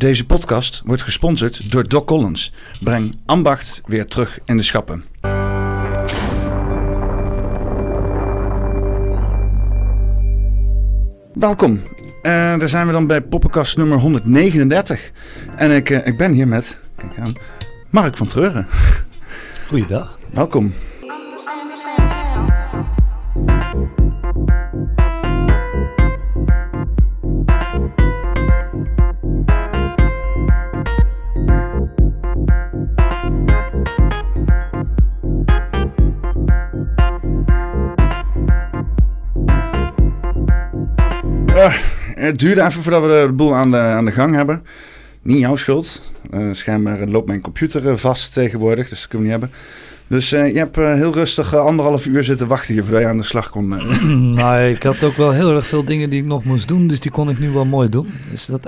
Deze 0.00 0.26
podcast 0.26 0.82
wordt 0.84 1.02
gesponsord 1.02 1.70
door 1.72 1.88
Doc 1.88 2.04
Collins. 2.04 2.52
Breng 2.80 3.16
ambacht 3.26 3.82
weer 3.86 4.06
terug 4.06 4.38
in 4.44 4.56
de 4.56 4.62
schappen. 4.62 5.04
Welkom. 11.32 11.72
Uh, 11.72 12.22
daar 12.58 12.68
zijn 12.68 12.86
we 12.86 12.92
dan 12.92 13.06
bij 13.06 13.20
poppenkast 13.20 13.76
nummer 13.76 13.98
139. 13.98 15.10
En 15.56 15.70
ik, 15.70 15.90
uh, 15.90 16.06
ik 16.06 16.16
ben 16.16 16.32
hier 16.32 16.48
met, 16.48 16.78
kijk 16.96 17.18
aan, 17.18 17.32
Mark 17.90 18.16
van 18.16 18.26
Treuren. 18.26 18.66
Goeiedag. 19.68 20.18
Welkom. 20.30 20.72
Het 42.30 42.38
duurde 42.38 42.62
even 42.62 42.82
voordat 42.82 43.02
we 43.02 43.24
de 43.26 43.32
boel 43.32 43.54
aan 43.54 43.70
de, 43.70 43.76
aan 43.76 44.04
de 44.04 44.10
gang 44.10 44.34
hebben. 44.34 44.62
Niet 45.22 45.38
jouw 45.38 45.56
schuld. 45.56 46.12
Uh, 46.34 46.48
schijnbaar 46.52 47.06
loopt 47.06 47.26
mijn 47.26 47.40
computer 47.40 47.98
vast 47.98 48.32
tegenwoordig, 48.32 48.88
dus 48.88 49.00
dat 49.00 49.08
kunnen 49.08 49.28
we 49.28 49.32
niet 49.32 49.42
hebben. 49.42 49.60
Dus 50.06 50.32
uh, 50.32 50.52
je 50.52 50.58
hebt 50.58 50.76
heel 50.76 51.12
rustig 51.12 51.54
anderhalf 51.54 52.06
uur 52.06 52.24
zitten 52.24 52.46
wachten 52.46 52.74
hier 52.74 52.82
voordat 52.82 53.02
je 53.02 53.08
aan 53.08 53.16
de 53.16 53.22
slag 53.22 53.50
kon. 53.50 53.68
nou, 54.34 54.62
ik 54.62 54.82
had 54.82 55.04
ook 55.04 55.16
wel 55.16 55.30
heel 55.30 55.54
erg 55.54 55.66
veel 55.66 55.84
dingen 55.84 56.10
die 56.10 56.20
ik 56.20 56.26
nog 56.26 56.44
moest 56.44 56.68
doen, 56.68 56.86
dus 56.86 57.00
die 57.00 57.10
kon 57.10 57.30
ik 57.30 57.38
nu 57.38 57.50
wel 57.50 57.64
mooi 57.64 57.88
doen. 57.88 58.12
Dus 58.30 58.46
dat 58.46 58.64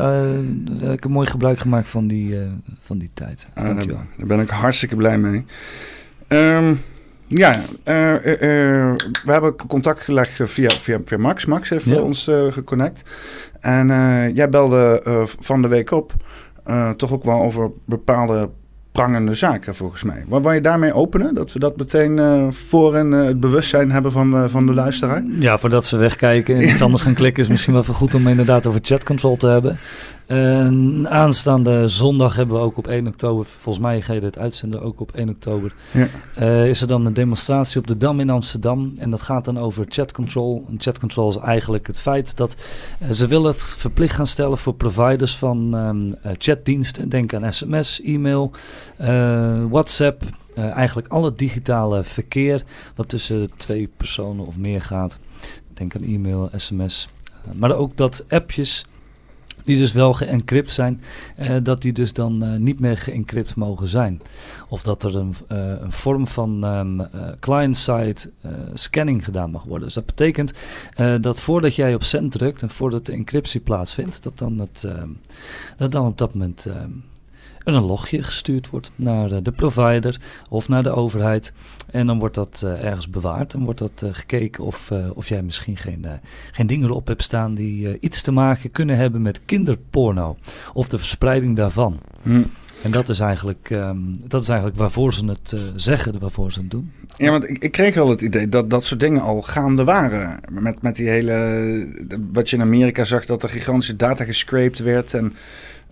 heb 0.80 0.93
ik 0.93 1.05
een 1.05 1.10
mooi 1.10 1.27
gebruik 1.27 1.59
gemaakt 1.59 1.88
van 1.88 2.07
die, 2.07 2.37
van 2.80 2.99
die 2.99 3.10
tijd. 3.15 3.47
Dus 3.55 3.65
ah, 3.65 3.77
daar, 3.77 3.87
daar 3.87 4.27
ben 4.27 4.41
ik 4.41 4.49
hartstikke 4.49 4.97
blij 4.97 5.18
mee. 5.18 5.45
Um, 6.29 6.80
ja, 7.38 7.57
uh, 7.88 8.15
uh, 8.15 8.95
we 9.25 9.33
hebben 9.33 9.57
contact 9.66 10.01
gelegd 10.01 10.41
via, 10.45 10.71
via, 10.71 10.99
via 11.05 11.19
Max. 11.19 11.45
Max 11.47 11.69
heeft 11.69 11.85
ja. 11.85 12.01
ons 12.01 12.30
geconnect. 12.51 13.02
En 13.61 13.87
jij 14.35 14.49
belde 14.49 15.02
van 15.41 15.63
de 15.63 15.69
week 15.69 15.91
op 15.91 16.13
toch 16.97 17.13
ook 17.13 17.24
wel 17.24 17.43
over 17.43 17.71
bepaalde 17.85 18.51
prangende 18.93 19.35
zaken 19.35 19.74
volgens 19.74 20.02
mij. 20.02 20.24
Waar 20.29 20.43
wil 20.43 20.52
je 20.52 20.60
daarmee 20.60 20.95
openen? 20.95 21.35
Dat 21.35 21.52
we 21.52 21.59
dat 21.59 21.76
meteen 21.76 22.16
uh, 22.16 22.51
voor 22.51 22.95
en 22.95 23.12
uh, 23.12 23.24
het 23.24 23.40
bewustzijn 23.40 23.90
hebben 23.90 24.12
van, 24.12 24.34
uh, 24.34 24.45
van 24.46 24.66
de 24.66 24.74
luisteraar? 24.74 25.24
Ja, 25.38 25.59
voordat 25.59 25.84
ze 25.84 25.96
wegkijken 25.96 26.57
en 26.57 26.68
iets 26.68 26.82
anders 26.93 27.02
gaan 27.02 27.15
klikken... 27.15 27.43
is 27.43 27.49
misschien 27.49 27.73
wel 27.73 27.82
goed 27.82 28.15
om 28.15 28.29
inderdaad 28.29 28.66
over 28.66 28.80
chat 28.82 29.04
control 29.04 29.37
te 29.37 29.46
hebben. 29.46 29.79
aanstaande 31.09 31.88
zondag 31.88 32.37
hebben 32.37 32.57
we 32.57 32.62
ook 32.62 32.76
op 32.76 32.87
1 32.87 33.07
oktober... 33.07 33.45
volgens 33.45 33.84
mij 33.84 34.01
ga 34.01 34.12
je 34.12 34.21
dit 34.21 34.38
uitzenden 34.38 34.82
ook 34.82 35.01
op 35.01 35.12
1 35.15 35.29
oktober... 35.29 35.74
Ja. 35.90 36.62
is 36.65 36.80
er 36.80 36.87
dan 36.87 37.06
een 37.06 37.12
demonstratie 37.12 37.80
op 37.80 37.87
de 37.87 37.96
Dam 37.96 38.21
in 38.21 38.30
Amsterdam. 38.30 38.93
En 38.99 39.10
dat 39.10 39.23
gaat 39.23 39.45
dan 39.45 39.59
over 39.59 39.84
chat 39.88 40.12
control. 40.12 40.66
En 40.68 40.77
chat 40.79 40.99
control 40.99 41.29
is 41.29 41.37
eigenlijk 41.37 41.87
het 41.87 41.99
feit 41.99 42.37
dat 42.37 42.56
ze 43.10 43.27
willen 43.27 43.51
het 43.51 43.77
verplicht 43.79 44.15
gaan 44.15 44.27
stellen... 44.27 44.59
voor 44.59 44.74
providers 44.74 45.37
van 45.37 45.74
um, 45.74 46.15
chatdiensten. 46.38 47.09
Denk 47.09 47.34
aan 47.34 47.52
sms, 47.52 48.01
e-mail... 48.02 48.52
Uh, 49.01 49.65
WhatsApp, 49.69 50.23
uh, 50.55 50.71
eigenlijk 50.71 51.09
alle 51.09 51.33
digitale 51.33 52.05
verkeer 52.05 52.63
wat 52.95 53.09
tussen 53.09 53.51
twee 53.57 53.89
personen 53.97 54.47
of 54.47 54.57
meer 54.57 54.83
gaat. 54.83 55.19
Denk 55.74 55.95
aan 55.95 56.02
e-mail, 56.02 56.51
sms. 56.57 57.09
Uh, 57.47 57.55
maar 57.55 57.77
ook 57.77 57.97
dat 57.97 58.24
appjes 58.29 58.87
die 59.65 59.79
dus 59.79 59.93
wel 59.93 60.13
geëncrypt 60.13 60.71
zijn, 60.71 61.01
dat 61.63 61.83
die 61.83 61.93
dus 61.93 62.13
dan 62.13 62.63
niet 62.63 62.80
meer 62.80 62.99
geëncrypt 62.99 63.55
mogen 63.55 63.89
zijn. 63.89 64.22
Of 64.69 64.83
dat 64.83 65.03
er 65.03 65.17
een, 65.17 65.34
een 65.83 65.93
vorm 65.93 66.27
van 66.27 66.65
um, 66.65 67.09
client-side 67.41 68.31
scanning 68.75 69.25
gedaan 69.25 69.51
mag 69.51 69.65
worden. 69.65 69.85
Dus 69.85 69.95
dat 69.95 70.06
betekent 70.06 70.53
dat 71.21 71.41
voordat 71.41 71.75
jij 71.75 71.95
op 71.95 72.05
send 72.05 72.33
drukt 72.33 72.62
en 72.62 72.71
voordat 72.71 73.06
de 73.06 73.12
encryptie 73.12 73.61
plaatsvindt, 73.61 74.23
dat 74.23 74.39
dan, 74.39 74.59
het, 74.59 74.85
ehm, 74.85 75.09
dat 75.77 75.93
dan 75.93 76.06
op 76.06 76.19
dat 76.19 76.35
moment 76.35 76.67
ehm, 76.67 76.91
een 77.65 77.83
logje 77.83 78.23
gestuurd 78.23 78.71
wordt 78.71 78.91
naar 78.97 79.43
de 79.43 79.53
provider 79.53 80.21
of 80.49 80.69
naar 80.69 80.83
de 80.83 80.91
overheid. 80.91 81.53
En 81.91 82.06
dan 82.06 82.19
wordt 82.19 82.34
dat 82.34 82.62
uh, 82.65 82.84
ergens 82.84 83.11
bewaard 83.11 83.55
en 83.55 83.65
wordt 83.65 83.78
dat 83.78 84.03
uh, 84.05 84.11
gekeken 84.12 84.65
of, 84.65 84.91
of 85.15 85.28
jij 85.28 85.43
misschien 85.43 85.77
geen, 85.77 86.06
geen 86.53 86.67
dingen 86.67 86.89
erop 86.89 87.06
hebt 87.06 87.23
staan 87.23 87.55
die 87.55 87.99
iets 88.00 88.23
te 88.23 88.33
maken 88.33 88.71
kunnen 88.71 88.97
hebben 88.97 89.23
met 89.23 89.41
kinderporno 89.45 90.37
of 90.73 90.89
de 90.89 90.99
verspreiding 90.99 91.56
daarvan. 91.56 92.00
Hm. 92.23 92.43
En 92.83 92.91
dat 92.91 93.09
is, 93.09 93.21
eigenlijk, 93.21 93.71
um, 93.71 94.15
dat 94.29 94.43
is 94.43 94.49
eigenlijk 94.49 94.79
waarvoor 94.79 95.15
ze 95.15 95.25
het 95.25 95.55
zeggen, 95.77 96.19
waarvoor 96.19 96.53
ze 96.53 96.61
het 96.61 96.71
doen. 96.71 96.93
Ja, 97.17 97.31
want 97.31 97.49
ik, 97.49 97.59
ik, 97.59 97.73
kreeg 97.73 97.97
al 97.97 98.09
het 98.09 98.21
idee 98.21 98.49
dat 98.49 98.71
dat 98.71 98.84
soort 98.84 99.00
dingen 99.00 99.23
al 99.23 99.43
gaande 99.43 99.84
waren. 99.84 100.41
Met, 100.50 100.83
met 100.83 100.97
die 100.97 101.09
hele. 101.09 102.06
Wat 102.33 102.50
je 102.50 102.56
in 102.56 102.62
Amerika 102.62 103.05
zag, 103.05 103.27
dat 103.27 103.43
er 103.43 103.49
gigantische 103.49 103.97
data 103.97 104.25
gescraped 104.25 104.79
werd. 104.79 105.15
En 105.15 105.33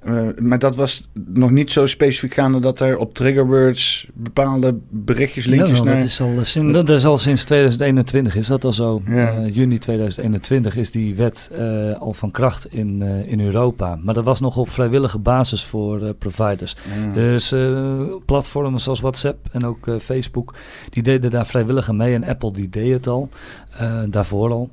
uh, 0.05 0.28
maar 0.38 0.59
dat 0.59 0.77
was 0.77 1.09
nog 1.15 1.50
niet 1.50 1.71
zo 1.71 1.87
specifiek 1.87 2.34
gaande 2.34 2.59
dat 2.59 2.81
er 2.81 2.99
op 2.99 3.15
triggerwords 3.15 4.09
bepaalde 4.15 4.78
berichtjes, 4.88 5.47
linkjes 5.47 5.78
ja, 5.78 5.84
naar... 5.84 5.94
Dat 5.94 6.05
is, 6.05 6.21
al, 6.21 6.44
sinds, 6.44 6.72
dat 6.72 6.91
is 6.91 7.05
al 7.05 7.19
sinds 7.19 7.44
2021, 7.44 8.37
is 8.37 8.47
dat 8.47 8.65
al 8.65 8.72
zo. 8.72 9.03
Ja. 9.06 9.38
Uh, 9.38 9.55
juni 9.55 9.78
2021 9.78 10.77
is 10.77 10.91
die 10.91 11.15
wet 11.15 11.50
uh, 11.53 12.00
al 12.00 12.12
van 12.12 12.31
kracht 12.31 12.72
in, 12.72 13.03
in 13.03 13.41
Europa. 13.41 13.99
Maar 14.03 14.15
dat 14.15 14.25
was 14.25 14.41
nog 14.41 14.56
op 14.56 14.71
vrijwillige 14.71 15.19
basis 15.19 15.65
voor 15.65 16.15
providers. 16.15 16.77
Ja. 17.06 17.12
Dus 17.15 17.55
platformen 18.27 18.81
zoals 18.81 19.00
WhatsApp 19.00 19.49
en 19.53 19.67
ook 19.67 19.88
Facebook, 20.00 20.55
die 20.91 21.03
deden 21.03 21.31
daar 21.31 21.47
vrijwillig 21.47 21.93
mee. 21.93 22.15
En 22.15 22.25
Apple 22.25 22.53
die 22.53 22.69
deed 22.69 22.93
het 22.93 23.06
al, 23.06 23.28
daarvoor 24.11 24.50
al. 24.50 24.71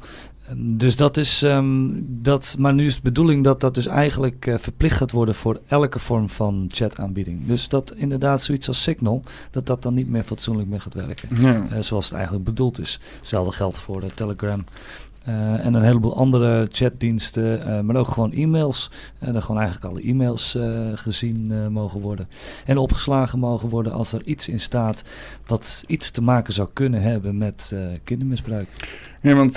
Dus 0.56 0.96
dat 0.96 1.18
is, 1.18 1.42
um, 1.42 2.06
dat, 2.22 2.56
maar 2.60 2.74
nu 2.74 2.86
is 2.86 2.96
de 2.96 3.02
bedoeling 3.02 3.44
dat 3.44 3.60
dat 3.60 3.74
dus 3.74 3.86
eigenlijk 3.86 4.46
uh, 4.46 4.58
verplicht 4.58 4.98
gaat 4.98 5.12
worden 5.12 5.36
voor 5.36 5.60
elke 5.68 6.00
vorm 6.00 6.30
van 6.30 6.66
chataanbieding. 6.68 7.46
Dus 7.46 7.68
dat 7.68 7.94
inderdaad 7.96 8.42
zoiets 8.42 8.68
als 8.68 8.84
Signal, 8.84 9.24
dat 9.52 9.66
dat 9.66 9.82
dan 9.82 9.94
niet 9.94 10.10
meer 10.10 10.24
fatsoenlijk 10.24 10.70
meer 10.70 10.82
gaat 10.82 10.94
werken. 10.94 11.30
Uh, 11.42 11.62
zoals 11.80 12.06
het 12.06 12.14
eigenlijk 12.14 12.46
bedoeld 12.46 12.80
is. 12.80 13.00
Hetzelfde 13.18 13.52
geldt 13.52 13.80
voor 13.80 14.02
de 14.02 14.14
Telegram. 14.14 14.64
Uh, 15.28 15.66
en 15.66 15.74
een 15.74 15.84
heleboel 15.84 16.18
andere 16.18 16.68
chatdiensten, 16.72 17.68
uh, 17.68 17.80
maar 17.80 17.96
ook 17.96 18.08
gewoon 18.08 18.32
e-mails. 18.32 18.92
En 19.20 19.36
uh, 19.36 19.42
gewoon 19.42 19.62
eigenlijk 19.62 19.94
alle 19.94 20.04
e-mails 20.04 20.58
gezien 20.96 21.72
mogen 21.72 22.02
worden. 22.02 22.30
En 22.66 22.78
opgeslagen 22.78 23.40
mogen 23.40 23.70
worden 23.70 23.92
als 23.92 24.14
er 24.14 24.22
iets 24.24 24.48
in 24.48 24.60
staat 24.60 25.04
wat 25.48 25.84
iets 25.88 26.12
te 26.12 26.22
maken 26.22 26.54
zou 26.54 26.70
kunnen 26.74 27.02
hebben 27.02 27.38
met 27.38 27.76
kindermisbruik. 28.04 28.68
Ja, 29.28 29.36
want 29.36 29.56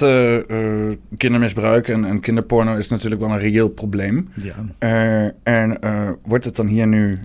kindermisbruik 1.17 1.89
en, 1.89 2.05
en, 2.05 2.21
kinderporno 2.21 2.77
is 2.77 2.89
natuurlijk 2.89 3.21
wel 3.21 3.31
een 3.31 3.39
reëel 3.39 3.69
probleem. 3.69 4.29
Ja. 4.35 5.35
en 5.43 5.79
wordt 6.23 6.45
het 6.45 6.57
dan 6.57 6.67
hier 6.67 6.87
nu 6.87 7.19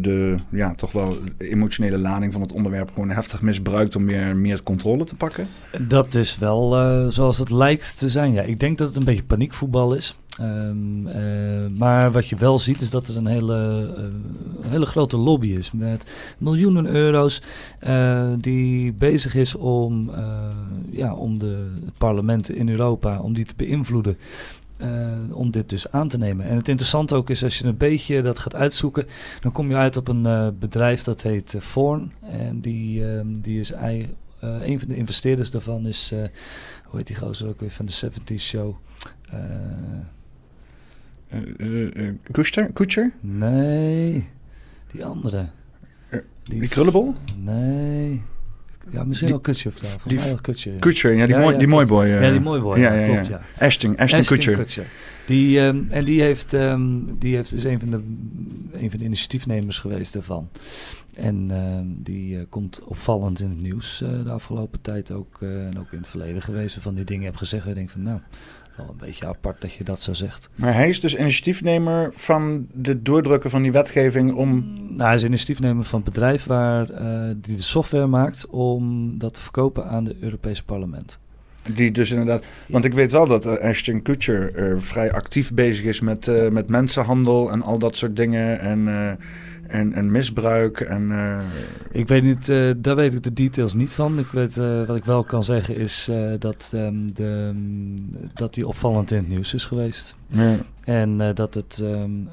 de 0.00 0.34
ja, 0.50 0.74
toch 0.74 0.92
wel 0.92 1.16
emotionele 1.38 1.98
lading 1.98 2.32
van 2.32 2.42
het 2.42 2.52
onderwerp 2.52 2.90
gewoon 2.92 3.10
heftig 3.10 3.42
misbruikt 3.42 3.96
om 3.96 4.04
meer, 4.04 4.36
meer 4.36 4.62
controle 4.62 5.04
te 5.04 5.14
pakken? 5.14 5.46
Dat 5.78 6.14
is 6.14 6.38
wel 6.38 6.70
zoals 7.10 7.38
het 7.38 7.50
lijkt 7.50 7.98
te 7.98 8.08
zijn. 8.08 8.32
Ja, 8.32 8.42
ik 8.42 8.60
denk 8.60 8.78
dat 8.78 8.88
het 8.88 8.96
een 8.96 9.04
beetje 9.04 9.24
paniekvoetbal 9.24 9.94
is. 9.94 10.16
Um, 10.40 11.06
uh, 11.06 11.78
maar 11.78 12.12
wat 12.12 12.28
je 12.28 12.36
wel 12.36 12.58
ziet 12.58 12.80
is 12.80 12.90
dat 12.90 13.08
er 13.08 13.16
een 13.16 13.26
hele, 13.26 13.88
uh, 13.98 14.70
hele 14.70 14.86
grote 14.86 15.16
lobby 15.16 15.48
is 15.48 15.72
met 15.72 16.06
miljoenen 16.38 16.86
euro's 16.86 17.42
uh, 17.86 18.32
die 18.38 18.92
bezig 18.92 19.34
is 19.34 19.54
om, 19.54 20.10
ja, 20.90 21.14
om 21.14 21.38
de 21.38 21.66
parlementen 21.98 22.56
in 22.56 22.68
Europa 22.68 23.20
om 23.20 23.32
die 23.32 23.44
te 23.44 23.54
beïnvloeden. 23.56 24.16
om 25.32 25.50
dit 25.50 25.68
dus 25.68 25.90
aan 25.90 26.08
te 26.08 26.18
nemen. 26.18 26.46
En 26.46 26.56
het 26.56 26.68
interessante 26.68 27.14
ook 27.14 27.30
is, 27.30 27.44
als 27.44 27.58
je 27.58 27.64
een 27.64 27.76
beetje 27.76 28.22
dat 28.22 28.38
gaat 28.38 28.54
uitzoeken, 28.54 29.06
dan 29.40 29.52
kom 29.52 29.68
je 29.68 29.76
uit 29.76 29.96
op 29.96 30.08
een 30.08 30.56
bedrijf 30.58 31.02
dat 31.02 31.22
heet 31.22 31.56
Forn. 31.60 32.12
En 32.20 32.60
die, 32.60 33.08
ehm, 33.08 33.26
die 33.40 33.60
is 33.60 33.72
een 34.40 34.78
van 34.78 34.88
de 34.88 34.96
investeerders 34.96 35.50
daarvan 35.50 35.86
is 35.86 36.12
hoe 36.84 36.96
heet 36.96 37.06
die 37.06 37.16
gozer 37.16 37.48
ook 37.48 37.60
weer 37.60 37.70
van 37.70 37.86
de 37.86 37.92
70s 37.92 38.44
show? 38.44 38.74
Kutcher? 42.72 43.12
Nee, 43.20 44.28
die 44.92 45.04
andere. 45.04 45.48
Die, 46.42 46.60
die 46.60 46.68
krullenbol? 46.68 47.14
Nee. 47.36 48.22
Ja, 48.90 49.04
misschien 49.04 49.28
wel 49.28 49.40
Kutcher 49.40 49.70
of 49.70 49.78
daar. 49.78 49.96
Die, 50.06 50.20
wel 50.20 50.34
Kutcher. 50.40 50.72
Ja. 50.72 50.78
Kutcher, 50.78 51.12
ja, 51.12 51.26
die, 51.26 51.34
ja, 51.34 51.40
mooi, 51.40 51.58
die 51.58 51.66
mooi 51.66 51.86
boy. 51.86 52.06
Uh, 52.06 52.22
ja, 52.22 52.30
die 52.30 52.40
mooi 52.40 52.60
boy. 52.60 52.78
Ja, 52.78 52.92
ja, 52.92 53.06
klopt, 53.06 53.26
ja. 53.26 53.40
Ashton, 53.58 53.96
Ashton, 53.96 54.18
Ashton 54.18 54.36
Kutcher. 54.36 54.56
Kutcher. 54.56 54.86
Die, 55.26 55.60
um, 55.60 55.86
en 55.90 56.04
die 56.04 56.22
heeft, 56.22 56.52
um, 56.52 57.18
die 57.18 57.36
heeft 57.36 57.50
dus 57.50 57.64
een 57.64 57.80
van 57.80 57.90
de 57.90 58.00
een 58.82 58.90
van 58.90 58.98
de 58.98 59.04
initiatiefnemers 59.04 59.78
geweest 59.78 60.12
daarvan. 60.12 60.48
En 61.14 61.50
ehm, 61.50 61.84
die 61.88 62.46
komt 62.46 62.80
opvallend 62.84 63.40
in 63.40 63.50
het 63.50 63.60
nieuws 63.60 63.98
de 63.98 64.30
afgelopen 64.30 64.80
tijd 64.80 65.10
ook. 65.10 65.38
en 65.40 65.78
ook 65.78 65.92
in 65.92 65.98
het 65.98 66.08
verleden 66.08 66.42
geweest. 66.42 66.76
Van 66.80 66.94
die 66.94 67.04
dingen 67.04 67.24
heb 67.24 67.36
gezegd. 67.36 67.66
Ik 67.66 67.74
denk 67.74 67.90
van 67.90 68.02
nou, 68.02 68.20
wel 68.82 68.90
een 68.90 69.06
beetje 69.06 69.26
apart 69.26 69.60
dat 69.60 69.72
je 69.72 69.84
dat 69.84 70.00
zo 70.00 70.14
zegt. 70.14 70.48
Maar 70.54 70.74
hij 70.74 70.88
is 70.88 71.00
dus 71.00 71.14
initiatiefnemer 71.16 72.10
van 72.14 72.66
de 72.72 73.02
doordrukken 73.02 73.50
van 73.50 73.62
die 73.62 73.72
wetgeving 73.72 74.34
om... 74.34 74.72
Nou, 74.88 75.02
hij 75.02 75.14
is 75.14 75.24
initiatiefnemer 75.24 75.84
van 75.84 76.00
het 76.00 76.08
bedrijf 76.08 76.44
waar, 76.44 76.86
die 77.36 77.56
de 77.56 77.62
software 77.62 78.06
maakt 78.06 78.46
om 78.46 79.14
dat 79.18 79.34
te 79.34 79.40
verkopen 79.40 79.86
aan 79.86 80.04
het 80.04 80.16
Europese 80.20 80.64
parlement. 80.64 81.18
Die 81.74 81.90
dus 81.90 82.10
inderdaad. 82.10 82.44
Want 82.68 82.84
ik 82.84 82.94
weet 82.94 83.12
wel 83.12 83.26
dat 83.26 83.46
uh, 83.46 83.52
Ashton 83.52 84.02
Kutcher 84.02 84.72
uh, 84.72 84.80
vrij 84.80 85.12
actief 85.12 85.52
bezig 85.52 85.84
is 85.84 86.00
met, 86.00 86.26
uh, 86.26 86.48
met 86.48 86.68
mensenhandel 86.68 87.50
en 87.50 87.62
al 87.62 87.78
dat 87.78 87.96
soort 87.96 88.16
dingen. 88.16 88.60
En, 88.60 89.18
en, 89.66 89.92
en 89.92 90.10
misbruik. 90.10 90.80
En, 90.80 91.12
Ik 91.92 92.08
weet 92.08 92.22
niet, 92.22 92.46
daar 92.76 92.96
weet 92.96 93.14
ik 93.14 93.22
de 93.22 93.32
details 93.32 93.74
niet 93.74 93.90
van. 93.90 94.18
Ik 94.18 94.26
weet, 94.26 94.56
wat 94.86 94.96
ik 94.96 95.04
wel 95.04 95.24
kan 95.24 95.44
zeggen 95.44 95.76
is 95.76 96.10
dat, 96.38 96.72
um, 96.74 97.14
de, 97.14 97.52
dat 98.34 98.54
die 98.54 98.66
opvallend 98.66 99.10
in 99.10 99.16
het 99.16 99.28
nieuws 99.28 99.54
is 99.54 99.64
geweest. 99.64 100.16
Ja. 100.26 100.56
En 100.84 101.34
dat 101.34 101.54
het, 101.54 101.78
um, 101.82 102.28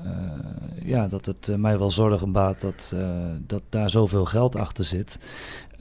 ja, 0.84 1.08
dat 1.08 1.26
het 1.26 1.58
mij 1.58 1.78
wel 1.78 1.92
zorgen 1.92 2.32
baat 2.32 2.62
dat, 2.62 2.96
dat 3.48 3.62
daar 3.70 3.90
zoveel 3.90 4.26
geld 4.26 4.56
achter 4.56 4.84
zit. 4.84 5.20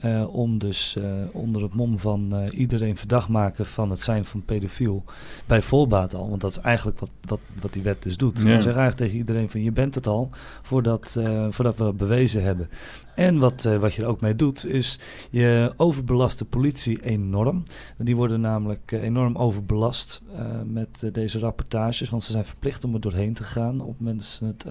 Uh, 0.05 0.35
om 0.35 0.57
dus 0.57 0.95
uh, 0.97 1.03
onder 1.31 1.61
het 1.61 1.73
mom 1.73 1.99
van 1.99 2.29
uh, 2.33 2.59
iedereen 2.59 2.97
verdacht 2.97 3.29
maken 3.29 3.65
van 3.65 3.89
het 3.89 3.99
zijn 3.99 4.25
van 4.25 4.43
pedofiel. 4.45 5.03
Bij 5.45 5.61
voorbaat 5.61 6.13
al. 6.13 6.29
Want 6.29 6.41
dat 6.41 6.51
is 6.51 6.57
eigenlijk 6.57 6.99
wat, 6.99 7.11
wat, 7.21 7.39
wat 7.61 7.73
die 7.73 7.81
wet 7.81 8.03
dus 8.03 8.17
doet. 8.17 8.33
We 8.33 8.39
zeggen 8.39 8.63
eigenlijk 8.65 8.97
tegen 8.97 9.17
iedereen 9.17 9.49
van 9.49 9.63
je 9.63 9.71
bent 9.71 9.95
het 9.95 10.07
al 10.07 10.29
voordat, 10.61 11.19
voordat 11.49 11.77
we 11.77 11.83
het 11.83 11.97
bewezen 11.97 12.43
hebben. 12.43 12.69
En 13.15 13.37
wat, 13.39 13.63
wat 13.63 13.93
je 13.93 14.01
er 14.01 14.07
ook 14.07 14.21
mee 14.21 14.35
doet 14.35 14.65
is 14.65 14.99
je 15.31 15.73
overbelast 15.77 16.39
de 16.39 16.45
politie 16.45 17.03
enorm. 17.03 17.63
Die 17.97 18.15
worden 18.15 18.41
namelijk 18.41 18.91
enorm 18.91 19.35
overbelast 19.35 20.21
met 20.65 21.09
deze 21.11 21.39
rapportages. 21.39 22.09
Want 22.09 22.23
ze 22.23 22.31
zijn 22.31 22.45
verplicht 22.45 22.83
om 22.83 22.93
er 22.93 23.01
doorheen 23.01 23.33
te 23.33 23.43
gaan 23.43 23.81
op 23.81 23.99
mensen 23.99 24.47
het 24.47 24.65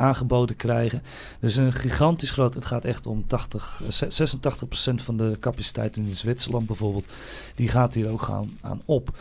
aangeboden 0.00 0.56
krijgen. 0.56 1.02
Dus 1.40 1.56
een 1.56 1.72
gigantisch 1.72 2.30
groot, 2.30 2.54
het 2.54 2.64
gaat 2.64 2.84
echt 2.84 3.06
om 3.06 3.26
80, 3.26 3.82
86% 3.82 4.94
van 4.94 5.16
de 5.16 5.36
capaciteit 5.40 5.96
in 5.96 6.14
Zwitserland 6.14 6.66
bijvoorbeeld, 6.66 7.06
die 7.54 7.68
gaat 7.68 7.94
hier 7.94 8.10
ook 8.10 8.22
gaan 8.22 8.50
aan 8.60 8.82
op. 8.84 9.16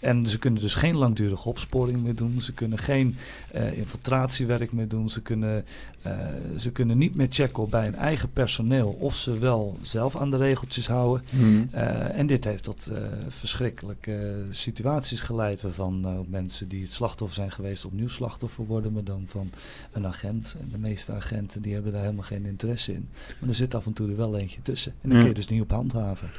En 0.00 0.26
ze 0.26 0.38
kunnen 0.38 0.60
dus 0.60 0.74
geen 0.74 0.96
langdurige 0.96 1.48
opsporing 1.48 2.02
meer 2.02 2.14
doen. 2.14 2.40
Ze 2.40 2.52
kunnen 2.52 2.78
geen 2.78 3.16
uh, 3.54 3.78
infiltratiewerk 3.78 4.72
meer 4.72 4.88
doen. 4.88 5.10
Ze 5.10 5.22
kunnen, 5.22 5.64
uh, 6.06 6.12
ze 6.56 6.70
kunnen 6.70 6.98
niet 6.98 7.14
meer 7.14 7.26
checken 7.30 7.68
bij 7.68 7.84
hun 7.84 7.94
eigen 7.94 8.32
personeel 8.32 8.96
of 9.00 9.16
ze 9.16 9.38
wel 9.38 9.78
zelf 9.82 10.16
aan 10.16 10.30
de 10.30 10.36
regeltjes 10.36 10.86
houden. 10.86 11.24
Mm. 11.30 11.68
Uh, 11.74 12.18
en 12.18 12.26
dit 12.26 12.44
heeft 12.44 12.62
tot 12.62 12.90
verschrikkelijke 13.28 14.44
situaties 14.50 15.20
geleid 15.20 15.60
waarvan 15.60 16.24
mensen 16.28 16.68
die 16.68 16.82
het 16.82 16.92
slachtoffer 16.92 17.36
zijn 17.36 17.52
geweest 17.52 17.84
opnieuw 17.84 18.08
slachtoffer 18.08 18.66
worden, 18.66 18.92
maar 18.92 19.04
dan 19.04 19.24
van 19.26 19.50
een 19.92 20.06
agent. 20.06 20.56
En 20.60 20.68
de 20.72 20.78
meeste 20.78 21.12
agenten 21.12 21.62
die 21.62 21.74
hebben 21.74 21.92
daar 21.92 22.02
helemaal 22.02 22.24
geen 22.24 22.46
interesse 22.46 22.92
in. 22.92 23.08
Maar 23.38 23.48
er 23.48 23.54
zit 23.54 23.74
af 23.74 23.86
en 23.86 23.92
toe 23.92 24.10
er 24.10 24.16
wel 24.16 24.36
eentje 24.36 24.62
tussen. 24.62 24.92
En 25.00 25.08
dan 25.08 25.18
kun 25.18 25.28
je 25.28 25.34
dus 25.34 25.48
niet 25.48 25.62
op 25.62 25.70
handhaven. 25.70 26.30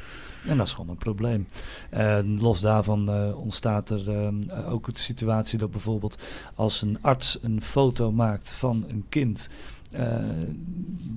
En 0.47 0.57
dat 0.57 0.67
is 0.67 0.73
gewoon 0.73 0.89
een 0.89 0.97
probleem. 0.97 1.47
En 1.89 2.39
los 2.39 2.61
daarvan 2.61 3.09
uh, 3.09 3.37
ontstaat 3.37 3.89
er 3.89 4.09
uh, 4.09 4.73
ook 4.73 4.93
de 4.93 4.99
situatie 4.99 5.59
dat 5.59 5.71
bijvoorbeeld 5.71 6.17
als 6.55 6.81
een 6.81 7.01
arts 7.01 7.37
een 7.41 7.61
foto 7.61 8.11
maakt 8.11 8.51
van 8.51 8.85
een 8.87 9.05
kind 9.09 9.49
uh, 9.95 10.17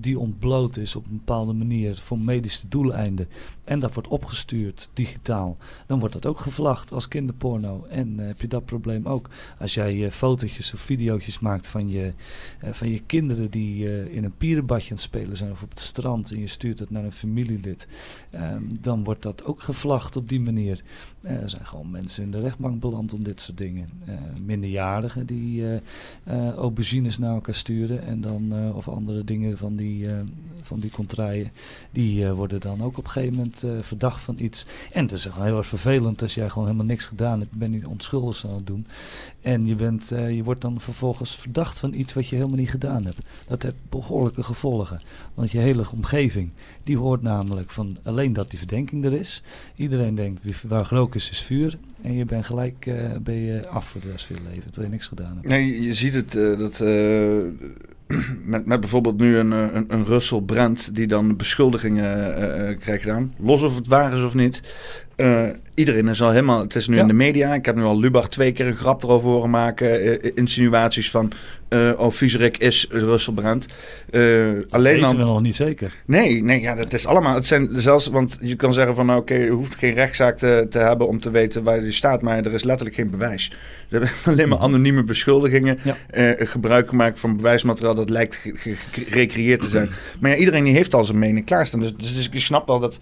die 0.01 0.19
ontbloot 0.19 0.77
is 0.77 0.97
op 0.97 1.05
een 1.05 1.17
bepaalde 1.17 1.53
manier 1.53 1.97
voor 1.97 2.19
medische 2.19 2.69
doeleinden 2.69 3.29
en 3.71 3.79
dat 3.79 3.95
wordt 3.95 4.09
opgestuurd 4.09 4.89
digitaal, 4.93 5.57
dan 5.87 5.99
wordt 5.99 6.15
dat 6.15 6.27
ook 6.27 6.41
gevlacht 6.41 6.93
als 6.93 7.09
kinderporno. 7.09 7.87
En 7.91 8.21
uh, 8.21 8.27
heb 8.27 8.41
je 8.41 8.49
dat 8.49 8.65
probleem 8.65 9.07
ook 9.07 9.31
als 9.59 9.75
jij 9.75 9.95
uh, 9.95 10.11
fotootjes 10.11 10.75
of 10.75 10.81
video's 10.81 11.39
maakt 11.39 11.67
van 11.67 11.89
je, 11.89 12.13
van 12.71 12.91
je 12.91 13.03
kinderen 13.07 13.51
die 13.51 14.11
in 14.13 14.25
een 14.25 14.37
pierenbadje 14.37 14.91
aan 14.91 14.95
het 14.95 15.01
spelen 15.01 15.37
zijn 15.37 15.51
of 15.51 15.63
op 15.63 15.71
het 15.71 15.81
strand 15.81 16.31
en 16.31 16.41
je 16.41 16.47
stuurt 16.47 16.79
het 16.79 16.91
naar 16.91 17.05
een 17.05 17.13
familielid, 17.13 17.89
ehm, 18.31 18.63
dan 18.81 19.05
wordt 19.05 19.23
dat 19.23 19.45
ook 19.45 19.63
gevlacht 19.63 20.17
op 20.17 20.29
die 20.29 20.41
manier. 20.41 20.83
er 21.23 21.51
zijn 21.51 21.67
gewoon 21.67 21.91
mensen 21.91 22.25
in 22.25 22.31
de 22.31 22.41
rechtbank 22.41 22.81
beland 22.81 23.13
om 23.13 23.25
dit 23.25 23.41
soort 23.41 23.59
dingen. 23.59 23.89
minderjarigen 24.45 25.27
die 25.27 25.65
aubergines 26.57 27.19
naar 27.19 27.35
elkaar 27.35 27.55
sturen 27.55 28.07
en 28.07 28.21
dan 28.21 28.73
of 28.75 28.89
andere 28.89 29.25
dingen 29.25 29.59
van 29.59 29.77
die, 29.77 30.07
van 30.63 30.81
die 30.81 30.91
contraien, 30.91 31.53
die 31.91 32.25
uh, 32.25 32.33
worden 32.33 32.61
dan 32.61 32.83
ook 32.83 32.99
op 32.99 33.05
een 33.05 33.11
gegeven 33.11 33.37
moment 33.37 33.65
verdacht 33.81 34.21
van 34.21 34.39
iets. 34.39 34.67
En 34.93 35.03
het 35.03 35.13
is 35.13 35.25
gewoon 35.25 35.47
heel 35.47 35.57
erg 35.57 35.67
vervelend 35.67 36.23
als 36.23 36.35
jij 36.35 36.49
gewoon 36.49 36.65
helemaal 36.65 36.87
niks 36.87 37.07
gedaan 37.07 37.39
hebt, 37.39 37.51
je 37.53 37.59
bent 37.59 37.75
niet 37.75 37.87
onschuldig 37.87 38.47
aan 38.47 38.55
het 38.55 38.67
doen. 38.67 38.87
En 39.41 39.67
je, 39.67 39.75
bent, 39.75 40.09
je 40.09 40.43
wordt 40.45 40.61
dan 40.61 40.81
vervolgens 40.81 41.37
verdacht 41.37 41.79
van 41.79 41.95
iets 41.95 42.13
wat 42.13 42.29
je 42.29 42.37
helemaal 42.37 42.57
niet 42.59 42.71
gedaan 42.71 43.05
hebt. 43.05 43.19
Dat 43.49 43.63
heeft 43.63 43.75
behoorlijke 43.89 44.43
gevolgen. 44.43 45.01
Want 45.35 45.51
je 45.51 45.59
hele 45.59 45.85
omgeving, 45.95 46.51
die 46.85 46.99
hoort 46.99 47.23
namelijk 47.23 47.71
van 47.71 47.99
alleen 48.03 48.33
dat 48.33 48.51
die 48.51 48.59
verdenking 48.59 49.05
er 49.05 49.13
is. 49.13 49.43
Iedereen 49.75 50.15
denkt, 50.15 50.63
waar 50.63 50.87
rook 50.89 51.15
is, 51.15 51.31
is 51.31 51.43
vuur. 51.43 51.79
En 52.03 52.13
je 52.13 52.25
bent 52.25 52.47
gelijk 52.47 52.91
ben 53.23 53.35
je 53.35 53.69
af 53.69 53.87
voor 53.87 54.01
de 54.01 54.11
rest 54.11 54.27
van 54.27 54.37
je 54.37 54.43
leven, 54.43 54.71
terwijl 54.71 54.85
je 54.85 54.93
niks 54.93 55.07
gedaan 55.07 55.35
hebt. 55.35 55.49
Nee, 55.49 55.83
je 55.83 55.95
ziet 55.95 56.15
het, 56.15 56.33
dat 56.33 56.81
met, 58.45 58.67
met 58.67 58.81
bijvoorbeeld 58.81 59.19
nu 59.19 59.37
een, 59.37 59.53
eh, 59.53 59.65
een, 59.73 59.85
een 59.89 60.05
Russell 60.05 60.41
Brand 60.41 60.95
die 60.95 61.07
dan 61.07 61.37
beschuldigingen 61.37 62.39
uh, 62.71 62.79
krijgt 62.79 63.03
gedaan. 63.03 63.35
Los 63.39 63.63
of 63.63 63.75
het 63.75 63.87
waar 63.87 64.13
is 64.13 64.23
of 64.23 64.35
niet. 64.35 64.63
Uh, 65.23 65.49
iedereen 65.75 66.09
is 66.09 66.23
al 66.23 66.31
helemaal. 66.31 66.61
Het 66.61 66.75
is 66.75 66.89
nu 66.89 66.99
in 66.99 67.07
de 67.07 67.13
media. 67.13 67.55
Ik 67.55 67.65
heb 67.65 67.77
nu 67.77 67.83
al 67.83 67.99
Lubach 67.99 68.29
twee 68.29 68.53
keer 68.53 68.67
een 68.67 68.75
grap 68.75 69.03
erover 69.03 69.31
horen 69.31 69.51
maken. 69.51 70.07
Uh, 70.07 70.31
insinuaties 70.35 71.11
van. 71.11 71.33
Uh, 71.69 71.93
oh, 71.97 72.11
Vieserik 72.11 72.59
is 72.59 72.87
Russell 72.91 73.35
Brand. 73.35 73.67
alleen 74.13 74.67
dat 74.69 74.83
weten 74.83 75.01
dan, 75.01 75.17
we 75.17 75.25
nog 75.25 75.41
niet 75.41 75.57
zeker. 75.57 75.95
Nee, 76.07 76.43
nee, 76.43 76.61
ja, 76.61 76.75
dat 76.75 76.93
is 76.93 77.07
allemaal. 77.07 77.35
Het 77.35 77.47
zijn 77.47 77.69
zelfs. 77.73 78.07
Want 78.07 78.39
je 78.41 78.55
kan 78.55 78.73
zeggen 78.73 78.95
van. 78.95 79.07
Nou, 79.07 79.21
oké, 79.21 79.33
okay, 79.33 79.45
je 79.45 79.51
hoeft 79.51 79.75
geen 79.75 79.95
rechtszaak 79.95 80.39
te, 80.39 80.67
te, 80.71 80.79
hebben 80.79 81.09
om 81.09 81.19
te 81.19 81.31
weten 81.31 81.63
waar 81.63 81.85
je 81.85 81.93
staat. 81.93 82.23
Maar 82.23 82.39
er 82.39 82.53
is 82.53 82.65
letterlijk 82.65 82.97
geen 82.97 83.11
bewijs. 83.11 83.45
Ze 83.89 83.97
hebben 83.97 84.11
alleen 84.35 84.49
maar 84.49 84.59
anonieme 84.59 85.05
beschuldigingen. 85.05 85.79
Ja. 85.83 85.97
gebruik 86.39 86.89
gemaakt 86.89 87.21
van 87.21 87.37
bewijsmateriaal 87.37 87.95
dat 87.95 88.11
lijkt 88.11 88.41
gerecreëerd 88.93 89.61
te 89.61 89.69
zijn. 89.69 89.91
Maar 90.21 90.31
ja, 90.31 90.37
iedereen 90.37 90.65
die 90.65 90.75
heeft 90.75 90.95
al 90.95 91.05
zijn 91.05 91.19
mening 91.19 91.47
klaarstaan. 91.47 91.81
Dus, 91.81 91.95
dus, 91.97 92.29
ik 92.29 92.41
snap 92.41 92.67
wel 92.67 92.79
dat. 92.79 93.01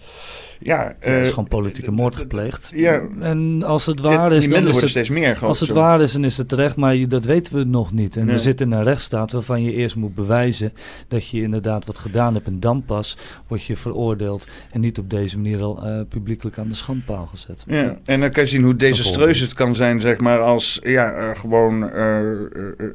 Ja, 0.59 0.95
er 0.99 1.21
is 1.21 1.29
gewoon 1.29 1.47
politieke 1.47 1.91
moord 1.91 2.08
gepleegd. 2.15 2.71
Ja, 2.75 3.01
en 3.19 3.63
als 3.63 3.85
het 3.85 3.99
waar 3.99 4.33
is, 4.33 4.49
dan 4.49 4.67
is 4.67 4.81
het, 4.81 4.89
steeds 4.89 5.09
meer. 5.09 5.39
Als 5.41 5.59
het 5.59 5.69
waar 5.69 6.01
is, 6.01 6.13
dan 6.13 6.23
is 6.23 6.37
het 6.37 6.49
terecht, 6.49 6.75
maar 6.75 7.07
dat 7.07 7.25
weten 7.25 7.53
we 7.53 7.63
nog 7.63 7.93
niet. 7.93 8.15
En 8.15 8.25
nee. 8.25 8.35
we 8.35 8.41
zitten 8.41 8.71
in 8.71 8.77
een 8.77 8.83
rechtsstaat 8.83 9.31
waarvan 9.31 9.63
je 9.63 9.73
eerst 9.73 9.95
moet 9.95 10.15
bewijzen 10.15 10.73
dat 11.07 11.27
je 11.27 11.41
inderdaad 11.41 11.85
wat 11.85 11.97
gedaan 11.97 12.33
hebt. 12.33 12.47
En 12.47 12.59
dan 12.59 12.83
pas 12.85 13.17
word 13.47 13.63
je 13.63 13.75
veroordeeld 13.75 14.47
en 14.71 14.81
niet 14.81 14.97
op 14.97 15.09
deze 15.09 15.37
manier 15.37 15.61
al 15.61 15.87
uh, 15.87 16.01
publiekelijk 16.09 16.57
aan 16.57 16.67
de 16.67 16.75
schandpaal 16.75 17.25
gezet. 17.25 17.63
Ja, 17.67 17.97
en 18.05 18.19
dan 18.19 18.31
kan 18.31 18.43
je 18.43 18.49
zien 18.49 18.63
hoe 18.63 18.75
desastreus 18.75 19.39
het 19.39 19.53
kan 19.53 19.75
zijn, 19.75 20.01
zeg 20.01 20.19
maar, 20.19 20.39
als 20.39 20.79
ja, 20.83 21.17
uh, 21.17 21.29
gewoon 21.35 21.83
uh, 21.83 22.19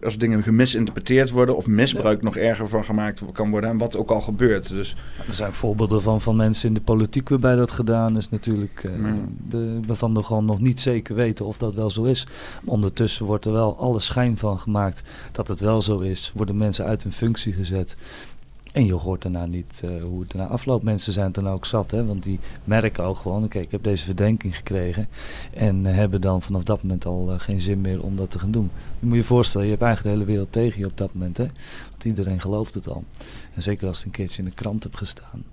als 0.02 0.18
dingen 0.18 0.42
gemisinterpreteerd 0.42 1.30
worden 1.30 1.56
of 1.56 1.66
misbruik 1.66 2.18
ja. 2.18 2.24
nog 2.24 2.36
erger 2.36 2.68
van 2.68 2.84
gemaakt 2.84 3.22
kan 3.32 3.50
worden 3.50 3.70
en 3.70 3.78
wat 3.78 3.96
ook 3.96 4.10
al 4.10 4.20
gebeurt. 4.20 4.68
Dus. 4.68 4.96
Er 5.26 5.34
zijn 5.34 5.52
voorbeelden 5.52 6.02
van, 6.02 6.20
van 6.20 6.36
mensen 6.36 6.68
in 6.68 6.74
de 6.74 6.80
politiek 6.80 7.28
waarbij 7.28 7.56
dat 7.56 7.70
gedaan 7.70 8.16
is 8.16 8.30
natuurlijk 8.30 8.82
uh, 8.86 8.92
de, 9.48 9.80
waarvan 9.86 10.14
we 10.14 10.24
gewoon 10.24 10.44
nog 10.44 10.60
niet 10.60 10.80
zeker 10.80 11.14
weten 11.14 11.46
of 11.46 11.58
dat 11.58 11.74
wel 11.74 11.90
zo 11.90 12.02
is. 12.02 12.26
Ondertussen 12.64 13.26
wordt 13.26 13.44
er 13.44 13.52
wel 13.52 13.78
alle 13.78 14.00
schijn 14.00 14.38
van 14.38 14.58
gemaakt 14.58 15.02
dat 15.32 15.48
het 15.48 15.60
wel 15.60 15.82
zo 15.82 15.98
is. 15.98 16.32
Worden 16.34 16.56
mensen 16.56 16.84
uit 16.84 17.02
hun 17.02 17.12
functie 17.12 17.52
gezet. 17.52 17.96
En 18.72 18.86
je 18.86 18.94
hoort 18.94 19.22
daarna 19.22 19.46
niet 19.46 19.82
uh, 19.84 20.02
hoe 20.02 20.20
het 20.20 20.30
daarna 20.30 20.48
afloopt. 20.48 20.84
Mensen 20.84 21.12
zijn 21.12 21.32
dan 21.32 21.48
ook 21.48 21.66
zat, 21.66 21.90
hè, 21.90 22.04
want 22.04 22.22
die 22.22 22.40
merken 22.64 23.04
ook 23.04 23.16
gewoon: 23.16 23.44
oké, 23.44 23.58
ik 23.58 23.70
heb 23.70 23.82
deze 23.82 24.04
verdenking 24.04 24.56
gekregen. 24.56 25.08
En 25.52 25.84
uh, 25.84 25.94
hebben 25.94 26.20
dan 26.20 26.42
vanaf 26.42 26.62
dat 26.62 26.82
moment 26.82 27.06
al 27.06 27.32
uh, 27.32 27.40
geen 27.40 27.60
zin 27.60 27.80
meer 27.80 28.02
om 28.02 28.16
dat 28.16 28.30
te 28.30 28.38
gaan 28.38 28.50
doen. 28.50 28.70
Je 29.00 29.06
moet 29.06 29.16
je 29.16 29.24
voorstellen, 29.24 29.66
je 29.66 29.72
hebt 29.72 29.84
eigenlijk 29.84 30.14
de 30.14 30.20
hele 30.20 30.32
wereld 30.32 30.52
tegen 30.52 30.80
je 30.80 30.86
op 30.86 30.96
dat 30.96 31.14
moment. 31.14 31.36
Hè? 31.36 31.46
Want 31.90 32.04
iedereen 32.04 32.40
gelooft 32.40 32.74
het 32.74 32.88
al. 32.88 33.04
En 33.54 33.62
zeker 33.62 33.86
als 33.86 33.96
het 33.96 34.06
een 34.06 34.12
keertje 34.12 34.42
in 34.42 34.48
de 34.48 34.54
krant 34.54 34.82
hebt 34.82 34.96
gestaan 34.96 35.44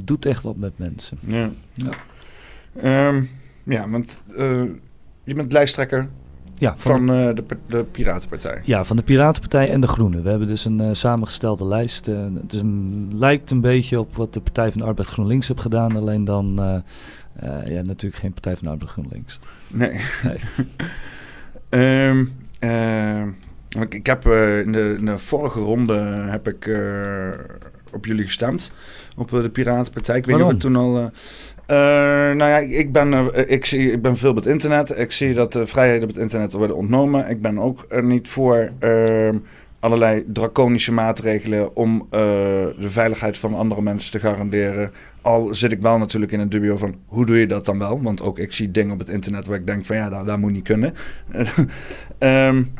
het 0.00 0.06
doet 0.06 0.26
echt 0.26 0.42
wat 0.42 0.56
met 0.56 0.78
mensen. 0.78 1.18
Ja, 1.20 1.50
ja. 1.74 1.90
Um, 2.84 3.28
ja 3.62 3.90
want 3.90 4.22
uh, 4.36 4.62
je 5.24 5.34
bent 5.34 5.52
lijsttrekker 5.52 6.08
ja, 6.54 6.76
van, 6.76 6.96
van 6.96 7.06
de, 7.06 7.12
uh, 7.12 7.34
de, 7.34 7.56
de, 7.66 7.84
Piratenpartij. 7.84 8.60
Ja, 8.64 8.84
van 8.84 8.96
de 8.96 9.02
Piratenpartij 9.02 9.70
en 9.70 9.80
de 9.80 9.86
Groenen. 9.86 10.22
We 10.22 10.28
hebben 10.28 10.46
dus 10.46 10.64
een 10.64 10.82
uh, 10.82 10.88
samengestelde 10.92 11.64
lijst. 11.64 12.08
Uh, 12.08 12.18
het 12.42 12.52
is 12.52 12.60
een, 12.60 13.10
lijkt 13.12 13.50
een 13.50 13.60
beetje 13.60 14.00
op 14.00 14.16
wat 14.16 14.34
de 14.34 14.40
Partij 14.40 14.70
van 14.70 14.80
de 14.80 14.86
Arbeid 14.86 15.08
GroenLinks 15.08 15.48
heeft 15.48 15.60
gedaan. 15.60 15.96
Alleen 15.96 16.24
dan, 16.24 16.60
ja, 17.64 17.82
natuurlijk 17.82 18.20
geen 18.22 18.32
Partij 18.32 18.56
van 18.56 18.64
de 18.64 18.70
Arbeid 18.70 18.90
GroenLinks. 18.90 19.40
Nee. 19.68 20.00
nee. 21.70 22.08
um, 22.08 22.32
ik, 23.82 23.94
ik 23.94 24.06
heb 24.06 24.24
in 24.26 24.72
de, 24.72 24.94
in, 24.98 25.04
de, 25.04 25.18
vorige 25.18 25.60
ronde 25.60 25.94
heb 26.28 26.48
ik 26.48 26.78
op 27.92 28.06
jullie 28.06 28.24
gestemd. 28.24 28.74
Op 29.16 29.28
de 29.28 29.50
Piratenpartij. 29.50 30.16
Ik 30.16 30.26
weet 30.26 30.36
niet 30.36 30.44
of 30.44 30.50
het 30.50 30.60
toen 30.60 30.76
al... 30.76 31.10
Uh, 31.70 31.76
nou 31.76 32.50
ja, 32.50 32.58
ik 32.58 32.92
ben, 32.92 33.12
uh, 33.12 33.26
ik, 33.46 33.64
zie, 33.64 33.92
ik 33.92 34.02
ben 34.02 34.16
veel 34.16 34.30
op 34.30 34.36
het 34.36 34.46
internet. 34.46 34.98
Ik 34.98 35.12
zie 35.12 35.34
dat 35.34 35.52
de 35.52 35.66
vrijheden 35.66 36.02
op 36.02 36.08
het 36.08 36.18
internet 36.18 36.52
worden 36.52 36.76
ontnomen. 36.76 37.28
Ik 37.28 37.40
ben 37.40 37.58
ook 37.58 37.86
er 37.88 38.04
niet 38.04 38.28
voor 38.28 38.70
uh, 38.80 39.28
allerlei 39.80 40.24
draconische 40.26 40.92
maatregelen 40.92 41.76
om 41.76 41.94
uh, 42.00 42.10
de 42.10 42.90
veiligheid 42.90 43.38
van 43.38 43.54
andere 43.54 43.82
mensen 43.82 44.10
te 44.10 44.18
garanderen. 44.18 44.92
Al 45.20 45.54
zit 45.54 45.72
ik 45.72 45.82
wel 45.82 45.98
natuurlijk 45.98 46.32
in 46.32 46.40
een 46.40 46.48
dubio 46.48 46.76
van 46.76 46.94
hoe 47.06 47.26
doe 47.26 47.38
je 47.38 47.46
dat 47.46 47.64
dan 47.64 47.78
wel? 47.78 48.02
Want 48.02 48.22
ook 48.22 48.38
ik 48.38 48.52
zie 48.52 48.70
dingen 48.70 48.92
op 48.92 48.98
het 48.98 49.08
internet 49.08 49.46
waar 49.46 49.58
ik 49.58 49.66
denk 49.66 49.84
van 49.84 49.96
ja, 49.96 50.08
dat, 50.08 50.26
dat 50.26 50.38
moet 50.38 50.52
niet 50.52 50.64
kunnen. 50.64 50.94
um, 52.18 52.72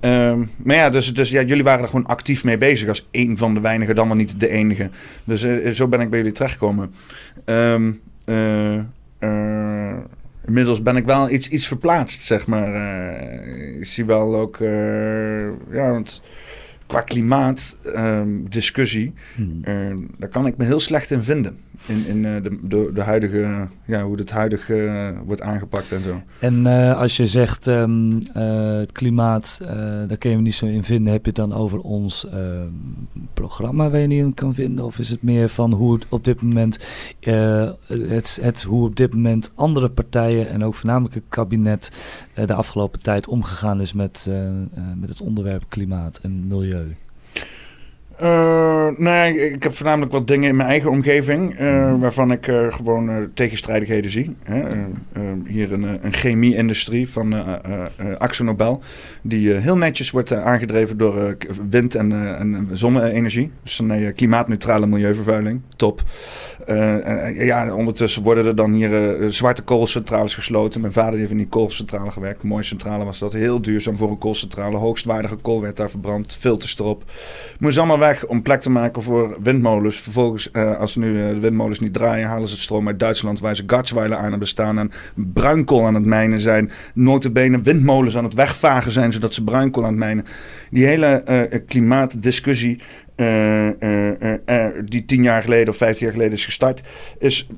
Um, 0.00 0.50
maar 0.62 0.76
ja, 0.76 0.90
dus, 0.90 1.14
dus 1.14 1.30
ja, 1.30 1.42
jullie 1.42 1.64
waren 1.64 1.82
er 1.82 1.88
gewoon 1.88 2.06
actief 2.06 2.44
mee 2.44 2.58
bezig 2.58 2.88
als 2.88 3.08
een 3.10 3.36
van 3.36 3.54
de 3.54 3.60
weinigen, 3.60 3.94
dan 3.94 4.06
wel 4.06 4.16
niet 4.16 4.40
de 4.40 4.48
enige. 4.48 4.90
Dus 5.24 5.40
zo 5.76 5.88
ben 5.88 6.00
ik 6.00 6.10
bij 6.10 6.18
jullie 6.18 6.34
terechtgekomen. 6.34 6.94
Um, 7.44 8.00
inmiddels 10.46 10.82
ben 10.82 10.96
ik 10.96 11.06
wel 11.06 11.30
iets, 11.30 11.48
iets 11.48 11.66
verplaatst, 11.66 12.20
zeg 12.20 12.46
maar. 12.46 12.74
ik 13.78 13.86
zie 13.86 14.04
wel 14.04 14.36
ook, 14.36 14.56
ja, 15.70 15.90
want 15.90 16.22
qua 16.86 17.00
klimaatdiscussie, 17.00 19.14
um, 19.38 19.60
hmm. 19.64 20.10
daar 20.18 20.28
kan 20.28 20.46
ik 20.46 20.56
me 20.56 20.64
heel 20.64 20.80
slecht 20.80 21.10
in 21.10 21.22
vinden 21.22 21.58
in, 21.86 22.06
in 22.06 22.16
uh, 22.16 22.42
de, 22.42 22.58
de, 22.62 22.90
de, 22.94 23.02
huidige, 23.02 23.68
ja, 23.84 24.02
hoe 24.02 24.16
het 24.16 24.30
huidig 24.30 24.68
uh, 24.68 25.08
wordt 25.24 25.42
aangepakt 25.42 25.92
en 25.92 26.02
zo. 26.02 26.22
En 26.38 26.64
uh, 26.66 27.00
als 27.00 27.16
je 27.16 27.26
zegt 27.26 27.66
um, 27.66 28.18
het 28.78 28.92
klimaat, 28.92 29.60
daar 30.08 30.16
kun 30.18 30.30
je 30.30 30.36
me 30.36 30.42
niet 30.42 30.54
zo 30.54 30.66
in 30.66 30.84
vinden, 30.84 31.12
heb 31.12 31.20
je 31.24 31.30
het 31.30 31.36
dan 31.36 31.54
over 31.54 31.80
ons 31.80 32.28
ehm, 32.28 32.68
programma 33.34 33.90
waar 33.90 34.00
je 34.00 34.06
niet 34.06 34.24
in 34.24 34.34
kan 34.34 34.54
vinden? 34.54 34.84
Of 34.84 34.98
is 34.98 35.08
het 35.08 35.22
meer 35.22 35.48
van 35.48 35.72
hoe 35.72 35.94
het 35.94 36.06
op 36.08 36.24
dit 36.24 36.42
moment, 36.42 36.78
het, 37.86 38.38
het, 38.42 38.62
hoe 38.62 38.86
op 38.86 38.96
dit 38.96 39.14
moment 39.14 39.52
andere 39.54 39.88
partijen 39.88 40.48
en 40.48 40.64
ook 40.64 40.74
voornamelijk 40.74 41.14
het 41.14 41.24
kabinet 41.28 41.92
de 42.46 42.54
afgelopen 42.54 43.00
tijd 43.00 43.28
omgegaan 43.28 43.80
is 43.80 43.92
met, 43.92 44.30
met 44.96 45.08
het 45.08 45.20
onderwerp 45.20 45.64
klimaat 45.68 46.18
en 46.22 46.46
milieu? 46.46 46.96
Uh, 48.22 48.86
nee, 48.96 49.50
ik 49.52 49.62
heb 49.62 49.74
voornamelijk 49.74 50.12
wat 50.12 50.26
dingen 50.26 50.48
in 50.48 50.56
mijn 50.56 50.68
eigen 50.68 50.90
omgeving 50.90 51.60
uh, 51.60 51.94
waarvan 52.00 52.32
ik 52.32 52.46
uh, 52.46 52.72
gewoon 52.72 53.30
tegenstrijdigheden 53.34 54.10
zie. 54.10 54.36
Hè. 54.42 54.62
hier 55.46 55.72
een, 55.72 55.82
een 55.82 56.12
chemie-industrie 56.12 57.08
van 57.08 57.34
Axo 58.18 58.44
Nobel, 58.44 58.82
die 59.22 59.52
heel 59.52 59.76
netjes 59.76 60.10
wordt 60.10 60.32
aangedreven 60.32 60.96
door 60.96 61.36
wind- 61.70 61.94
en, 61.94 62.12
en 62.38 62.68
zonne-energie. 62.72 63.50
Dus 63.62 63.78
een 63.78 64.14
klimaatneutrale 64.14 64.86
milieuvervuiling, 64.86 65.60
top. 65.76 66.02
ja, 67.34 67.74
ondertussen 67.74 68.22
worden 68.22 68.46
er 68.46 68.56
dan 68.56 68.72
hier 68.72 69.16
zwarte 69.32 69.62
koolcentrales 69.62 70.34
gesloten. 70.34 70.80
Mijn 70.80 70.92
vader 70.92 71.18
heeft 71.18 71.30
in 71.30 71.36
die 71.36 71.48
koolcentrale 71.48 72.10
gewerkt, 72.10 72.42
mooie 72.42 72.62
centrale 72.62 73.04
was 73.04 73.18
dat, 73.18 73.32
heel 73.32 73.62
duurzaam 73.62 73.98
voor 73.98 74.10
een 74.10 74.18
koolcentrale. 74.18 74.76
Hoogstwaardige 74.76 75.36
kool 75.36 75.60
werd 75.60 75.76
daar 75.76 75.90
verbrand, 75.90 76.36
filters 76.40 76.78
erop. 76.78 77.04
Moest 77.58 77.78
allemaal 77.78 77.98
om 78.26 78.42
plek 78.42 78.60
te 78.60 78.70
maken 78.70 79.02
voor 79.02 79.36
windmolens. 79.42 80.00
Vervolgens, 80.00 80.48
uh, 80.52 80.76
als 80.78 80.96
nu 80.96 81.12
uh, 81.12 81.28
de 81.28 81.40
windmolens 81.40 81.80
niet 81.80 81.92
draaien, 81.92 82.28
halen 82.28 82.48
ze 82.48 82.54
het 82.54 82.62
stroom 82.62 82.86
uit 82.86 82.98
Duitsland, 82.98 83.40
waar 83.40 83.56
ze 83.56 83.62
Gatsweiler 83.66 84.18
aan 84.18 84.30
hebben 84.30 84.48
staan 84.48 84.78
en 84.78 84.90
bruinkool 85.14 85.86
aan 85.86 85.94
het 85.94 86.04
mijnen 86.04 86.40
zijn. 86.40 86.70
Notabene 86.94 87.60
windmolens 87.60 88.16
aan 88.16 88.24
het 88.24 88.34
wegvagen 88.34 88.92
zijn, 88.92 89.12
zodat 89.12 89.34
ze 89.34 89.44
bruinkool 89.44 89.82
aan 89.82 89.90
het 89.90 89.98
mijnen. 89.98 90.24
Die 90.70 90.86
hele 90.86 91.22
uh, 91.30 91.60
klimaatdiscussie 91.66 92.80
die 94.84 95.04
tien 95.04 95.22
jaar 95.22 95.42
geleden 95.42 95.68
of 95.68 95.76
vijftien 95.76 96.06
jaar 96.06 96.14
geleden 96.14 96.34
is 96.34 96.44
gestart, 96.44 96.82
is 97.18 97.48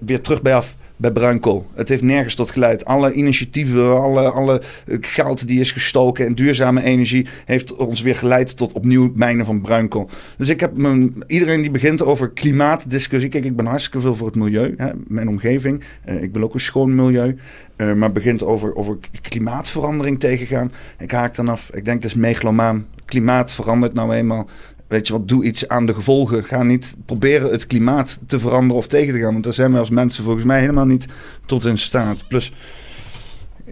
weer 0.00 0.20
terug 0.20 0.42
bij 0.42 0.54
af 0.54 0.76
bij 1.00 1.10
bruinkool. 1.10 1.66
Het 1.74 1.88
heeft 1.88 2.02
nergens 2.02 2.34
tot 2.34 2.50
geleid. 2.50 2.84
Alle 2.84 3.12
initiatieven, 3.12 4.00
alle, 4.00 4.30
alle 4.30 4.62
geld 5.00 5.48
die 5.48 5.60
is 5.60 5.72
gestoken 5.72 6.26
in 6.26 6.34
duurzame 6.34 6.82
energie, 6.82 7.26
heeft 7.44 7.76
ons 7.76 8.00
weer 8.00 8.16
geleid 8.16 8.56
tot 8.56 8.72
opnieuw 8.72 9.12
mijnen 9.14 9.46
van 9.46 9.60
bruinkool. 9.60 10.08
Dus 10.36 10.48
ik 10.48 10.60
heb 10.60 10.76
mijn, 10.76 11.14
iedereen 11.26 11.60
die 11.60 11.70
begint 11.70 12.04
over 12.04 12.30
klimaatdiscussie. 12.30 13.30
Kijk, 13.30 13.44
ik 13.44 13.56
ben 13.56 13.66
hartstikke 13.66 14.00
veel 14.00 14.14
voor 14.14 14.26
het 14.26 14.36
milieu, 14.36 14.74
hè, 14.76 14.90
mijn 15.06 15.28
omgeving. 15.28 15.84
Uh, 16.08 16.22
ik 16.22 16.32
wil 16.32 16.42
ook 16.42 16.54
een 16.54 16.60
schoon 16.60 16.94
milieu. 16.94 17.36
Uh, 17.76 17.92
maar 17.92 18.12
begint 18.12 18.44
over, 18.44 18.74
over 18.74 18.98
klimaatverandering 19.22 20.20
tegengaan. 20.20 20.72
Ik 20.98 21.10
haak 21.10 21.34
dan 21.34 21.48
af. 21.48 21.70
Ik 21.74 21.84
denk, 21.84 22.02
dat 22.02 22.10
is 22.10 22.16
megalomaan. 22.16 22.86
Klimaat 23.04 23.52
verandert 23.52 23.94
nou 23.94 24.14
eenmaal 24.14 24.48
weet 24.90 25.06
je 25.06 25.12
wat, 25.12 25.28
doe 25.28 25.44
iets 25.44 25.68
aan 25.68 25.86
de 25.86 25.94
gevolgen. 25.94 26.44
Ga 26.44 26.62
niet 26.62 26.96
proberen 27.06 27.50
het 27.50 27.66
klimaat 27.66 28.20
te 28.26 28.40
veranderen 28.40 28.76
of 28.76 28.86
tegen 28.86 29.14
te 29.14 29.20
gaan. 29.20 29.32
Want 29.32 29.44
daar 29.44 29.52
zijn 29.52 29.72
we 29.72 29.78
als 29.78 29.90
mensen 29.90 30.24
volgens 30.24 30.44
mij 30.44 30.60
helemaal 30.60 30.86
niet 30.86 31.06
tot 31.46 31.64
in 31.64 31.78
staat. 31.78 32.28
Plus, 32.28 32.52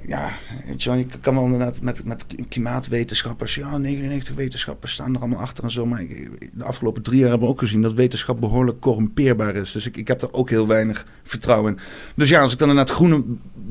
ja, 0.06 0.30
je, 0.76 0.98
ik 0.98 1.12
kan 1.20 1.34
wel 1.34 1.44
inderdaad 1.44 1.80
met, 1.80 2.04
met 2.04 2.26
klimaatwetenschappers. 2.48 3.54
Ja, 3.54 3.78
99 3.78 4.34
wetenschappers 4.34 4.92
staan 4.92 5.14
er 5.14 5.20
allemaal 5.20 5.40
achter 5.40 5.64
en 5.64 5.70
zo. 5.70 5.86
Maar 5.86 6.04
de 6.52 6.64
afgelopen 6.64 7.02
drie 7.02 7.18
jaar 7.18 7.28
hebben 7.28 7.46
we 7.46 7.54
ook 7.54 7.60
gezien 7.60 7.82
dat 7.82 7.92
wetenschap 7.92 8.40
behoorlijk 8.40 8.80
corrumpeerbaar 8.80 9.56
is. 9.56 9.72
Dus 9.72 9.86
ik, 9.86 9.96
ik 9.96 10.08
heb 10.08 10.22
er 10.22 10.32
ook 10.32 10.50
heel 10.50 10.66
weinig 10.66 11.06
vertrouwen 11.22 11.72
in. 11.72 11.80
Dus 12.14 12.28
ja, 12.28 12.40
als 12.40 12.52
ik 12.52 12.58
dan 12.58 12.68
inderdaad 12.68 12.94
groene, 12.94 13.22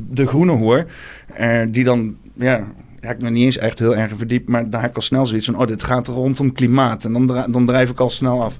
de 0.09 0.27
groene 0.27 0.51
hoor, 0.51 0.85
eh, 1.27 1.61
die 1.69 1.83
dan 1.83 2.17
ja, 2.33 2.67
heb 2.99 3.17
ik 3.17 3.21
me 3.21 3.29
niet 3.29 3.43
eens 3.43 3.57
echt 3.57 3.79
heel 3.79 3.95
erg 3.95 4.17
verdiept, 4.17 4.49
maar 4.49 4.69
daar 4.69 4.81
heb 4.81 4.89
ik 4.89 4.95
al 4.95 5.01
snel 5.01 5.25
zoiets 5.25 5.45
van, 5.45 5.57
oh, 5.57 5.67
dit 5.67 5.83
gaat 5.83 6.07
rondom 6.07 6.51
klimaat. 6.51 7.05
En 7.05 7.13
dan, 7.13 7.45
dan 7.51 7.65
drijf 7.65 7.89
ik 7.89 7.99
al 7.99 8.09
snel 8.09 8.43
af. 8.43 8.59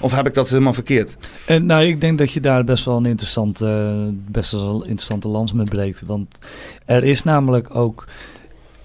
Of 0.00 0.12
heb 0.12 0.26
ik 0.26 0.34
dat 0.34 0.48
helemaal 0.48 0.72
verkeerd? 0.72 1.16
En, 1.46 1.66
nou, 1.66 1.84
ik 1.84 2.00
denk 2.00 2.18
dat 2.18 2.32
je 2.32 2.40
daar 2.40 2.64
best 2.64 2.84
wel 2.84 2.96
een 2.96 3.06
interessante, 3.06 4.10
best 4.30 4.52
wel 4.52 4.82
interessante 4.82 5.28
lans 5.28 5.52
mee 5.52 5.66
breekt. 5.66 6.02
Want 6.06 6.38
er 6.84 7.04
is 7.04 7.22
namelijk 7.22 7.74
ook 7.74 8.06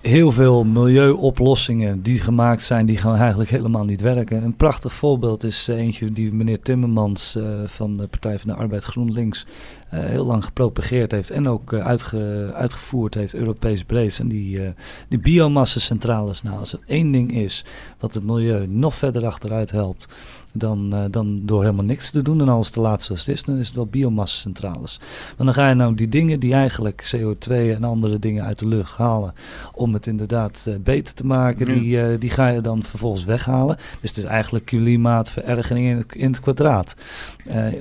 heel 0.04 0.32
veel 0.32 0.64
milieuoplossingen 0.64 2.02
die 2.02 2.20
gemaakt 2.20 2.66
zijn, 2.66 2.86
die 2.86 2.98
gewoon 2.98 3.18
eigenlijk 3.18 3.50
helemaal 3.50 3.84
niet 3.84 4.02
werken. 4.02 4.44
Een 4.44 4.56
prachtig 4.56 4.94
voorbeeld 4.94 5.44
is 5.44 5.68
eh, 5.68 5.78
eentje 5.78 6.12
die 6.12 6.34
meneer 6.34 6.62
Timmermans 6.62 7.36
uh, 7.36 7.44
van 7.66 7.98
de 7.98 8.08
Partij 8.08 8.40
van 8.40 8.50
de 8.50 8.56
Arbeid 8.56 8.84
GroenLinks 8.84 9.46
uh, 9.94 10.00
heel 10.00 10.26
lang 10.26 10.46
gepropageerd 10.46 11.12
heeft 11.12 11.30
en 11.30 11.48
ook 11.48 11.74
uitge, 11.74 12.52
uitgevoerd 12.56 13.14
heeft, 13.14 13.34
Europees 13.34 13.84
breed. 13.84 14.20
En 14.20 14.28
die, 14.28 14.74
die 15.08 15.20
biomassacentrales, 15.20 16.42
nou 16.42 16.60
als 16.60 16.74
er 16.74 16.80
één 16.86 17.12
ding 17.12 17.34
is 17.34 17.66
wat 18.00 18.14
het 18.14 18.24
milieu 18.24 18.68
nog 18.68 18.96
verder 18.96 19.26
achteruit 19.26 19.72
helpt, 19.72 20.08
dan, 20.54 20.90
uh, 20.94 21.04
dan 21.10 21.42
door 21.46 21.62
helemaal 21.62 21.86
niks 21.86 22.10
te 22.10 22.22
doen 22.22 22.42
en 22.42 22.50
alles 22.50 22.70
te 22.70 22.80
laten 22.80 23.06
zoals 23.06 23.26
het 23.26 23.36
is, 23.36 23.44
dan 23.44 23.58
is 23.58 23.68
het 23.68 23.76
wel 23.76 23.86
biomassacentrales. 23.86 25.00
Maar 25.38 25.46
dan 25.46 25.54
ga 25.54 25.70
je 25.70 25.76
nou 25.76 25.96
die 25.96 26.10
dingen 26.10 26.40
die 26.40 26.54
eigenlijk 26.54 27.16
CO2 27.16 27.52
en 27.52 27.84
andere 27.84 28.20
dingen 28.20 28.44
uit 28.44 28.60
de 28.60 28.68
lucht 28.68 28.98
halen 28.98 29.34
om 29.74 29.94
het 29.94 30.08
inderdaad 30.08 30.66
uh, 30.70 30.76
beter 30.84 31.14
te 31.14 31.26
maken, 31.26 31.66
die, 31.66 31.98
uh, 31.98 32.20
die 32.20 32.30
ga 32.30 32.48
je 32.48 32.62
dan 32.62 32.84
vervolgens 32.84 33.24
weghalen. 33.24 33.76
Dus 33.76 34.10
het 34.10 34.18
is 34.18 34.24
eigenlijk 34.24 34.66
klimaatverergering 34.66 35.88
in 35.88 35.98
het, 35.98 36.16
in 36.16 36.32
het 36.32 36.40
kwadraat, 36.40 36.96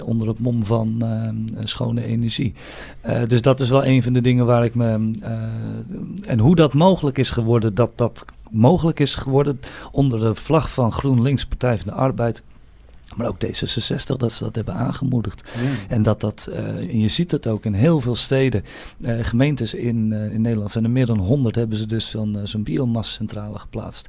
onder 0.04 0.28
het 0.28 0.38
mom 0.38 0.64
van 0.64 1.02
schone 1.60 2.04
energie. 2.04 2.54
dus 3.26 3.42
dat 3.42 3.60
is 3.60 3.68
wel 3.68 3.84
een 3.84 4.02
van 4.02 4.12
de 4.12 4.20
dingen 4.20 4.46
waar 4.46 4.64
ik 4.64 4.74
me... 4.74 5.10
en 6.26 6.38
hoe 6.38 6.56
dat 6.56 6.74
mogelijk 6.74 7.18
is 7.18 7.30
geworden, 7.30 7.74
dat 7.74 7.90
dat 7.94 8.24
mogelijk 8.52 9.00
is 9.00 9.14
geworden 9.14 9.60
onder 9.92 10.18
de 10.18 10.34
vlag 10.34 10.72
van 10.72 10.92
GroenLinks 10.92 11.46
Partij 11.46 11.78
van 11.78 11.86
de 11.86 11.98
Arbeid 11.98 12.42
maar 13.16 13.28
ook 13.28 13.36
D66 13.46 14.16
dat 14.16 14.32
ze 14.32 14.44
dat 14.44 14.54
hebben 14.54 14.74
aangemoedigd. 14.74 15.42
En 15.88 16.02
dat 16.02 16.20
dat, 16.20 16.48
uh, 16.50 16.56
en 16.58 17.00
je 17.00 17.08
ziet 17.08 17.30
het 17.30 17.46
ook 17.46 17.64
in 17.64 17.74
heel 17.74 18.00
veel 18.00 18.14
steden, 18.14 18.64
uh, 18.98 19.24
gemeentes 19.24 19.74
in, 19.74 20.10
uh, 20.12 20.32
in 20.32 20.40
Nederland 20.40 20.70
zijn 20.70 20.84
er 20.84 20.90
meer 20.90 21.06
dan 21.06 21.18
100, 21.18 21.54
hebben 21.54 21.78
ze 21.78 21.86
dus 21.86 22.10
van 22.10 22.40
zo'n 22.44 22.62
biomassacentrale 22.62 23.58
geplaatst. 23.58 24.08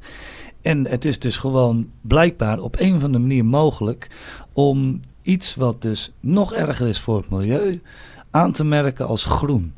En 0.61 0.87
het 0.87 1.05
is 1.05 1.19
dus 1.19 1.37
gewoon 1.37 1.89
blijkbaar 2.01 2.59
op 2.59 2.75
een 2.79 2.95
of 2.95 3.03
andere 3.03 3.23
manier 3.23 3.45
mogelijk 3.45 4.09
om 4.53 4.99
iets 5.21 5.55
wat 5.55 5.81
dus 5.81 6.11
nog 6.19 6.53
erger 6.53 6.87
is 6.87 6.99
voor 6.99 7.17
het 7.17 7.29
milieu 7.29 7.81
aan 8.31 8.51
te 8.51 8.65
merken 8.65 9.07
als 9.07 9.23
groen. 9.23 9.73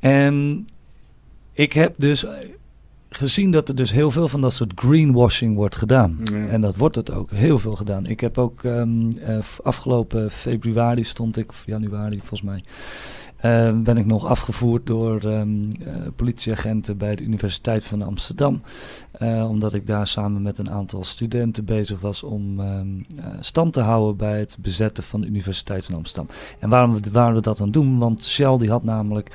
En 0.00 0.66
ik 1.52 1.72
heb 1.72 1.94
dus 1.96 2.26
gezien 3.10 3.50
dat 3.50 3.68
er 3.68 3.74
dus 3.74 3.92
heel 3.92 4.10
veel 4.10 4.28
van 4.28 4.40
dat 4.40 4.52
soort 4.52 4.72
greenwashing 4.74 5.54
wordt 5.54 5.76
gedaan. 5.76 6.18
En 6.48 6.60
dat 6.60 6.76
wordt 6.76 6.96
het 6.96 7.10
ook 7.10 7.30
heel 7.30 7.58
veel 7.58 7.76
gedaan. 7.76 8.06
Ik 8.06 8.20
heb 8.20 8.38
ook 8.38 8.62
um, 8.62 9.08
uh, 9.18 9.38
afgelopen 9.62 10.30
februari 10.30 11.04
stond 11.04 11.36
ik, 11.36 11.50
of 11.50 11.62
januari 11.66 12.18
volgens 12.18 12.42
mij, 12.42 12.64
uh, 13.44 13.82
ben 13.82 13.96
ik 13.96 14.06
nog 14.06 14.26
afgevoerd 14.26 14.86
door 14.86 15.22
um, 15.22 15.68
uh, 15.86 15.94
politieagenten 16.16 16.96
bij 16.96 17.16
de 17.16 17.22
Universiteit 17.22 17.84
van 17.84 18.02
Amsterdam. 18.02 18.62
Uh, 19.22 19.48
omdat 19.48 19.74
ik 19.74 19.86
daar 19.86 20.06
samen 20.06 20.42
met 20.42 20.58
een 20.58 20.70
aantal 20.70 21.04
studenten 21.04 21.64
bezig 21.64 22.00
was 22.00 22.22
om 22.22 22.60
um, 22.60 23.06
stand 23.40 23.72
te 23.72 23.80
houden 23.80 24.16
bij 24.16 24.38
het 24.38 24.56
bezetten 24.60 25.04
van 25.04 25.20
de 25.20 25.26
Universiteit 25.26 25.84
van 25.84 25.94
Amsterdam. 25.94 26.28
En 26.58 26.68
waarom 26.68 26.98
waren 27.12 27.34
we 27.34 27.40
dat 27.40 27.58
aan 27.58 27.64
het 27.64 27.74
doen? 27.74 27.98
Want 27.98 28.24
Shell 28.24 28.58
die 28.58 28.70
had 28.70 28.84
namelijk 28.84 29.30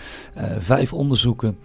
vijf 0.60 0.94
onderzoeken 0.94 1.58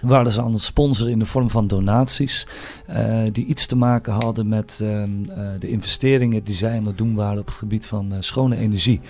waren 0.00 0.32
ze 0.32 0.42
aan 0.42 0.52
het 0.52 0.62
sponsoren 0.62 1.12
in 1.12 1.18
de 1.18 1.26
vorm 1.26 1.50
van 1.50 1.66
donaties. 1.66 2.46
Uh, 2.90 3.22
die 3.32 3.44
iets 3.44 3.66
te 3.66 3.76
maken 3.76 4.12
hadden 4.12 4.48
met 4.48 4.78
uh, 4.82 5.02
uh, 5.02 5.06
de 5.58 5.68
investeringen 5.68 6.44
die 6.44 6.54
zij 6.54 6.76
aan 6.76 6.86
het 6.86 6.98
doen 6.98 7.14
waren 7.14 7.38
op 7.38 7.46
het 7.46 7.54
gebied 7.54 7.86
van 7.86 8.14
schone 8.20 8.56
energie. 8.56 9.00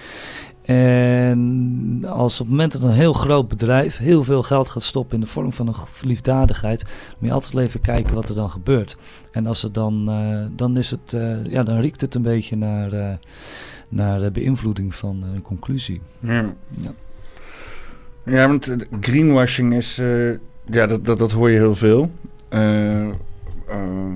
En 0.63 2.05
als 2.09 2.41
op 2.41 2.47
het 2.47 2.49
moment 2.49 2.73
dat 2.73 2.83
een 2.83 2.91
heel 2.91 3.13
groot 3.13 3.49
bedrijf 3.49 3.99
heel 3.99 4.25
veel 4.25 4.43
geld 4.43 4.69
gaat 4.69 4.83
stoppen 4.83 5.15
in 5.15 5.21
de 5.21 5.27
vorm 5.27 5.53
van 5.53 5.69
een 5.69 5.75
liefdadigheid, 6.03 6.85
moet 7.19 7.29
je 7.29 7.35
altijd 7.35 7.57
even 7.57 7.81
kijken 7.81 8.15
wat 8.15 8.29
er 8.29 8.35
dan 8.35 8.51
gebeurt. 8.51 8.97
En 9.33 9.47
als 9.47 9.63
er 9.63 9.73
dan, 9.73 10.11
dan 10.57 10.77
is 10.77 10.91
het, 10.91 11.17
ja, 11.49 11.63
dan 11.63 11.81
riekt 11.81 12.01
het 12.01 12.15
een 12.15 12.23
beetje 12.23 12.57
naar, 12.57 13.19
naar 13.89 14.21
de 14.21 14.31
beïnvloeding 14.31 14.95
van 14.95 15.23
een 15.35 15.43
conclusie. 15.43 16.01
Ja. 16.21 16.55
ja. 16.81 16.93
Ja, 18.25 18.49
want 18.49 18.77
greenwashing 19.01 19.75
is 19.75 20.01
ja, 20.71 20.87
dat, 20.87 21.05
dat, 21.05 21.19
dat 21.19 21.33
hoor 21.33 21.51
je 21.51 21.57
heel 21.57 21.75
veel. 21.75 22.11
Uh, 22.51 23.09
uh, 23.69 24.13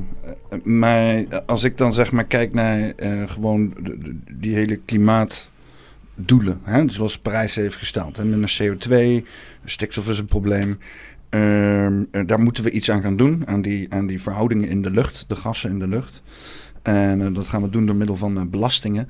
maar 0.63 1.25
als 1.47 1.65
ik 1.65 1.77
dan 1.77 1.95
zeg 1.95 2.13
maar 2.13 2.25
kijk 2.25 2.53
naar 2.53 2.93
uh, 2.97 3.29
gewoon 3.29 3.75
die 4.33 4.55
hele 4.55 4.77
klimaatdoelen, 4.77 6.61
hè, 6.63 6.89
zoals 6.91 7.19
Parijs 7.19 7.55
heeft 7.55 7.77
gesteld, 7.77 8.17
hè, 8.17 8.25
minder 8.25 8.59
CO2, 8.63 9.25
stikstof 9.65 10.09
is 10.09 10.19
een 10.19 10.27
probleem. 10.27 10.79
Ehm, 11.29 12.05
daar 12.27 12.41
moeten 12.41 12.65
we 12.65 12.71
iets 12.71 12.91
aan 12.91 13.03
gaan 13.03 13.17
doen, 13.17 13.47
aan 13.47 13.63
die, 13.63 13.93
aan 13.93 14.07
die 14.07 14.23
verhoudingen 14.23 14.69
in 14.69 14.83
de 14.83 14.91
lucht, 14.91 15.25
de 15.29 15.37
gassen 15.37 15.71
in 15.71 15.79
de 15.79 15.89
lucht. 15.89 16.23
En 16.83 17.33
dat 17.33 17.47
gaan 17.47 17.63
we 17.63 17.71
doen 17.71 17.87
door 17.87 17.97
middel 17.97 18.17
van 18.17 18.51
belastingen. 18.51 19.09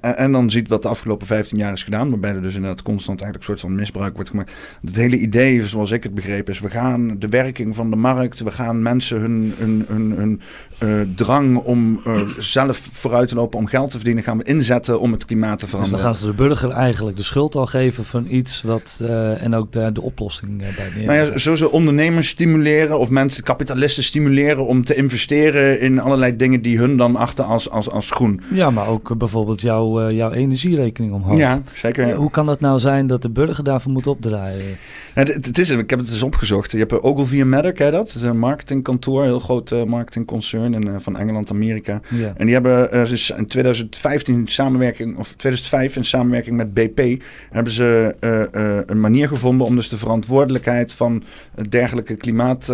En 0.00 0.32
dan 0.32 0.50
ziet 0.50 0.68
wat 0.68 0.82
de 0.82 0.88
afgelopen 0.88 1.26
15 1.26 1.58
jaar 1.58 1.72
is 1.72 1.82
gedaan, 1.82 2.10
waarbij 2.10 2.34
er 2.34 2.42
dus 2.42 2.54
inderdaad 2.54 2.82
constant 2.82 3.20
eigenlijk 3.20 3.50
een 3.50 3.56
soort 3.56 3.70
van 3.70 3.78
misbruik 3.80 4.14
wordt 4.14 4.30
gemaakt. 4.30 4.52
Het 4.84 4.96
hele 4.96 5.16
idee, 5.16 5.66
zoals 5.66 5.90
ik 5.90 6.02
het 6.02 6.14
begreep, 6.14 6.48
is 6.48 6.60
we 6.60 6.70
gaan 6.70 7.18
de 7.18 7.26
werking 7.26 7.74
van 7.74 7.90
de 7.90 7.96
markt, 7.96 8.40
we 8.40 8.50
gaan 8.50 8.82
mensen 8.82 9.20
hun, 9.20 9.54
hun, 9.58 9.84
hun, 9.88 10.10
hun 10.16 10.40
uh, 10.82 11.00
drang 11.16 11.56
om 11.56 12.00
uh, 12.06 12.20
zelf 12.38 12.88
vooruit 12.92 13.28
te 13.28 13.34
lopen, 13.34 13.58
om 13.58 13.66
geld 13.66 13.90
te 13.90 13.96
verdienen, 13.96 14.22
gaan 14.22 14.38
we 14.38 14.44
inzetten 14.44 15.00
om 15.00 15.12
het 15.12 15.24
klimaat 15.24 15.58
te 15.58 15.66
veranderen. 15.66 15.96
Dus 15.96 16.04
dan 16.04 16.14
gaan 16.14 16.22
ze 16.22 16.36
de 16.36 16.42
burger 16.42 16.70
eigenlijk 16.70 17.16
de 17.16 17.22
schuld 17.22 17.54
al 17.54 17.66
geven 17.66 18.04
van 18.04 18.26
iets 18.28 18.62
wat, 18.62 19.00
uh, 19.02 19.42
en 19.42 19.54
ook 19.54 19.72
de, 19.72 19.92
de 19.92 20.02
oplossing 20.02 20.58
bij 20.58 20.90
neer. 20.96 21.06
Nou 21.06 21.30
ja, 21.30 21.38
zo 21.38 21.54
ze 21.54 21.70
ondernemers 21.70 22.28
stimuleren 22.28 22.98
of 22.98 23.10
mensen, 23.10 23.42
kapitalisten 23.42 24.02
stimuleren 24.02 24.66
om 24.66 24.84
te 24.84 24.94
investeren 24.94 25.80
in 25.80 26.00
allerlei 26.00 26.36
dingen 26.36 26.62
die 26.62 26.78
hun 26.78 26.96
dan 26.96 27.16
achter 27.16 27.44
als, 27.44 27.70
als, 27.70 27.90
als 27.90 28.10
groen. 28.10 28.40
Ja, 28.50 28.70
maar 28.70 28.86
ook 28.86 29.18
bijvoorbeeld 29.18 29.60
jouw, 29.70 30.10
jouw 30.10 30.32
energierekening 30.32 31.12
omhoog. 31.12 31.38
Ja, 31.38 31.62
zeker. 31.74 32.14
hoe 32.14 32.30
kan 32.30 32.46
dat 32.46 32.60
nou 32.60 32.78
zijn 32.78 33.06
dat 33.06 33.22
de 33.22 33.30
burger 33.30 33.64
daarvoor 33.64 33.92
moet 33.92 34.06
opdraaien? 34.06 34.78
Het, 35.14 35.28
het, 35.28 35.58
is, 35.58 35.70
ik 35.70 35.90
heb 35.90 35.98
het 35.98 36.08
eens 36.08 36.22
opgezocht. 36.22 36.72
Je 36.72 36.78
hebt 36.78 37.02
Ogilvy 37.02 37.42
Matter, 37.42 37.72
ken 37.72 37.86
je 37.86 37.92
dat? 37.92 38.06
Het 38.06 38.16
is 38.16 38.22
een 38.22 38.38
marketingkantoor, 38.38 39.20
een 39.20 39.26
heel 39.26 39.40
groot 39.40 39.86
marketingconcern 39.86 40.74
in, 40.74 40.86
uh, 40.86 40.94
van 40.98 41.16
Engeland, 41.16 41.50
Amerika. 41.50 42.00
Ja. 42.08 42.32
En 42.36 42.44
die 42.44 42.54
hebben 42.54 42.94
uh, 42.94 43.04
dus 43.04 43.30
in 43.30 43.46
2015 43.46 44.46
samenwerking, 44.46 45.18
of 45.18 45.28
2005 45.28 45.96
in 45.96 46.04
samenwerking 46.04 46.56
met 46.56 46.74
BP, 46.74 47.22
hebben 47.50 47.72
ze 47.72 48.14
uh, 48.20 48.78
een 48.86 49.00
manier 49.00 49.28
gevonden 49.28 49.66
om 49.66 49.76
dus 49.76 49.88
de 49.88 49.98
verantwoordelijkheid 49.98 50.92
van 50.92 51.22
dergelijke 51.68 52.16
klimaat 52.16 52.72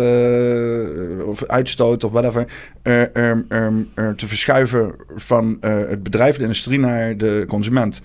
of 1.25 1.45
uitstoot 1.45 2.03
of 2.03 2.11
whatever 2.11 2.47
um, 3.13 3.45
um, 3.49 3.89
te 4.15 4.27
verschuiven 4.27 4.93
van 5.15 5.57
het 5.61 6.03
bedrijf, 6.03 6.35
de 6.35 6.41
industrie 6.41 6.79
naar 6.87 7.17
de 7.17 7.45
consument. 7.47 8.01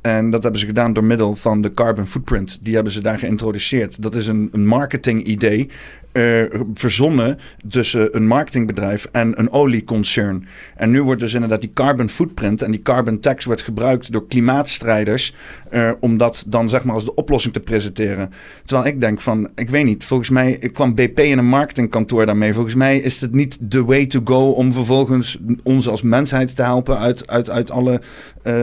En 0.00 0.30
dat 0.30 0.42
hebben 0.42 0.60
ze 0.60 0.66
gedaan 0.66 0.92
door 0.92 1.04
middel 1.04 1.34
van 1.34 1.60
de 1.60 1.74
carbon 1.74 2.06
footprint. 2.06 2.58
Die 2.62 2.74
hebben 2.74 2.92
ze 2.92 3.00
daar 3.00 3.18
geïntroduceerd. 3.18 4.02
Dat 4.02 4.14
is 4.14 4.26
een, 4.26 4.48
een 4.52 4.66
marketing 4.66 5.24
idee 5.24 5.70
uh, 6.14 6.42
verzonnen 6.74 7.38
tussen 7.68 8.16
een 8.16 8.26
marketingbedrijf 8.26 9.06
en 9.12 9.38
een 9.38 9.50
olieconcern. 9.50 10.46
En 10.76 10.90
nu 10.90 11.02
wordt 11.02 11.20
dus 11.20 11.34
inderdaad 11.34 11.60
die 11.60 11.72
carbon 11.74 12.08
footprint 12.08 12.62
en 12.62 12.70
die 12.70 12.82
carbon 12.82 13.20
tax 13.20 13.44
wordt 13.44 13.62
gebruikt 13.62 14.12
door 14.12 14.26
klimaatstrijders 14.26 15.34
uh, 15.70 15.92
om 16.00 16.16
dat 16.16 16.44
dan 16.46 16.68
zeg 16.68 16.84
maar 16.84 16.94
als 16.94 17.04
de 17.04 17.14
oplossing 17.14 17.54
te 17.54 17.60
presenteren. 17.60 18.30
Terwijl 18.64 18.88
ik 18.88 19.00
denk 19.00 19.20
van, 19.20 19.50
ik 19.54 19.70
weet 19.70 19.84
niet, 19.84 20.04
volgens 20.04 20.30
mij 20.30 20.70
kwam 20.72 20.94
BP 20.94 21.18
in 21.18 21.38
een 21.38 21.48
marketingkantoor 21.48 22.26
daarmee. 22.26 22.54
Volgens 22.54 22.74
mij 22.74 22.98
is 22.98 23.20
het 23.20 23.32
niet 23.32 23.58
the 23.70 23.84
way 23.84 24.06
to 24.06 24.20
go 24.24 24.50
om 24.50 24.72
vervolgens 24.72 25.38
ons 25.62 25.88
als 25.88 26.02
mensheid 26.02 26.56
te 26.56 26.62
helpen 26.62 26.98
uit, 26.98 27.30
uit, 27.30 27.50
uit 27.50 27.70
alle 27.70 28.00
uh, 28.44 28.60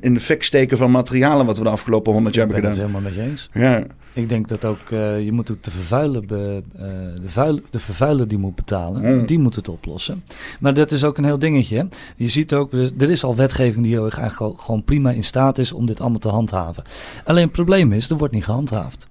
in 0.00 0.14
de 0.14 0.20
fik 0.20 0.42
steken 0.42 0.76
van 0.76 0.90
materialen 0.90 1.46
wat 1.46 1.58
we 1.58 1.64
de 1.64 1.70
afgelopen 1.70 2.12
honderd 2.12 2.34
jaar 2.34 2.46
hebben 2.46 2.70
gedaan. 2.70 2.86
Ik 2.86 2.90
ben 2.90 3.00
het 3.00 3.14
helemaal 3.14 3.26
met 3.26 3.50
je 3.50 3.62
eens. 3.62 3.74
Ja. 3.74 3.86
Ik 4.14 4.28
denk 4.28 4.48
dat 4.48 4.64
ook, 4.64 4.88
je 5.24 5.32
moet 5.32 5.52
vervuiler, 5.60 6.26
be, 6.26 6.61
uh, 6.61 6.61
de, 7.20 7.28
vuil, 7.28 7.60
de 7.70 7.78
vervuiler 7.78 8.28
die 8.28 8.38
moet 8.38 8.54
betalen, 8.54 9.16
mm. 9.16 9.26
die 9.26 9.38
moet 9.38 9.56
het 9.56 9.68
oplossen. 9.68 10.24
Maar 10.60 10.74
dat 10.74 10.92
is 10.92 11.04
ook 11.04 11.18
een 11.18 11.24
heel 11.24 11.38
dingetje. 11.38 11.88
Je 12.16 12.28
ziet 12.28 12.54
ook, 12.54 12.72
er 12.72 13.10
is 13.10 13.24
al 13.24 13.36
wetgeving 13.36 13.84
die 13.84 13.92
heel 13.92 14.04
erg 14.04 14.18
eigenlijk 14.18 14.60
gewoon 14.60 14.84
prima 14.84 15.10
in 15.10 15.24
staat 15.24 15.58
is 15.58 15.72
om 15.72 15.86
dit 15.86 16.00
allemaal 16.00 16.18
te 16.18 16.28
handhaven. 16.28 16.84
Alleen 17.24 17.44
het 17.44 17.52
probleem 17.52 17.92
is, 17.92 18.10
er 18.10 18.16
wordt 18.16 18.34
niet 18.34 18.44
gehandhaafd. 18.44 19.10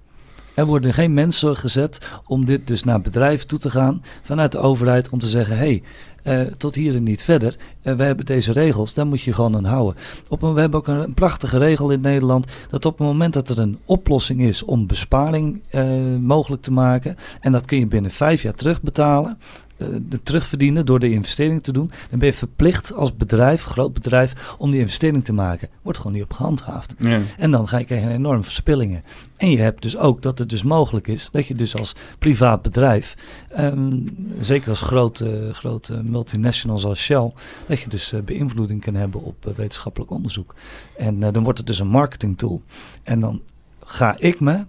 Er 0.54 0.66
worden 0.66 0.94
geen 0.94 1.14
mensen 1.14 1.56
gezet 1.56 1.98
om 2.26 2.44
dit 2.44 2.66
dus 2.66 2.84
naar 2.84 3.00
bedrijven 3.00 3.46
toe 3.46 3.58
te 3.58 3.70
gaan 3.70 4.02
vanuit 4.22 4.52
de 4.52 4.58
overheid 4.58 5.08
om 5.08 5.18
te 5.18 5.26
zeggen: 5.28 5.56
hé, 5.56 5.64
hey, 5.64 5.82
uh, 6.24 6.52
tot 6.56 6.74
hier 6.74 6.94
en 6.94 7.02
niet 7.02 7.22
verder. 7.22 7.56
Uh, 7.82 7.94
we 7.94 8.02
hebben 8.02 8.26
deze 8.26 8.52
regels, 8.52 8.94
daar 8.94 9.06
moet 9.06 9.22
je 9.22 9.32
gewoon 9.32 9.56
aan 9.56 9.64
houden. 9.64 10.02
Op 10.28 10.42
een, 10.42 10.54
we 10.54 10.60
hebben 10.60 10.80
ook 10.80 10.86
een, 10.86 11.14
prachtige 11.14 11.58
regel 11.58 11.90
in 11.90 12.00
Nederland 12.00 12.46
dat 12.70 12.84
op 12.84 12.98
het 12.98 13.06
moment 13.06 13.32
dat 13.32 13.48
er 13.48 13.58
een 13.58 13.78
oplossing 13.84 14.40
is 14.40 14.62
om 14.62 14.86
besparing 14.86 15.60
uh, 15.70 15.84
mogelijk 16.20 16.62
te 16.62 16.72
maken, 16.72 17.16
en 17.40 17.52
dat 17.52 17.64
kun 17.64 17.78
je 17.78 17.86
binnen 17.86 18.10
vijf 18.10 18.42
jaar 18.42 18.54
terugbetalen, 18.54 19.38
eh, 19.71 19.71
de 20.08 20.22
terugverdienen 20.22 20.86
door 20.86 20.98
de 20.98 21.10
investering 21.10 21.62
te 21.62 21.72
doen, 21.72 21.90
dan 22.10 22.18
ben 22.18 22.28
je 22.28 22.34
verplicht 22.34 22.92
als 22.94 23.16
bedrijf, 23.16 23.64
groot 23.64 23.92
bedrijf, 23.92 24.54
om 24.58 24.70
die 24.70 24.80
investering 24.80 25.24
te 25.24 25.32
maken. 25.32 25.68
Wordt 25.82 25.98
gewoon 25.98 26.12
niet 26.12 26.22
op 26.22 26.32
gehandhaafd. 26.32 26.94
Ja. 26.98 27.20
En 27.38 27.50
dan 27.50 27.68
ga 27.68 27.78
je 27.78 27.84
krijgen 27.84 28.10
enorme 28.10 28.42
verspillingen. 28.42 29.04
En 29.36 29.50
je 29.50 29.58
hebt 29.58 29.82
dus 29.82 29.96
ook 29.96 30.22
dat 30.22 30.38
het 30.38 30.48
dus 30.48 30.62
mogelijk 30.62 31.08
is 31.08 31.28
dat 31.32 31.46
je 31.46 31.54
dus 31.54 31.76
als 31.76 31.94
privaat 32.18 32.62
bedrijf, 32.62 33.14
um, 33.58 34.16
zeker 34.38 34.68
als 34.68 34.80
grote, 34.80 35.50
grote 35.52 36.02
multinationals 36.02 36.84
als 36.84 37.00
Shell, 37.00 37.32
dat 37.66 37.80
je 37.80 37.88
dus 37.88 38.12
uh, 38.12 38.20
beïnvloeding 38.20 38.80
kan 38.80 38.94
hebben 38.94 39.22
op 39.22 39.46
uh, 39.48 39.54
wetenschappelijk 39.54 40.10
onderzoek. 40.10 40.54
En 40.96 41.16
uh, 41.16 41.28
dan 41.32 41.42
wordt 41.42 41.58
het 41.58 41.66
dus 41.66 41.78
een 41.78 41.88
marketing 41.88 42.38
tool. 42.38 42.62
En 43.02 43.20
dan 43.20 43.42
ga 43.84 44.16
ik 44.18 44.40
me 44.40 44.64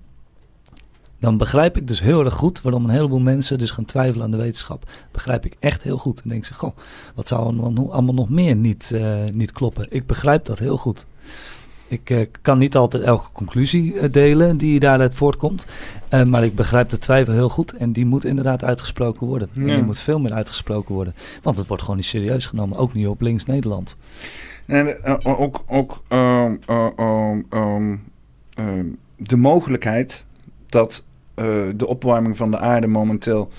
dan 1.24 1.38
begrijp 1.38 1.78
ik 1.78 1.88
dus 1.88 2.02
heel 2.02 2.26
erg 2.26 2.34
goed 2.34 2.62
waarom 2.62 2.84
een 2.84 2.90
heleboel 2.90 3.20
mensen 3.20 3.58
dus 3.58 3.72
gaan 3.72 3.86
twijfelen 3.86 4.26
aan 4.26 4.32
de 4.32 4.38
wetenschap. 4.38 4.92
Begrijp 5.12 5.46
ik 5.46 5.56
echt 5.60 5.84
heel 5.84 5.98
goed. 5.98 6.22
En 6.22 6.30
denk 6.30 6.46
ze, 6.46 6.54
goh, 6.54 6.76
wat 7.16 7.28
zou 7.28 7.42
allemaal 7.92 8.14
nog 8.14 8.30
meer 8.30 8.56
niet, 8.56 8.92
uh, 8.96 9.16
niet 9.32 9.52
kloppen? 9.52 9.86
Ik 9.90 10.06
begrijp 10.08 10.46
dat 10.46 10.60
heel 10.60 10.78
goed. 10.78 11.06
Ik 11.88 12.10
uh, 12.10 12.26
kan 12.42 12.58
niet 12.58 12.76
altijd 12.76 13.04
elke 13.04 13.32
conclusie 13.34 13.94
uh, 13.94 14.04
delen 14.12 14.58
die 14.58 14.80
daaruit 14.80 15.16
voortkomt. 15.16 15.66
maar 16.28 16.44
ik 16.44 16.56
begrijp 16.56 16.90
de 16.90 16.98
twijfel 16.98 17.34
heel 17.34 17.50
goed. 17.50 17.74
En 17.74 17.92
die 17.92 18.06
moet 18.06 18.26
inderdaad 18.26 18.64
uitgesproken 18.64 19.28
worden. 19.28 19.50
Ja. 19.54 19.62
En 19.62 19.68
die 19.68 19.84
moet 19.84 20.00
veel 20.00 20.20
meer 20.20 20.34
uitgesproken 20.34 20.96
worden. 20.96 21.16
Want 21.42 21.58
het 21.58 21.68
wordt 21.68 21.84
gewoon 21.84 21.98
niet 21.98 22.08
serieus 22.08 22.46
genomen. 22.46 22.78
Ook 22.78 22.94
niet 22.94 23.08
op 23.08 23.22
links 23.22 23.46
Nederland. 23.46 23.98
En 24.66 25.04
ook, 25.26 25.64
ook 25.68 26.04
um, 26.10 26.60
um, 27.50 28.98
de 29.18 29.38
mogelijkheid 29.38 30.26
dat 30.66 31.06
de 31.76 31.88
opwarming 31.88 32.38
van 32.38 32.52
de 32.52 32.60
aarde 32.60 32.88
momenteel 32.88 33.52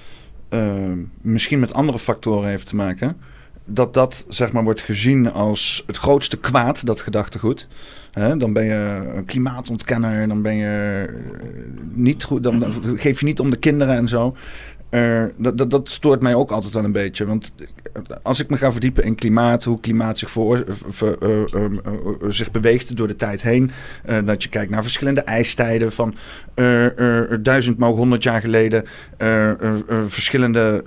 uh, 0.51 0.93
misschien 1.21 1.59
met 1.59 1.75
andere 1.75 1.99
factoren 1.99 2.49
heeft 2.49 2.69
te 2.69 2.77
maken. 2.77 3.17
Dat 3.65 3.95
dat 3.95 4.27
zeg 4.29 4.53
maar 4.53 4.65
wordt 4.65 4.81
gezien 4.81 5.33
als 5.33 5.85
het 5.87 5.97
grootste 5.97 6.39
kwaad, 6.39 6.87
dat 6.87 7.01
gedachtegoed. 7.01 7.69
Dan 8.39 8.53
ben 8.53 8.65
je 8.65 9.11
een 9.15 9.25
klimaatontkenner, 9.25 10.29
dan 10.29 10.43
ben 10.43 10.55
je 10.55 11.09
niet 11.93 12.25
goed, 12.25 12.43
dan 12.43 12.65
geef 12.97 13.21
je 13.21 13.27
niet 13.27 13.41
om 13.41 13.51
de 13.51 13.57
kinderen 13.57 13.97
en 13.97 14.09
zo. 14.09 14.37
Dat, 15.39 15.59
dat, 15.59 15.71
dat, 15.71 15.89
stoort 15.89 16.21
mij 16.21 16.35
ook 16.35 16.51
altijd 16.51 16.73
wel 16.73 16.85
een 16.85 16.93
beetje. 16.93 17.27
Want 17.27 17.53
als 18.23 18.41
ik 18.41 18.51
me 18.51 18.57
ga 18.57 18.73
verdiepen 18.73 19.05
in 19.05 19.15
klimaat, 19.15 19.65
hoe 19.65 19.81
klimaat 19.81 20.19
zich, 20.19 20.31
voor, 20.31 20.65
ver, 20.89 21.17
uh, 21.23 21.45
uh, 21.55 21.71
zich 22.29 22.51
beweegt 22.51 22.97
door 22.97 23.07
de 23.07 23.17
tijd 23.17 23.43
heen. 23.43 23.71
dat 24.25 24.43
je 24.43 24.49
kijkt 24.49 24.71
naar 24.71 24.83
verschillende 24.83 25.21
ijstijden 25.21 25.93
van 25.93 26.15
duizend, 27.43 27.79
maar 27.79 27.91
honderd 27.91 28.23
jaar 28.23 28.41
geleden. 28.41 28.85
verschillende 30.07 30.83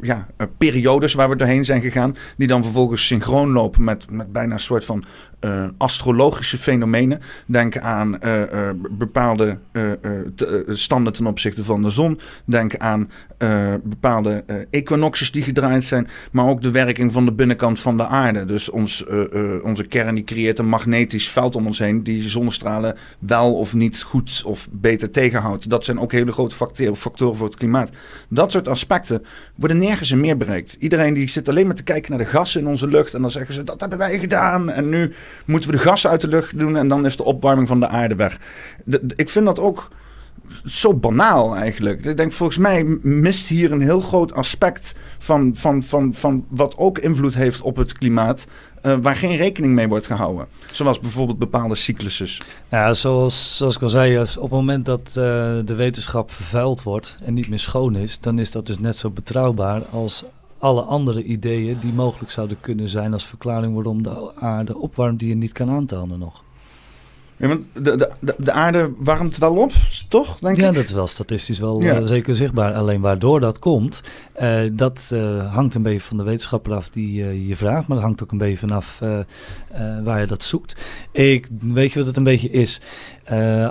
ja, 0.00 0.26
periodes 0.58 1.14
waar 1.14 1.28
we 1.28 1.36
doorheen 1.36 1.64
zijn 1.64 1.80
gegaan, 1.80 2.16
die 2.36 2.46
dan 2.46 2.62
vervolgens 2.62 3.06
synchroon 3.06 3.50
lopen 3.50 3.84
met, 3.84 4.10
met 4.10 4.32
bijna 4.32 4.52
een 4.52 4.60
soort 4.60 4.84
van 4.84 5.04
astrologische 5.76 6.58
fenomenen. 6.58 7.20
Denk 7.46 7.78
aan 7.78 8.18
bepaalde 8.90 9.58
standen 10.68 11.12
ten 11.12 11.26
opzichte 11.26 11.64
van 11.64 11.82
de 11.82 11.90
zon. 11.90 12.20
Denk 12.44 12.76
aan 12.76 13.10
bepaalde 13.82 14.44
equinoxes 14.70 15.32
die 15.32 15.42
gedraaid 15.42 15.84
zijn, 15.84 16.08
maar 16.32 16.46
ook 16.46 16.62
de 16.62 16.70
werking 16.70 17.12
van 17.12 17.24
de 17.24 17.32
binnenkant 17.32 17.80
van 17.80 17.96
de 17.96 18.06
aarde. 18.06 18.44
Dus 18.44 18.70
ons, 18.70 19.04
onze 19.62 19.84
kern 19.88 20.14
die 20.14 20.24
creëert 20.24 20.58
een 20.58 20.68
magnetisch 20.68 21.28
veld 21.28 21.56
om 21.56 21.66
ons 21.66 21.78
heen 21.78 22.02
die 22.02 22.28
zonnestralen 22.28 22.96
wel 23.18 23.54
of 23.54 23.74
niet 23.74 24.02
goed 24.02 24.42
of 24.46 24.68
beter 24.70 25.10
tegenhoudt. 25.10 25.70
Dat 25.70 25.84
zijn 25.84 26.00
ook 26.00 26.12
hele 26.12 26.32
grote 26.32 26.54
factoren 26.54 27.36
voor 27.36 27.46
het 27.46 27.56
klimaat. 27.56 27.90
Dat 28.28 28.52
soort 28.52 28.68
aspecten 28.68 29.24
worden 29.54 29.78
nergens 29.78 30.10
in 30.10 30.20
meer 30.20 30.36
bereikt. 30.36 30.76
Iedereen 30.78 31.14
die 31.14 31.28
zit 31.28 31.48
alleen 31.48 31.66
maar 31.66 31.74
te 31.74 31.82
kijken 31.82 32.10
naar 32.10 32.24
de 32.24 32.30
gassen 32.30 32.60
in 32.60 32.66
onze 32.66 32.88
lucht 32.88 33.14
en 33.14 33.20
dan 33.20 33.30
zeggen 33.30 33.54
ze 33.54 33.64
dat 33.64 33.80
hebben 33.80 33.98
wij 33.98 34.18
gedaan 34.18 34.70
en 34.70 34.88
nu 34.88 35.12
moeten 35.46 35.70
we 35.70 35.76
de 35.76 35.82
gassen 35.82 36.10
uit 36.10 36.20
de 36.20 36.28
lucht 36.28 36.58
doen 36.58 36.76
en 36.76 36.88
dan 36.88 37.06
is 37.06 37.16
de 37.16 37.24
opwarming 37.24 37.68
van 37.68 37.80
de 37.80 37.88
aarde 37.88 38.14
weg. 38.14 38.38
ik 39.16 39.28
vind 39.28 39.44
dat 39.44 39.58
ook 39.58 39.90
zo 40.64 40.94
banaal 40.94 41.56
eigenlijk. 41.56 42.04
Ik 42.04 42.16
denk, 42.16 42.32
volgens 42.32 42.58
mij 42.58 42.84
mist 43.02 43.46
hier 43.46 43.72
een 43.72 43.80
heel 43.80 44.00
groot 44.00 44.32
aspect 44.32 44.94
van, 45.18 45.52
van, 45.54 45.82
van, 45.82 46.14
van 46.14 46.44
wat 46.48 46.76
ook 46.76 46.98
invloed 46.98 47.34
heeft 47.34 47.62
op 47.62 47.76
het 47.76 47.92
klimaat. 47.92 48.46
Uh, 48.82 48.96
waar 49.02 49.16
geen 49.16 49.36
rekening 49.36 49.74
mee 49.74 49.88
wordt 49.88 50.06
gehouden. 50.06 50.46
Zoals 50.72 51.00
bijvoorbeeld 51.00 51.38
bepaalde 51.38 51.74
cyclussen. 51.74 52.28
Ja, 52.68 52.94
zoals, 52.94 53.56
zoals 53.56 53.76
ik 53.76 53.82
al 53.82 53.88
zei, 53.88 54.18
op 54.18 54.26
het 54.26 54.50
moment 54.50 54.84
dat 54.84 55.08
uh, 55.08 55.14
de 55.64 55.74
wetenschap 55.76 56.30
vervuild 56.30 56.82
wordt 56.82 57.18
en 57.24 57.34
niet 57.34 57.48
meer 57.48 57.58
schoon 57.58 57.96
is, 57.96 58.20
dan 58.20 58.38
is 58.38 58.50
dat 58.50 58.66
dus 58.66 58.78
net 58.78 58.96
zo 58.96 59.10
betrouwbaar 59.10 59.82
als 59.90 60.24
alle 60.60 60.82
andere 60.82 61.22
ideeën 61.22 61.78
die 61.80 61.92
mogelijk 61.92 62.30
zouden 62.30 62.60
kunnen 62.60 62.88
zijn 62.88 63.12
als 63.12 63.26
verklaring 63.26 63.74
waarom 63.74 64.02
de 64.02 64.34
aarde 64.34 64.76
opwarmt 64.76 65.18
die 65.18 65.28
je 65.28 65.34
niet 65.34 65.52
kan 65.52 65.70
aantonen 65.70 66.18
nog. 66.18 66.42
Ja, 67.40 67.48
want 67.48 67.66
de, 67.74 68.08
de, 68.20 68.34
de 68.38 68.52
aarde 68.52 68.92
warmt 68.98 69.38
wel 69.38 69.56
op, 69.56 69.72
toch? 70.08 70.38
Denk 70.38 70.56
ja, 70.56 70.72
dat 70.72 70.84
is 70.84 70.92
wel 70.92 71.06
statistisch 71.06 71.58
wel 71.58 71.80
eh, 71.80 71.98
zeker 72.04 72.34
zichtbaar. 72.34 72.74
Alleen 72.74 73.00
waardoor 73.00 73.40
dat 73.40 73.58
komt, 73.58 74.02
uh, 74.40 74.60
dat 74.72 75.10
uh, 75.12 75.54
hangt 75.54 75.74
een 75.74 75.82
beetje 75.82 76.00
van 76.00 76.16
de 76.16 76.22
wetenschapper 76.22 76.74
af 76.74 76.88
die 76.88 77.46
je 77.46 77.56
vraagt. 77.56 77.86
Maar 77.86 77.96
dat 77.96 78.06
hangt 78.06 78.22
ook 78.22 78.32
een 78.32 78.38
beetje 78.38 78.56
vanaf 78.56 79.02
waar 80.04 80.20
je 80.20 80.26
dat 80.26 80.44
zoekt. 80.44 80.76
Ik 81.12 81.48
weet 81.60 81.92
je 81.92 81.98
wat 81.98 82.08
het 82.08 82.16
een 82.16 82.24
beetje 82.24 82.50
is. 82.50 82.80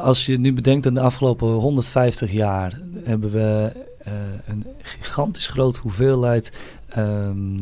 als 0.02 0.25
je 0.25 0.39
nu 0.39 0.54
bedenkt 0.54 0.88
aan 0.88 0.93
de 0.93 1.02
afgelopen 1.02 1.47
150 1.47 2.32
jaar 2.32 2.80
hebben 3.04 3.30
we 3.30 3.71
een 4.45 4.65
gigantisch 4.82 5.47
grote 5.47 5.80
hoeveelheid 5.80 6.52
um, 6.97 7.56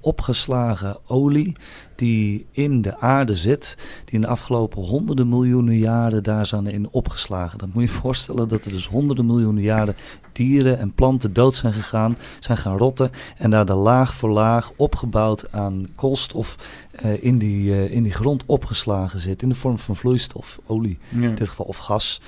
opgeslagen 0.00 0.96
olie 1.06 1.56
die 1.94 2.46
in 2.50 2.82
de 2.82 2.98
aarde 2.98 3.34
zit, 3.34 3.76
die 4.04 4.14
in 4.14 4.20
de 4.20 4.26
afgelopen 4.26 4.82
honderden 4.82 5.28
miljoenen 5.28 5.78
jaren 5.78 6.22
daar 6.22 6.46
zijn 6.46 6.66
in 6.66 6.88
opgeslagen. 6.90 7.58
Dan 7.58 7.70
moet 7.72 7.82
je 7.82 7.88
je 7.88 8.00
voorstellen 8.00 8.48
dat 8.48 8.64
er 8.64 8.70
dus 8.70 8.86
honderden 8.86 9.26
miljoenen 9.26 9.62
jaren 9.62 9.96
dieren 10.32 10.78
en 10.78 10.92
planten 10.92 11.32
dood 11.32 11.54
zijn 11.54 11.72
gegaan, 11.72 12.16
zijn 12.40 12.58
gaan 12.58 12.76
rotten 12.76 13.10
en 13.38 13.50
daar 13.50 13.66
de 13.66 13.74
laag 13.74 14.14
voor 14.14 14.30
laag 14.30 14.72
opgebouwd 14.76 15.52
aan 15.52 15.86
koolstof 15.94 16.56
uh, 17.04 17.24
in, 17.24 17.38
die, 17.38 17.70
uh, 17.70 17.90
in 17.90 18.02
die 18.02 18.12
grond 18.12 18.42
opgeslagen 18.46 19.20
zit 19.20 19.42
in 19.42 19.48
de 19.48 19.54
vorm 19.54 19.78
van 19.78 19.96
vloeistof, 19.96 20.58
olie 20.66 20.98
in 21.10 21.34
dit 21.34 21.48
geval 21.48 21.66
of 21.66 21.76
gas. 21.76 22.20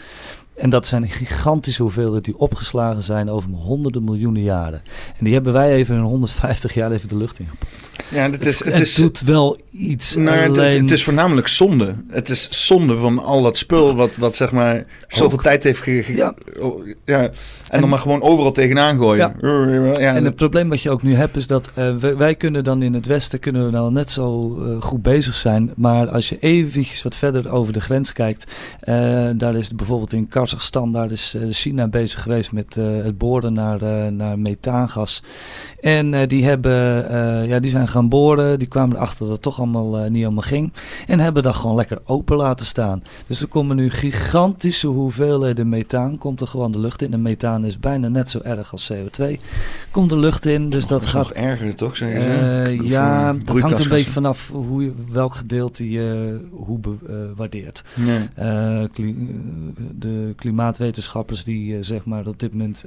En 0.57 0.71
dat 0.71 0.87
zijn 0.87 1.11
gigantische 1.11 1.83
hoeveelheden 1.83 2.23
die 2.23 2.38
opgeslagen 2.38 3.03
zijn 3.03 3.31
over 3.31 3.51
honderden 3.51 4.05
miljoenen 4.05 4.42
jaren. 4.42 4.83
En 5.19 5.25
die 5.25 5.35
hebben 5.35 5.53
wij 5.53 5.75
even 5.75 5.97
in 5.97 6.03
150 6.03 6.75
jaar 6.75 6.92
even 6.92 7.09
de 7.09 7.16
lucht 7.16 7.38
ingepompt. 7.38 7.90
Ja, 8.09 8.31
het, 8.31 8.47
is, 8.47 8.64
het, 8.64 8.81
is, 8.81 8.95
doet 8.95 9.21
wel 9.21 9.59
iets. 9.71 10.14
Nou, 10.14 10.37
het, 10.37 10.75
het, 10.75 10.90
is 10.90 11.05
voornamelijk 11.05 11.49
zonde. 11.49 11.95
Het 12.09 12.31
is 12.31 12.66
zonde 12.66 12.97
van 12.97 13.25
al 13.25 13.42
dat 13.42 13.57
spul 13.57 13.95
wat, 13.95 14.16
wat 14.16 14.35
zeg 14.35 14.53
maar 14.53 14.85
zoveel 15.09 15.38
tijd 15.38 15.64
heeft 15.64 15.81
gegeven. 15.81 16.16
Ja. 16.16 16.35
ja. 17.05 17.31
En, 17.71 17.81
dan 17.81 17.88
maar 17.88 17.99
gewoon 17.99 18.23
overal 18.23 18.53
tegenaan 18.53 18.99
gooien. 18.99 19.35
Ja. 19.40 20.14
en 20.14 20.25
het 20.25 20.37
probleem 20.37 20.69
wat 20.69 20.83
je 20.83 20.90
ook 20.90 21.03
nu 21.03 21.14
hebt 21.14 21.37
is 21.37 21.47
dat 21.47 21.71
uh, 21.79 21.97
wij, 21.97 22.35
kunnen 22.35 22.64
dan 22.64 22.83
in 22.83 22.95
het 22.95 23.07
Westen 23.07 23.38
kunnen 23.38 23.64
we 23.64 23.71
nou 23.71 23.92
net 23.92 24.11
zo 24.11 24.59
uh, 24.59 24.83
goed 24.83 25.03
bezig 25.03 25.35
zijn. 25.35 25.73
Maar 25.77 26.09
als 26.09 26.29
je 26.29 26.38
eventjes 26.38 27.03
wat 27.03 27.16
verder 27.16 27.51
over 27.51 27.73
de 27.73 27.81
grens 27.81 28.12
kijkt, 28.12 28.45
uh, 28.85 29.29
daar 29.35 29.57
is 29.57 29.75
bijvoorbeeld 29.75 30.12
in 30.12 30.29
Kazachstan, 30.46 30.92
daar 30.92 31.11
is 31.11 31.37
China 31.50 31.88
bezig 31.88 32.22
geweest 32.22 32.52
met 32.52 32.74
het 32.74 33.18
boren 33.18 33.52
naar, 33.52 34.12
naar 34.12 34.38
methaangas. 34.38 35.22
En 35.80 36.28
die 36.28 36.44
hebben, 36.44 36.74
ja, 37.46 37.61
die 37.61 37.70
zijn 37.70 37.88
gaan 37.88 38.09
boren. 38.09 38.59
Die 38.59 38.68
kwamen 38.68 38.96
erachter 38.96 39.18
dat 39.18 39.35
het 39.35 39.42
toch 39.42 39.59
allemaal 39.59 40.09
niet 40.09 40.22
helemaal 40.22 40.42
ging. 40.42 40.72
En 41.06 41.20
hebben 41.20 41.42
dat 41.42 41.54
gewoon 41.54 41.76
lekker 41.76 41.98
open 42.04 42.37
laten 42.37 42.66
staan. 42.66 43.02
Dus 43.26 43.40
er 43.40 43.46
komen 43.48 43.76
nu 43.76 43.90
gigantische 43.90 44.87
hoeveelheden 44.87 45.68
methaan, 45.68 46.18
komt 46.18 46.40
er 46.40 46.48
gewoon 46.48 46.72
de 46.72 46.78
lucht 46.78 47.02
in. 47.02 47.12
En 47.12 47.22
methaan 47.22 47.64
is 47.64 47.78
bijna 47.78 48.09
net 48.09 48.30
zo 48.30 48.40
erg 48.42 48.72
als 48.72 48.92
CO2. 48.92 49.24
Komt 49.90 50.11
de 50.11 50.18
lucht 50.18 50.46
in, 50.46 50.70
dus 50.70 50.87
dat, 50.87 51.06
gaat... 51.06 51.30
erger, 51.30 51.74
toch? 51.74 51.96
Zeg 51.96 52.12
uh, 52.12 52.80
ja, 52.80 53.32
dat 53.44 53.61
hangt 53.61 53.78
een 53.78 53.88
beetje 53.88 54.11
vanaf 54.11 54.50
hoe 54.52 54.82
je, 54.82 54.92
welk 55.11 55.35
gedeelte 55.35 55.90
je 55.90 56.40
hoe. 56.52 56.80
Uh, 57.09 57.16
waardeert. 57.37 57.85
Uh, 58.38 58.85
kli 58.92 59.16
de 59.98 60.32
klimaatwetenschappers 60.37 61.44
die 61.44 61.83
zeg 61.83 62.05
maar 62.05 62.27
op 62.27 62.40
dit 62.40 62.53
moment 62.53 62.85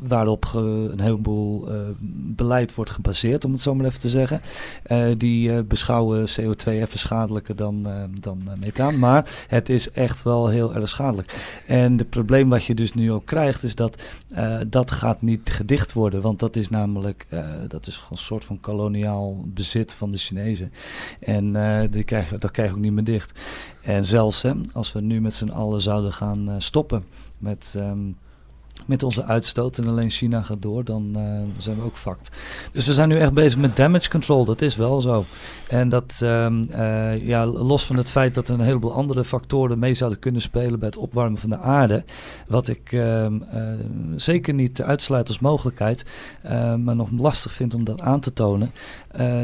waarop 0.00 0.50
een 0.54 1.00
heleboel 1.00 1.74
uh, 1.74 1.80
beleid 2.36 2.74
wordt 2.74 2.90
gebaseerd, 2.90 3.44
om 3.44 3.52
het 3.52 3.60
zo 3.60 3.74
maar 3.74 3.86
even 3.86 4.00
te 4.00 4.08
zeggen. 4.08 4.40
Uh, 4.86 5.06
die 5.18 5.50
uh, 5.50 5.58
beschouwen 5.60 6.28
CO2 6.28 6.66
even 6.66 6.98
schadelijker 6.98 7.56
dan, 7.56 7.86
dan 8.20 8.48
methaan. 8.60 8.98
Maar 8.98 9.44
het 9.48 9.68
is 9.68 9.90
echt 9.90 10.22
wel 10.22 10.48
heel 10.48 10.74
erg 10.74 10.88
schadelijk. 10.88 11.60
En 11.66 11.98
het 11.98 12.10
probleem 12.10 12.48
wat 12.48 12.64
je 12.64 12.74
dus 12.74 12.94
nu 12.94 13.12
ook 13.12 13.26
krijgt, 13.26 13.62
is 13.62 13.74
dat 13.74 14.02
dat 14.66 14.90
gaat 14.90 15.22
niet 15.22 15.50
gedicht 15.50 15.92
worden. 15.92 16.20
Want 16.20 16.38
dat 16.38 16.56
is 16.56 16.68
namelijk 16.68 17.26
dat 17.68 17.86
is 17.86 18.02
een 18.10 18.16
soort 18.16 18.44
van 18.44 18.60
koloniaal 18.60 19.44
bezit 19.46 19.94
van 19.94 20.10
de 20.10 20.18
Chinezen. 20.18 20.72
En 21.20 21.52
die 21.90 22.04
dat 22.38 22.50
krijg 22.50 22.68
je 22.68 22.74
ook 22.74 22.80
niet 22.80 22.92
meer 22.92 23.04
dicht. 23.04 23.40
En 23.82 24.04
zelfs 24.04 24.42
hè, 24.42 24.52
als 24.72 24.92
we 24.92 25.00
nu 25.00 25.20
met 25.20 25.34
z'n 25.34 25.48
allen 25.48 25.80
zouden 25.80 26.12
gaan 26.12 26.54
stoppen 26.58 27.02
met. 27.38 27.74
Um, 27.78 28.16
met 28.86 29.02
onze 29.02 29.24
uitstoot 29.24 29.78
en 29.78 29.86
alleen 29.86 30.10
China 30.10 30.42
gaat 30.42 30.62
door, 30.62 30.84
dan 30.84 31.12
uh, 31.16 31.22
zijn 31.58 31.76
we 31.76 31.82
ook 31.82 31.96
fucked. 31.96 32.30
Dus 32.72 32.86
we 32.86 32.92
zijn 32.92 33.08
nu 33.08 33.18
echt 33.18 33.32
bezig 33.32 33.60
met 33.60 33.76
damage 33.76 34.10
control, 34.10 34.44
dat 34.44 34.62
is 34.62 34.76
wel 34.76 35.00
zo. 35.00 35.24
En 35.68 35.88
dat, 35.88 36.20
um, 36.22 36.64
uh, 36.70 37.26
ja, 37.26 37.46
los 37.46 37.86
van 37.86 37.96
het 37.96 38.10
feit 38.10 38.34
dat 38.34 38.48
er 38.48 38.54
een 38.54 38.60
heleboel 38.60 38.92
andere 38.92 39.24
factoren 39.24 39.78
mee 39.78 39.94
zouden 39.94 40.18
kunnen 40.18 40.40
spelen 40.40 40.78
bij 40.78 40.88
het 40.88 40.98
opwarmen 40.98 41.38
van 41.38 41.50
de 41.50 41.58
aarde, 41.58 42.04
wat 42.48 42.68
ik 42.68 42.92
uh, 42.92 43.26
zeker 44.16 44.54
niet 44.54 44.82
uitsluit 44.82 45.28
als 45.28 45.38
mogelijkheid, 45.38 46.04
maar 46.78 46.96
nog 46.96 47.08
lastig 47.10 47.52
vind 47.52 47.74
om 47.74 47.84
dat 47.84 48.00
aan 48.00 48.20
te 48.20 48.32
tonen, 48.32 48.72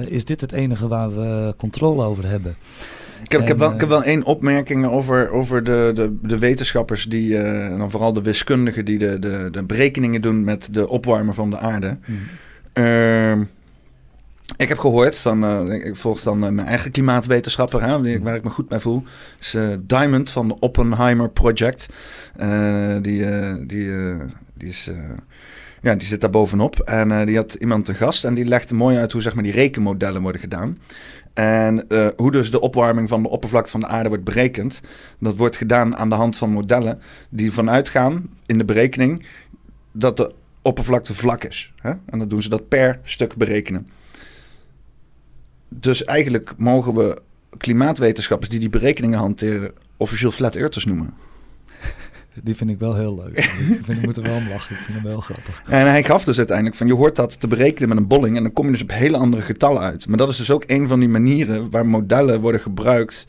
is 0.06 0.24
dit 0.24 0.40
het 0.40 0.52
enige 0.52 0.88
waar 0.88 1.14
we 1.14 1.54
controle 1.56 2.04
over 2.04 2.26
hebben. 2.26 2.56
Ik 3.22 3.32
heb, 3.32 3.40
ik, 3.40 3.48
heb 3.48 3.58
wel, 3.58 3.72
ik 3.72 3.80
heb 3.80 3.88
wel 3.88 4.04
één 4.04 4.24
opmerking 4.24 4.86
over, 4.86 5.30
over 5.30 5.64
de, 5.64 5.90
de, 5.94 6.16
de 6.22 6.38
wetenschappers, 6.38 7.04
die, 7.04 7.28
uh, 7.30 7.64
en 7.64 7.78
dan 7.78 7.90
vooral 7.90 8.12
de 8.12 8.22
wiskundigen 8.22 8.84
die 8.84 8.98
de, 8.98 9.18
de, 9.18 9.48
de 9.50 9.62
berekeningen 9.62 10.22
doen 10.22 10.44
met 10.44 10.74
de 10.74 10.88
opwarmen 10.88 11.34
van 11.34 11.50
de 11.50 11.58
aarde. 11.58 11.98
Mm. 12.06 12.18
Uh, 12.74 13.32
ik 14.56 14.68
heb 14.68 14.78
gehoord 14.78 15.16
van, 15.16 15.44
uh, 15.44 15.84
ik 15.86 15.96
volg 15.96 16.20
dan 16.20 16.44
uh, 16.44 16.50
mijn 16.50 16.66
eigen 16.66 16.90
klimaatwetenschapper, 16.90 17.82
hè, 17.82 18.20
waar 18.20 18.34
ik 18.34 18.44
me 18.44 18.50
goed 18.50 18.68
bij 18.68 18.80
voel. 18.80 19.02
is 19.40 19.56
Diamond 19.80 20.30
van 20.30 20.48
de 20.48 20.58
Oppenheimer 20.58 21.30
Project. 21.30 21.88
die, 23.00 23.24
die, 23.66 23.90
die, 24.54 24.68
is, 24.68 24.90
ja, 25.82 25.94
die 25.94 26.06
zit 26.06 26.20
daar 26.20 26.30
bovenop. 26.30 26.80
En 26.80 27.26
die 27.26 27.36
had 27.36 27.54
iemand 27.54 27.84
te 27.84 27.94
gast 27.94 28.24
en 28.24 28.34
die 28.34 28.44
legde 28.44 28.74
mooi 28.74 28.96
uit 28.96 29.12
hoe 29.12 29.22
zeg 29.22 29.34
maar, 29.34 29.42
die 29.42 29.52
rekenmodellen 29.52 30.22
worden 30.22 30.40
gedaan. 30.40 30.78
En 31.32 31.84
uh, 31.88 32.08
hoe 32.16 32.30
dus 32.30 32.50
de 32.50 32.60
opwarming 32.60 33.08
van 33.08 33.22
de 33.22 33.28
oppervlakte 33.28 33.70
van 33.70 33.80
de 33.80 33.86
aarde 33.86 34.08
wordt 34.08 34.24
berekend, 34.24 34.80
dat 35.18 35.36
wordt 35.36 35.56
gedaan 35.56 35.96
aan 35.96 36.08
de 36.08 36.14
hand 36.14 36.36
van 36.36 36.50
modellen 36.50 37.00
die 37.28 37.52
vanuit 37.52 37.88
gaan 37.88 38.30
in 38.46 38.58
de 38.58 38.64
berekening 38.64 39.26
dat 39.92 40.16
de 40.16 40.32
oppervlakte 40.62 41.14
vlak 41.14 41.44
is. 41.44 41.72
Hè? 41.76 41.90
En 41.90 42.18
dan 42.18 42.28
doen 42.28 42.42
ze 42.42 42.48
dat 42.48 42.68
per 42.68 43.00
stuk 43.02 43.36
berekenen. 43.36 43.88
Dus 45.68 46.04
eigenlijk 46.04 46.52
mogen 46.56 46.94
we 46.94 47.22
klimaatwetenschappers 47.56 48.50
die 48.50 48.60
die 48.60 48.68
berekeningen 48.68 49.18
hanteren 49.18 49.72
officieel 49.96 50.30
flat 50.30 50.56
earthers 50.56 50.84
noemen. 50.84 51.14
Die 52.42 52.56
vind 52.56 52.70
ik 52.70 52.78
wel 52.78 52.94
heel 52.94 53.14
leuk. 53.14 53.38
ik, 53.38 53.78
vind, 53.82 53.98
ik 53.98 54.04
moet 54.04 54.16
er 54.16 54.22
wel 54.22 54.36
om 54.36 54.48
lachen. 54.48 54.76
Ik 54.76 54.82
vind 54.82 54.98
hem 54.98 55.06
wel 55.06 55.20
grappig. 55.20 55.62
En 55.66 55.90
hij 55.90 56.02
gaf 56.02 56.24
dus 56.24 56.38
uiteindelijk 56.38 56.76
van... 56.76 56.86
je 56.86 56.94
hoort 56.94 57.16
dat 57.16 57.40
te 57.40 57.48
berekenen 57.48 57.88
met 57.88 57.98
een 57.98 58.06
bolling... 58.06 58.36
en 58.36 58.42
dan 58.42 58.52
kom 58.52 58.66
je 58.66 58.72
dus 58.72 58.82
op 58.82 58.90
hele 58.90 59.16
andere 59.16 59.42
getallen 59.42 59.82
uit. 59.82 60.08
Maar 60.08 60.18
dat 60.18 60.28
is 60.28 60.36
dus 60.36 60.50
ook 60.50 60.64
een 60.66 60.88
van 60.88 61.00
die 61.00 61.08
manieren... 61.08 61.70
waar 61.70 61.86
modellen 61.86 62.40
worden 62.40 62.60
gebruikt... 62.60 63.26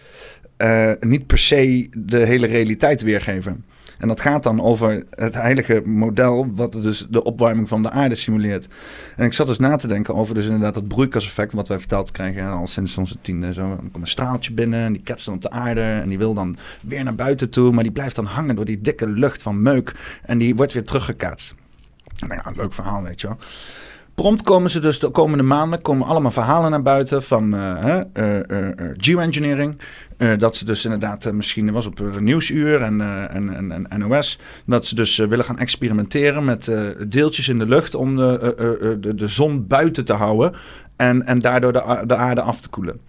niet 1.00 1.28
per 1.28 1.38
se 1.38 1.90
de 1.98 2.18
hele 2.18 2.48
realiteit 2.48 3.02
weergeven. 3.02 3.66
En 4.02 4.08
dat 4.08 4.22
gaat 4.22 4.44
dan 4.44 4.62
over 4.62 5.04
het 5.10 5.34
heilige 5.34 5.82
model, 5.86 6.52
wat 6.56 6.72
dus 6.72 7.08
de 7.10 7.24
opwarming 7.24 7.68
van 7.68 7.82
de 7.82 7.90
aarde 7.90 8.16
simuleert. 8.16 8.68
En 9.16 9.26
ik 9.26 9.34
zat 9.34 9.48
dus 9.48 9.58
na 9.58 9.76
te 9.76 9.88
denken 9.88 10.16
over 10.16 10.36
dus 10.36 10.46
inderdaad 10.46 10.74
dat 10.74 10.88
broeikaseffect, 10.88 11.54
wat 11.54 11.68
wij 11.68 11.80
verteld 11.80 12.12
krijgen 12.12 12.52
al 12.52 12.68
sinds 12.68 12.98
onze 12.98 13.16
tiende. 13.22 13.54
Zo. 13.54 13.68
Dan 13.68 13.78
komt 13.92 13.96
een 14.04 14.08
straaltje 14.08 14.54
binnen 14.54 14.86
en 14.86 14.94
die 14.94 15.02
ketst 15.02 15.26
dan 15.26 15.36
op 15.36 15.42
de 15.42 15.50
aarde 15.50 15.82
en 15.82 16.10
die 16.10 16.18
wil 16.18 16.34
dan 16.34 16.56
weer 16.82 17.04
naar 17.04 17.16
buiten 17.16 17.50
toe, 17.50 17.72
maar 17.72 17.84
die 17.84 17.92
blijft 17.92 18.16
dan 18.16 18.26
hangen 18.26 18.56
door 18.56 18.66
die 18.66 18.82
dikke 18.82 19.08
lucht 19.08 19.42
van 19.42 19.62
meuk 19.62 19.96
en 20.24 20.38
die 20.38 20.56
wordt 20.56 20.74
weer 20.74 20.84
teruggekaatst. 20.84 21.56
Nou 22.20 22.34
ja, 22.34 22.52
leuk 22.56 22.74
verhaal, 22.74 23.04
weet 23.04 23.22
je 23.22 23.28
wel. 23.28 23.38
Prompt 24.22 24.42
komen 24.42 24.72
ze 24.72 24.80
dus 24.80 25.00
de 25.00 25.10
komende 25.10 25.44
maanden 25.44 25.82
komen 25.82 26.08
allemaal 26.08 26.32
verhalen 26.32 26.72
naar 26.72 26.82
buiten 26.82 27.24
van 27.24 27.56
uh, 27.56 28.00
uh, 28.14 28.36
uh, 28.48 28.68
geoengineering. 28.98 29.78
dat 30.38 30.56
ze 30.56 30.66
dus 30.66 30.84
inderdaad, 30.84 31.32
misschien 31.32 31.72
was 31.72 31.86
op 31.86 32.20
Nieuwsuur 32.20 32.82
en, 32.82 33.02
en, 33.30 33.56
en, 33.56 33.90
en, 33.90 34.00
NOS, 34.00 34.40
dat 34.66 34.86
ze 34.86 34.96
dus 34.96 35.18
willen 35.18 35.46
gaan 35.46 35.58
experimenteren 35.58 36.46
met 36.46 36.72
deeltjes 37.08 37.50
in 37.50 37.60
de 37.60 37.66
lucht 37.66 37.96
om 37.96 38.16
de, 38.16 38.98
de, 39.00 39.16
de 39.16 39.28
zon 39.28 39.68
buiten 39.68 40.06
te 40.06 40.14
houden 40.14 40.54
en, 40.96 41.26
en 41.26 41.40
daardoor 41.40 41.74
de, 41.74 42.04
de 42.06 42.16
aarde 42.16 42.42
af 42.42 42.62
te 42.62 42.70
koelen. 42.70 43.00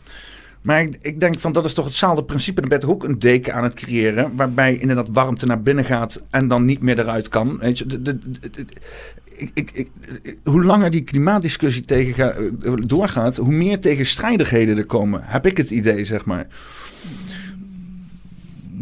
Maar 0.62 0.80
ik, 0.80 0.96
ik, 1.00 1.20
denk 1.20 1.40
van 1.40 1.52
dat 1.52 1.64
is 1.64 1.72
toch 1.72 1.84
hetzelfde 1.84 2.24
principe. 2.24 2.60
Dan 2.60 2.68
ben 2.68 2.80
je 2.80 2.88
ook 2.88 3.04
een 3.04 3.18
deken 3.18 3.54
aan 3.54 3.62
het 3.62 3.74
creëren. 3.74 4.36
Waarbij 4.36 4.76
inderdaad 4.76 5.08
warmte 5.12 5.46
naar 5.46 5.62
binnen 5.62 5.84
gaat 5.84 6.24
en 6.30 6.48
dan 6.48 6.64
niet 6.64 6.82
meer 6.82 6.98
eruit 6.98 7.28
kan. 7.28 7.58
Weet 7.58 7.78
je, 7.78 8.02
de, 8.02 8.18
ik, 9.36 9.50
ik, 9.54 9.70
ik, 9.72 9.88
hoe 10.44 10.64
langer 10.64 10.90
die 10.90 11.02
klimaatdiscussie 11.02 11.84
tegen 11.84 12.34
eh, 12.36 12.72
doorgaat, 12.86 13.36
hoe 13.36 13.52
meer 13.52 13.80
tegenstrijdigheden 13.80 14.78
er 14.78 14.86
komen. 14.86 15.20
Heb 15.24 15.46
ik 15.46 15.56
het 15.56 15.70
idee, 15.70 16.04
zeg 16.04 16.24
maar. 16.24 16.46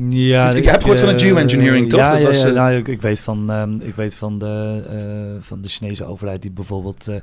Ja, 0.09 0.51
ik, 0.51 0.65
heb 0.65 0.81
gehoord 0.81 0.99
van 1.01 1.09
de 1.09 1.15
eh, 1.15 1.21
geoengineering, 1.21 1.89
toch? 1.89 2.01
Ja, 2.01 2.13
dat 2.13 2.23
was, 2.23 2.41
ja, 2.41 2.47
eh, 2.47 2.55
nou, 2.55 2.75
ik, 2.75 2.89
ik, 2.89 3.01
weet 3.01 3.21
van, 3.21 3.51
um, 3.51 3.79
ik 3.83 3.95
weet 3.95 4.15
van 4.15 4.39
de, 4.39 4.83
uh, 4.93 5.37
van 5.41 5.61
de 5.63 5.69
Chinese 5.69 6.05
overheid 6.05 6.43
die 6.43 6.51
bijvoorbeeld 6.51 7.09
uh, 7.09 7.17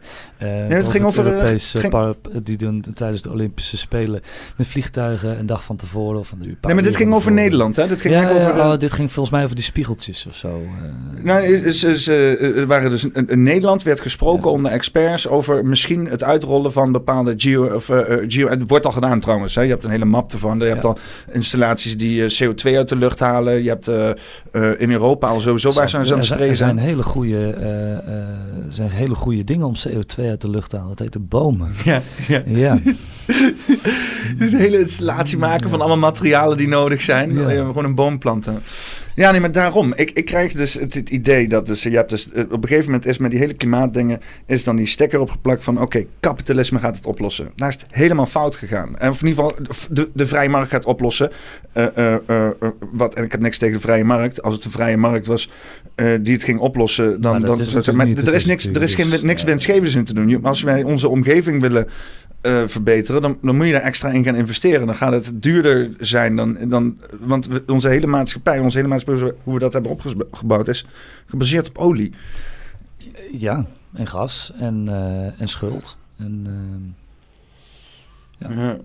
het 0.67 0.87
ging 0.87 1.05
over 1.05 1.25
Europees 1.25 1.71
ging... 1.71 1.89
Parp, 1.89 2.29
die 2.43 2.57
doen 2.57 2.83
tijdens 2.93 3.21
de 3.21 3.31
Olympische 3.31 3.77
Spelen 3.77 4.21
met 4.57 4.67
vliegtuigen 4.67 5.39
een 5.39 5.45
dag 5.45 5.63
van 5.63 5.75
tevoren 5.75 6.19
of 6.19 6.27
van 6.27 6.39
de 6.39 6.45
uur. 6.45 6.57
Nee, 6.61 6.73
maar 6.73 6.83
dit 6.83 6.95
ging 6.95 7.13
over 7.13 7.31
Nederland, 7.31 7.75
hè? 7.75 7.87
Dit 7.87 8.01
ging 8.01 8.13
ja, 8.13 8.29
over, 8.29 8.53
oh, 8.53 8.77
dit 8.77 8.91
ging 8.91 9.11
volgens 9.11 9.35
mij 9.35 9.43
over 9.43 9.55
die 9.55 9.65
spiegeltjes 9.65 10.25
of 10.25 10.35
zo. 10.35 10.61
nou, 11.21 11.43
is, 11.43 11.83
is, 11.83 12.09
waren 12.65 12.89
dus 12.89 13.05
in, 13.27 13.43
Nederland 13.43 13.83
werd 13.83 14.01
gesproken 14.01 14.51
onder 14.51 14.71
experts 14.71 15.27
over 15.27 15.65
misschien 15.65 16.07
het 16.07 16.23
uitrollen 16.23 16.71
van 16.71 16.91
bepaalde 16.91 17.33
geo 17.37 17.73
of 17.73 17.85
geo. 18.27 18.49
Het 18.49 18.63
wordt 18.67 18.85
al 18.85 18.91
gedaan 18.91 19.19
trouwens. 19.19 19.55
Hè? 19.55 19.61
Je 19.61 19.69
hebt 19.69 19.83
een 19.83 19.89
hele 19.89 20.05
map 20.05 20.31
ervan. 20.31 20.59
Je 20.59 20.65
hebt 20.65 20.85
al 20.85 20.97
installaties 21.31 21.97
die 21.97 22.21
CO2 22.21 22.66
uit 22.75 22.89
de 22.89 22.95
lucht 22.95 23.19
halen. 23.19 23.63
Je 23.63 23.69
hebt 23.69 23.89
uh, 23.89 24.09
uh, 24.51 24.81
in 24.81 24.91
Europa 24.91 25.27
al 25.27 25.39
sowieso 25.39 25.71
waar 25.71 25.89
ze 25.89 25.97
aan 25.97 26.01
het 26.01 26.25
spreken. 26.25 26.47
Er 26.47 26.55
zijn 26.55 26.77
hele 26.77 27.03
goede, 27.03 27.55
uh, 28.07 28.13
zijn 28.69 28.89
hele 28.89 29.15
goede 29.15 29.43
dingen 29.43 29.67
om 29.67 29.73
CO2 29.87 30.23
uit 30.23 30.41
de 30.41 30.49
lucht 30.49 30.69
te 30.69 30.75
halen. 30.75 30.89
Dat 30.89 30.99
heet 30.99 31.13
de 31.13 31.19
bomen. 31.19 31.71
Ja, 31.83 32.01
ja. 32.27 32.41
ja. 32.45 32.79
dus 34.39 34.53
een 34.53 34.59
hele 34.59 34.79
installatie 34.79 35.37
maken 35.37 35.69
van 35.69 35.79
allemaal 35.79 36.11
materialen 36.11 36.57
die 36.57 36.67
nodig 36.67 37.01
zijn. 37.01 37.33
Ja. 37.33 37.49
Gewoon 37.49 37.85
een 37.85 37.95
boom 37.95 38.19
planten. 38.19 38.61
Ja, 39.17 39.31
nee, 39.31 39.39
maar 39.39 39.51
daarom. 39.51 39.93
Ik, 39.95 40.11
ik 40.11 40.25
krijg 40.25 40.53
dus 40.53 40.73
het, 40.73 40.95
idee 40.95 41.47
dat 41.47 41.65
dus, 41.65 41.83
je 41.83 41.89
hebt 41.89 42.09
dus, 42.09 42.27
op 42.27 42.35
een 42.35 42.67
gegeven 42.67 42.85
moment 42.85 43.05
is 43.05 43.17
met 43.17 43.31
die 43.31 43.39
hele 43.39 43.53
klimaatdingen, 43.53 44.21
is 44.45 44.63
dan 44.63 44.75
die 44.75 44.87
stekker 44.87 45.19
opgeplakt 45.19 45.63
van 45.63 45.81
oké, 45.81 46.05
kapitalisme 46.19 46.79
gaat 46.79 46.95
het 46.95 47.05
oplossen. 47.05 47.51
Daar 47.55 47.69
is 47.69 47.73
het 47.73 47.85
helemaal 47.89 48.25
fout 48.25 48.55
gegaan. 48.55 48.97
En 48.97 49.09
of 49.09 49.21
in 49.21 49.27
ieder 49.27 49.43
geval, 49.43 49.65
de, 49.89 50.09
de 50.13 50.27
vrije 50.27 50.49
markt 50.49 50.69
gaat 50.69 50.85
oplossen. 50.85 51.31
Uh, 51.73 51.85
uh, 51.97 52.15
uh, 52.29 52.49
wat, 52.91 53.15
en 53.15 53.23
ik 53.23 53.31
heb 53.31 53.41
niks 53.41 53.57
tegen 53.57 53.73
de 53.73 53.81
vrije 53.81 54.03
markt. 54.03 54.41
Als 54.41 54.55
het 54.55 54.63
een 54.63 54.71
vrije 54.71 54.97
markt 54.97 55.25
was 55.25 55.49
die 56.21 56.33
het 56.33 56.43
ging 56.43 56.59
oplossen, 56.59 57.21
dan... 57.21 57.41
dan 57.41 57.59
is 57.59 57.91
maar, 57.91 58.07
er 58.07 58.33
is 58.33 58.45
niks, 58.45 58.65
er 58.65 58.81
is 58.81 58.95
geen, 58.95 59.25
niks 59.25 59.43
winstgevends 59.43 59.95
in 59.95 60.03
te 60.03 60.13
doen. 60.13 60.45
Als 60.45 60.61
wij 60.61 60.83
onze 60.83 61.09
omgeving 61.09 61.61
willen 61.61 61.87
uh, 62.47 62.67
verbeteren, 62.67 63.21
dan, 63.21 63.37
dan 63.41 63.55
moet 63.55 63.65
je 63.65 63.71
daar 63.71 63.81
extra 63.81 64.09
in 64.09 64.23
gaan 64.23 64.35
investeren. 64.35 64.85
Dan 64.85 64.95
gaat 64.95 65.11
het 65.11 65.43
duurder 65.43 65.89
zijn 65.99 66.35
dan. 66.35 66.57
dan 66.69 66.97
want 67.19 67.65
onze 67.65 67.87
hele 67.87 68.07
maatschappij, 68.07 68.59
onze 68.59 68.77
hele 68.77 68.89
maatschappij, 68.89 69.33
hoe 69.43 69.53
we 69.53 69.59
dat 69.59 69.73
hebben 69.73 69.91
opgebouwd, 69.91 70.67
is 70.67 70.85
gebaseerd 71.25 71.69
op 71.69 71.77
olie. 71.77 72.13
Ja, 73.31 73.65
en 73.93 74.07
gas 74.07 74.53
en, 74.59 74.85
uh, 74.89 75.41
en 75.41 75.47
schuld. 75.47 75.97
En, 76.17 76.45
uh, 76.47 78.49
ja. 78.49 78.77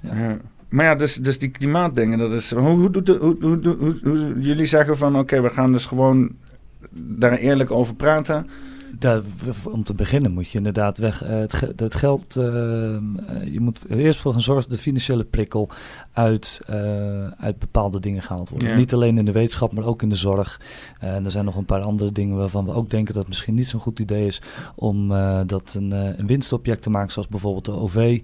ja. 0.00 0.36
Maar 0.68 0.84
ja, 0.84 0.94
dus, 0.94 1.16
dus 1.16 1.38
die 1.38 1.50
klimaatdingen, 1.50 2.18
dat 2.18 2.30
is. 2.30 2.50
Hoe, 2.50 2.60
hoe, 2.60 2.90
hoe, 2.92 3.36
hoe, 3.40 3.76
hoe, 3.78 3.98
hoe 4.02 4.40
jullie 4.40 4.66
zeggen 4.66 4.96
van 4.96 5.12
oké, 5.12 5.20
okay, 5.20 5.42
we 5.42 5.50
gaan 5.50 5.72
dus 5.72 5.86
gewoon 5.86 6.30
daar 6.94 7.32
eerlijk 7.32 7.70
over 7.70 7.94
praten 7.94 8.46
om 9.64 9.84
te 9.84 9.94
beginnen 9.94 10.32
moet 10.32 10.50
je 10.50 10.58
inderdaad 10.58 10.98
weg. 10.98 11.24
Uh, 11.24 11.28
het, 11.28 11.60
het, 11.76 11.94
geld, 11.94 12.36
uh, 12.36 12.44
je 13.52 13.60
moet 13.60 13.80
eerst 13.88 14.20
voor 14.20 14.32
gaan 14.32 14.42
zorgen 14.42 14.68
dat 14.68 14.78
de 14.78 14.82
financiële 14.84 15.24
prikkel 15.24 15.68
uit, 16.12 16.60
uit 17.38 17.58
bepaalde 17.58 18.00
dingen 18.00 18.22
gehaald 18.22 18.48
wordt. 18.48 18.74
Niet 18.74 18.94
alleen 18.94 19.18
in 19.18 19.24
de 19.24 19.32
wetenschap, 19.32 19.72
maar 19.72 19.84
ook 19.84 20.02
in 20.02 20.08
de 20.08 20.14
zorg. 20.14 20.60
en 20.98 21.24
er 21.24 21.30
zijn 21.30 21.44
nog 21.44 21.56
een 21.56 21.64
paar 21.64 21.80
andere 21.80 22.12
dingen 22.12 22.36
waarvan 22.36 22.64
we 22.64 22.72
ook 22.72 22.90
denken 22.90 23.12
dat 23.12 23.22
het 23.22 23.28
misschien 23.28 23.54
niet 23.54 23.68
zo'n 23.68 23.80
goed 23.80 23.98
idee 23.98 24.26
is 24.26 24.42
om 24.74 25.08
dat 25.46 25.74
een, 25.76 25.90
een, 25.90 26.26
winstobject 26.26 26.82
te 26.82 26.90
maken, 26.90 27.12
zoals 27.12 27.28
bijvoorbeeld 27.28 27.64
de 27.64 27.72
OV. 27.72 28.20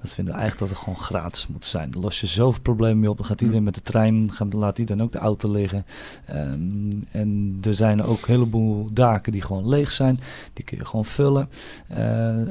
Dat 0.00 0.10
vinden 0.10 0.34
we 0.34 0.40
eigenlijk 0.40 0.58
dat 0.58 0.68
het 0.68 0.78
gewoon 0.78 1.04
gratis 1.04 1.46
moet 1.46 1.64
zijn. 1.64 1.90
Dan 1.90 2.02
los 2.02 2.20
je 2.20 2.26
zoveel 2.26 2.62
problemen 2.62 3.00
mee 3.00 3.10
op. 3.10 3.16
Dan 3.16 3.26
gaat 3.26 3.40
iedereen 3.40 3.64
met 3.64 3.74
de 3.74 3.82
trein, 3.82 4.30
dan 4.38 4.48
laat 4.54 4.78
iedereen 4.78 5.02
ook 5.02 5.12
de 5.12 5.18
auto 5.18 5.50
liggen. 5.50 5.84
Um, 6.30 7.04
en 7.10 7.58
er 7.62 7.74
zijn 7.74 8.02
ook 8.02 8.26
een 8.26 8.34
heleboel 8.34 8.88
daken 8.92 9.32
die 9.32 9.42
gewoon 9.42 9.68
leeg 9.68 9.92
zijn. 9.92 10.19
Die 10.52 10.64
kun 10.64 10.78
je 10.78 10.84
gewoon 10.84 11.04
vullen. 11.04 11.48
Uh, 11.90 11.96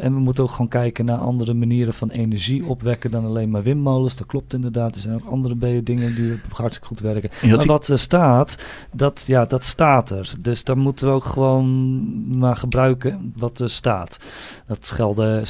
en 0.04 0.14
we 0.14 0.20
moeten 0.20 0.44
ook 0.44 0.52
gewoon 0.52 0.68
kijken 0.68 1.06
naar 1.06 1.18
andere 1.18 1.54
manieren 1.54 1.94
van 1.94 2.10
energie 2.10 2.66
opwekken 2.66 3.12
dan 3.12 3.26
alleen 3.26 3.50
maar 3.50 3.64
windmolens. 3.64 4.16
Dat 4.16 4.28
klopt 4.28 4.54
inderdaad. 4.54 4.96
Er 4.96 5.02
zijn 5.02 5.16
ook 5.16 5.26
andere 5.26 5.84
dingen 5.84 6.16
die 6.16 6.40
hartstikke 6.54 6.88
goed 6.88 7.00
werken. 7.00 7.30
Maar 7.50 7.66
wat 7.66 7.88
er 7.88 8.00
staat, 8.00 8.58
dat, 8.94 9.24
ja, 9.28 9.46
dat 9.46 9.64
staat 9.64 10.12
er. 10.12 10.34
Dus 10.40 10.64
daar 10.64 10.78
moeten 10.78 11.08
we 11.08 11.14
ook 11.14 11.24
gewoon 11.24 12.38
maar 12.38 12.56
gebruiken 12.56 13.34
wat 13.36 13.60
er 13.60 13.70
staat. 13.70 14.20
Datzelfde 14.68 15.44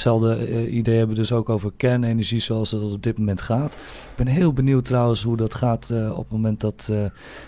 uh, 0.49 0.73
idee 0.73 0.97
hebben 0.97 1.15
we 1.15 1.21
dus 1.21 1.32
ook 1.32 1.49
over 1.49 1.71
kernenergie 1.77 2.39
zoals 2.39 2.71
het 2.71 2.82
op 2.82 3.03
dit 3.03 3.17
moment 3.17 3.41
gaat. 3.41 3.73
Ik 3.73 4.15
ben 4.15 4.27
heel 4.27 4.53
benieuwd 4.53 4.86
trouwens 4.86 5.23
hoe 5.23 5.38
dat 5.38 5.55
gaat 5.55 5.89
uh, 5.91 6.12
op 6.12 6.23
het 6.23 6.32
moment 6.32 6.60
dat 6.60 6.91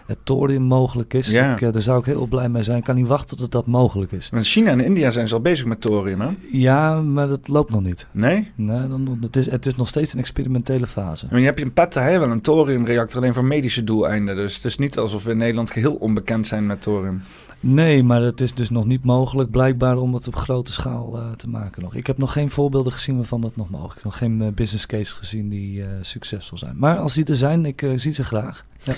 het 0.06 0.18
thorium 0.24 0.64
mogelijk 0.64 1.14
is. 1.14 1.32
Ja. 1.32 1.54
Ik, 1.54 1.74
daar 1.74 1.82
zou 1.82 2.00
ik 2.00 2.06
heel 2.06 2.28
blij 2.28 2.50
mee 2.50 2.64
zijn. 2.64 2.78
Ik 2.78 2.84
kan 2.84 2.96
niet 2.96 3.08
wachten 3.08 3.38
tot 3.38 3.52
dat 3.52 3.68
mogelijk 3.68 4.12
is. 4.12 4.30
China 4.62 4.74
en 4.74 4.86
India 4.86 5.10
zijn 5.10 5.28
ze 5.28 5.34
al 5.34 5.42
bezig 5.42 5.66
met 5.66 5.82
thorium, 5.82 6.22
hè? 6.22 6.30
Ja, 6.52 7.02
maar 7.02 7.28
dat 7.28 7.48
loopt 7.48 7.72
nog 7.72 7.82
niet. 7.82 8.08
Nee? 8.12 8.52
Nee, 8.56 8.88
dan, 8.88 9.18
het, 9.22 9.36
is, 9.36 9.50
het 9.50 9.66
is 9.66 9.76
nog 9.76 9.88
steeds 9.88 10.14
een 10.14 10.20
experimentele 10.20 10.88
fase. 10.88 11.28
Maar 11.30 11.40
je 11.40 11.46
hebt 11.46 11.60
in 11.60 11.74
Pattaya 11.74 12.20
wel 12.20 12.32
een 12.32 12.42
thoriumreactor 12.42 13.22
alleen 13.22 13.34
voor 13.34 13.46
medische 13.46 13.84
doeleinden. 13.84 14.36
Dus 14.36 14.56
het 14.56 14.66
is 14.66 14.78
niet 14.78 14.98
alsof 14.98 15.24
we 15.24 15.32
in 15.32 15.38
Nederland 15.38 15.72
geheel 15.72 15.94
onbekend 15.94 16.48
zijn 16.48 16.66
met 16.66 16.82
thorium. 16.82 17.22
Nee, 17.60 18.04
maar 18.04 18.22
het 18.22 18.42
is 18.42 18.54
dus 18.54 18.70
nog 18.70 18.86
niet 18.86 19.04
mogelijk 19.04 19.52
blijkbaar 19.52 19.98
om 19.98 20.14
het 20.14 20.28
op 20.28 20.36
grote 20.36 20.74
schaal 20.74 21.18
uh, 21.18 21.32
te 21.32 21.50
maken 21.50 21.82
nog. 21.82 21.96
Ik 21.96 22.08
heb 22.08 22.18
nog 22.18 22.32
geen 22.32 22.50
voorbeelden 22.50 22.92
gezien 22.92 23.16
waarvan 23.16 23.42
dat 23.42 23.56
nog 23.56 23.70
mogelijk 23.70 23.98
is. 23.98 24.04
Nog 24.04 24.18
geen 24.18 24.42
uh, 24.42 24.48
business 24.48 24.86
case 24.86 25.16
gezien 25.16 25.50
die 25.50 25.80
uh, 25.80 25.86
succesvol 26.02 26.58
zijn. 26.58 26.78
Maar 26.78 26.98
als 26.98 27.14
die 27.14 27.26
er 27.26 27.36
zijn, 27.36 27.66
ik 27.66 27.86
zie 27.96 28.14
ze 28.14 28.24
graag. 28.24 28.66
Ja. 28.84 28.94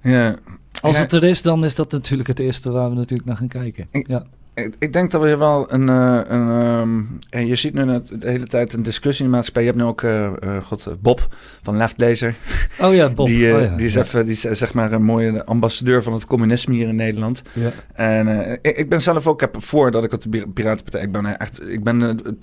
ja. 0.00 0.36
Als 0.80 0.98
het 0.98 1.12
er 1.12 1.24
is, 1.24 1.42
dan 1.42 1.64
is 1.64 1.74
dat 1.74 1.92
natuurlijk 1.92 2.28
het 2.28 2.38
eerste 2.38 2.70
waar 2.70 2.88
we 2.88 2.94
natuurlijk 2.94 3.28
naar 3.28 3.36
gaan 3.36 3.48
kijken. 3.48 3.88
Ja 3.90 4.26
ik, 4.54 4.74
ik, 4.78 4.92
denk 4.92 5.10
dat 5.10 5.20
we 5.20 5.36
wel 5.36 5.72
een. 5.72 5.88
Uh, 5.88 6.20
een 6.26 6.48
um, 6.48 7.18
en 7.30 7.46
je 7.46 7.56
ziet 7.56 7.74
nu 7.74 7.84
de 7.84 8.02
hele 8.20 8.46
tijd 8.46 8.72
een 8.72 8.82
discussie 8.82 9.24
in 9.24 9.30
de 9.30 9.36
maatschappij. 9.36 9.62
Je 9.62 9.68
hebt 9.68 9.82
nu 9.82 9.88
ook 9.88 10.02
uh, 10.02 10.30
uh, 10.44 10.62
God, 10.62 10.96
Bob 11.00 11.28
van 11.62 11.76
Leftlezer. 11.76 12.34
Oh 12.80 12.94
ja, 12.94 13.10
Bob. 13.10 13.26
Die, 13.26 13.54
oh 13.54 13.60
ja, 13.60 13.76
die 13.76 13.86
is, 13.86 13.94
even, 13.94 14.26
die 14.26 14.34
is 14.34 14.58
zeg 14.58 14.74
maar 14.74 14.92
een 14.92 15.02
mooie 15.02 15.44
ambassadeur 15.44 16.02
van 16.02 16.12
het 16.12 16.26
communisme 16.26 16.74
hier 16.74 16.88
in 16.88 16.94
Nederland. 16.94 17.42
Ja. 17.52 17.70
En 17.92 18.58
ik, 18.62 18.76
ik, 18.76 18.88
ben 18.88 19.02
zelf 19.02 19.26
ook, 19.26 19.40
heb 19.40 19.62
voordat 19.62 20.04
ik 20.04 20.12
op 20.12 20.32
de 20.32 20.48
Piratenpartij. 20.48 21.02
Ik 21.02 21.12
ben 21.12 21.38
echt. 21.38 21.68
Ik 21.68 21.84
ben 21.84 22.00
een 22.00 22.38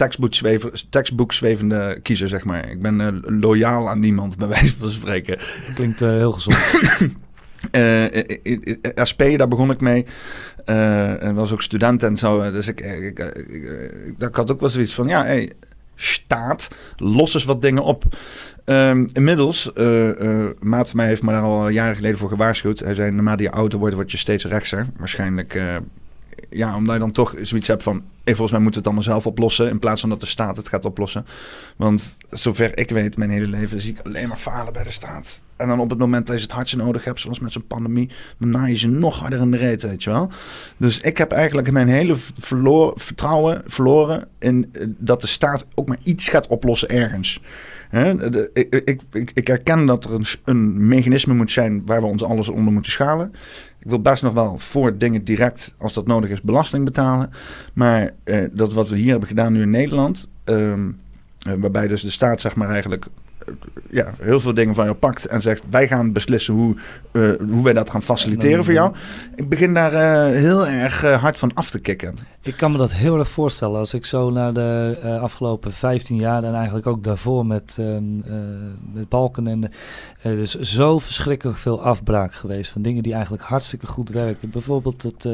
tekstboek 0.89 1.33
zwevende 1.33 1.99
kiezer, 2.01 2.27
zeg 2.27 2.43
maar. 2.43 2.69
Ik 2.69 2.81
ben 2.81 3.21
loyaal 3.39 3.89
aan 3.89 3.99
niemand, 3.99 4.37
bij 4.37 4.47
wijze 4.47 4.75
van 4.75 4.89
spreken. 4.89 5.39
Klinkt 5.75 5.99
heel 5.99 6.31
gezond. 6.31 6.57
Uh, 7.71 8.05
SP, 9.09 9.21
daar 9.37 9.47
begon 9.47 9.71
ik 9.71 9.81
mee. 9.81 10.05
Uh, 10.65 11.23
en 11.23 11.35
was 11.35 11.51
ook 11.51 11.61
student 11.61 12.03
en 12.03 12.17
zo. 12.17 12.51
Dus 12.51 12.67
ik, 12.67 12.79
ik, 12.81 14.35
had 14.35 14.51
ook 14.51 14.59
wel 14.59 14.69
zoiets 14.69 14.93
van: 14.93 15.07
ja, 15.07 15.23
hey, 15.23 15.51
staat, 15.95 16.69
los 16.97 17.33
eens 17.33 17.45
wat 17.45 17.61
dingen 17.61 17.83
op. 17.83 18.03
Um, 18.65 19.05
inmiddels, 19.13 19.71
maat 20.59 20.89
van 20.89 20.97
mij 20.97 21.07
heeft 21.07 21.23
me 21.23 21.31
daar 21.31 21.41
al 21.41 21.69
jaren 21.69 21.95
geleden 21.95 22.17
voor 22.17 22.29
gewaarschuwd. 22.29 22.79
Hij 22.79 22.93
zei: 22.93 23.11
naarmate 23.11 23.43
je 23.43 23.51
ouder 23.51 23.79
wordt, 23.79 23.95
word 23.95 24.11
je 24.11 24.17
steeds 24.17 24.45
rechtser. 24.45 24.87
Waarschijnlijk 24.97 25.59
ja, 26.49 26.75
omdat 26.75 26.93
je 26.93 26.99
dan 26.99 27.11
toch 27.11 27.35
zoiets 27.41 27.67
hebt 27.67 27.83
van... 27.83 28.03
Hey, 28.23 28.35
volgens 28.35 28.51
mij 28.51 28.61
moeten 28.61 28.81
we 28.81 28.87
het 28.87 28.97
allemaal 28.97 29.21
zelf 29.21 29.33
oplossen... 29.33 29.69
in 29.69 29.79
plaats 29.79 30.01
van 30.01 30.09
dat 30.09 30.19
de 30.19 30.25
staat 30.25 30.57
het 30.57 30.67
gaat 30.67 30.85
oplossen. 30.85 31.25
Want 31.75 32.17
zover 32.29 32.77
ik 32.77 32.89
weet, 32.89 33.17
mijn 33.17 33.29
hele 33.29 33.47
leven 33.47 33.81
zie 33.81 33.91
ik 33.91 34.05
alleen 34.05 34.27
maar 34.27 34.37
falen 34.37 34.73
bij 34.73 34.83
de 34.83 34.91
staat. 34.91 35.41
En 35.57 35.67
dan 35.67 35.79
op 35.79 35.89
het 35.89 35.99
moment 35.99 36.27
dat 36.27 36.35
je 36.35 36.41
het 36.41 36.51
hardje 36.51 36.77
nodig 36.77 37.03
hebt, 37.03 37.19
zoals 37.19 37.39
met 37.39 37.51
zo'n 37.51 37.67
pandemie... 37.67 38.09
dan 38.37 38.49
naai 38.49 38.71
je 38.71 38.77
ze 38.77 38.87
nog 38.87 39.19
harder 39.19 39.39
in 39.39 39.51
de 39.51 39.57
reet, 39.57 39.83
weet 39.83 40.03
je 40.03 40.09
wel. 40.09 40.31
Dus 40.77 40.99
ik 40.99 41.17
heb 41.17 41.31
eigenlijk 41.31 41.71
mijn 41.71 41.87
hele 41.87 42.15
vertrouwen 42.95 43.61
verloren... 43.65 44.27
in 44.39 44.69
eh, 44.71 44.85
dat 44.87 45.21
de 45.21 45.27
staat 45.27 45.65
ook 45.75 45.87
maar 45.87 45.99
iets 46.03 46.27
gaat 46.27 46.47
oplossen 46.47 46.89
ergens. 46.89 47.41
Ik, 48.53 48.73
ik, 48.73 49.01
ik, 49.11 49.31
ik, 49.33 49.47
herken 49.47 49.85
dat 49.85 50.03
er 50.03 50.13
een, 50.13 50.25
een 50.45 50.87
mechanisme 50.87 51.33
moet 51.33 51.51
zijn... 51.51 51.85
waar 51.85 52.01
we 52.01 52.07
ons 52.07 52.23
alles 52.23 52.49
onder 52.49 52.73
moeten 52.73 52.91
schalen... 52.91 53.31
Ik 53.79 53.89
wil 53.89 54.01
best 54.01 54.23
nog 54.23 54.33
wel 54.33 54.57
voor 54.57 54.97
dingen 54.97 55.23
direct, 55.23 55.73
als 55.77 55.93
dat 55.93 56.07
nodig 56.07 56.29
is, 56.29 56.41
belasting 56.41 56.85
betalen. 56.85 57.29
Maar 57.73 58.13
eh, 58.23 58.43
dat 58.51 58.73
wat 58.73 58.89
we 58.89 58.97
hier 58.97 59.09
hebben 59.09 59.27
gedaan 59.27 59.53
nu 59.53 59.61
in 59.61 59.69
Nederland, 59.69 60.27
ehm, 60.43 60.89
eh, 61.39 61.53
waarbij 61.57 61.87
dus 61.87 62.01
de 62.01 62.09
staat 62.09 62.41
zeg 62.41 62.55
maar 62.55 62.69
eigenlijk 62.69 63.07
ja, 63.89 64.13
heel 64.21 64.39
veel 64.39 64.53
dingen 64.53 64.75
van 64.75 64.85
jou 64.85 64.97
pakt 64.97 65.25
en 65.25 65.41
zegt: 65.41 65.63
wij 65.69 65.87
gaan 65.87 66.11
beslissen 66.11 66.53
hoe, 66.53 66.75
uh, 67.11 67.31
hoe 67.49 67.63
wij 67.63 67.73
dat 67.73 67.89
gaan 67.89 68.03
faciliteren 68.03 68.63
voor 68.63 68.73
jou. 68.73 68.95
Ik 69.35 69.49
begin 69.49 69.73
daar 69.73 69.93
uh, 69.93 70.35
heel 70.35 70.67
erg 70.67 71.05
uh, 71.05 71.21
hard 71.21 71.37
van 71.37 71.53
af 71.53 71.69
te 71.69 71.79
kicken. 71.79 72.15
Ik 72.41 72.57
kan 72.57 72.71
me 72.71 72.77
dat 72.77 72.93
heel 72.93 73.19
erg 73.19 73.29
voorstellen 73.29 73.79
als 73.79 73.93
ik 73.93 74.05
zo 74.05 74.29
naar 74.29 74.53
de 74.53 75.17
afgelopen 75.21 75.73
15 75.73 76.15
jaar 76.15 76.43
en 76.43 76.53
eigenlijk 76.53 76.87
ook 76.87 77.03
daarvoor 77.03 77.45
met, 77.45 77.77
um, 77.79 78.23
met 78.93 79.09
Balken 79.09 79.47
en 79.47 79.71
er 80.21 80.37
is 80.37 80.59
zo 80.59 80.99
verschrikkelijk 80.99 81.57
veel 81.57 81.81
afbraak 81.81 82.33
geweest 82.33 82.71
van 82.71 82.81
dingen 82.81 83.03
die 83.03 83.13
eigenlijk 83.13 83.43
hartstikke 83.43 83.87
goed 83.87 84.09
werkten. 84.09 84.49
Bijvoorbeeld 84.49 85.03
het, 85.03 85.27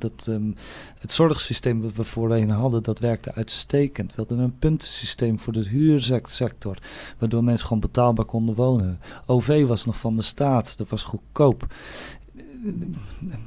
dat, 0.00 0.26
um, 0.28 0.54
het 0.98 1.12
zorgsysteem 1.12 1.82
dat 1.82 1.92
we 1.92 2.04
voorheen 2.04 2.50
hadden, 2.50 2.82
dat 2.82 2.98
werkte 2.98 3.34
uitstekend. 3.34 4.14
We 4.14 4.20
hadden 4.20 4.38
een 4.38 4.58
puntensysteem 4.58 5.38
voor 5.38 5.52
de 5.52 5.68
huursector, 5.68 6.78
waardoor 7.18 7.44
mensen 7.44 7.66
gewoon 7.66 7.82
betaalbaar 7.82 8.24
konden 8.24 8.54
wonen. 8.54 9.00
OV 9.26 9.66
was 9.66 9.84
nog 9.84 9.98
van 9.98 10.16
de 10.16 10.22
staat, 10.22 10.78
dat 10.78 10.88
was 10.88 11.04
goedkoop. 11.04 11.66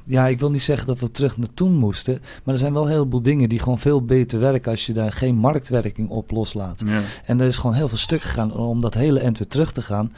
Ja, 0.06 0.28
ik 0.28 0.39
wil 0.39 0.52
niet 0.52 0.62
zeggen 0.62 0.88
dat 0.88 1.00
we 1.00 1.12
terug 1.12 1.38
naar 1.38 1.54
toen 1.54 1.74
moesten, 1.74 2.19
maar 2.43 2.54
er 2.54 2.60
zijn 2.60 2.74
wel 2.74 2.84
een 2.84 2.91
heleboel 2.91 3.21
dingen 3.21 3.50
die 3.50 3.60
gewoon 3.60 3.80
veel 3.80 4.06
beter 4.06 4.39
werken 4.39 4.71
als 4.71 4.86
je 4.86 4.93
daar 4.93 5.13
geen 5.13 5.36
marktwerking 5.36 6.10
op 6.10 6.32
loslaat. 6.32 6.84
Ja. 6.86 7.02
En 7.26 7.41
er 7.41 7.47
is 7.47 7.58
gewoon 7.58 7.76
heel 7.76 7.88
veel 7.88 7.97
stuk 7.97 8.21
gegaan 8.21 8.54
om 8.54 8.82
dat 8.82 8.93
hele 8.93 9.19
end 9.19 9.38
weer 9.38 9.47
terug 9.47 9.71
te 9.71 9.82
gaan. 9.82 10.12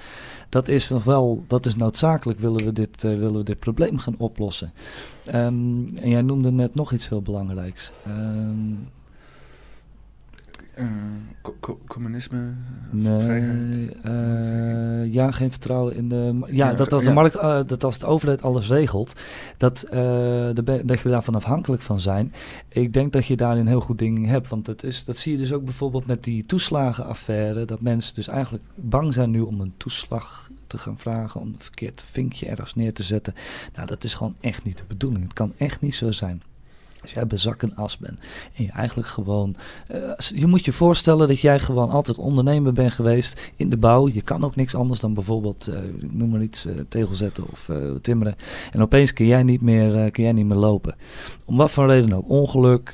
Dat 0.49 0.67
is 0.67 0.89
nog 0.89 1.03
wel, 1.03 1.43
dat 1.47 1.65
is 1.65 1.75
noodzakelijk, 1.75 2.39
willen 2.39 2.65
we 2.65 2.73
dit, 2.73 3.03
uh, 3.03 3.17
willen 3.17 3.37
we 3.37 3.43
dit 3.43 3.59
probleem 3.59 3.97
gaan 3.97 4.15
oplossen. 4.17 4.73
Um, 5.27 5.85
en 5.95 6.09
jij 6.09 6.21
noemde 6.21 6.51
net 6.51 6.75
nog 6.75 6.91
iets 6.91 7.09
heel 7.09 7.21
belangrijks. 7.21 7.91
Um, 8.07 8.87
uh, 10.79 10.85
communisme? 11.87 12.53
Nee, 12.91 13.89
uh, 14.05 15.13
ja, 15.13 15.31
geen 15.31 15.51
vertrouwen 15.51 15.95
in 15.95 16.09
de. 16.09 16.45
Ja, 16.51 16.73
dat 16.73 16.93
als 16.93 17.03
de 17.03 17.13
markt, 17.13 17.35
uh, 17.35 17.59
dat 17.65 17.83
als 17.83 17.99
de 17.99 18.05
overheid 18.05 18.41
alles 18.41 18.67
regelt, 18.67 19.15
dat, 19.57 19.87
de, 19.89 20.81
dat 20.85 20.99
je 20.99 21.09
daarvan 21.09 21.35
afhankelijk 21.35 21.81
van 21.81 21.99
zijn. 21.99 22.33
Ik 22.69 22.93
denk 22.93 23.13
dat 23.13 23.25
je 23.25 23.35
daar 23.35 23.57
een 23.57 23.67
heel 23.67 23.81
goed 23.81 23.97
ding 23.97 24.25
hebt. 24.25 24.49
Want 24.49 24.65
dat, 24.65 24.83
is, 24.83 25.03
dat 25.03 25.17
zie 25.17 25.31
je 25.31 25.37
dus 25.37 25.53
ook 25.53 25.63
bijvoorbeeld 25.63 26.05
met 26.05 26.23
die 26.23 26.45
toeslagenaffaire. 26.45 27.65
Dat 27.65 27.81
mensen 27.81 28.15
dus 28.15 28.27
eigenlijk 28.27 28.63
bang 28.75 29.13
zijn 29.13 29.31
nu 29.31 29.39
om 29.39 29.61
een 29.61 29.73
toeslag 29.77 30.49
te 30.67 30.77
gaan 30.77 30.97
vragen. 30.97 31.41
Om 31.41 31.47
een 31.47 31.55
verkeerd 31.57 32.03
vinkje 32.11 32.45
ergens 32.45 32.75
neer 32.75 32.93
te 32.93 33.03
zetten. 33.03 33.33
Nou, 33.75 33.87
dat 33.87 34.03
is 34.03 34.15
gewoon 34.15 34.35
echt 34.39 34.63
niet 34.63 34.77
de 34.77 34.83
bedoeling. 34.87 35.23
Het 35.23 35.33
kan 35.33 35.53
echt 35.57 35.81
niet 35.81 35.95
zo 35.95 36.11
zijn. 36.11 36.41
Als 37.03 37.13
jij 37.13 37.27
bezak 37.27 37.63
en 37.63 37.75
as 37.75 37.97
bent 37.97 38.19
en 38.55 38.63
je 38.63 38.71
eigenlijk 38.71 39.07
gewoon... 39.07 39.55
Uh, 39.91 39.97
je 40.17 40.47
moet 40.47 40.65
je 40.65 40.71
voorstellen 40.71 41.27
dat 41.27 41.39
jij 41.39 41.59
gewoon 41.59 41.89
altijd 41.89 42.17
ondernemer 42.17 42.73
bent 42.73 42.93
geweest 42.93 43.51
in 43.55 43.69
de 43.69 43.77
bouw. 43.77 44.07
Je 44.07 44.21
kan 44.21 44.43
ook 44.43 44.55
niks 44.55 44.75
anders 44.75 44.99
dan 44.99 45.13
bijvoorbeeld, 45.13 45.69
uh, 45.69 45.75
noem 46.11 46.29
maar 46.29 46.41
iets, 46.41 46.65
uh, 46.65 46.73
tegel 46.89 47.13
zetten 47.13 47.43
of 47.51 47.69
timmeren. 48.01 48.35
En 48.71 48.81
opeens 48.81 49.13
kun 49.13 49.25
jij 49.25 49.43
niet 49.43 49.61
meer, 49.61 50.11
kun 50.11 50.23
jij 50.23 50.31
niet 50.31 50.45
meer 50.45 50.57
lopen. 50.57 50.95
Om 51.45 51.57
wat 51.57 51.71
voor 51.71 51.87
reden 51.87 52.13
ook. 52.13 52.29
Ongeluk, 52.29 52.91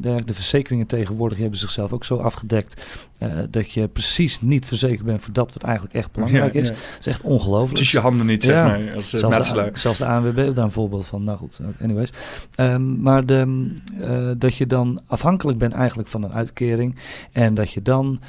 de, 0.00 0.22
verzekeringen 0.26 0.86
tegenwoordig 0.86 1.38
hebben 1.38 1.58
zichzelf 1.58 1.92
ook 1.92 2.04
zo 2.04 2.16
afgedekt... 2.16 3.08
dat 3.50 3.72
je 3.72 3.88
precies 3.88 4.40
niet 4.40 4.66
verzekerd 4.66 5.04
bent 5.04 5.22
voor 5.22 5.32
dat 5.32 5.52
wat 5.52 5.62
eigenlijk 5.62 5.94
echt 5.94 6.12
belangrijk 6.12 6.54
is. 6.54 6.68
Dat 6.68 6.76
is 6.98 7.06
echt 7.06 7.22
ongelooflijk. 7.22 7.78
Dus 7.78 7.90
je 7.90 7.98
handen 7.98 8.26
niet, 8.26 8.42
zeg 8.42 8.54
maar, 8.54 8.94
als 8.94 9.10
zelfs 9.10 9.52
de, 9.52 9.70
zelfs 9.72 9.98
de 9.98 10.06
ANWB 10.06 10.54
daar 10.54 10.64
een 10.64 10.72
voorbeeld 10.72 11.06
van. 11.06 11.24
Nou 11.24 11.38
goed, 11.38 11.60
anyways. 11.80 12.12
Um, 12.56 12.99
maar 13.00 13.26
de, 13.26 13.72
uh, 14.00 14.30
dat 14.38 14.56
je 14.56 14.66
dan 14.66 15.00
afhankelijk 15.06 15.58
bent 15.58 15.72
eigenlijk 15.72 16.08
van 16.08 16.22
een 16.22 16.32
uitkering 16.32 16.96
en 17.32 17.54
dat 17.54 17.70
je 17.70 17.82
dan 17.82 18.20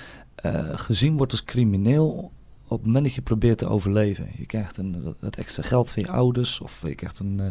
uh, 0.45 0.51
gezien 0.73 1.17
wordt 1.17 1.31
als 1.31 1.43
crimineel 1.43 2.31
op 2.71 2.77
het 2.77 2.85
moment 2.85 3.05
dat 3.05 3.13
je 3.13 3.21
probeert 3.21 3.57
te 3.57 3.67
overleven. 3.67 4.27
Je 4.37 4.45
krijgt 4.45 4.77
een, 4.77 5.15
wat 5.19 5.35
extra 5.35 5.63
geld 5.63 5.89
van 5.89 6.03
je 6.03 6.09
ouders 6.09 6.59
of 6.59 6.81
je 6.87 6.95
krijgt 6.95 7.19
een, 7.19 7.41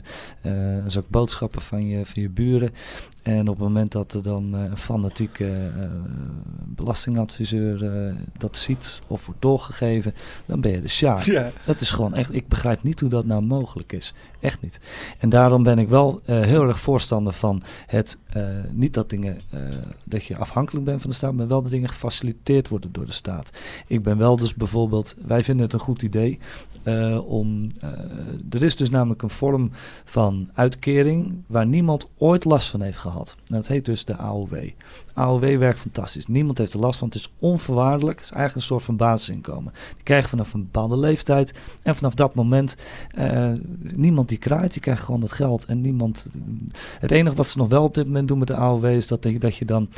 uh, 0.43 0.83
een 0.83 0.91
zak 0.91 1.09
boodschappen 1.09 1.61
van 1.61 1.87
je, 1.87 2.07
van 2.07 2.23
je 2.23 2.29
buren. 2.29 2.71
En 3.23 3.41
op 3.41 3.55
het 3.55 3.65
moment 3.65 3.93
dat 3.93 4.13
er 4.13 4.23
dan 4.23 4.55
uh, 4.55 4.63
een 4.63 4.77
fanatieke 4.77 5.45
uh, 5.45 5.85
belastingadviseur 6.67 8.15
dat 8.39 8.57
ziet 8.57 9.03
of 9.07 9.27
wordt 9.27 9.43
doorgegeven, 9.43 10.13
dan 10.47 10.61
ben 10.61 10.73
je 10.73 10.81
de 10.81 10.89
sjaak. 10.89 11.23
Ja. 11.23 11.51
Dat 11.65 11.81
is 11.81 11.91
gewoon 11.91 12.15
echt, 12.15 12.35
ik 12.35 12.49
begrijp 12.49 12.83
niet 12.83 13.01
hoe 13.01 13.09
dat 13.09 13.25
nou 13.25 13.43
mogelijk 13.43 13.93
is. 13.93 14.15
Echt 14.41 14.63
niet. 14.63 14.81
En 15.19 15.29
daarom 15.29 15.63
ben 15.63 15.79
ik 15.79 15.89
wel 15.89 16.21
heel 16.25 16.69
erg 16.69 16.81
voorstander 16.81 17.33
van 17.33 17.63
het, 17.87 18.19
niet 18.73 18.95
dat 18.95 19.11
dingen, 19.11 19.39
dat 20.05 20.25
je 20.25 20.37
afhankelijk 20.37 20.85
bent 20.85 21.01
van 21.01 21.11
de 21.11 21.17
staat, 21.17 21.33
maar 21.33 21.49
wel 21.49 21.63
dat 21.63 21.71
dingen 21.71 21.89
gefaciliteerd 21.89 22.69
worden 22.69 22.93
door 22.93 23.07
de 23.07 23.13
staat. 23.13 23.51
Ik 23.87 24.03
ben 24.03 24.19
wel 24.19 24.37
dus 24.37 24.55
bijvoorbeeld 24.55 25.10
wij 25.27 25.45
vinden 25.45 25.65
het 25.65 25.75
een 25.75 25.81
goed 25.81 26.03
idee 26.03 26.39
uh, 26.85 27.31
om. 27.31 27.67
Uh, 27.85 27.91
er 28.51 28.63
is 28.63 28.77
dus 28.77 28.91
namelijk 28.91 29.23
een 29.23 29.31
vorm 29.31 29.71
van 30.05 30.51
uitkering 30.55 31.43
waar 31.47 31.67
niemand 31.67 32.09
ooit 32.19 32.45
last 32.45 32.69
van 32.69 32.81
heeft 32.81 32.99
gehad. 32.99 33.37
En 33.47 33.55
dat 33.55 33.67
heet 33.67 33.85
dus 33.85 34.05
de 34.05 34.17
AOW. 34.17 34.69
AOW 35.15 35.59
werkt 35.59 35.79
fantastisch. 35.79 36.27
Niemand 36.27 36.59
heeft 36.59 36.73
er 36.73 36.81
last 36.81 36.99
van. 36.99 37.09
Het 37.09 37.17
is 37.17 37.33
onvoorwaardelijk. 37.39 38.19
Het 38.19 38.25
is 38.25 38.33
eigenlijk 38.33 38.61
een 38.61 38.75
soort 38.75 38.85
van 38.85 38.97
basisinkomen. 38.97 39.73
Die 39.95 40.03
krijgen 40.03 40.29
vanaf 40.29 40.55
een 40.55 40.63
bepaalde 40.63 40.99
leeftijd. 40.99 41.59
En 41.83 41.97
vanaf 41.97 42.15
dat 42.15 42.35
moment, 42.35 42.77
uh, 43.19 43.53
niemand 43.95 44.29
die 44.29 44.39
kraait, 44.39 44.73
die 44.73 44.83
krijgt 44.83 45.05
gewoon 45.05 45.21
dat 45.21 45.33
geld. 45.33 45.65
En 45.65 45.81
niemand. 45.81 46.27
Het 47.01 47.11
enige 47.11 47.37
wat 47.37 47.47
ze 47.47 47.59
nog 47.59 47.69
wel 47.69 47.85
op 47.85 47.95
dit 47.95 48.07
moment 48.07 48.29
doen 48.29 48.39
met 48.39 48.49
de 48.49 48.57
AOW 48.57 48.85
is 48.85 49.07
dat, 49.07 49.23
dat 49.39 49.57
je 49.57 49.65
dan, 49.65 49.89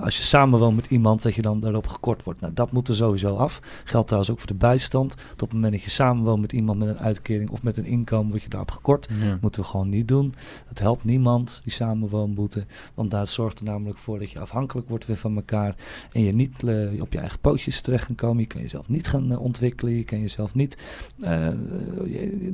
als 0.00 0.16
je 0.16 0.22
samenwoont 0.22 0.76
met 0.76 0.86
iemand, 0.86 1.22
dat 1.22 1.34
je 1.34 1.42
dan 1.42 1.60
daarop 1.60 1.86
gekort 1.86 2.22
wordt. 2.22 2.40
Nou, 2.40 2.52
dat 2.52 2.72
moet 2.72 2.88
er 2.88 2.94
sowieso 2.94 3.36
af. 3.36 3.60
Geldt 3.84 4.06
trouwens 4.06 4.32
ook 4.32 4.38
voor 4.38 4.47
de 4.48 4.54
bijstand. 4.54 5.16
Tot 5.16 5.42
op 5.42 5.48
het 5.48 5.52
moment 5.52 5.72
dat 5.72 5.82
je 5.82 5.90
samenwoont 5.90 6.40
met 6.40 6.52
iemand 6.52 6.78
met 6.78 6.88
een 6.88 6.98
uitkering 6.98 7.50
of 7.50 7.62
met 7.62 7.76
een 7.76 7.84
inkomen, 7.84 8.30
word 8.30 8.42
je 8.42 8.48
daarop 8.48 8.70
gekort. 8.70 9.08
Moeten 9.40 9.60
we 9.60 9.66
gewoon 9.66 9.88
niet 9.88 10.08
doen. 10.08 10.34
Dat 10.68 10.78
helpt 10.78 11.04
niemand, 11.04 11.60
die 11.62 11.72
samenwoonboete. 11.72 12.66
Want 12.94 13.10
daar 13.10 13.26
zorgt 13.26 13.58
er 13.58 13.64
namelijk 13.64 13.98
voor 13.98 14.18
dat 14.18 14.30
je 14.30 14.38
afhankelijk 14.38 14.88
wordt 14.88 15.06
weer 15.06 15.16
van 15.16 15.36
elkaar. 15.36 15.74
En 16.12 16.22
je 16.22 16.32
niet 16.32 16.62
uh, 16.62 17.02
op 17.02 17.12
je 17.12 17.18
eigen 17.18 17.38
pootjes 17.40 17.80
terecht 17.80 18.06
kan 18.06 18.14
komen. 18.14 18.40
Je 18.40 18.46
kan 18.46 18.60
jezelf 18.60 18.88
niet 18.88 19.08
gaan 19.08 19.32
uh, 19.32 19.40
ontwikkelen. 19.40 19.96
Je 19.96 20.04
kan 20.04 20.20
jezelf 20.20 20.54
niet 20.54 20.76
uh, 21.18 21.48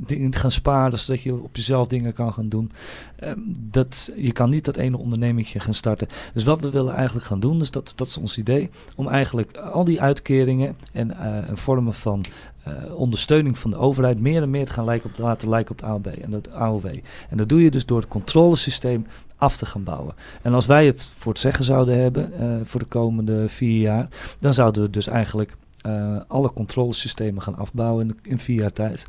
dingen 0.05 0.35
gaan 0.35 0.51
sparen, 0.51 0.99
zodat 0.99 1.21
je 1.21 1.33
op 1.33 1.55
jezelf 1.55 1.87
dingen 1.87 2.13
kan 2.13 2.33
gaan 2.33 2.49
doen. 2.49 2.71
Ehm, 3.15 3.39
dat, 3.59 4.11
je 4.15 4.31
kan 4.31 4.49
niet 4.49 4.65
dat 4.65 4.77
ene 4.77 4.97
ondernemingje 4.97 5.59
gaan 5.59 5.73
starten. 5.73 6.07
Dus 6.33 6.43
wat 6.43 6.59
we 6.59 6.69
willen 6.69 6.93
eigenlijk 6.93 7.25
gaan 7.25 7.39
doen, 7.39 7.57
dus 7.57 7.71
dat, 7.71 7.93
dat 7.95 8.07
is 8.07 8.17
ons 8.17 8.37
idee, 8.37 8.69
om 8.95 9.07
eigenlijk 9.07 9.57
al 9.57 9.83
die 9.83 10.01
uitkeringen 10.01 10.75
en 10.91 11.17
van 11.93 12.25
uh, 12.67 12.95
ondersteuning 12.95 13.57
van 13.57 13.71
de 13.71 13.77
overheid 13.77 14.19
meer 14.19 14.41
en 14.41 14.49
meer 14.49 14.65
te 14.65 14.71
gaan 14.71 14.85
lijken 14.85 15.09
op, 15.09 15.17
laten 15.17 15.49
lijken 15.49 15.71
op 15.71 15.77
de 15.77 15.85
AOB 15.85 16.05
en 16.05 16.31
dat 16.31 16.51
AOW. 16.51 16.85
En 17.29 17.37
dat 17.37 17.49
doe 17.49 17.63
je 17.63 17.71
dus 17.71 17.85
door 17.85 17.99
het 17.99 18.07
controlesysteem 18.07 19.05
af 19.35 19.57
te 19.57 19.65
gaan 19.65 19.83
bouwen. 19.83 20.15
En 20.41 20.53
als 20.53 20.65
wij 20.65 20.85
het 20.85 21.03
voor 21.03 21.31
het 21.31 21.41
zeggen 21.41 21.65
zouden 21.65 21.99
hebben 21.99 22.31
uh, 22.39 22.55
voor 22.63 22.79
de 22.79 22.85
komende 22.85 23.49
vier 23.49 23.81
jaar, 23.81 24.07
dan 24.39 24.53
zouden 24.53 24.83
we 24.83 24.89
dus 24.89 25.07
eigenlijk 25.07 25.55
uh, 25.87 26.17
alle 26.27 26.53
controlesystemen 26.53 27.41
gaan 27.41 27.57
afbouwen 27.57 28.07
in, 28.07 28.19
in 28.31 28.39
vier 28.39 28.61
jaar 28.61 28.73
tijd. 28.73 29.07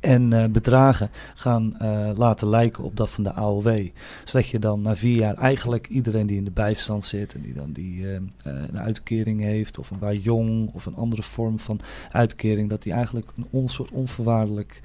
En 0.00 0.32
uh, 0.32 0.44
bedragen 0.44 1.10
gaan 1.34 1.74
uh, 1.82 2.10
laten 2.14 2.48
lijken 2.48 2.84
op 2.84 2.96
dat 2.96 3.10
van 3.10 3.24
de 3.24 3.32
AOW. 3.32 3.86
Zodat 4.24 4.48
je 4.48 4.58
dan 4.58 4.82
na 4.82 4.96
vier 4.96 5.16
jaar 5.16 5.34
eigenlijk 5.34 5.88
iedereen 5.88 6.26
die 6.26 6.36
in 6.36 6.44
de 6.44 6.50
bijstand 6.50 7.04
zit 7.04 7.34
en 7.34 7.40
die 7.40 7.54
dan 7.54 7.72
die, 7.72 8.00
uh, 8.00 8.14
een 8.44 8.78
uitkering 8.78 9.40
heeft, 9.40 9.78
of 9.78 9.90
een 9.90 9.98
waar 9.98 10.14
jong 10.14 10.70
of 10.74 10.86
een 10.86 10.96
andere 10.96 11.22
vorm 11.22 11.58
van 11.58 11.80
uitkering, 12.10 12.70
dat 12.70 12.82
die 12.82 12.92
eigenlijk 12.92 13.28
een 13.52 13.68
soort 13.68 13.90
onvoorwaardelijk 13.90 14.82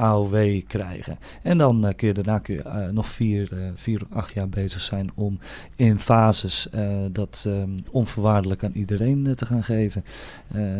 AOW 0.00 0.60
krijgen. 0.66 1.18
En 1.42 1.58
dan 1.58 1.92
kun 1.96 2.08
je 2.08 2.14
daarna 2.14 2.38
kun 2.38 2.54
je, 2.54 2.88
nog 2.92 3.08
vier, 3.08 3.50
vier 3.74 4.02
of 4.02 4.16
acht 4.16 4.34
jaar 4.34 4.48
bezig 4.48 4.80
zijn 4.80 5.10
om 5.14 5.38
in 5.76 5.98
fases 5.98 6.68
dat 7.12 7.44
ehm, 7.46 7.70
onvoorwaardelijk 7.90 8.64
aan 8.64 8.72
iedereen 8.74 9.34
te 9.34 9.46
gaan 9.46 9.64
geven. 9.64 10.04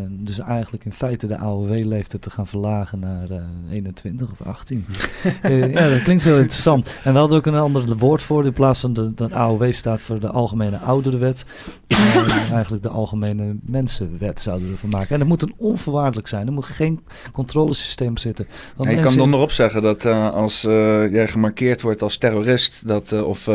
dus 0.09 0.39
eigenlijk 0.39 0.85
in 0.85 0.93
feite 0.93 1.27
de 1.27 1.37
AOW-leeftijd 1.37 2.23
te 2.23 2.31
gaan 2.31 2.47
verlagen 2.47 2.99
naar 2.99 3.29
21 3.71 4.31
of 4.31 4.43
18. 4.43 4.85
ja, 5.43 5.89
dat 5.89 6.03
klinkt 6.03 6.25
heel 6.25 6.39
interessant. 6.39 6.87
En 7.05 7.13
we 7.13 7.19
hadden 7.19 7.39
ook 7.39 7.47
een 7.47 7.55
ander 7.55 7.97
woord 7.97 8.23
voor. 8.23 8.47
In 8.47 8.53
plaats 8.53 8.81
van 8.81 8.93
de, 8.93 9.15
de 9.15 9.35
AOW 9.35 9.73
staat 9.73 10.01
voor 10.01 10.21
de 10.21 10.29
Algemene 10.29 10.79
Ouderenwet. 10.79 11.45
Uh, 11.89 12.53
eigenlijk 12.53 12.83
de 12.83 12.89
Algemene 12.89 13.57
Mensenwet 13.63 14.41
zouden 14.41 14.67
we 14.67 14.73
ervan 14.73 14.91
maken. 14.91 15.11
En 15.11 15.19
dat 15.19 15.29
moet 15.29 15.43
een 15.43 15.55
onvoorwaardelijk 15.57 16.29
zijn. 16.29 16.47
Er 16.47 16.53
moet 16.53 16.65
geen 16.65 17.01
controlesysteem 17.33 18.17
zitten. 18.17 18.47
Want 18.77 18.91
kan 19.17 19.31
dan 19.31 19.39
erop 19.39 19.53
zeggen 19.53 19.83
dat 19.83 20.05
uh, 20.05 20.31
als 20.31 20.65
uh, 20.65 21.13
jij 21.13 21.29
gemarkeerd 21.29 21.83
wordt 21.83 22.03
als 22.03 22.17
terrorist 22.17 22.87
dat, 22.87 23.23
of 23.23 23.49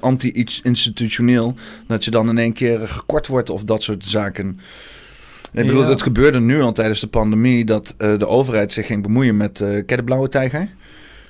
anti-iets 0.00 0.60
institutioneel, 0.62 1.54
dat 1.86 2.04
je 2.04 2.10
dan 2.10 2.28
in 2.28 2.38
één 2.38 2.52
keer 2.52 2.88
gekort 2.88 3.26
wordt 3.26 3.50
of 3.50 3.64
dat 3.64 3.82
soort 3.82 4.04
zaken. 4.04 4.60
Ik 5.52 5.66
bedoel, 5.66 5.84
het 5.84 6.02
gebeurde 6.02 6.40
nu 6.40 6.60
al 6.60 6.72
tijdens 6.72 7.00
de 7.00 7.06
pandemie 7.06 7.64
dat 7.64 7.94
de 7.98 8.26
overheid 8.26 8.72
zich 8.72 8.86
ging 8.86 9.02
bemoeien 9.02 9.36
met 9.36 9.60
uh, 9.60 10.04
blauwe 10.04 10.28
tijger. 10.28 10.68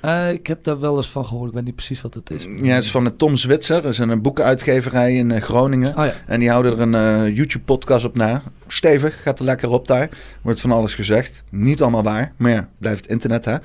Uh, 0.01 0.31
ik 0.31 0.47
heb 0.47 0.63
daar 0.63 0.79
wel 0.79 0.97
eens 0.97 1.09
van 1.09 1.25
gehoord. 1.25 1.47
Ik 1.47 1.55
weet 1.55 1.65
niet 1.65 1.75
precies 1.75 2.01
wat 2.01 2.13
het 2.13 2.29
is. 2.29 2.47
Ja, 2.61 2.73
het 2.73 2.83
is 2.83 2.91
van 2.91 3.03
de 3.03 3.15
Tom 3.15 3.35
Zwitser. 3.35 3.81
Dat 3.81 3.91
is 3.91 3.97
een 3.97 4.21
boekenuitgeverij 4.21 5.15
in 5.15 5.41
Groningen. 5.41 5.97
Oh, 5.97 6.05
ja. 6.05 6.13
En 6.27 6.39
die 6.39 6.49
houden 6.49 6.71
er 6.71 6.79
een 6.79 7.27
uh, 7.27 7.35
YouTube-podcast 7.35 8.05
op 8.05 8.15
na. 8.15 8.41
Stevig, 8.67 9.21
gaat 9.21 9.39
er 9.39 9.45
lekker 9.45 9.69
op 9.69 9.87
daar. 9.87 10.09
Wordt 10.41 10.61
van 10.61 10.71
alles 10.71 10.93
gezegd. 10.93 11.43
Niet 11.49 11.81
allemaal 11.81 12.03
waar, 12.03 12.33
maar 12.37 12.51
ja, 12.51 12.69
blijft 12.77 13.07
internet 13.07 13.45
hè. 13.45 13.55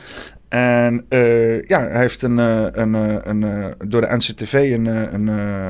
En 0.49 1.07
ja, 1.67 1.81
hij 1.81 2.01
heeft 2.01 2.23
een, 2.23 2.39
een, 2.39 2.95
een, 3.29 3.75
door 3.89 4.01
de 4.01 4.17
NCTV 4.17 4.53
een, 4.75 4.87
een, 4.87 5.27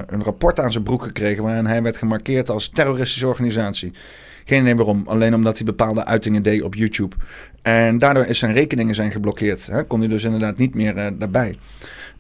een 0.07 0.23
rapport 0.23 0.61
aan 0.61 0.73
zijn 0.73 0.85
broek 0.85 1.03
gekregen... 1.03 1.43
waarin 1.43 1.67
hij 1.67 1.83
werd 1.83 1.97
gemarkeerd 1.97 2.51
als 2.51 2.69
terroristische 2.69 3.27
organisatie. 3.27 3.93
Geen 4.45 4.61
idee 4.61 4.77
waarom. 4.77 5.03
Alleen 5.07 5.35
omdat 5.35 5.57
hij 5.57 5.67
bepaalde 5.67 6.05
uitingen 6.05 6.43
deed 6.43 6.63
op 6.63 6.75
YouTube. 6.75 7.17
En 7.63 7.99
daardoor 7.99 8.27
is 8.27 8.39
zijn 8.39 8.53
rekeningen 8.53 8.95
zijn 8.95 9.11
geblokkeerd. 9.11 9.67
Hè? 9.67 9.85
Kon 9.85 10.01
hij 10.01 10.09
dus 10.09 10.25
inderdaad 10.25 10.57
niet 10.57 10.75
meer 10.75 10.97
uh, 10.97 11.07
daarbij. 11.19 11.57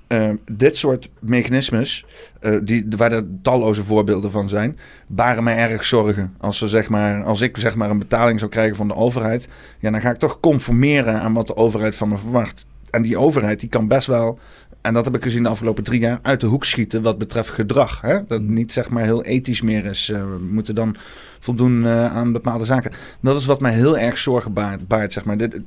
Uh, 0.08 0.30
dit 0.52 0.76
soort 0.76 1.10
mechanismes, 1.18 2.04
uh, 2.40 2.58
die, 2.62 2.86
waar 2.96 3.12
er 3.12 3.24
talloze 3.42 3.82
voorbeelden 3.84 4.30
van 4.30 4.48
zijn, 4.48 4.78
baren 5.06 5.44
mij 5.44 5.56
erg 5.56 5.84
zorgen. 5.84 6.34
Als, 6.38 6.60
we, 6.60 6.68
zeg 6.68 6.88
maar, 6.88 7.24
als 7.24 7.40
ik 7.40 7.56
zeg 7.56 7.74
maar, 7.74 7.90
een 7.90 7.98
betaling 7.98 8.38
zou 8.38 8.50
krijgen 8.50 8.76
van 8.76 8.88
de 8.88 8.94
overheid, 8.94 9.48
ja, 9.78 9.90
dan 9.90 10.00
ga 10.00 10.10
ik 10.10 10.16
toch 10.16 10.40
conformeren 10.40 11.20
aan 11.20 11.32
wat 11.32 11.46
de 11.46 11.56
overheid 11.56 11.96
van 11.96 12.08
me 12.08 12.18
verwacht. 12.18 12.66
En 12.90 13.02
die 13.02 13.18
overheid 13.18 13.60
die 13.60 13.68
kan 13.68 13.88
best 13.88 14.06
wel 14.06 14.38
en 14.80 14.94
dat 14.94 15.04
heb 15.04 15.14
ik 15.14 15.22
gezien 15.22 15.42
de 15.42 15.48
afgelopen 15.48 15.84
drie 15.84 16.00
jaar, 16.00 16.18
uit 16.22 16.40
de 16.40 16.46
hoek 16.46 16.64
schieten 16.64 17.02
wat 17.02 17.18
betreft 17.18 17.50
gedrag. 17.50 18.00
Hè? 18.00 18.26
Dat 18.26 18.40
mm. 18.40 18.52
niet 18.52 18.72
zeg 18.72 18.90
maar 18.90 19.04
heel 19.04 19.24
ethisch 19.24 19.62
meer 19.62 19.84
is. 19.84 20.08
Uh, 20.08 20.22
we 20.22 20.38
moeten 20.50 20.74
dan 20.74 20.96
voldoen 21.40 21.82
uh, 21.82 22.16
aan 22.16 22.32
bepaalde 22.32 22.64
zaken. 22.64 22.92
Dat 23.20 23.36
is 23.36 23.46
wat 23.46 23.60
mij 23.60 23.72
heel 23.72 23.98
erg 23.98 24.18
zorgen 24.18 24.52
baart, 24.86 25.12
zeg 25.12 25.24
maar. 25.24 25.36
Dit, 25.36 25.60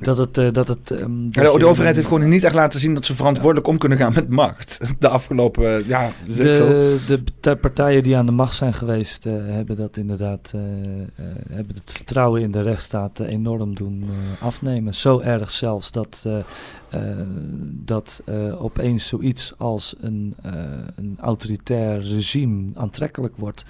dat 0.00 0.16
het... 0.16 0.38
Uh, 0.38 0.52
dat 0.52 0.68
het 0.68 0.90
um, 0.90 1.28
ja, 1.30 1.42
de, 1.52 1.58
de, 1.58 1.66
overheid 1.66 1.94
heeft 1.96 2.08
gewoon 2.08 2.28
niet 2.28 2.44
echt 2.44 2.54
laten 2.54 2.80
zien 2.80 2.94
dat 2.94 3.06
ze 3.06 3.14
verantwoordelijk 3.14 3.66
om 3.66 3.78
kunnen 3.78 3.98
gaan 3.98 4.12
met 4.14 4.28
macht. 4.28 4.78
De 4.98 5.08
afgelopen, 5.08 5.86
ja... 5.86 6.10
De, 6.26 7.22
de, 7.40 7.56
partijen 7.56 8.02
die 8.02 8.16
aan 8.16 8.26
de 8.26 8.32
macht 8.32 8.54
zijn 8.54 8.74
geweest, 8.74 9.24
hebben 9.24 9.76
dat 9.76 9.96
inderdaad... 9.96 10.52
hebben 11.50 11.74
het 11.74 11.92
vertrouwen 11.92 12.42
in 12.42 12.50
de 12.50 12.62
rechtsstaat 12.62 13.20
enorm 13.20 13.74
doen 13.74 14.04
afnemen. 14.40 14.94
Zo 14.94 15.20
erg 15.20 15.50
zelfs 15.50 15.90
dat 15.90 16.26
uh, 16.94 17.00
dat 17.64 18.22
uh, 18.28 18.62
opeens 18.62 19.06
zoiets 19.06 19.54
als 19.58 19.94
een, 20.00 20.34
uh, 20.46 20.52
een 20.94 21.16
autoritair 21.20 22.00
regime 22.00 22.70
aantrekkelijk 22.74 23.36
wordt. 23.36 23.64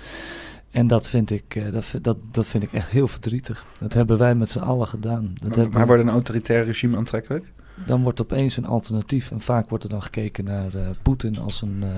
En 0.71 0.87
dat 0.87 1.09
vind 1.09 1.31
ik, 1.31 1.73
dat, 1.73 1.95
dat, 2.03 2.16
dat 2.31 2.47
vind 2.47 2.62
ik 2.62 2.73
echt 2.73 2.89
heel 2.89 3.09
verdrietig. 3.09 3.64
Dat 3.79 3.93
hebben 3.93 4.18
wij 4.18 4.35
met 4.35 4.51
z'n 4.51 4.59
allen 4.59 4.89
gedaan. 4.89 5.33
Dat 5.35 5.57
maar, 5.57 5.68
maar 5.71 5.87
wordt 5.87 6.03
een 6.03 6.09
autoritair 6.09 6.64
regime 6.64 6.97
aantrekkelijk? 6.97 7.53
dan 7.87 8.03
wordt 8.03 8.21
opeens 8.21 8.57
een 8.57 8.66
alternatief. 8.66 9.31
En 9.31 9.41
vaak 9.41 9.68
wordt 9.68 9.85
er 9.85 9.91
dan 9.91 10.03
gekeken 10.03 10.45
naar 10.45 10.75
uh, 10.75 10.81
Poetin 11.03 11.39
als 11.39 11.62
een 11.62 11.83
uh, 11.83 11.89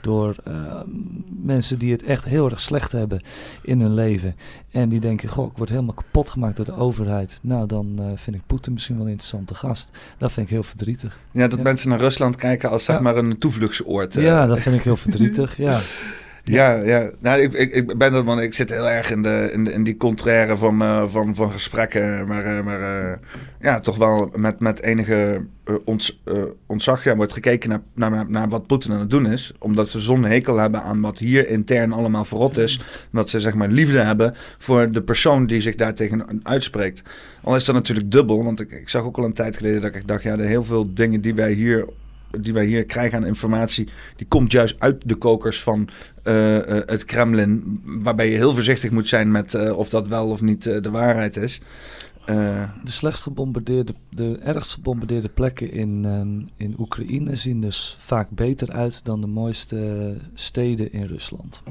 door 0.00 0.36
uh, 0.48 0.80
mensen 1.42 1.78
die 1.78 1.92
het 1.92 2.02
echt 2.02 2.24
heel 2.24 2.50
erg 2.50 2.60
slecht 2.60 2.92
hebben 2.92 3.22
in 3.62 3.80
hun 3.80 3.94
leven. 3.94 4.36
En 4.70 4.88
die 4.88 5.00
denken, 5.00 5.28
goh, 5.28 5.50
ik 5.50 5.56
word 5.56 5.68
helemaal 5.68 5.94
kapot 5.94 6.30
gemaakt 6.30 6.56
door 6.56 6.64
de 6.64 6.76
overheid. 6.76 7.38
Nou, 7.42 7.66
dan 7.66 8.12
vind 8.14 8.36
ik 8.36 8.42
Poetin 8.46 8.72
misschien 8.72 8.94
wel 8.96 9.04
een 9.04 9.10
interessante 9.10 9.54
gast. 9.54 9.90
Dat 10.18 10.32
vind 10.32 10.46
ik 10.46 10.52
heel 10.52 10.62
verdrietig. 10.62 11.18
Ja, 11.30 11.48
dat 11.48 11.62
mensen 11.62 11.88
naar 11.88 11.98
Rusland 11.98 12.36
kijken 12.36 12.70
als 12.70 12.84
zeg 12.84 13.00
maar 13.00 13.16
een 13.16 13.38
toevluchtsoord. 13.38 14.14
Ja, 14.14 14.46
dat 14.46 14.60
vind 14.60 14.76
ik 14.76 14.82
heel 14.82 14.96
verdrietig, 14.96 15.56
ja. 15.56 15.80
Ja, 16.42 16.72
ja. 16.72 17.10
Nou, 17.18 17.40
ik, 17.40 17.72
ik, 17.72 17.98
ben 17.98 18.12
dat 18.12 18.24
man. 18.24 18.40
Ik 18.40 18.54
zit 18.54 18.70
heel 18.70 18.88
erg 18.88 19.10
in, 19.10 19.22
de, 19.22 19.50
in, 19.72 19.84
die 19.84 19.96
contraire 19.96 20.56
van, 20.56 20.82
uh, 20.82 21.08
van, 21.08 21.34
van 21.34 21.52
gesprekken. 21.52 22.26
Maar, 22.26 22.46
uh, 22.46 22.64
maar 22.64 22.80
uh, 22.80 23.12
ja, 23.60 23.80
toch 23.80 23.96
wel 23.96 24.30
met, 24.36 24.60
met 24.60 24.82
enige 24.82 25.44
ont, 25.84 26.18
ontzag 26.66 27.04
ja, 27.04 27.16
wordt 27.16 27.32
gekeken 27.32 27.68
naar, 27.68 28.10
naar, 28.10 28.30
naar 28.30 28.48
wat 28.48 28.66
Poetin 28.66 28.92
aan 28.92 29.00
het 29.00 29.10
doen 29.10 29.26
is. 29.26 29.52
Omdat 29.58 29.88
ze 29.88 30.00
zo'n 30.00 30.24
hekel 30.24 30.56
hebben 30.56 30.82
aan 30.82 31.00
wat 31.00 31.18
hier 31.18 31.48
intern 31.48 31.92
allemaal 31.92 32.24
verrot 32.24 32.58
is. 32.58 32.80
Dat 33.10 33.30
ze 33.30 33.40
zeg 33.40 33.54
maar 33.54 33.68
liefde 33.68 34.00
hebben 34.00 34.34
voor 34.58 34.92
de 34.92 35.02
persoon 35.02 35.46
die 35.46 35.60
zich 35.60 35.74
daartegen 35.74 36.40
uitspreekt. 36.42 37.02
Al 37.42 37.56
is 37.56 37.64
dat 37.64 37.74
natuurlijk 37.74 38.10
dubbel. 38.10 38.44
Want 38.44 38.60
ik, 38.60 38.70
ik 38.72 38.88
zag 38.88 39.02
ook 39.02 39.18
al 39.18 39.24
een 39.24 39.32
tijd 39.32 39.56
geleden 39.56 39.80
dat 39.80 39.94
ik 39.94 40.06
dacht, 40.06 40.22
ja, 40.22 40.32
er 40.32 40.44
heel 40.44 40.64
veel 40.64 40.94
dingen 40.94 41.20
die 41.20 41.34
wij 41.34 41.52
hier 41.52 41.86
die 42.38 42.52
wij 42.52 42.64
hier 42.64 42.84
krijgen 42.84 43.18
aan 43.18 43.26
informatie, 43.26 43.88
die 44.16 44.26
komt 44.26 44.52
juist 44.52 44.76
uit 44.78 45.08
de 45.08 45.14
kokers 45.14 45.62
van 45.62 45.88
uh, 46.24 46.56
uh, 46.56 46.62
het 46.86 47.04
Kremlin. 47.04 47.80
Waarbij 47.84 48.30
je 48.30 48.36
heel 48.36 48.54
voorzichtig 48.54 48.90
moet 48.90 49.08
zijn 49.08 49.30
met 49.30 49.54
uh, 49.54 49.78
of 49.78 49.88
dat 49.88 50.08
wel 50.08 50.28
of 50.28 50.42
niet 50.42 50.62
de 50.62 50.90
waarheid 50.90 51.36
is. 51.36 51.60
de 52.26 52.68
slechtst 52.84 53.22
gebombardeerde, 53.22 53.94
de 54.10 54.38
ergst 54.44 54.72
gebombardeerde 54.72 55.28
plekken 55.28 55.72
in, 55.72 56.04
um, 56.04 56.48
in 56.56 56.74
Oekraïne 56.78 57.36
zien 57.36 57.60
dus 57.60 57.96
vaak 57.98 58.30
beter 58.30 58.72
uit 58.72 59.04
dan 59.04 59.20
de 59.20 59.26
mooiste 59.26 60.16
steden 60.34 60.92
in 60.92 61.06
Rusland. 61.06 61.62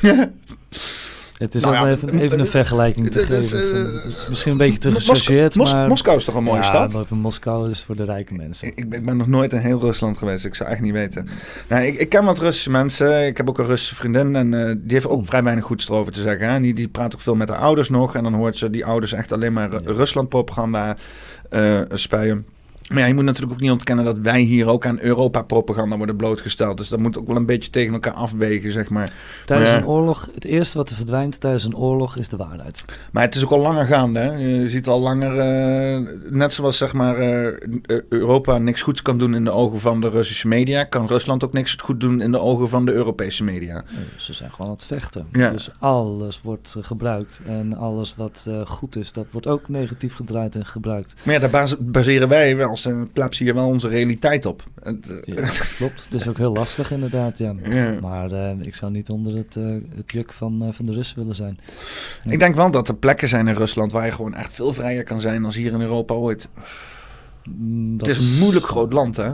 Het 1.40 1.54
is 1.54 1.62
nou 1.62 1.74
ja, 1.74 1.88
even, 1.88 2.18
even 2.18 2.40
een 2.40 2.46
vergelijking 2.46 3.10
te 3.10 3.22
geven. 3.22 3.94
het 3.94 4.14
is 4.16 4.28
misschien 4.28 4.52
een 4.52 4.58
beetje 4.58 4.78
te 4.78 4.92
gechargeerd, 4.92 5.56
maar... 5.56 5.88
Moskou 5.88 6.16
is 6.16 6.24
toch 6.24 6.34
een 6.34 6.42
mooie 6.42 6.62
ja, 6.62 6.86
stad? 6.86 7.10
Moskou 7.10 7.70
is 7.70 7.84
voor 7.84 7.96
de 7.96 8.04
rijke 8.04 8.34
mensen. 8.34 8.68
Ik, 8.68 8.74
ik, 8.78 9.04
ben 9.04 9.16
nog 9.16 9.26
nooit 9.26 9.52
in 9.52 9.58
heel 9.58 9.80
Rusland 9.80 10.18
geweest. 10.18 10.44
Ik 10.44 10.54
zou 10.54 10.70
echt 10.70 10.80
niet 10.80 10.92
weten. 10.92 11.28
Nou, 11.68 11.82
ik, 11.82 11.94
ik, 11.98 12.08
ken 12.08 12.24
wat 12.24 12.38
Russische 12.38 12.70
mensen. 12.70 13.26
Ik 13.26 13.36
heb 13.36 13.48
ook 13.48 13.58
een 13.58 13.66
Russische 13.66 13.94
vriendin. 13.94 14.36
En 14.36 14.52
uh, 14.52 14.66
die 14.66 14.92
heeft 14.92 15.08
ook 15.08 15.26
vrij 15.26 15.42
weinig 15.42 15.64
goeds 15.64 15.88
erover 15.88 16.12
te 16.12 16.20
zeggen. 16.20 16.50
Hè? 16.50 16.60
Die, 16.60 16.74
die 16.74 16.88
praat 16.88 17.14
ook 17.14 17.20
veel 17.20 17.34
met 17.34 17.48
haar 17.48 17.58
ouders 17.58 17.88
nog. 17.88 18.14
En 18.14 18.22
dan 18.22 18.34
hoort 18.34 18.58
ze 18.58 18.70
die 18.70 18.84
ouders 18.84 19.12
echt 19.12 19.32
alleen 19.32 19.52
maar 19.52 19.70
Rusland-propaganda 19.84 20.96
uh, 21.50 21.80
spuien. 21.92 22.46
Maar 22.90 22.98
ja, 22.98 23.06
je 23.06 23.14
moet 23.14 23.24
natuurlijk 23.24 23.52
ook 23.52 23.60
niet 23.60 23.70
ontkennen 23.70 24.04
dat 24.04 24.18
wij 24.18 24.40
hier 24.40 24.68
ook 24.68 24.86
aan 24.86 25.00
Europa-propaganda 25.00 25.96
worden 25.96 26.16
blootgesteld. 26.16 26.76
Dus 26.76 26.88
dat 26.88 26.98
moet 26.98 27.18
ook 27.18 27.26
wel 27.26 27.36
een 27.36 27.46
beetje 27.46 27.70
tegen 27.70 27.92
elkaar 27.92 28.12
afwegen, 28.12 28.72
zeg 28.72 28.88
maar. 28.88 29.12
Tijdens 29.46 29.70
een 29.70 29.86
oorlog, 29.86 30.28
het 30.34 30.44
eerste 30.44 30.78
wat 30.78 30.90
er 30.90 30.96
verdwijnt 30.96 31.40
tijdens 31.40 31.64
een 31.64 31.76
oorlog 31.76 32.16
is 32.16 32.28
de 32.28 32.36
waarheid. 32.36 32.84
Maar 33.12 33.22
het 33.22 33.34
is 33.34 33.44
ook 33.44 33.50
al 33.50 33.58
langer 33.58 33.86
gaande. 33.86 34.18
Hè? 34.18 34.32
Je 34.32 34.68
ziet 34.68 34.88
al 34.88 35.00
langer, 35.00 35.32
uh, 35.32 36.08
net 36.30 36.52
zoals 36.52 36.76
zeg 36.76 36.92
maar 36.92 37.18
uh, 37.18 37.52
Europa 38.08 38.58
niks 38.58 38.82
goeds 38.82 39.02
kan 39.02 39.18
doen 39.18 39.34
in 39.34 39.44
de 39.44 39.50
ogen 39.50 39.80
van 39.80 40.00
de 40.00 40.08
Russische 40.08 40.48
media, 40.48 40.84
kan 40.84 41.06
Rusland 41.06 41.44
ook 41.44 41.52
niks 41.52 41.74
goed 41.74 42.00
doen 42.00 42.20
in 42.20 42.32
de 42.32 42.40
ogen 42.40 42.68
van 42.68 42.84
de 42.84 42.92
Europese 42.92 43.44
media. 43.44 43.84
ze 44.16 44.32
zijn 44.32 44.50
gewoon 44.50 44.66
aan 44.66 44.72
het 44.76 44.84
vechten. 44.84 45.26
Ja. 45.32 45.50
Dus 45.50 45.70
alles 45.78 46.40
wordt 46.42 46.76
gebruikt 46.80 47.40
en 47.46 47.76
alles 47.76 48.14
wat 48.16 48.50
goed 48.66 48.96
is, 48.96 49.12
dat 49.12 49.26
wordt 49.30 49.46
ook 49.46 49.68
negatief 49.68 50.14
gedraaid 50.14 50.54
en 50.54 50.66
gebruikt. 50.66 51.14
Maar 51.22 51.34
ja, 51.34 51.48
daar 51.48 51.76
baseren 51.80 52.28
wij 52.28 52.56
wel 52.56 52.76
als 52.86 53.08
plaatsen 53.12 53.44
hier 53.44 53.54
wel 53.54 53.66
onze 53.66 53.88
realiteit 53.88 54.46
op. 54.46 54.64
Ja, 55.24 55.50
klopt. 55.76 56.04
Het 56.04 56.14
is 56.14 56.28
ook 56.28 56.38
heel 56.38 56.52
lastig 56.52 56.90
inderdaad, 56.90 57.38
ja. 57.38 57.54
Maar 58.00 58.32
uh, 58.32 58.50
ik 58.60 58.74
zou 58.74 58.92
niet 58.92 59.10
onder 59.10 59.36
het, 59.36 59.56
uh, 59.56 59.76
het 59.96 60.12
juk 60.12 60.32
van, 60.32 60.64
uh, 60.64 60.72
van 60.72 60.86
de 60.86 60.92
Russen 60.92 61.18
willen 61.18 61.34
zijn. 61.34 61.58
Ik 62.28 62.38
denk 62.38 62.54
wel 62.54 62.70
dat 62.70 62.88
er 62.88 62.96
plekken 62.96 63.28
zijn 63.28 63.48
in 63.48 63.54
Rusland 63.54 63.92
waar 63.92 64.06
je 64.06 64.12
gewoon 64.12 64.34
echt 64.34 64.52
veel 64.52 64.72
vrijer 64.72 65.04
kan 65.04 65.20
zijn 65.20 65.44
als 65.44 65.54
hier 65.54 65.72
in 65.72 65.80
Europa 65.80 66.14
ooit. 66.14 66.48
Mm, 67.44 67.98
het 67.98 68.08
is 68.08 68.18
een 68.18 68.38
moeilijk 68.38 68.66
groot 68.66 68.92
land, 68.92 69.16
hè? 69.16 69.32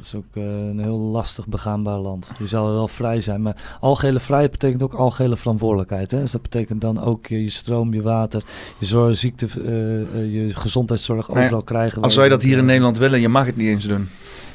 Het 0.00 0.08
is 0.08 0.14
ook 0.14 0.36
uh, 0.36 0.44
een 0.44 0.78
heel 0.78 0.98
lastig 0.98 1.46
begaanbaar 1.46 1.98
land. 1.98 2.32
Je 2.38 2.46
zal 2.46 2.72
wel 2.72 2.88
vrij 2.88 3.20
zijn, 3.20 3.42
maar 3.42 3.78
algehele 3.80 4.20
vrijheid 4.20 4.50
betekent 4.50 4.82
ook 4.82 4.94
algehele 4.94 5.36
verantwoordelijkheid. 5.36 6.10
Hè? 6.10 6.20
Dus 6.20 6.30
dat 6.30 6.42
betekent 6.42 6.80
dan 6.80 7.02
ook 7.02 7.26
je, 7.26 7.42
je 7.42 7.50
stroom, 7.50 7.94
je 7.94 8.02
water, 8.02 8.42
je 8.78 8.86
zorg, 8.86 9.16
ziekte, 9.16 9.46
uh, 9.58 10.34
je 10.34 10.50
gezondheidszorg 10.54 11.30
overal 11.30 11.62
krijgen. 11.62 12.02
Als 12.02 12.14
je 12.14 12.28
dat 12.28 12.42
hier 12.42 12.58
in 12.58 12.64
Nederland 12.64 12.98
willen, 12.98 13.20
je 13.20 13.28
mag 13.28 13.46
het 13.46 13.56
niet 13.56 13.68
eens 13.68 13.86
doen. 13.86 14.08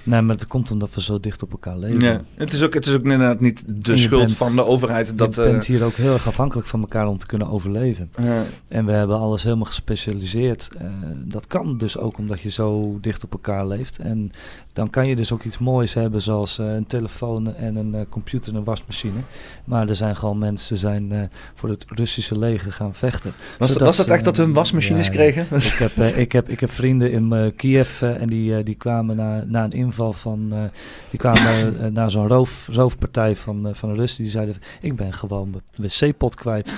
Nee, 0.05 0.21
maar 0.21 0.37
dat 0.37 0.47
komt 0.47 0.71
omdat 0.71 0.93
we 0.93 1.01
zo 1.01 1.19
dicht 1.19 1.43
op 1.43 1.51
elkaar 1.51 1.77
leven. 1.77 1.99
Ja. 1.99 2.21
Het, 2.35 2.53
is 2.53 2.63
ook, 2.63 2.73
het 2.73 2.85
is 2.85 2.93
ook 2.93 3.03
inderdaad 3.03 3.39
niet 3.39 3.63
de 3.83 3.97
schuld 3.97 4.33
van 4.33 4.55
de 4.55 4.65
overheid. 4.65 5.17
Dat, 5.17 5.35
je 5.35 5.41
bent 5.41 5.65
hier 5.65 5.83
ook 5.83 5.93
heel 5.93 6.13
erg 6.13 6.27
afhankelijk 6.27 6.67
van 6.67 6.79
elkaar 6.79 7.07
om 7.07 7.17
te 7.17 7.25
kunnen 7.25 7.49
overleven. 7.49 8.11
Ja. 8.21 8.43
En 8.67 8.85
we 8.85 8.91
hebben 8.91 9.17
alles 9.17 9.43
helemaal 9.43 9.65
gespecialiseerd. 9.65 10.69
Uh, 10.81 10.87
dat 11.23 11.47
kan 11.47 11.77
dus 11.77 11.97
ook 11.97 12.17
omdat 12.17 12.41
je 12.41 12.49
zo 12.49 12.97
dicht 13.01 13.23
op 13.23 13.31
elkaar 13.31 13.67
leeft. 13.67 13.97
En 13.97 14.31
dan 14.73 14.89
kan 14.89 15.07
je 15.07 15.15
dus 15.15 15.31
ook 15.31 15.43
iets 15.43 15.57
moois 15.57 15.93
hebben 15.93 16.21
zoals 16.21 16.59
uh, 16.59 16.73
een 16.73 16.87
telefoon 16.87 17.55
en 17.55 17.75
een 17.75 18.05
computer 18.09 18.51
en 18.51 18.57
een 18.57 18.63
wasmachine. 18.63 19.19
Maar 19.65 19.89
er 19.89 19.95
zijn 19.95 20.15
gewoon 20.15 20.37
mensen 20.37 20.77
zijn 20.77 21.29
voor 21.53 21.69
het 21.69 21.85
Russische 21.87 22.37
leger 22.37 22.71
gaan 22.71 22.93
vechten. 22.93 23.33
Was, 23.57 23.73
dat, 23.73 23.79
was 23.79 23.97
dat 23.97 24.07
echt 24.07 24.23
dat 24.23 24.37
hun 24.37 24.53
wasmachines 24.53 25.09
kregen? 25.09 25.45
Ik 25.55 25.91
heb, 25.95 25.97
ik, 26.15 26.31
heb, 26.31 26.49
ik 26.49 26.59
heb 26.59 26.71
vrienden 26.71 27.11
in 27.11 27.53
Kiev 27.55 28.01
en 28.01 28.27
die, 28.27 28.63
die 28.63 28.75
kwamen 28.75 29.15
na, 29.15 29.43
na 29.47 29.63
een 29.63 29.71
inval 29.71 29.94
van... 29.95 30.69
die 31.09 31.19
kwamen 31.19 31.93
naar 31.93 32.11
zo'n 32.11 32.27
roof, 32.27 32.67
roofpartij 32.71 33.35
van, 33.35 33.69
van 33.71 33.89
de 33.89 33.95
Russen. 33.95 34.23
Die 34.23 34.31
zeiden, 34.31 34.55
ik 34.81 34.95
ben 34.95 35.13
gewoon 35.13 35.49
mijn 35.49 35.91
wc-pot 35.99 36.35
kwijt. 36.35 36.73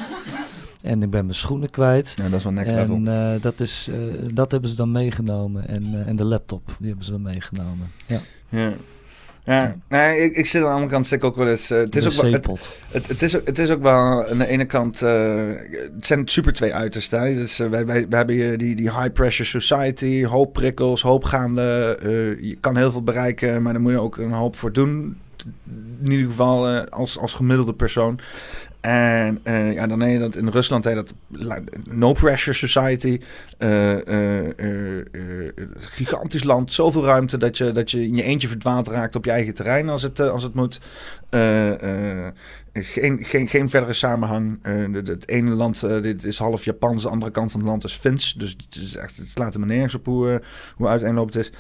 En 0.82 1.04
ik 1.04 1.10
ben 1.10 1.26
mijn 1.26 1.38
schoenen 1.38 1.70
kwijt. 1.70 2.14
Ja, 2.18 2.24
dat 2.24 2.34
is 2.34 2.44
wel 2.44 2.54
next 2.54 2.72
en, 2.72 2.78
level. 2.78 2.98
Uh, 2.98 3.42
dat, 3.42 3.60
is, 3.60 3.90
uh, 3.90 4.14
dat 4.34 4.52
hebben 4.52 4.70
ze 4.70 4.76
dan 4.76 4.92
meegenomen. 4.92 5.68
En, 5.68 5.84
uh, 5.84 6.08
en 6.08 6.16
de 6.16 6.24
laptop, 6.24 6.76
die 6.80 6.88
hebben 6.88 7.06
ze 7.06 7.12
dan 7.12 7.22
meegenomen. 7.22 7.88
Ja. 8.08 8.20
ja. 8.50 8.74
Ja, 9.48 9.76
nee, 9.88 10.20
ik, 10.20 10.36
ik 10.36 10.46
zit 10.46 10.62
aan 10.62 10.68
de 10.68 10.74
andere 10.74 10.92
kant 10.92 11.12
ik 11.12 11.24
ook 11.24 11.36
wel 11.36 11.48
eens. 11.48 11.72
Uh, 11.72 11.78
het, 11.78 11.96
is 11.96 12.06
ook 12.06 12.22
wel, 12.22 12.32
het, 12.32 12.74
het, 12.92 13.08
het, 13.08 13.22
is, 13.22 13.34
het 13.34 13.60
is 13.60 13.70
ook 13.70 13.82
wel 13.82 14.28
aan 14.28 14.38
de 14.38 14.48
ene 14.48 14.66
kant. 14.66 15.02
Uh, 15.02 15.50
het 15.96 16.06
zijn 16.06 16.28
super 16.28 16.54
twee 16.54 16.74
uitersten. 16.74 17.36
Dus 17.36 17.60
uh, 17.60 17.70
wij, 17.70 17.86
wij, 17.86 18.08
wij 18.10 18.18
hebben 18.18 18.36
hier 18.36 18.58
die, 18.58 18.76
die 18.76 18.92
high 18.92 19.12
pressure 19.14 19.50
society, 19.50 20.26
hoop 20.26 20.54
prikkels, 20.54 21.02
hoop 21.02 21.24
gaande. 21.24 21.98
je 22.42 22.58
kan 22.60 22.78
heel 22.78 22.92
veel 22.92 23.04
bereiken, 23.04 23.62
maar 23.62 23.74
daar 23.74 23.82
moet 23.82 23.92
je 23.92 24.02
ook 24.02 24.18
een 24.18 24.32
hoop 24.32 24.56
voor 24.56 24.74
doen. 24.74 25.18
In 26.04 26.12
ieder 26.12 26.26
geval 26.26 26.68
als, 26.90 27.18
als 27.18 27.34
gemiddelde 27.34 27.74
persoon. 27.74 28.20
En 28.88 29.40
uh, 29.44 29.74
ja, 29.74 29.88
dan 29.88 30.02
heet 30.02 30.20
dat 30.20 30.36
in 30.36 30.48
Rusland 30.48 30.86
heet 30.86 30.96
dat 30.96 31.14
no 31.90 32.14
pressure 32.14 32.56
society. 32.56 33.20
Uh, 33.60 34.06
uh, 34.06 35.52
gigantisch 35.78 36.44
land, 36.44 36.72
zoveel 36.72 37.06
ruimte 37.06 37.38
dat 37.38 37.58
je, 37.58 37.72
dat 37.72 37.92
je 37.92 38.04
in 38.04 38.16
je 38.16 38.24
eentje 38.24 38.48
verdwaald 38.48 38.88
raakt 38.88 39.16
op 39.16 39.26
je 39.26 39.32
eigen 39.32 39.54
terrein 39.54 39.90
als 39.90 40.02
het, 40.02 40.20
als 40.20 40.44
het 40.44 40.54
moet. 40.54 40.80
geen, 42.74 43.24
geen, 43.24 43.48
geen 43.48 43.70
verdere 43.70 43.94
samenhang. 43.94 44.60
het 45.08 45.30
ene 45.30 45.50
land 45.50 45.82
dit 46.02 46.24
is 46.24 46.38
half 46.38 46.64
Japans, 46.64 47.04
de 47.04 47.10
andere 47.10 47.32
kant 47.32 47.52
van 47.52 47.60
het 47.60 47.70
land 47.70 47.84
is 47.84 47.94
Fins. 47.94 48.34
Dus 48.34 48.56
het, 48.58 48.76
is 48.76 48.96
echt, 48.96 49.18
het 49.18 49.28
slaat 49.28 49.54
er 49.54 49.60
me 49.60 49.66
nergens 49.66 49.96
op 49.96 50.06
hoe, 50.06 50.42
hoe 50.76 50.88
uiteenloopt 50.88 51.36
is. 51.36 51.52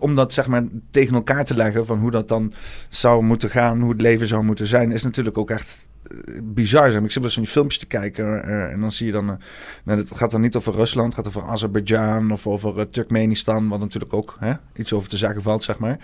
om 0.00 0.16
dat 0.16 0.32
zeg 0.32 0.46
maar 0.46 0.64
tegen 0.90 1.14
elkaar 1.14 1.44
te 1.44 1.56
leggen 1.56 1.86
van 1.86 1.98
hoe 1.98 2.10
dat 2.10 2.28
dan 2.28 2.52
zou 2.88 3.22
moeten 3.22 3.50
gaan, 3.50 3.80
hoe 3.80 3.90
het 3.90 4.00
leven 4.00 4.26
zou 4.26 4.44
moeten 4.44 4.66
zijn, 4.66 4.92
is 4.92 5.02
natuurlijk 5.02 5.38
ook 5.38 5.50
echt 5.50 5.86
bizar 6.42 6.90
zijn. 6.90 7.04
Ik 7.04 7.10
zit 7.10 7.22
wel 7.22 7.32
die 7.34 7.46
filmpjes 7.46 7.78
te 7.78 7.86
kijken 7.86 8.24
uh, 8.24 8.72
en 8.72 8.80
dan 8.80 8.92
zie 8.92 9.06
je 9.06 9.12
dan... 9.12 9.30
Uh, 9.30 9.34
nou, 9.84 9.98
het 9.98 10.16
gaat 10.16 10.30
dan 10.30 10.40
niet 10.40 10.56
over 10.56 10.74
Rusland, 10.74 11.16
het 11.16 11.26
gaat 11.26 11.36
over 11.36 11.50
Azerbeidzjan 11.50 12.30
of 12.30 12.46
over 12.46 12.78
uh, 12.78 12.82
Turkmenistan... 12.90 13.68
wat 13.68 13.80
natuurlijk 13.80 14.12
ook 14.12 14.36
hè, 14.40 14.52
iets 14.74 14.92
over 14.92 15.08
te 15.08 15.16
zeggen 15.16 15.42
valt, 15.42 15.64
zeg 15.64 15.78
maar. 15.78 15.98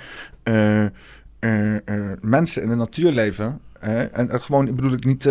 mensen 2.20 2.62
in 2.62 2.68
de 2.68 2.74
natuur 2.74 3.12
leven... 3.12 3.60
en 3.80 4.42
gewoon, 4.42 4.68
ik 4.68 4.76
bedoel 4.76 4.92
ik 4.92 5.04
niet 5.04 5.24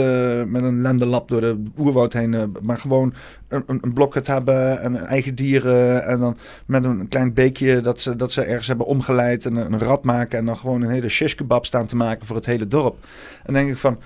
met 0.46 0.64
een 0.64 0.82
lendenlap 0.82 1.30
door 1.30 1.42
de 1.42 1.64
oerwoud 1.78 2.14
heen... 2.14 2.56
maar 2.62 2.80
gewoon 2.80 3.14
een, 3.48 3.64
een 3.68 3.94
blokket 3.94 4.28
hebben 4.28 4.82
en 4.82 5.06
eigen 5.06 5.36
dieren... 5.36 6.06
en 6.06 6.20
dan 6.20 6.38
met 6.66 6.86
een 6.86 7.08
klein 7.08 7.34
beekje 7.34 7.82
dat 7.82 8.00
ze, 8.00 8.16
dat 8.16 8.32
ze 8.32 8.42
ergens 8.42 8.68
hebben 8.68 8.86
omgeleid... 8.86 9.46
en 9.46 9.56
een, 9.56 9.74
een 9.74 9.80
rat 9.80 10.04
maken 10.04 10.40
en 10.40 10.46
dan 10.46 10.58
gewoon 10.58 10.82
een 10.82 10.90
hele 10.90 11.10
shish 11.10 11.34
kebab 11.34 11.66
staan 11.66 11.86
te 11.86 11.96
maken 11.96 12.26
voor 12.26 12.36
het 12.36 12.46
hele 12.46 12.68
dorp. 12.68 12.96
En 13.44 13.54
dan 13.54 13.54
denk 13.54 13.70
ik 13.70 13.78
van... 13.78 14.00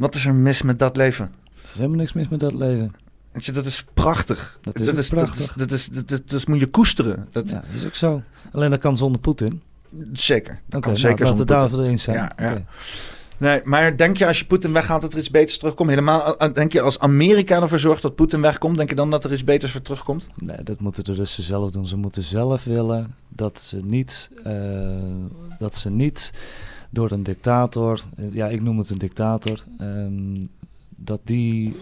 Wat 0.00 0.14
is 0.14 0.26
er 0.26 0.34
mis 0.34 0.62
met 0.62 0.78
dat 0.78 0.96
leven? 0.96 1.32
Er 1.56 1.68
is 1.72 1.76
helemaal 1.76 1.96
niks 1.96 2.12
mis 2.12 2.28
met 2.28 2.40
dat 2.40 2.54
leven. 2.54 2.94
je, 3.34 3.52
dat 3.52 3.66
is 3.66 3.84
prachtig. 3.94 4.58
Dat 4.62 4.80
is, 4.80 4.86
dat 4.86 4.96
is 4.96 5.08
prachtig. 5.08 5.54
Dat, 5.54 5.70
is, 5.70 5.86
dat, 5.86 6.10
is, 6.10 6.20
dat, 6.26 6.46
moet 6.46 6.60
je 6.60 6.66
koesteren. 6.66 7.28
Dat... 7.30 7.48
Ja, 7.48 7.54
dat 7.54 7.74
is 7.74 7.86
ook 7.86 7.94
zo. 7.94 8.22
Alleen 8.52 8.70
dat 8.70 8.80
kan 8.80 8.96
zonder 8.96 9.20
Poetin. 9.20 9.62
Zeker. 10.12 10.60
Okay, 10.70 10.96
zeker 10.96 11.24
nou, 11.24 11.30
laten 11.30 11.46
we 11.46 11.52
daarover 11.52 11.80
eens 11.80 12.02
zijn. 12.02 12.16
Ja, 12.16 12.32
ja. 12.36 12.62
Nee, 13.36 13.60
maar 13.64 13.96
denk 13.96 14.16
je 14.16 14.26
als 14.26 14.38
je 14.38 14.46
Poetin 14.46 14.72
weghaalt 14.72 15.02
dat 15.02 15.12
er 15.12 15.18
iets 15.18 15.30
beters 15.30 15.58
terugkomt? 15.58 15.88
Helemaal, 15.88 16.38
eh, 16.38 16.54
denk 16.54 16.72
je 16.72 16.80
als 16.80 16.98
Amerika 16.98 17.60
ervoor 17.60 17.78
zorgt 17.78 18.02
dat 18.02 18.14
Poetin 18.14 18.40
wegkomt, 18.40 18.76
denk 18.76 18.88
je 18.88 18.94
dan 18.94 19.10
dat 19.10 19.24
er 19.24 19.32
iets 19.32 19.44
beters 19.44 19.72
voor 19.72 19.82
terugkomt? 19.82 20.28
Nee, 20.34 20.62
dat 20.62 20.80
moeten 20.80 21.04
de 21.04 21.12
Russen 21.12 21.42
zelf 21.42 21.70
doen. 21.70 21.86
Ze 21.86 21.96
moeten 21.96 22.22
zelf 22.22 22.64
willen 22.64 23.14
dat 23.28 23.60
ze 23.60 23.80
niet, 23.84 24.30
uh, 24.46 24.52
dat 25.58 25.74
ze 25.74 25.90
niet 25.90 26.32
door 26.90 27.10
een 27.10 27.22
dictator, 27.22 28.00
eh, 28.16 28.24
ja, 28.32 28.48
ik 28.48 28.62
noem 28.62 28.78
het 28.78 28.90
een 28.90 28.98
dictator, 28.98 29.64
um, 29.80 30.50
dat 30.88 31.20
die 31.24 31.76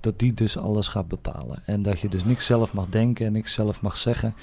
dat 0.00 0.18
die 0.18 0.34
dus 0.34 0.58
alles 0.58 0.88
gaat 0.88 1.08
bepalen. 1.08 1.62
En 1.66 1.82
dat 1.82 2.00
je 2.00 2.08
dus 2.08 2.24
niks 2.24 2.46
zelf 2.46 2.74
mag 2.74 2.88
denken 2.88 3.26
en 3.26 3.32
niks 3.32 3.52
zelf 3.52 3.82
mag 3.82 3.96
zeggen. 3.96 4.34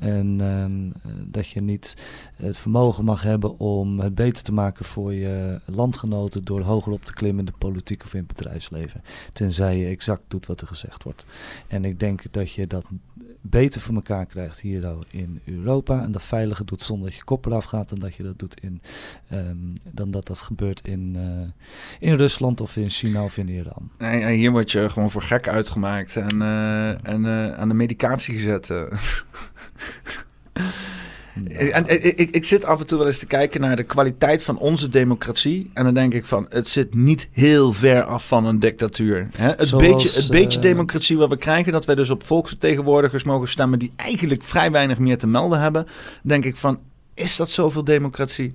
En 0.00 0.40
um, 0.40 0.92
dat 1.26 1.48
je 1.48 1.60
niet 1.60 1.96
het 2.36 2.58
vermogen 2.58 3.04
mag 3.04 3.22
hebben 3.22 3.58
om 3.58 4.00
het 4.00 4.14
beter 4.14 4.42
te 4.42 4.52
maken 4.52 4.84
voor 4.84 5.12
je 5.12 5.60
landgenoten 5.64 6.44
door 6.44 6.60
hoger 6.60 6.92
op 6.92 7.04
te 7.04 7.12
klimmen 7.12 7.38
in 7.38 7.52
de 7.52 7.58
politiek 7.58 8.02
of 8.04 8.14
in 8.14 8.24
het 8.26 8.36
bedrijfsleven. 8.36 9.02
Tenzij 9.32 9.78
je 9.78 9.86
exact 9.86 10.22
doet 10.28 10.46
wat 10.46 10.60
er 10.60 10.66
gezegd 10.66 11.02
wordt. 11.02 11.26
En 11.68 11.84
ik 11.84 11.98
denk 12.00 12.22
dat 12.30 12.52
je 12.52 12.66
dat 12.66 12.90
beter 13.40 13.80
voor 13.80 13.94
elkaar 13.94 14.26
krijgt 14.26 14.60
hier 14.60 14.96
in 15.10 15.40
Europa. 15.44 16.02
En 16.02 16.12
dat 16.12 16.22
veiliger 16.22 16.66
doet 16.66 16.82
zonder 16.82 17.08
dat 17.08 17.16
je 17.16 17.24
kop 17.24 17.46
eraf 17.46 17.64
gaat. 17.64 17.88
Dan 17.88 17.98
dat 17.98 18.14
je 18.14 18.22
dat 18.22 18.38
doet 18.38 18.60
in, 18.60 18.82
um, 19.32 19.72
dan 19.92 20.10
dat 20.10 20.26
dat 20.26 20.40
gebeurt 20.40 20.88
in, 20.88 21.14
uh, 21.16 22.08
in 22.10 22.16
Rusland 22.16 22.60
of 22.60 22.76
in 22.76 22.90
China 22.90 23.24
of 23.24 23.36
in 23.36 23.48
Iran. 23.48 23.90
Nee, 23.98 24.36
hier 24.36 24.50
word 24.50 24.70
je 24.70 24.88
gewoon 24.88 25.10
voor 25.10 25.22
gek 25.22 25.48
uitgemaakt 25.48 26.16
en, 26.16 26.36
uh, 26.36 27.06
en 27.06 27.24
uh, 27.24 27.52
aan 27.52 27.68
de 27.68 27.74
medicatie 27.74 28.34
gezet. 28.34 28.68
En, 31.48 32.04
ik, 32.18 32.30
ik, 32.30 32.44
zit 32.44 32.64
af 32.64 32.80
en 32.80 32.86
toe 32.86 32.98
wel 32.98 33.06
eens 33.06 33.18
te 33.18 33.26
kijken 33.26 33.60
naar 33.60 33.76
de 33.76 33.82
kwaliteit 33.82 34.42
van 34.42 34.58
onze 34.58 34.88
democratie. 34.88 35.70
En 35.74 35.84
dan 35.84 35.94
denk 35.94 36.14
ik 36.14 36.24
van, 36.24 36.46
het 36.48 36.68
zit 36.68 36.94
niet 36.94 37.28
heel 37.32 37.72
ver 37.72 38.02
af 38.02 38.26
van 38.26 38.46
een 38.46 38.58
dictatuur. 38.58 39.28
Hè? 39.36 39.48
Het, 39.48 39.76
beetje, 39.76 40.20
het 40.20 40.30
beetje 40.30 40.58
uh, 40.58 40.64
democratie 40.64 41.16
wat 41.16 41.28
we 41.28 41.36
krijgen, 41.36 41.72
dat 41.72 41.84
wij 41.84 41.94
dus 41.94 42.10
op 42.10 42.22
volksvertegenwoordigers 42.22 43.24
mogen 43.24 43.48
stemmen 43.48 43.78
die 43.78 43.92
eigenlijk 43.96 44.42
vrij 44.42 44.70
weinig 44.70 44.98
meer 44.98 45.18
te 45.18 45.26
melden 45.26 45.60
hebben. 45.60 45.86
Denk 46.22 46.44
ik 46.44 46.56
van, 46.56 46.78
is 47.14 47.36
dat 47.36 47.50
zoveel 47.50 47.84
democratie? 47.84 48.54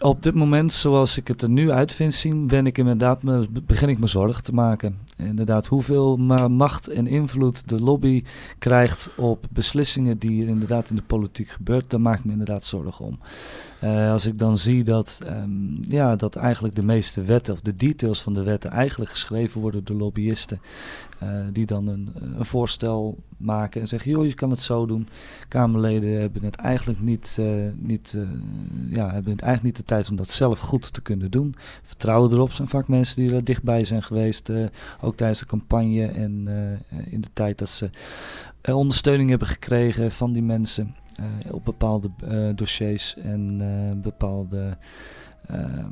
Op 0.00 0.22
dit 0.22 0.34
moment, 0.34 0.72
zoals 0.72 1.16
ik 1.16 1.28
het 1.28 1.42
er 1.42 1.50
nu 1.50 1.70
uit 1.70 1.92
vind 1.92 2.14
zien, 2.14 2.46
ben 2.46 2.66
ik 2.66 2.78
inderdaad 2.78 3.22
me, 3.22 3.46
begin 3.66 3.88
ik 3.88 3.98
me 3.98 4.06
zorgen 4.06 4.42
te 4.42 4.54
maken. 4.54 4.98
Inderdaad, 5.20 5.66
hoeveel 5.66 6.16
macht 6.48 6.88
en 6.88 7.06
invloed 7.06 7.68
de 7.68 7.80
lobby 7.80 8.24
krijgt 8.58 9.10
op 9.16 9.46
beslissingen 9.50 10.18
die 10.18 10.42
er 10.42 10.48
inderdaad 10.48 10.90
in 10.90 10.96
de 10.96 11.02
politiek 11.02 11.48
gebeurt, 11.48 11.90
daar 11.90 12.00
maak 12.00 12.18
ik 12.18 12.24
me 12.24 12.32
inderdaad 12.32 12.64
zorgen 12.64 13.04
om. 13.04 13.18
Uh, 13.84 14.10
als 14.10 14.26
ik 14.26 14.38
dan 14.38 14.58
zie 14.58 14.84
dat, 14.84 15.18
um, 15.26 15.78
ja, 15.80 16.16
dat 16.16 16.36
eigenlijk 16.36 16.74
de 16.74 16.82
meeste 16.82 17.22
wetten 17.22 17.54
of 17.54 17.60
de 17.60 17.76
details 17.76 18.22
van 18.22 18.34
de 18.34 18.42
wetten 18.42 18.70
eigenlijk 18.70 19.10
geschreven 19.10 19.60
worden 19.60 19.84
door 19.84 19.96
lobbyisten. 19.96 20.60
Uh, 21.22 21.28
die 21.52 21.66
dan 21.66 21.86
een, 21.86 22.10
een, 22.14 22.44
voorstel 22.44 23.18
maken 23.36 23.80
en 23.80 23.88
zeggen: 23.88 24.10
joh, 24.10 24.26
je 24.26 24.34
kan 24.34 24.50
het 24.50 24.60
zo 24.60 24.86
doen. 24.86 25.08
Kamerleden 25.48 26.20
hebben 26.20 26.44
het 26.44 26.56
eigenlijk 26.56 27.00
niet, 27.00 27.36
uh, 27.40 27.46
niet, 27.76 28.16
ja, 28.90 29.12
hebben 29.12 29.32
het 29.32 29.42
eigenlijk 29.42 29.62
niet 29.62 29.76
de 29.76 29.94
tijd 29.94 30.10
om 30.10 30.16
dat 30.16 30.30
zelf 30.30 30.58
goed 30.58 30.92
te 30.92 31.00
kunnen 31.00 31.30
doen. 31.30 31.54
Vertrouwen 31.82 32.32
erop 32.32 32.52
zijn 32.52 32.68
vaak 32.68 32.88
mensen 32.88 33.22
die 33.22 33.34
er 33.34 33.44
dichtbij 33.44 33.84
zijn 33.84 34.02
geweest. 34.02 34.50
ook 35.00 35.09
tijdens 35.16 35.38
de 35.38 35.46
campagne 35.46 36.06
en 36.06 36.48
in 37.10 37.20
de 37.20 37.32
tijd 37.32 37.58
dat 37.58 37.68
ze 37.68 37.90
ondersteuning 38.62 39.30
hebben 39.30 39.48
gekregen 39.48 40.10
van 40.10 40.32
die 40.32 40.42
mensen. 40.42 40.94
Uh, 41.20 41.52
op 41.52 41.64
bepaalde 41.64 42.10
dossiers 42.54 43.16
en 43.16 43.60
bepaalde 44.02 44.76
ehm, 45.52 45.84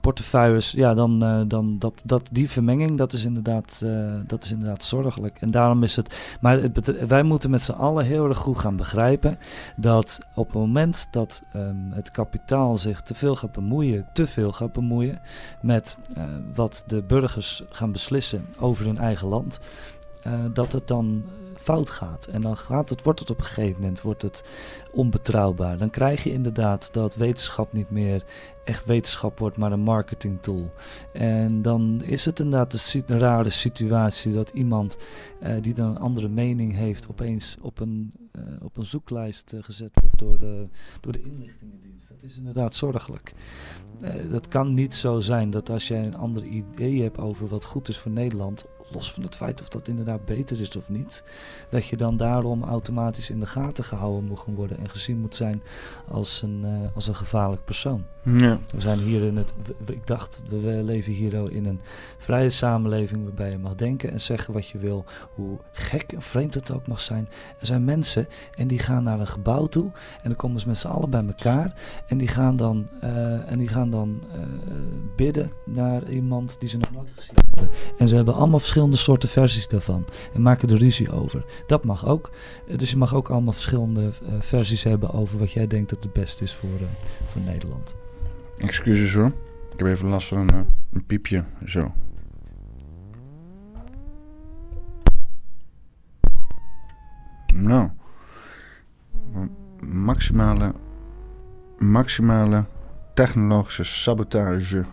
portefeuilles. 0.00 0.70
Ja, 0.70 0.94
dan, 0.94 1.44
dan 1.48 1.78
dat, 1.78 2.02
dat, 2.04 2.28
die 2.32 2.50
vermenging, 2.50 2.98
dat 2.98 3.12
is, 3.12 3.24
inderdaad, 3.24 3.84
dat 4.26 4.44
is 4.44 4.52
inderdaad 4.52 4.84
zorgelijk. 4.84 5.36
En 5.40 5.50
daarom 5.50 5.82
is 5.82 5.96
het. 5.96 6.36
Maar 6.40 6.60
wij 7.06 7.22
moeten 7.22 7.50
met 7.50 7.62
z'n 7.62 7.72
allen 7.72 8.04
heel 8.04 8.28
erg 8.28 8.38
goed 8.38 8.58
gaan 8.58 8.76
begrijpen 8.76 9.38
dat 9.76 10.20
op 10.34 10.46
het 10.46 10.54
moment 10.54 11.08
dat 11.10 11.42
um, 11.56 11.90
het 11.92 12.10
kapitaal 12.10 12.78
zich 12.78 13.02
te 13.02 13.14
veel 13.14 13.36
gaat 13.36 13.52
bemoeien, 13.52 14.06
te 14.12 14.26
veel 14.26 14.52
gaat 14.52 14.72
bemoeien 14.72 15.20
met 15.60 15.98
wat 16.54 16.84
de 16.86 17.02
burgers 17.02 17.62
gaan 17.70 17.92
beslissen 17.92 18.46
over 18.58 18.84
hun 18.84 18.98
eigen 18.98 19.28
land, 19.28 19.60
dat 20.52 20.72
het 20.72 20.88
dan 20.88 21.24
fout 21.62 21.90
gaat. 21.90 22.26
En 22.26 22.40
dan 22.40 22.56
gaat 22.56 22.88
het, 22.88 23.02
wordt 23.02 23.20
het 23.20 23.30
op 23.30 23.38
een 23.38 23.44
gegeven 23.44 23.80
moment 23.80 24.00
wordt 24.00 24.22
het 24.22 24.44
onbetrouwbaar. 24.92 25.78
Dan 25.78 25.90
krijg 25.90 26.24
je 26.24 26.32
inderdaad 26.32 26.88
dat 26.92 27.14
wetenschap 27.14 27.72
niet 27.72 27.90
meer 27.90 28.24
wetenschap 28.86 29.38
wordt, 29.38 29.56
maar 29.56 29.72
een 29.72 29.80
marketing 29.80 30.42
tool. 30.42 30.70
En 31.12 31.62
dan 31.62 32.02
is 32.04 32.24
het 32.24 32.38
inderdaad 32.38 32.94
een, 33.06 33.18
rare 33.18 33.50
situatie 33.50 34.32
dat 34.32 34.50
iemand 34.50 34.96
uh, 35.42 35.54
die 35.60 35.74
dan 35.74 35.90
een 35.90 35.98
andere 35.98 36.28
mening 36.28 36.74
heeft, 36.74 37.08
opeens 37.08 37.56
op 37.60 37.80
een, 37.80 38.12
uh, 38.38 38.42
op 38.62 38.76
een 38.76 38.84
zoeklijst 38.84 39.52
uh, 39.52 39.62
gezet 39.62 39.90
wordt 40.00 40.18
door 40.18 40.38
de, 40.38 40.66
door 41.00 41.12
de 41.12 41.22
inlichtingendienst. 41.22 42.08
Dat 42.08 42.22
is 42.22 42.36
inderdaad 42.36 42.74
zorgelijk. 42.74 43.32
dat 44.30 44.48
kan 44.48 44.74
niet 44.74 44.94
zo 44.94 45.20
zijn 45.20 45.50
dat 45.50 45.70
als 45.70 45.88
jij 45.88 46.04
een 46.04 46.16
ander 46.16 46.42
idee 46.42 47.02
hebt 47.02 47.18
over 47.18 47.48
wat 47.48 47.64
goed 47.64 47.88
is 47.88 47.98
voor 47.98 48.10
Nederland, 48.10 48.64
los 48.92 49.12
van 49.12 49.22
het 49.22 49.36
feit 49.36 49.60
of 49.60 49.68
dat 49.68 49.88
inderdaad 49.88 50.24
beter 50.24 50.60
is 50.60 50.76
of 50.76 50.88
niet, 50.88 51.22
dat 51.68 51.86
je 51.86 51.96
dan 51.96 52.16
daarom 52.16 52.62
automatisch 52.62 53.30
in 53.30 53.40
de 53.40 53.46
gaten 53.46 53.84
gehouden 53.84 54.24
moet 54.24 54.38
gaan 54.38 54.54
worden 54.54 54.78
en 54.78 54.88
gezien 54.88 55.18
moet 55.18 55.34
zijn 55.34 55.62
als 56.08 56.42
een, 56.42 56.62
uh, 56.64 56.88
als 56.94 57.06
een 57.06 57.14
gevaarlijk 57.14 57.64
persoon. 57.64 58.04
Ja. 58.24 58.58
We 58.70 58.80
zijn 58.80 58.98
hier 58.98 59.22
in 59.22 59.36
het, 59.36 59.52
ik 59.86 60.06
dacht, 60.06 60.40
we 60.48 60.80
leven 60.84 61.12
hier 61.12 61.52
in 61.52 61.66
een 61.66 61.80
vrije 62.18 62.50
samenleving 62.50 63.24
waarbij 63.24 63.50
je 63.50 63.58
mag 63.58 63.74
denken 63.74 64.10
en 64.12 64.20
zeggen 64.20 64.54
wat 64.54 64.68
je 64.68 64.78
wil, 64.78 65.04
hoe 65.34 65.58
gek 65.72 66.12
en 66.12 66.22
vreemd 66.22 66.54
het 66.54 66.72
ook 66.72 66.86
mag 66.86 67.00
zijn. 67.00 67.28
Er 67.58 67.66
zijn 67.66 67.84
mensen 67.84 68.28
en 68.56 68.66
die 68.66 68.78
gaan 68.78 69.02
naar 69.02 69.20
een 69.20 69.26
gebouw 69.26 69.66
toe 69.66 69.90
en 69.94 70.22
dan 70.22 70.36
komen 70.36 70.60
ze 70.60 70.68
met 70.68 70.78
z'n 70.78 70.86
allen 70.86 71.10
bij 71.10 71.24
elkaar 71.26 71.74
en 72.06 72.18
die 72.18 72.28
gaan 72.28 72.56
dan, 72.56 72.88
uh, 73.04 73.50
en 73.50 73.58
die 73.58 73.68
gaan 73.68 73.90
dan 73.90 74.22
uh, 74.34 74.40
bidden 75.16 75.52
naar 75.64 76.08
iemand 76.08 76.56
die 76.60 76.68
ze 76.68 76.76
nog 76.76 76.92
nooit 76.92 77.12
gezien 77.14 77.36
hebben. 77.36 77.74
En 77.98 78.08
ze 78.08 78.14
hebben 78.14 78.34
allemaal 78.34 78.58
verschillende 78.58 78.81
verschillende 78.90 78.96
soorten 78.96 79.28
versies 79.28 79.68
daarvan. 79.68 80.04
En 80.34 80.42
maken 80.42 80.68
er 80.68 80.76
ruzie 80.76 81.12
over. 81.12 81.44
Dat 81.66 81.84
mag 81.84 82.06
ook. 82.06 82.30
Eh, 82.68 82.78
dus 82.78 82.90
je 82.90 82.96
mag 82.96 83.14
ook 83.14 83.30
allemaal 83.30 83.52
verschillende 83.52 84.02
uh, 84.02 84.34
versies 84.40 84.82
hebben 84.82 85.12
over 85.12 85.38
wat 85.38 85.52
jij 85.52 85.66
denkt 85.66 85.90
dat 85.90 86.02
het 86.02 86.12
beste 86.12 86.42
is 86.44 86.54
voor, 86.54 86.70
uh, 86.70 86.86
voor 87.28 87.42
Nederland. 87.42 87.96
Excuses 88.56 89.14
hoor. 89.14 89.32
Ik 89.72 89.78
heb 89.78 89.86
even 89.86 90.08
last 90.08 90.28
van 90.28 90.38
een, 90.38 90.66
een 90.92 91.04
piepje. 91.06 91.44
Zo. 91.66 91.92
Nou. 97.54 97.90
Maximale. 99.80 100.74
Maximale 101.78 102.64
technologische 103.14 103.84
sabotage. 103.84 104.84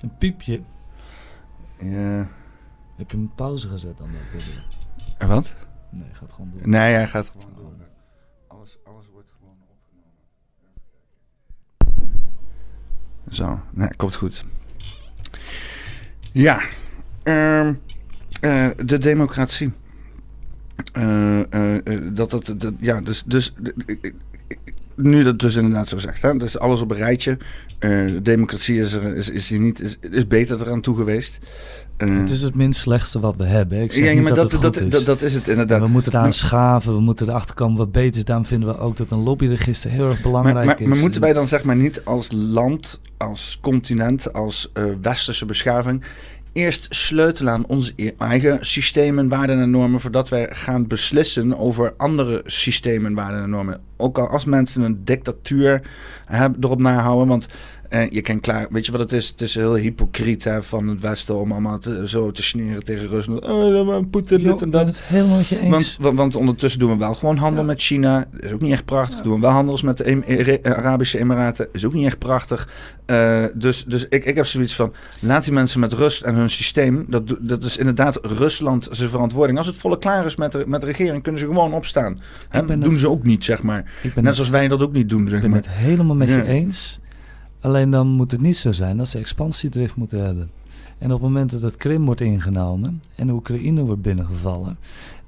Een 0.00 0.16
piepje. 0.18 0.60
Ja. 1.82 2.26
Heb 2.96 3.10
je 3.10 3.16
een 3.16 3.34
pauze 3.34 3.68
gezet 3.68 3.98
dan 3.98 4.10
dat? 4.32 4.42
En 5.18 5.28
wat? 5.28 5.54
Nee, 5.90 6.04
hij 6.04 6.14
gaat 6.14 6.32
gewoon 6.32 6.50
door. 6.50 6.68
Nee, 6.68 6.94
hij 6.94 7.06
gaat 7.06 7.28
gewoon 7.28 7.54
door. 7.56 7.72
Alles, 8.46 8.78
alles 8.84 9.06
wordt 9.12 9.32
gewoon 9.38 9.56
opgenomen. 9.68 10.18
Zo, 13.30 13.60
nee, 13.70 13.96
komt 13.96 14.14
goed. 14.14 14.44
Ja, 16.32 16.62
uh, 17.24 17.68
uh, 18.40 18.70
de 18.84 18.98
democratie. 18.98 19.72
Uh, 20.96 21.42
dat, 22.14 22.30
dat, 22.30 22.54
dat, 22.56 22.74
ja, 22.78 23.00
dus, 23.00 23.22
dus 23.22 23.52
nu 24.96 25.22
dat 25.22 25.38
dus 25.38 25.56
inderdaad 25.56 25.88
zo 25.88 25.98
zegt. 25.98 26.22
Hè? 26.22 26.36
Dus 26.36 26.58
alles 26.58 26.80
op 26.80 26.90
een 26.90 26.96
rijtje. 26.96 27.38
Uh, 27.80 28.10
democratie 28.22 28.78
is, 28.78 28.92
er, 28.92 29.16
is, 29.16 29.30
is, 29.30 29.50
niet, 29.50 29.80
is, 29.80 29.96
is 30.10 30.26
beter 30.26 30.60
eraan 30.60 30.80
toe 30.80 30.96
geweest. 30.96 31.38
Uh, 31.98 32.18
het 32.18 32.30
is 32.30 32.42
het 32.42 32.54
minst 32.54 32.80
slechtste 32.80 33.20
wat 33.20 33.36
we 33.36 33.44
hebben. 33.44 33.80
Ik 33.80 33.92
zeg 33.92 34.04
ja, 34.04 34.20
niet 34.20 34.28
dat, 34.28 34.50
dat, 34.50 34.62
dat, 34.62 34.90
dat, 34.90 35.04
dat, 35.04 35.22
is 35.22 35.34
het 35.34 35.48
inderdaad. 35.48 35.78
En 35.78 35.84
we 35.84 35.90
moeten 35.90 36.12
eraan 36.12 36.32
schaven, 36.32 36.94
we 36.94 37.00
moeten 37.00 37.28
erachter 37.28 37.54
komen 37.54 37.76
wat 37.76 37.92
beter 37.92 38.16
is. 38.16 38.24
Daarom 38.24 38.46
vinden 38.46 38.68
we 38.68 38.78
ook 38.78 38.96
dat 38.96 39.10
een 39.10 39.22
lobbyregister 39.22 39.90
heel 39.90 40.10
erg 40.10 40.22
belangrijk 40.22 40.56
maar, 40.56 40.64
maar, 40.64 40.80
is. 40.80 40.88
Maar 40.88 40.98
moeten 40.98 41.20
wij 41.20 41.32
dan 41.32 41.48
zeg 41.48 41.64
maar 41.64 41.76
niet 41.76 42.04
als 42.04 42.28
land, 42.32 43.00
als 43.16 43.58
continent, 43.60 44.32
als 44.32 44.70
uh, 44.74 44.84
westerse 45.02 45.44
beschaving 45.44 46.04
eerst 46.52 46.94
sleutelen 46.94 47.52
aan 47.52 47.66
onze 47.66 47.92
e- 47.96 48.10
eigen 48.18 48.58
systemen, 48.60 49.28
waarden 49.28 49.60
en 49.60 49.70
normen 49.70 50.00
voordat 50.00 50.28
wij 50.28 50.48
gaan 50.50 50.86
beslissen 50.86 51.58
over 51.58 51.94
andere 51.96 52.42
systemen, 52.44 53.14
waarden 53.14 53.42
en 53.42 53.50
normen. 53.50 53.80
Ook 53.96 54.18
al 54.18 54.28
als 54.28 54.44
mensen 54.44 54.82
een 54.82 55.04
dictatuur 55.04 55.82
hebben, 56.24 56.64
erop 56.64 56.80
nahouden, 56.80 57.28
want 57.28 57.46
en 57.92 58.08
je 58.10 58.20
kan 58.20 58.40
klaar, 58.40 58.66
weet 58.70 58.86
je 58.86 58.92
wat 58.92 59.00
het 59.00 59.12
is? 59.12 59.28
Het 59.28 59.40
is 59.40 59.54
heel 59.54 59.74
hypocriet 59.74 60.44
hè, 60.44 60.62
van 60.62 60.88
het 60.88 61.00
Westen 61.00 61.36
om 61.36 61.52
allemaal 61.52 61.78
te, 61.78 62.08
zo 62.08 62.30
te 62.30 62.42
sneren 62.42 62.84
tegen 62.84 63.08
Rusland. 63.08 63.44
Oh, 63.44 63.98
Poetin, 64.10 64.42
dit 64.42 64.62
en 64.62 64.70
dat. 64.70 64.88
Het 64.88 65.02
helemaal 65.02 65.36
met 65.36 65.48
je 65.48 65.58
eens. 65.58 65.96
Want, 66.00 66.16
want, 66.16 66.36
ondertussen 66.36 66.80
doen 66.80 66.90
we 66.90 66.96
wel 66.96 67.14
gewoon 67.14 67.36
handel 67.36 67.64
met 67.64 67.82
China. 67.82 68.28
is 68.40 68.52
ook 68.52 68.60
niet 68.60 68.72
echt 68.72 68.84
prachtig. 68.84 69.20
Doen 69.20 69.34
we 69.34 69.40
wel 69.40 69.50
handels 69.50 69.82
met 69.82 69.96
de 69.96 70.58
Arabische 70.62 71.18
Emiraten. 71.18 71.68
Is 71.72 71.84
ook 71.84 71.92
niet 71.92 72.06
echt 72.06 72.18
prachtig. 72.18 72.68
Uh, 73.06 73.44
dus 73.54 73.84
dus 73.84 74.06
ik, 74.08 74.24
ik 74.24 74.36
heb 74.36 74.46
zoiets 74.46 74.74
van, 74.74 74.92
laat 75.20 75.44
die 75.44 75.52
mensen 75.52 75.80
met 75.80 75.92
rust 75.92 76.22
en 76.22 76.34
hun 76.34 76.50
systeem. 76.50 77.04
Dat, 77.08 77.36
dat 77.40 77.64
is 77.64 77.76
inderdaad 77.76 78.18
Rusland 78.22 78.88
zijn 78.90 79.10
verantwoording. 79.10 79.58
Als 79.58 79.66
het 79.66 79.78
volle 79.78 79.98
klaar 79.98 80.26
is 80.26 80.36
met 80.36 80.52
de, 80.52 80.64
met 80.66 80.80
de 80.80 80.86
regering, 80.86 81.22
kunnen 81.22 81.40
ze 81.40 81.46
gewoon 81.46 81.72
opstaan. 81.72 82.20
Hè? 82.48 82.78
Doen 82.78 82.94
ze 82.94 83.08
ook 83.08 83.22
niet, 83.22 83.44
zeg 83.44 83.62
maar. 83.62 83.92
Net 84.14 84.34
zoals 84.34 84.50
wij 84.50 84.68
dat 84.68 84.82
ook 84.82 84.92
niet 84.92 85.08
doen, 85.08 85.28
zeg 85.28 85.36
ik 85.36 85.40
ben 85.40 85.50
maar. 85.50 85.60
het 85.60 85.70
helemaal 85.70 86.16
met 86.16 86.28
je 86.28 86.44
eens. 86.44 87.00
Alleen 87.62 87.90
dan 87.90 88.06
moet 88.06 88.30
het 88.30 88.40
niet 88.40 88.56
zo 88.56 88.72
zijn 88.72 88.96
dat 88.96 89.08
ze 89.08 89.18
expansiedrift 89.18 89.96
moeten 89.96 90.24
hebben. 90.24 90.50
En 90.98 91.12
op 91.12 91.20
het 91.20 91.30
moment 91.30 91.50
dat 91.50 91.62
het 91.62 91.76
Krim 91.76 92.04
wordt 92.04 92.20
ingenomen 92.20 93.02
en 93.14 93.30
Oekraïne 93.30 93.82
wordt 93.82 94.02
binnengevallen 94.02 94.78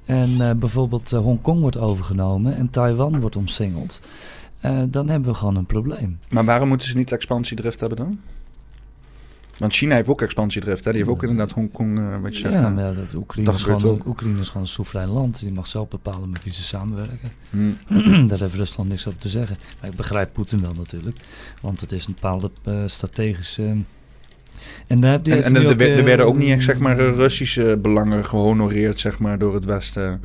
en 0.05 0.29
uh, 0.29 0.51
bijvoorbeeld 0.51 1.13
uh, 1.13 1.19
Hongkong 1.19 1.59
wordt 1.59 1.77
overgenomen 1.77 2.55
en 2.55 2.69
Taiwan 2.69 3.19
wordt 3.19 3.35
omsingeld, 3.35 4.01
uh, 4.65 4.81
dan 4.87 5.09
hebben 5.09 5.29
we 5.29 5.37
gewoon 5.37 5.55
een 5.55 5.65
probleem. 5.65 6.19
Maar 6.29 6.45
waarom 6.45 6.67
moeten 6.67 6.87
ze 6.87 6.97
niet 6.97 7.11
expansiedrift 7.11 7.79
hebben 7.79 7.97
dan? 7.97 8.19
Want 9.57 9.73
China 9.73 9.95
heeft 9.95 10.07
ook 10.07 10.21
expansiedrift. 10.21 10.83
Hè? 10.83 10.91
Die 10.91 10.99
heeft 10.99 11.13
ook 11.13 11.23
inderdaad 11.23 11.51
Hongkong, 11.51 11.99
uh, 11.99 12.17
wat 12.21 12.37
je 12.37 12.49
Ja, 12.49 12.69
maar 12.69 12.83
ja, 12.83 12.93
Oekraïne, 13.15 13.53
is 13.53 13.63
gewoon, 13.63 14.01
Oekraïne 14.05 14.39
is 14.39 14.47
gewoon 14.47 14.61
een 14.61 14.67
soeverein 14.67 15.09
land. 15.09 15.39
Die 15.39 15.51
mag 15.51 15.67
zelf 15.67 15.87
bepalen 15.87 16.29
met 16.29 16.43
wie 16.43 16.53
ze 16.53 16.63
samenwerken. 16.63 17.31
Hmm. 17.49 17.77
Daar 18.27 18.39
heeft 18.39 18.53
Rusland 18.53 18.89
niks 18.89 19.07
over 19.07 19.19
te 19.19 19.29
zeggen. 19.29 19.57
Maar 19.81 19.89
ik 19.89 19.95
begrijp 19.95 20.33
Poetin 20.33 20.61
wel 20.61 20.73
natuurlijk. 20.77 21.17
Want 21.61 21.81
het 21.81 21.91
is 21.91 22.05
een 22.05 22.13
bepaalde 22.13 22.51
uh, 22.67 22.81
strategische... 22.85 23.77
En, 24.87 24.99
daar 24.99 25.21
en, 25.21 25.43
en 25.43 25.55
er, 25.55 25.69
ook, 25.69 25.79
er 25.79 26.03
werden 26.03 26.25
ook 26.25 26.37
niet 26.37 26.49
echt 26.49 26.63
zeg 26.63 26.77
maar, 26.77 26.97
Russische 26.97 27.79
belangen 27.81 28.25
gehonoreerd 28.25 28.99
zeg 28.99 29.19
maar, 29.19 29.37
door 29.37 29.53
het 29.53 29.65
Westen 29.65 30.21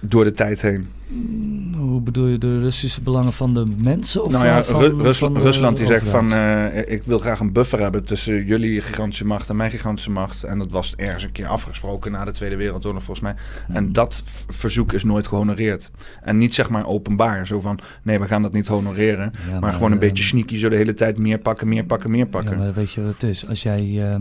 door 0.00 0.24
de 0.24 0.32
tijd 0.32 0.62
heen. 0.62 0.88
Mm, 1.14 1.74
hoe 1.74 2.00
bedoel 2.00 2.26
je 2.26 2.38
de 2.38 2.58
Russische 2.58 3.02
belangen 3.02 3.32
van 3.32 3.54
de 3.54 3.64
mensen? 3.76 4.24
Of 4.24 4.32
nou 4.32 4.44
ja, 4.44 4.64
van, 4.64 5.02
Rus 5.02 5.18
van 5.18 5.38
Rusland 5.38 5.76
die 5.76 5.86
zegt 5.86 6.06
van 6.06 6.32
uh, 6.32 6.90
ik 6.90 7.02
wil 7.02 7.18
graag 7.18 7.40
een 7.40 7.52
buffer 7.52 7.80
hebben 7.80 8.04
tussen 8.04 8.44
jullie 8.44 8.80
gigantische 8.80 9.26
macht 9.26 9.48
en 9.48 9.56
mijn 9.56 9.70
gigantische 9.70 10.10
macht. 10.10 10.44
En 10.44 10.58
dat 10.58 10.72
was 10.72 10.94
ergens 10.96 11.22
een 11.24 11.32
keer 11.32 11.46
afgesproken 11.46 12.12
na 12.12 12.24
de 12.24 12.30
Tweede 12.30 12.56
Wereldoorlog 12.56 13.02
volgens 13.02 13.26
mij. 13.26 13.34
Mm. 13.68 13.76
En 13.76 13.92
dat 13.92 14.22
verzoek 14.48 14.92
is 14.92 15.04
nooit 15.04 15.26
gehonoreerd. 15.26 15.90
En 16.22 16.38
niet 16.38 16.54
zeg 16.54 16.70
maar 16.70 16.86
openbaar, 16.86 17.46
zo 17.46 17.60
van 17.60 17.78
nee 18.02 18.18
we 18.18 18.26
gaan 18.26 18.42
dat 18.42 18.52
niet 18.52 18.66
honoreren. 18.66 19.32
Ja, 19.44 19.50
maar, 19.50 19.60
maar, 19.60 19.72
gewoon 19.72 19.90
een 19.90 20.02
uh, 20.02 20.08
beetje 20.08 20.24
sneaky 20.24 20.58
zo 20.58 20.68
de 20.68 20.76
hele 20.76 20.94
tijd 20.94 21.18
meer 21.18 21.38
pakken, 21.38 21.68
meer 21.68 21.84
pakken, 21.84 22.10
meer 22.10 22.26
pakken. 22.26 22.50
Ja, 22.50 22.58
maar 22.58 22.74
weet 22.74 22.92
je 22.92 23.02
wat 23.02 23.12
het 23.12 23.22
is? 23.22 23.48
Als 23.48 23.62
jij, 23.62 23.84
uh, 23.84 24.14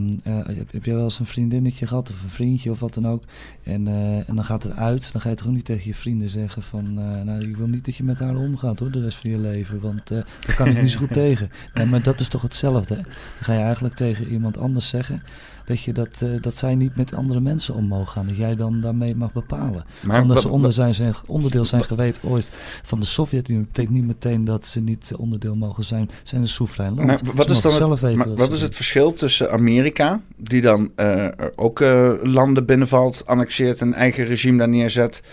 heb 0.71 0.85
jij 0.85 0.95
wel 0.95 1.03
eens 1.03 1.19
een 1.19 1.25
vriendinnetje 1.25 1.87
gehad 1.87 2.09
of 2.09 2.23
een 2.23 2.29
vriendje 2.29 2.71
of 2.71 2.79
wat 2.79 2.93
dan 2.93 3.07
ook. 3.07 3.23
En, 3.63 3.87
en 4.27 4.35
dan 4.35 4.45
gaat 4.45 4.63
het 4.63 4.75
uit, 4.75 5.11
dan 5.11 5.21
ga 5.21 5.29
je 5.29 5.35
toch 5.35 5.47
ook 5.47 5.53
niet 5.53 5.65
tegen 5.65 5.87
je 5.87 5.95
vrienden 5.95 6.29
zeggen 6.29 6.61
van 6.61 6.82
nou 6.91 7.41
ik 7.41 7.57
wil 7.57 7.67
niet 7.67 7.85
dat 7.85 7.95
je 7.95 8.03
met 8.03 8.19
haar 8.19 8.35
omgaat 8.35 8.79
hoor, 8.79 8.91
de 8.91 9.01
rest 9.01 9.17
van 9.17 9.29
je 9.29 9.39
leven. 9.39 9.79
Want 9.79 10.11
uh, 10.11 10.17
daar 10.45 10.55
kan 10.55 10.67
ik 10.67 10.81
niet 10.81 10.91
zo 10.91 10.99
goed 10.99 11.13
tegen. 11.23 11.49
Nee, 11.73 11.85
maar 11.85 12.01
dat 12.01 12.19
is 12.19 12.27
toch 12.27 12.41
hetzelfde. 12.41 12.95
Dan 12.95 13.05
ga 13.41 13.53
je 13.53 13.59
eigenlijk 13.59 13.95
tegen 13.95 14.27
iemand 14.27 14.57
anders 14.57 14.87
zeggen 14.87 15.23
dat, 15.65 15.81
je 15.81 15.93
dat, 15.93 16.21
uh, 16.23 16.29
dat 16.41 16.55
zij 16.55 16.75
niet 16.75 16.95
met 16.95 17.15
andere 17.15 17.39
mensen 17.39 17.75
om 17.75 17.87
mogen 17.87 18.07
gaan. 18.07 18.27
Dat 18.27 18.37
jij 18.37 18.55
dan 18.55 18.81
daarmee 18.81 19.15
mag 19.15 19.33
bepalen. 19.33 19.85
Maar, 20.05 20.21
Omdat 20.21 20.41
ze 20.41 20.49
onder 20.49 20.73
zijn, 20.73 20.93
zijn, 20.93 21.13
onderdeel 21.25 21.65
zijn 21.65 21.83
geweest 21.83 22.19
ooit 22.23 22.49
van 22.83 22.99
de 22.99 23.05
Sovjet-Unie. 23.05 23.65
betekent 23.65 23.93
niet 23.93 24.05
meteen 24.05 24.45
dat 24.45 24.65
ze 24.65 24.79
niet 24.79 25.13
onderdeel 25.17 25.55
mogen 25.55 25.83
zijn. 25.83 26.09
Zijn 26.23 26.41
een 26.41 26.47
soeverein 26.47 26.95
land. 26.95 27.23
Maar 27.23 27.35
wat 27.35 27.49
is 27.49 27.61
dan 27.61 27.91
het, 27.91 28.15
maar, 28.15 28.35
wat 28.35 28.51
is 28.51 28.61
het 28.61 28.75
verschil 28.75 29.13
tussen 29.13 29.51
Amerika, 29.51 30.21
die 30.37 30.61
dan 30.61 30.91
uh, 30.95 31.27
ook 31.55 31.79
uh, 31.79 32.13
landen 32.23 32.65
binnenvalt, 32.65 33.23
annexeert, 33.25 33.81
een 33.81 33.93
eigen 33.93 34.25
regime 34.25 34.57
daar 34.57 34.69
neerzet 34.69 35.23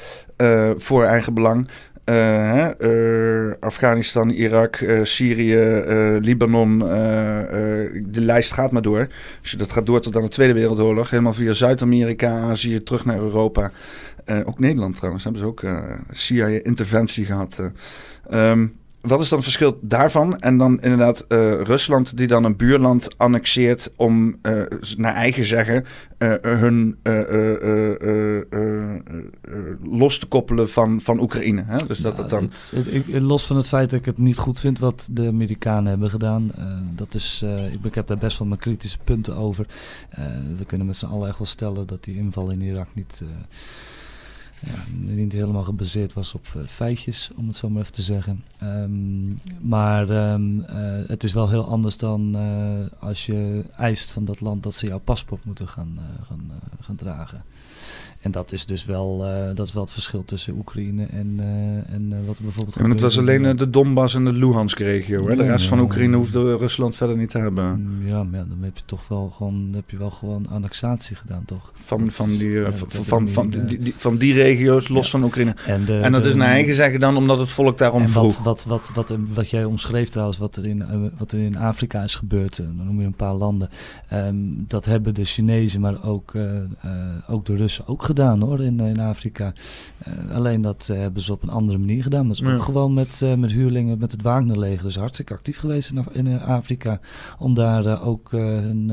voor 0.76 1.04
eigen 1.04 1.34
belang, 1.34 1.68
uh, 2.10 2.68
uh, 2.78 3.52
Afghanistan, 3.60 4.30
Irak, 4.30 4.80
uh, 4.80 5.04
Syrië, 5.04 5.56
Libanon. 6.20 6.78
de 6.78 8.20
lijst 8.20 8.52
gaat 8.52 8.72
maar 8.72 8.82
door. 8.82 9.06
Dus 9.42 9.52
dat 9.52 9.72
gaat 9.72 9.86
door 9.86 10.00
tot 10.00 10.16
aan 10.16 10.22
de 10.22 10.28
Tweede 10.28 10.54
Wereldoorlog. 10.54 11.10
Helemaal 11.10 11.32
via 11.32 11.52
Zuid-Amerika, 11.52 12.38
Azië, 12.38 12.82
terug 12.82 13.04
naar 13.04 13.18
Europa. 13.18 13.70
ook 14.44 14.58
Nederland 14.58 14.96
trouwens 14.96 15.24
hebben 15.24 15.42
ze 15.42 15.48
ook 15.48 15.64
CIA-interventie 16.10 17.24
gehad. 17.24 17.62
Um, 18.32 18.79
wat 19.00 19.20
is 19.20 19.28
dan 19.28 19.38
het 19.38 19.46
verschil 19.46 19.78
daarvan? 19.82 20.40
En 20.40 20.58
dan 20.58 20.80
inderdaad 20.80 21.24
uh, 21.28 21.60
Rusland 21.60 22.16
die 22.16 22.26
dan 22.26 22.44
een 22.44 22.56
buurland 22.56 23.18
annexeert 23.18 23.92
om 23.96 24.38
uh, 24.42 24.62
naar 24.96 25.14
eigen 25.14 25.44
zeggen 25.44 25.84
uh, 26.18 26.34
hun 26.40 26.98
los 29.82 30.18
te 30.18 30.26
koppelen 30.26 30.70
van, 30.70 31.00
van 31.00 31.20
Oekraïne. 31.20 31.64
Hè? 31.66 31.76
Dus 31.86 31.98
dat 31.98 32.16
het 32.16 32.30
dan... 32.30 32.50
Het, 32.74 32.90
het, 32.90 33.22
los 33.22 33.46
van 33.46 33.56
het 33.56 33.68
feit 33.68 33.90
dat 33.90 33.98
ik 33.98 34.04
het 34.04 34.18
niet 34.18 34.38
goed 34.38 34.58
vind 34.58 34.78
wat 34.78 35.08
de 35.12 35.26
Amerikanen 35.26 35.90
hebben 35.90 36.10
gedaan. 36.10 36.50
dat 36.94 37.14
is, 37.14 37.44
ik, 37.72 37.84
ik 37.84 37.94
heb 37.94 38.06
daar 38.06 38.18
best 38.18 38.38
wel 38.38 38.48
mijn 38.48 38.60
kritische 38.60 38.98
punten 39.04 39.36
over. 39.36 39.66
we 40.58 40.64
kunnen 40.66 40.86
met 40.86 40.96
z'n 40.96 41.06
allen 41.06 41.28
echt 41.28 41.38
wel 41.38 41.46
stellen 41.46 41.86
dat 41.86 42.04
die 42.04 42.16
inval 42.16 42.50
in 42.50 42.60
Irak 42.60 42.88
niet 42.94 43.22
ja, 44.66 44.82
niet 44.98 45.32
helemaal 45.32 45.62
gebaseerd 45.62 46.12
was 46.12 46.34
op 46.34 46.46
uh, 46.56 46.62
feitjes, 46.62 47.30
om 47.36 47.46
het 47.46 47.56
zo 47.56 47.70
maar 47.70 47.80
even 47.80 47.92
te 47.92 48.02
zeggen. 48.02 48.44
Um, 48.62 49.34
maar 49.60 50.32
um, 50.32 50.58
uh, 50.58 50.66
het 51.06 51.24
is 51.24 51.32
wel 51.32 51.48
heel 51.48 51.68
anders 51.68 51.96
dan 51.96 52.36
uh, 52.36 52.86
als 52.98 53.26
je 53.26 53.64
eist 53.76 54.10
van 54.10 54.24
dat 54.24 54.40
land 54.40 54.62
dat 54.62 54.74
ze 54.74 54.86
jouw 54.86 54.98
paspoort 54.98 55.44
moeten 55.44 55.68
gaan, 55.68 55.98
gaan, 56.26 56.50
gaan 56.80 56.96
dragen. 56.96 57.44
En 58.20 58.30
dat 58.30 58.52
is 58.52 58.66
dus 58.66 58.84
wel, 58.84 59.26
uh, 59.26 59.54
dat 59.54 59.66
is 59.66 59.72
wel 59.72 59.82
het 59.82 59.92
verschil 59.92 60.24
tussen 60.24 60.54
Oekraïne 60.56 61.06
en, 61.10 61.36
uh, 61.40 61.94
en 61.94 62.08
uh, 62.12 62.16
wat 62.26 62.36
er 62.36 62.42
bijvoorbeeld. 62.42 62.76
Ja, 62.80 62.88
het 62.88 63.00
was 63.00 63.18
alleen 63.18 63.56
de 63.56 63.70
Donbass 63.70 64.14
en 64.14 64.24
de 64.24 64.32
Luhansk-regio. 64.32 65.34
De 65.34 65.42
rest 65.42 65.66
van 65.66 65.80
Oekraïne 65.80 66.16
hoefde 66.16 66.56
Rusland 66.56 66.96
verder 66.96 67.16
niet 67.16 67.30
te 67.30 67.38
hebben. 67.38 67.80
Mm, 67.80 68.06
ja, 68.06 68.22
maar 68.24 68.48
dan 68.48 68.58
heb 68.60 68.76
je 68.76 68.82
toch 68.84 69.08
wel 69.08 69.32
gewoon, 69.36 69.70
heb 69.74 69.90
je 69.90 69.96
wel 69.96 70.10
gewoon 70.10 70.48
annexatie 70.48 71.16
gedaan, 71.16 71.44
toch? 71.44 71.72
Van, 71.74 72.10
van, 72.10 72.28
die, 72.28 72.64
van, 72.70 73.04
van, 73.04 73.28
van, 73.28 73.48
die, 73.48 73.78
die, 73.78 73.94
van 73.96 74.16
die 74.16 74.34
regio's 74.34 74.88
los 74.88 75.10
van 75.10 75.24
Oekraïne. 75.24 75.54
En, 75.66 75.84
de, 75.84 75.98
en 75.98 76.12
dat 76.12 76.22
de, 76.22 76.28
is 76.28 76.34
naar 76.34 76.48
eigen 76.48 76.74
zeggen 76.74 77.00
dan 77.00 77.16
omdat 77.16 77.38
het 77.38 77.48
volk 77.48 77.78
daarom 77.78 78.08
vroeg. 78.08 78.38
Wat, 78.38 78.64
wat, 78.64 78.90
wat, 78.94 79.08
wat, 79.08 79.18
wat 79.34 79.50
jij 79.50 79.64
omschreef 79.64 80.08
trouwens, 80.08 80.38
wat 80.38 80.56
er 80.56 80.66
in, 80.66 81.10
wat 81.18 81.32
er 81.32 81.38
in 81.38 81.56
Afrika 81.56 82.02
is 82.02 82.14
gebeurd, 82.14 82.56
dan 82.56 82.86
noem 82.86 83.00
je 83.00 83.06
een 83.06 83.14
paar 83.14 83.34
landen. 83.34 83.68
Um, 84.12 84.64
dat 84.68 84.84
hebben 84.84 85.14
de 85.14 85.24
Chinezen, 85.24 85.80
maar 85.80 86.04
ook, 86.04 86.32
ook 87.28 87.46
de 87.46 87.56
Russen 87.56 87.86
ook 87.86 88.02
gedaan 88.10 88.40
hoor, 88.40 88.60
in, 88.60 88.80
in 88.80 89.00
Afrika. 89.00 89.52
Uh, 90.08 90.36
alleen 90.36 90.60
dat 90.60 90.88
uh, 90.90 90.98
hebben 90.98 91.22
ze 91.22 91.32
op 91.32 91.42
een 91.42 91.48
andere 91.48 91.78
manier 91.78 92.02
gedaan. 92.02 92.26
Dat 92.26 92.36
is 92.36 92.42
ja. 92.46 92.54
ook 92.54 92.62
gewoon 92.62 92.94
met, 92.94 93.20
uh, 93.24 93.34
met 93.34 93.50
huurlingen, 93.50 93.98
met 93.98 94.12
het 94.12 94.22
Wagnerleger. 94.22 94.82
Dus 94.82 94.96
hartstikke 94.96 95.34
actief 95.34 95.58
geweest 95.58 95.92
in, 96.12 96.26
in 96.26 96.40
Afrika. 96.40 97.00
Om 97.38 97.54
daar 97.54 98.02
ook 98.02 98.30
hun, 98.30 98.88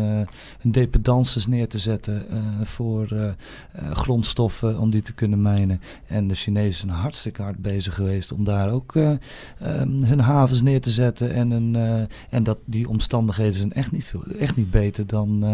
hun 0.59 0.72
dependances 0.72 1.47
neer 1.47 1.68
te 1.68 1.78
zetten 1.78 2.26
voor 2.63 3.36
grondstoffen, 3.91 4.80
om 4.80 4.89
die 4.89 5.01
te 5.01 5.13
kunnen 5.13 5.41
mijnen. 5.41 5.82
En 6.07 6.28
de 6.28 6.34
Chinezen 6.34 6.88
zijn 6.88 6.99
hartstikke 7.01 7.41
hard 7.41 7.57
bezig 7.57 7.95
geweest 7.95 8.32
om 8.32 8.43
daar 8.43 8.72
ook 8.72 8.95
um, 8.95 10.03
hun 10.03 10.20
havens 10.20 10.61
neer 10.61 10.82
te 10.82 10.91
zetten. 10.91 11.34
En, 11.34 11.51
een, 11.51 11.76
en 12.30 12.43
dat, 12.43 12.57
die 12.65 12.89
omstandigheden 12.89 13.53
zijn 13.55 13.74
echt 13.74 13.91
niet, 13.91 14.05
veel, 14.05 14.24
echt 14.39 14.55
niet 14.55 14.72
beter 14.72 15.07
dan, 15.07 15.45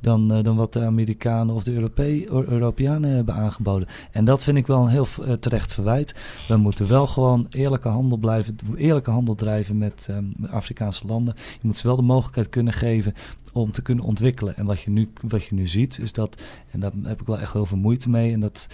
dan, 0.00 0.28
dan 0.42 0.56
wat 0.56 0.72
de 0.72 0.84
Amerikanen 0.84 1.54
of 1.54 1.64
de 1.64 1.72
Europe 1.72 2.26
Europeanen 2.30 2.97
hebben 3.02 3.34
aangeboden. 3.34 3.88
En 4.10 4.24
dat 4.24 4.42
vind 4.42 4.56
ik 4.56 4.66
wel 4.66 4.82
een 4.82 4.88
heel 4.88 5.06
uh, 5.20 5.32
terecht 5.32 5.72
verwijt. 5.72 6.14
We 6.48 6.56
moeten 6.56 6.88
wel 6.88 7.06
gewoon 7.06 7.46
eerlijke 7.50 7.88
handel 7.88 8.18
blijven, 8.18 8.56
eerlijke 8.76 9.10
handel 9.10 9.34
drijven 9.34 9.78
met, 9.78 10.06
um, 10.10 10.32
met 10.36 10.50
Afrikaanse 10.50 11.06
landen. 11.06 11.34
Je 11.36 11.66
moet 11.66 11.78
ze 11.78 11.86
wel 11.86 11.96
de 11.96 12.02
mogelijkheid 12.02 12.48
kunnen 12.48 12.72
geven 12.72 13.14
om 13.52 13.72
te 13.72 13.82
kunnen 13.82 14.04
ontwikkelen. 14.04 14.56
En 14.56 14.66
wat 14.66 14.80
je 14.80 14.90
nu, 14.90 15.10
wat 15.28 15.44
je 15.44 15.54
nu 15.54 15.66
ziet, 15.66 15.98
is 15.98 16.12
dat, 16.12 16.42
en 16.70 16.80
daar 16.80 16.92
heb 17.02 17.20
ik 17.20 17.26
wel 17.26 17.38
echt 17.38 17.52
heel 17.52 17.66
veel 17.66 17.78
moeite 17.78 18.10
mee. 18.10 18.32
En 18.32 18.40
dat, 18.40 18.68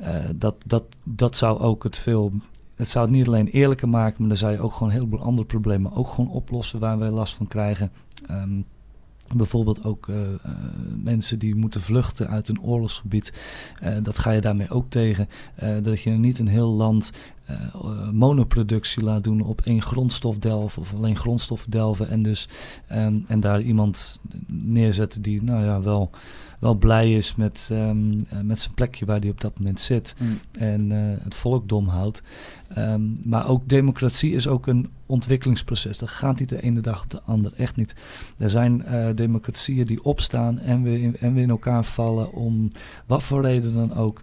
uh, 0.00 0.14
dat, 0.34 0.54
dat, 0.66 0.84
dat 1.04 1.36
zou 1.36 1.60
ook 1.60 1.82
het 1.82 1.98
veel 1.98 2.32
het 2.78 2.88
zou 2.88 3.06
het 3.06 3.14
niet 3.14 3.26
alleen 3.26 3.48
eerlijker 3.48 3.88
maken, 3.88 4.16
maar 4.18 4.28
dan 4.28 4.36
zou 4.36 4.52
je 4.52 4.60
ook 4.60 4.72
gewoon 4.72 4.92
heel 4.92 5.06
veel 5.10 5.20
andere 5.20 5.46
problemen 5.46 5.92
ook 5.92 6.08
gewoon 6.08 6.30
oplossen 6.30 6.78
waar 6.78 6.98
wij 6.98 7.10
last 7.10 7.34
van 7.34 7.48
krijgen. 7.48 7.90
Um, 8.30 8.64
Bijvoorbeeld 9.34 9.84
ook 9.84 10.06
uh, 10.06 10.16
uh, 10.20 10.30
mensen 10.96 11.38
die 11.38 11.54
moeten 11.54 11.80
vluchten 11.80 12.28
uit 12.28 12.48
een 12.48 12.62
oorlogsgebied. 12.62 13.32
Uh, 13.82 13.96
dat 14.02 14.18
ga 14.18 14.30
je 14.30 14.40
daarmee 14.40 14.70
ook 14.70 14.90
tegen. 14.90 15.28
dat 15.82 16.00
je 16.00 16.10
niet 16.10 16.38
een 16.38 16.48
heel 16.48 16.70
land 16.70 17.12
monoproductie 18.12 19.02
laat 19.02 19.24
doen 19.24 19.40
op 19.40 19.60
één 19.60 19.82
grondstof 19.82 20.38
delven 20.38 20.82
of 20.82 20.94
alleen 20.94 21.16
grondstof 21.16 21.66
delven. 21.68 22.08
En, 22.08 22.22
dus, 22.22 22.48
um, 22.92 23.24
en 23.26 23.40
daar 23.40 23.60
iemand 23.60 24.20
neerzetten 24.46 25.22
die 25.22 25.42
nou 25.42 25.64
ja, 25.64 25.80
wel, 25.80 26.10
wel 26.58 26.74
blij 26.74 27.14
is 27.14 27.34
met, 27.34 27.68
um, 27.72 28.26
met 28.42 28.58
zijn 28.58 28.74
plekje 28.74 29.06
waar 29.06 29.20
hij 29.20 29.30
op 29.30 29.40
dat 29.40 29.58
moment 29.58 29.80
zit. 29.80 30.14
Mm. 30.18 30.38
En 30.52 30.90
het 31.22 31.34
volk 31.34 31.68
dom 31.68 31.88
houdt. 31.88 32.22
Um, 32.78 33.18
maar 33.24 33.48
ook 33.48 33.68
democratie 33.68 34.32
is 34.32 34.48
ook 34.48 34.66
een 34.66 34.88
ontwikkelingsproces. 35.06 35.98
Dat 35.98 36.08
gaat 36.08 36.38
niet 36.38 36.48
de 36.48 36.62
ene 36.62 36.80
dag 36.80 37.02
op 37.02 37.10
de 37.10 37.22
andere, 37.22 37.54
echt 37.56 37.76
niet. 37.76 37.94
Er 38.38 38.50
zijn 38.50 38.82
uh, 38.86 39.08
democratieën 39.14 39.86
die 39.86 40.04
opstaan 40.04 40.58
en 40.58 40.82
weer, 40.82 41.02
in, 41.02 41.16
en 41.16 41.34
weer 41.34 41.42
in 41.42 41.50
elkaar 41.50 41.84
vallen 41.84 42.32
om 42.32 42.68
wat 43.06 43.22
voor 43.22 43.42
reden 43.42 43.74
dan 43.74 43.94
ook. 43.94 44.20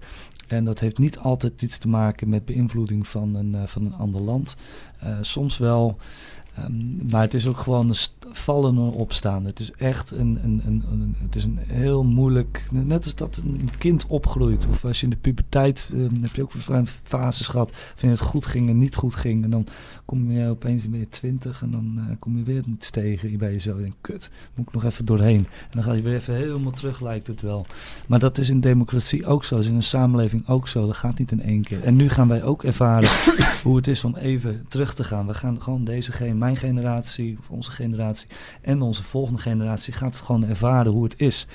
En 0.48 0.66
dat 0.66 0.80
heeft 0.80 0.98
niet 0.98 1.18
altijd 1.18 1.62
iets 1.62 1.78
te 1.78 1.88
maken 1.88 2.30
met 2.30 2.46
beïnvloeding 2.46 3.08
van 3.08 3.36
een, 3.36 3.54
uh, 3.54 3.62
van 3.66 3.86
een 3.86 3.94
ander 3.94 4.22
land. 4.22 4.58
Soms 5.22 5.58
wel. 5.58 5.98
Um, 6.60 6.98
maar 7.10 7.22
het 7.22 7.34
is 7.34 7.48
ook 7.48 7.58
gewoon 7.58 7.90
een 7.90 7.96
vallen 8.32 8.76
en 8.76 8.82
opstaan. 8.82 9.46
Het 9.46 9.60
is 9.60 9.72
echt 9.72 10.12
een, 10.12 10.40
een, 10.44 10.62
een, 10.66 10.84
een, 10.92 11.16
het 11.22 11.36
is 11.36 11.44
een 11.44 11.60
heel 11.62 12.04
moeilijk. 12.04 12.68
Net 12.72 13.04
als 13.04 13.16
dat 13.16 13.42
een 13.46 13.70
kind 13.78 14.08
opgroeit. 14.08 14.68
Of 14.70 14.86
als 14.86 15.00
je 15.00 15.04
in 15.04 15.10
de 15.10 15.18
puberteit. 15.18 15.90
Um, 15.94 16.22
heb 16.22 16.36
je 16.36 16.42
ook 16.42 16.52
fases 17.04 17.48
gehad. 17.48 17.72
Van 17.96 18.10
het 18.10 18.20
goed 18.20 18.46
ging 18.46 18.70
en 18.70 18.78
niet 18.78 18.96
goed 18.96 19.16
ging. 19.16 19.44
En 19.44 19.50
dan 19.50 19.68
kom 20.06 20.32
je 20.32 20.50
opeens 20.50 20.86
weer 20.86 21.10
twintig. 21.10 21.62
En 21.62 21.72
dan 21.72 21.94
uh, 21.98 22.04
kom 22.20 22.38
je 22.38 22.44
weer 22.44 22.64
iets 22.68 22.90
tegen. 22.90 23.32
Je 23.32 23.38
bij 23.38 23.52
jezelf. 23.52 23.80
En 23.80 23.94
kut, 24.02 24.30
moet 24.56 24.68
ik 24.68 24.74
nog 24.74 24.84
even 24.84 25.06
doorheen. 25.06 25.40
En 25.40 25.70
dan 25.70 25.84
ga 25.84 25.94
je 25.94 26.02
weer 26.02 26.16
even 26.16 26.36
helemaal 26.36 26.72
terug, 26.72 27.02
lijkt 27.02 27.28
het 27.28 27.42
wel. 27.42 27.66
Maar 28.08 28.20
dat 28.20 28.38
is 28.38 28.50
in 28.50 28.60
democratie 28.60 29.26
ook 29.26 29.46
zo. 29.46 29.56
Dat 29.56 29.64
is 29.64 29.70
in 29.70 29.76
een 29.76 29.84
samenleving 29.84 30.48
ook 30.48 30.68
zo. 30.68 30.86
Dat 30.86 30.98
gaat 30.98 31.20
niet 31.20 31.32
in 31.32 31.42
één 31.42 31.62
keer. 31.62 31.84
En 31.84 31.96
nu 31.96 32.10
gaan 32.10 32.28
wij 32.28 32.44
ook 32.44 32.64
ervaren 32.64 33.10
hoe 33.64 33.76
het 33.76 33.88
is 33.88 34.04
om 34.04 34.16
even 34.16 34.66
terug 34.68 34.94
te 34.94 35.04
gaan. 35.04 35.28
We 35.28 35.34
gaan 35.34 35.62
gewoon 35.62 35.84
deze 35.84 36.34
mijn 36.34 36.58
generatie, 36.58 37.38
of 37.40 37.50
onze 37.50 37.72
generatie 37.72 38.15
en 38.62 38.82
onze 38.82 39.04
volgende 39.04 39.42
generatie 39.42 39.94
gaat 39.94 40.16
gewoon 40.16 40.46
ervaren 40.46 40.92
hoe 40.92 41.04
het 41.04 41.14
is. 41.18 41.48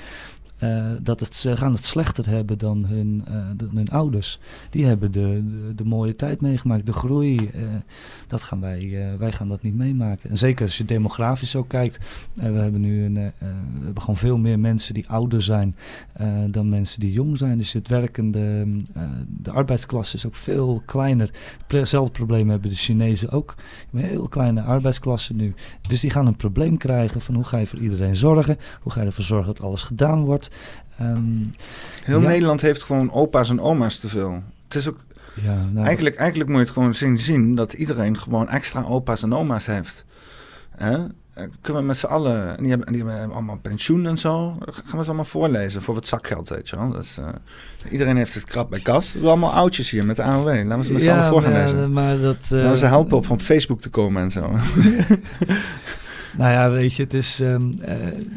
Uh, 0.63 0.85
dat 1.01 1.19
het, 1.19 1.35
ze 1.35 1.57
gaan 1.57 1.73
het 1.73 1.85
slechter 1.85 2.27
hebben 2.27 2.57
dan 2.57 2.85
hun, 2.85 3.23
dan 3.55 3.69
hun 3.75 3.89
ouders. 3.89 4.39
Die 4.69 4.85
hebben 4.85 5.11
de, 5.11 5.43
de, 5.75 5.83
mooie 5.83 6.15
tijd 6.15 6.41
meegemaakt, 6.41 6.85
de 6.85 6.93
groei. 6.93 7.35
Uh, 7.35 7.61
dat 8.27 8.41
gaan 8.41 8.59
wij, 8.59 9.15
wij 9.17 9.31
gaan 9.31 9.47
dat 9.47 9.61
niet 9.61 9.75
meemaken. 9.75 10.29
En 10.29 10.37
zeker 10.37 10.65
als 10.65 10.77
je 10.77 10.85
demografisch 10.85 11.55
ook 11.55 11.67
kijkt. 11.67 11.97
we 12.33 12.43
hebben 12.43 12.81
nu 12.81 13.05
een, 13.05 13.13
we 13.13 13.83
hebben 13.83 14.01
gewoon 14.01 14.17
veel 14.17 14.37
meer 14.37 14.59
mensen 14.59 14.93
die 14.93 15.09
ouder 15.09 15.41
zijn 15.41 15.75
dan 16.47 16.69
mensen 16.69 16.99
die 16.99 17.11
jong 17.11 17.37
zijn. 17.37 17.57
Dus 17.57 17.73
het 17.73 17.87
werkende, 17.87 18.65
de 19.27 19.51
arbeidsklasse 19.51 20.15
is 20.15 20.25
ook 20.25 20.35
veel 20.35 20.81
kleiner. 20.85 21.29
Hetzelfde 21.67 22.11
probleem 22.11 22.49
hebben 22.49 22.69
de 22.69 22.75
Chinezen 22.75 23.29
ook. 23.31 23.55
Een 23.93 23.99
heel 23.99 24.27
kleine 24.27 24.61
arbeidsklasse 24.61 25.33
nu. 25.33 25.53
Dus 25.87 25.99
die 25.99 26.09
gaan 26.09 26.27
een 26.27 26.35
probleem 26.35 26.77
krijgen 26.77 27.21
van 27.21 27.35
hoe 27.35 27.43
ga 27.43 27.57
je 27.57 27.67
voor 27.67 27.79
iedereen 27.79 28.15
zorgen? 28.15 28.57
Hoe 28.81 28.91
ga 28.91 28.99
je 28.99 29.05
ervoor 29.05 29.23
zorgen 29.23 29.53
dat 29.53 29.61
alles 29.61 29.81
gedaan 29.81 30.23
wordt? 30.23 30.50
Um, 31.01 31.51
Heel 32.03 32.21
ja. 32.21 32.27
Nederland 32.27 32.61
heeft 32.61 32.83
gewoon 32.83 33.11
opa's 33.11 33.49
en 33.49 33.61
oma's 33.61 33.99
te 33.99 34.07
veel. 34.09 34.43
Het 34.63 34.75
is 34.75 34.89
ook. 34.89 34.97
Ja, 35.43 35.65
nou, 35.71 35.85
eigenlijk, 35.85 36.15
eigenlijk 36.15 36.49
moet 36.49 36.59
je 36.59 36.65
het 36.65 36.73
gewoon 36.73 36.95
zien, 36.95 37.19
zien 37.19 37.55
dat 37.55 37.73
iedereen 37.73 38.19
gewoon 38.19 38.49
extra 38.49 38.83
opa's 38.83 39.23
en 39.23 39.33
oma's 39.33 39.65
heeft. 39.65 40.05
Hè? 40.77 40.97
Kunnen 41.61 41.81
we 41.81 41.87
met 41.87 41.97
z'n 41.97 42.05
allen, 42.05 42.57
en 42.57 42.63
die 42.63 42.69
hebben, 42.69 42.93
die 42.93 43.03
hebben 43.03 43.35
allemaal 43.35 43.59
pensioen 43.61 44.05
en 44.05 44.17
zo. 44.17 44.57
Gaan 44.59 44.97
we 44.97 45.01
ze 45.01 45.05
allemaal 45.05 45.25
voorlezen 45.25 45.81
voor 45.81 45.93
wat 45.93 46.07
zakgeld, 46.07 46.49
weet 46.49 46.69
je 46.69 46.75
wel. 46.75 46.91
Dat 46.91 47.03
is, 47.03 47.17
uh, 47.19 47.27
iedereen 47.91 48.17
heeft 48.17 48.33
het 48.33 48.43
krap 48.43 48.69
bij 48.69 48.79
kas. 48.79 49.05
We 49.05 49.11
hebben 49.11 49.29
allemaal 49.29 49.53
oudjes 49.53 49.89
hier 49.89 50.05
met 50.05 50.15
de 50.15 50.23
AOW. 50.23 50.45
Laten 50.45 50.77
we 50.77 50.83
ze 50.83 50.91
met 50.91 51.01
z'n 51.01 51.07
ja, 51.07 51.17
allen 51.17 51.27
voor 51.27 51.41
gaan 51.41 51.53
lezen. 51.53 51.93
Maar 51.93 52.19
dat, 52.19 52.43
uh, 52.43 52.51
Laten 52.51 52.69
we 52.69 52.77
ze 52.77 52.85
helpen 52.85 53.17
op 53.17 53.25
van 53.25 53.41
Facebook 53.41 53.81
te 53.81 53.89
komen 53.89 54.23
en 54.23 54.31
zo. 54.31 54.51
Nou 56.37 56.51
ja, 56.51 56.69
weet 56.69 56.93
je, 56.93 57.03
het 57.03 57.13
is... 57.13 57.39
Um, 57.39 57.71
uh, 57.81 57.87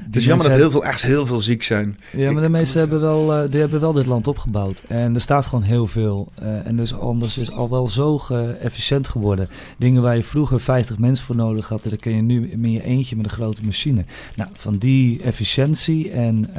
het 0.07 0.16
is 0.16 0.24
jammer 0.24 0.49
dat 0.49 0.57
heel 0.57 0.70
veel, 0.70 0.84
echt 0.84 1.03
heel 1.03 1.26
veel 1.26 1.40
ziek 1.40 1.62
zijn. 1.62 1.99
Ja, 2.12 2.32
maar 2.32 2.42
de 2.42 2.49
meesten 2.49 2.80
hebben 2.80 3.01
wel, 3.01 3.42
uh, 3.42 3.51
die 3.51 3.61
hebben 3.61 3.80
wel 3.80 3.92
dit 3.92 4.07
land 4.07 4.26
opgebouwd. 4.28 4.82
En 4.86 5.14
er 5.14 5.20
staat 5.20 5.47
gewoon 5.47 5.64
heel 5.64 5.86
veel. 5.86 6.32
Uh, 6.42 6.66
en 6.66 6.76
dus 6.76 6.95
anders 6.95 7.38
is 7.38 7.53
al 7.53 7.70
wel 7.70 7.88
zo 7.88 8.20
efficiënt 8.61 9.09
geworden. 9.09 9.49
Dingen 9.78 10.03
waar 10.03 10.16
je 10.16 10.22
vroeger 10.22 10.61
50 10.61 10.99
mensen 10.99 11.24
voor 11.24 11.36
nodig 11.36 11.68
had, 11.68 11.82
daar 11.82 11.97
kun 11.97 12.16
je 12.16 12.22
nu 12.22 12.51
in 12.51 12.70
je 12.70 12.82
eentje 12.82 13.16
met 13.16 13.24
een 13.24 13.30
grote 13.30 13.62
machine. 13.64 14.05
Nou, 14.36 14.51
van 14.53 14.76
die 14.76 15.22
efficiëntie 15.22 16.11
en 16.11 16.51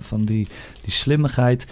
van 0.00 0.24
die, 0.24 0.46
die 0.82 0.92
slimmigheid, 0.92 1.66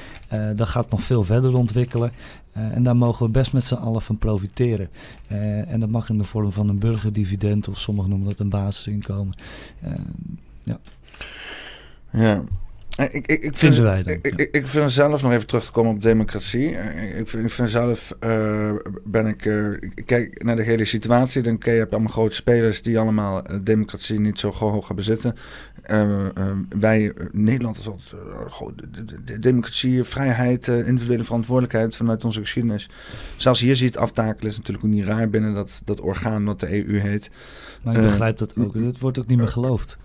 dat 0.57 0.69
gaat 0.69 0.91
nog 0.91 1.03
veel 1.03 1.25
verder 1.25 1.55
ontwikkelen. 1.55 2.13
Uh, 2.59 2.77
en 2.77 2.83
daar 2.83 2.97
mogen 2.97 3.27
we 3.27 3.33
best 3.33 3.53
met 3.53 3.65
z'n 3.65 3.75
allen 3.75 4.03
van 4.03 4.19
profiteren. 4.19 4.89
Uh, 5.33 5.73
en 5.73 5.81
dat 5.81 5.89
mag 5.89 6.09
in 6.09 6.19
de 6.19 6.25
vorm 6.25 6.53
van 6.53 6.69
een 6.69 6.79
burgerdividend 6.79 7.69
of 7.69 7.79
sommigen 7.79 8.11
noemen 8.11 8.29
dat 8.29 8.39
een 8.39 8.49
basisinkomen. 8.49 9.35
Uh, 9.85 9.93
ja. 10.63 10.79
Ja. 12.11 12.45
Ik, 12.97 13.27
ik, 13.27 13.43
ik 13.43 13.57
vind, 13.57 13.77
wij 13.77 14.03
dan. 14.03 14.13
Ik, 14.13 14.27
ik, 14.27 14.55
ik 14.55 14.67
vind 14.67 14.93
zelf 14.93 15.23
nog 15.23 15.33
even 15.33 15.47
terug 15.47 15.65
te 15.65 15.71
komen 15.71 15.95
op 15.95 16.03
democratie. 16.03 16.77
Eh, 16.77 17.19
Ik 17.19 17.29
vind, 17.29 17.45
ik 17.45 17.51
vind 17.51 17.71
zelf 17.71 18.17
uh, 18.25 18.73
ben 19.05 19.27
ik. 19.27 19.45
Uh, 19.45 19.79
kijk 20.05 20.43
naar 20.43 20.57
de 20.57 20.63
hele 20.63 20.85
situatie. 20.85 21.43
Dan 21.43 21.53
heb 21.53 21.65
je 21.65 21.87
allemaal 21.91 22.13
grote 22.13 22.35
spelers 22.35 22.83
die 22.83 22.99
allemaal 22.99 23.43
democratie 23.63 24.21
niet 24.21 24.39
zo 24.39 24.51
hoog 24.51 24.87
gaan 24.87 24.97
bezitten. 24.97 25.35
Uh, 25.91 26.27
wij, 26.79 27.13
Nederland 27.33 27.79
is 27.79 27.87
altijd 27.87 28.11
de, 28.77 29.05
de, 29.05 29.25
de, 29.25 29.39
democratie, 29.39 30.05
vrijheid, 30.05 30.69
individuele 30.69 31.25
verantwoordelijkheid 31.25 31.97
vanuit 31.97 32.25
onze 32.25 32.41
geschiedenis. 32.41 32.91
Zelfs 33.37 33.61
hier 33.61 33.77
ziet 33.77 33.99
aftakelen 33.99 34.51
is 34.51 34.57
natuurlijk 34.57 34.87
ook 34.87 34.93
niet 34.93 35.05
raar 35.05 35.31
binnen 35.31 35.55
dat, 35.55 35.83
dat 35.85 36.01
orgaan 36.01 36.45
wat 36.45 36.61
de 36.61 36.87
EU 36.87 36.99
heet. 36.99 37.31
Maar 37.83 37.97
ik 37.97 38.03
begrijp 38.03 38.39
dat 38.39 38.57
ook. 38.57 38.75
Het 38.75 38.99
wordt 38.99 39.19
ook 39.19 39.27
niet 39.27 39.39
meer 39.39 39.49
geloofd. 39.49 39.99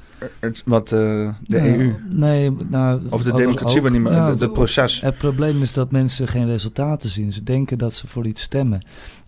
Wat 0.66 0.88
de 0.88 1.32
nou, 1.44 1.68
EU? 1.68 1.96
Nee, 2.10 2.52
nou, 2.70 3.02
of 3.10 3.24
de 3.24 3.34
democratie, 3.34 3.82
ook, 3.82 3.90
niet 3.90 4.02
meer, 4.02 4.12
het 4.12 4.54
proces. 4.54 5.02
Het 5.02 5.18
probleem 5.18 5.62
is 5.62 5.74
dat 5.74 5.92
mensen 5.92 6.28
geen 6.28 6.46
resultaten 6.46 7.10
zien. 7.10 7.34
Ze 7.34 7.44
denken 7.44 7.78
dat 7.78 7.94
ze 7.94 8.08
voor 8.08 8.26
iets 8.26 8.42
stemmen. 8.42 8.82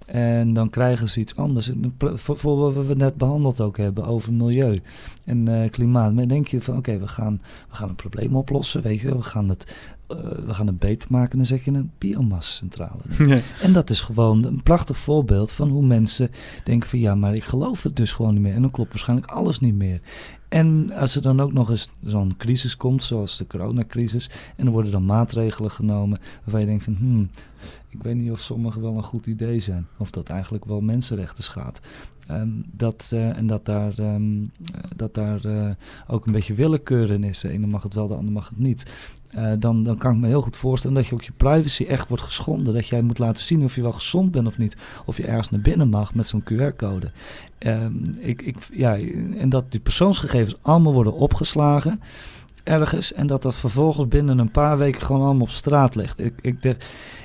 En 0.06 0.54
dan 0.54 0.70
krijgen 0.70 1.10
ze 1.10 1.20
iets 1.20 1.36
anders. 1.36 1.72
Voor 2.14 2.58
wat 2.58 2.86
we 2.86 2.96
net 2.96 3.16
behandeld 3.16 3.62
ook 3.62 3.78
hebben 3.78 4.06
over 4.06 4.34
milieu 4.34 4.82
en 5.24 5.50
uh, 5.50 5.70
klimaat. 5.70 6.16
Dan 6.16 6.28
denk 6.28 6.48
je 6.48 6.62
van 6.62 6.78
oké, 6.78 6.90
okay, 6.90 7.02
we, 7.02 7.08
gaan, 7.08 7.42
we 7.70 7.76
gaan 7.76 7.90
een 7.90 7.96
probleem 7.96 8.36
oplossen. 8.36 8.82
Weet 8.82 9.00
je, 9.00 9.16
we 9.16 9.24
gaan 9.24 9.50
het, 9.50 9.76
uh, 10.12 10.18
we 10.46 10.54
gaan 10.54 10.68
het 10.68 10.80
beter 10.80 11.08
maken. 11.12 11.38
Dan 11.38 11.46
zet 11.46 11.64
je 11.64 11.72
een 11.72 11.92
biomascentrale. 11.98 13.02
Ja. 13.26 13.40
En 13.62 13.74
dat 13.74 13.90
is 13.90 14.02
gewoon 14.02 14.44
een 14.44 14.64
prachtig 14.64 14.98
voorbeeld 14.98 15.52
van 15.52 15.70
hoe 15.70 15.86
mensen 15.86 16.32
denken 16.64 16.90
van 16.90 17.00
ja, 17.00 17.16
maar 17.16 17.34
ik 17.34 17.44
geloof 17.44 17.84
het 17.84 17.96
dus 17.96 18.12
gewoon 18.12 18.34
niet 18.34 18.42
meer. 18.44 18.56
En 18.56 18.62
dan 18.62 18.72
klopt 18.72 18.90
waarschijnlijk 18.90 19.32
alles 19.32 19.60
niet 19.60 19.76
meer. 19.76 20.02
En 20.50 20.92
als 20.94 21.16
er 21.16 21.22
dan 21.22 21.40
ook 21.40 21.54
nog 21.54 21.70
eens 21.70 21.90
zo'n 22.04 22.38
crisis 22.38 22.78
komt, 22.78 23.04
zoals 23.04 23.38
de 23.38 23.48
coronacrisis, 23.48 24.30
en 24.56 24.66
er 24.66 24.72
worden 24.72 24.92
dan 24.92 25.06
maatregelen 25.06 25.72
genomen 25.72 26.20
waarvan 26.44 26.60
je 26.60 26.66
denkt 26.66 26.84
van, 26.84 26.96
hmm, 27.00 27.30
ik 27.98 28.04
weet 28.04 28.16
niet 28.16 28.32
of 28.32 28.40
sommige 28.40 28.82
wel 28.82 28.98
een 28.98 29.04
goed 29.04 29.28
idee 29.28 29.60
zijn, 29.60 29.88
of 29.98 30.10
dat 30.10 30.30
eigenlijk 30.30 30.66
wel 30.66 30.82
mensenrechten 30.82 31.44
schaadt. 31.44 31.82
Um, 32.32 32.64
dat, 32.72 33.12
uh, 33.14 33.38
en 33.38 33.48
dat 33.48 33.66
daar, 33.66 34.00
um, 34.00 34.52
dat 34.96 35.14
daar 35.14 35.46
uh, 35.46 35.70
ook 36.08 36.26
een 36.26 36.32
beetje 36.32 36.54
willekeur 36.54 37.12
in 37.12 37.24
is. 37.24 37.40
De 37.40 37.50
ene 37.50 37.68
mag 37.68 37.84
het 37.84 37.94
wel, 37.94 38.08
de 38.08 38.16
ander 38.16 38.34
mag 38.34 38.50
het 38.50 38.58
niet. 38.58 39.14
Dan, 39.60 39.84
dan 39.84 39.98
kan 39.98 40.14
ik 40.14 40.20
me 40.20 40.28
heel 40.28 40.42
goed 40.42 40.58
voorstellen 40.58 40.96
dat 40.96 41.08
je 41.08 41.14
ook 41.14 41.24
je 41.24 41.32
privacy 41.32 41.84
echt 41.84 42.08
wordt 42.08 42.24
geschonden. 42.24 42.74
Dat 42.74 42.88
jij 42.88 43.02
moet 43.02 43.20
laten 43.20 43.44
zien 43.44 43.64
of 43.64 43.76
je 43.76 43.82
wel 43.82 43.92
gezond 43.92 44.32
bent 44.32 44.48
of 44.48 44.58
niet. 44.58 44.76
Of 45.06 45.18
je 45.18 45.26
ergens 45.26 45.50
naar 45.50 45.62
binnen 45.62 45.90
mag 45.90 46.14
met 46.14 46.28
zo'n 46.28 46.44
QR-code. 46.44 47.12
Um, 47.60 48.02
ik, 48.20 48.42
ik, 48.42 48.56
ja, 48.72 48.98
en 49.38 49.50
dat 49.50 49.72
die 49.72 49.80
persoonsgegevens 49.80 50.58
allemaal 50.62 50.94
worden 50.94 51.14
opgeslagen 51.14 52.00
ergens 52.66 53.14
en 53.14 53.28
dat 53.28 53.42
dat 53.42 53.56
vervolgens 53.56 54.08
binnen 54.08 54.40
een 54.40 54.52
paar 54.52 54.78
weken 54.78 55.02
gewoon 55.02 55.22
allemaal 55.22 55.42
op 55.42 55.50
straat 55.50 55.96
ligt. 55.96 56.20
Ik, 56.20 56.34
ik, 56.42 56.78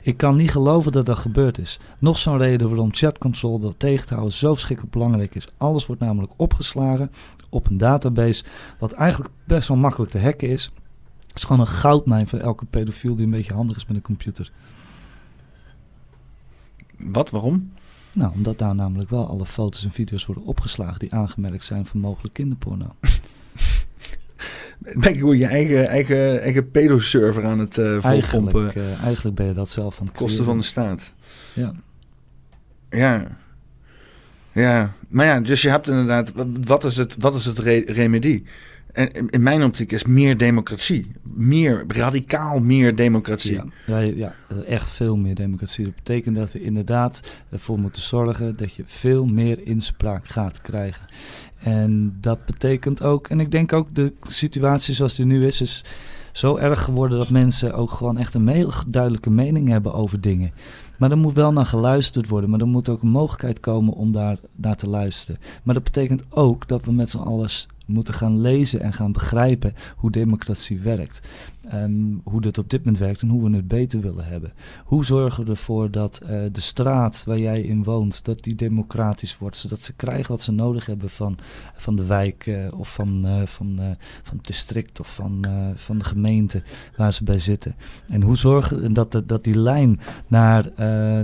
ik 0.02 0.16
kan 0.16 0.36
niet 0.36 0.50
geloven 0.50 0.92
dat 0.92 1.06
dat 1.06 1.18
gebeurd 1.18 1.58
is. 1.58 1.78
Nog 1.98 2.18
zo'n 2.18 2.38
reden 2.38 2.68
waarom 2.68 2.94
chat 2.94 3.18
dat 3.40 3.74
tegen 3.78 4.06
te 4.06 4.14
houden 4.14 4.34
zo 4.34 4.52
verschrikkelijk 4.52 4.94
belangrijk 4.94 5.34
is. 5.34 5.48
Alles 5.56 5.86
wordt 5.86 6.02
namelijk 6.02 6.32
opgeslagen 6.36 7.10
op 7.48 7.66
een 7.66 7.76
database, 7.76 8.44
wat 8.78 8.92
eigenlijk 8.92 9.30
best 9.44 9.68
wel 9.68 9.76
makkelijk 9.76 10.10
te 10.10 10.20
hacken 10.20 10.48
is. 10.48 10.72
Het 11.26 11.38
is 11.38 11.44
gewoon 11.44 11.60
een 11.60 11.66
goudmijn 11.66 12.28
voor 12.28 12.38
elke 12.38 12.64
pedofiel 12.64 13.16
die 13.16 13.24
een 13.24 13.30
beetje 13.30 13.54
handig 13.54 13.76
is 13.76 13.86
met 13.86 13.96
een 13.96 14.02
computer. 14.02 14.52
Wat? 16.98 17.30
Waarom? 17.30 17.72
Nou, 18.14 18.32
omdat 18.34 18.58
daar 18.58 18.74
namelijk 18.74 19.10
wel 19.10 19.28
alle 19.28 19.46
foto's 19.46 19.84
en 19.84 19.90
video's 19.90 20.26
worden 20.26 20.44
opgeslagen 20.44 20.98
die 20.98 21.14
aangemerkt 21.14 21.64
zijn 21.64 21.86
voor 21.86 22.00
mogelijk 22.00 22.34
kinderporno. 22.34 22.86
Ben 24.80 25.12
je 25.12 25.18
gewoon 25.18 25.38
je 25.38 25.46
eigen, 25.46 25.88
eigen, 25.88 26.40
eigen 26.40 26.70
pedoserver 26.70 27.44
aan 27.44 27.58
het 27.58 27.76
uh, 27.76 27.84
volpompen? 28.00 28.62
Eigenlijk, 28.62 28.74
uh, 28.74 29.04
eigenlijk 29.04 29.36
ben 29.36 29.46
je 29.46 29.52
dat 29.52 29.68
zelf 29.68 30.00
aan 30.00 30.06
het 30.06 30.16
Kosten 30.16 30.44
van 30.44 30.58
de 30.58 30.64
staat. 30.64 31.14
Ja. 31.52 31.72
Ja. 32.90 33.38
Ja, 34.52 34.92
maar 35.08 35.26
ja, 35.26 35.40
dus 35.40 35.62
je 35.62 35.68
hebt 35.68 35.88
inderdaad, 35.88 36.32
wat 36.66 36.84
is 36.84 36.96
het, 36.96 37.14
wat 37.18 37.34
is 37.34 37.44
het 37.44 37.58
re 37.58 37.82
remedie? 37.86 38.44
En 38.92 39.28
in 39.30 39.42
mijn 39.42 39.62
optiek 39.62 39.92
is 39.92 40.04
meer 40.04 40.36
democratie. 40.36 41.06
Meer, 41.22 41.84
radicaal 41.88 42.60
meer 42.60 42.96
democratie. 42.96 43.60
Ja, 43.86 43.98
ja, 43.98 44.34
echt 44.66 44.88
veel 44.88 45.16
meer 45.16 45.34
democratie. 45.34 45.84
Dat 45.84 45.94
betekent 45.94 46.36
dat 46.36 46.52
we 46.52 46.62
inderdaad 46.62 47.42
ervoor 47.50 47.78
moeten 47.78 48.02
zorgen 48.02 48.56
dat 48.56 48.74
je 48.74 48.82
veel 48.86 49.26
meer 49.26 49.66
inspraak 49.66 50.28
gaat 50.28 50.60
krijgen. 50.60 51.06
En 51.62 52.16
dat 52.20 52.46
betekent 52.46 53.02
ook, 53.02 53.28
en 53.28 53.40
ik 53.40 53.50
denk 53.50 53.72
ook 53.72 53.94
de 53.94 54.12
situatie 54.22 54.94
zoals 54.94 55.14
die 55.14 55.26
nu 55.26 55.46
is, 55.46 55.60
is 55.60 55.84
zo 56.32 56.56
erg 56.56 56.82
geworden 56.82 57.18
dat 57.18 57.30
mensen 57.30 57.74
ook 57.74 57.90
gewoon 57.90 58.18
echt 58.18 58.34
een 58.34 58.48
heel 58.48 58.72
duidelijke 58.86 59.30
mening 59.30 59.68
hebben 59.68 59.94
over 59.94 60.20
dingen. 60.20 60.52
Maar 60.98 61.10
er 61.10 61.18
moet 61.18 61.34
wel 61.34 61.52
naar 61.52 61.66
geluisterd 61.66 62.28
worden, 62.28 62.50
maar 62.50 62.60
er 62.60 62.66
moet 62.66 62.88
ook 62.88 63.02
een 63.02 63.08
mogelijkheid 63.08 63.60
komen 63.60 63.94
om 63.94 64.12
daar 64.12 64.38
naar 64.56 64.76
te 64.76 64.88
luisteren. 64.88 65.40
Maar 65.62 65.74
dat 65.74 65.84
betekent 65.84 66.22
ook 66.28 66.68
dat 66.68 66.84
we 66.84 66.92
met 66.92 67.10
z'n 67.10 67.18
allen 67.18 67.48
moeten 67.90 68.14
gaan 68.14 68.40
lezen 68.40 68.80
en 68.80 68.92
gaan 68.92 69.12
begrijpen 69.12 69.74
hoe 69.96 70.10
democratie 70.10 70.80
werkt. 70.80 71.20
Um, 71.74 72.20
hoe 72.24 72.40
dat 72.40 72.58
op 72.58 72.70
dit 72.70 72.84
moment 72.84 72.98
werkt 72.98 73.22
en 73.22 73.28
hoe 73.28 73.50
we 73.50 73.56
het 73.56 73.68
beter 73.68 74.00
willen 74.00 74.24
hebben. 74.24 74.52
Hoe 74.84 75.04
zorgen 75.04 75.44
we 75.44 75.50
ervoor 75.50 75.90
dat 75.90 76.20
uh, 76.22 76.28
de 76.52 76.60
straat 76.60 77.24
waar 77.24 77.38
jij 77.38 77.60
in 77.60 77.84
woont, 77.84 78.24
dat 78.24 78.42
die 78.42 78.54
democratisch 78.54 79.38
wordt, 79.38 79.56
zodat 79.56 79.80
ze 79.80 79.96
krijgen 79.96 80.30
wat 80.30 80.42
ze 80.42 80.52
nodig 80.52 80.86
hebben 80.86 81.10
van, 81.10 81.38
van 81.74 81.96
de 81.96 82.04
wijk 82.04 82.68
of 82.76 82.94
van, 82.94 83.26
uh, 83.26 83.42
van, 83.46 83.78
van 84.22 84.36
het 84.36 84.46
district 84.46 85.00
of 85.00 85.14
van, 85.14 85.44
van 85.74 85.98
de 85.98 86.04
gemeente 86.04 86.62
waar 86.96 87.12
ze 87.12 87.24
bij 87.24 87.38
zitten. 87.38 87.74
En 88.08 88.22
hoe 88.22 88.36
zorgen 88.36 88.92
dat, 88.92 89.12
dat, 89.12 89.28
dat 89.28 89.44
die 89.44 89.58
lijn 89.58 90.00
naar, 90.26 90.70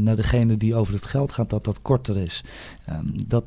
naar 0.00 0.16
degene 0.16 0.56
die 0.56 0.74
over 0.74 0.94
het 0.94 1.04
geld 1.04 1.32
gaat, 1.32 1.50
dat 1.50 1.64
dat 1.64 1.82
korter 1.82 2.16
is. 2.16 2.44
Um, 2.90 3.12
dat, 3.26 3.44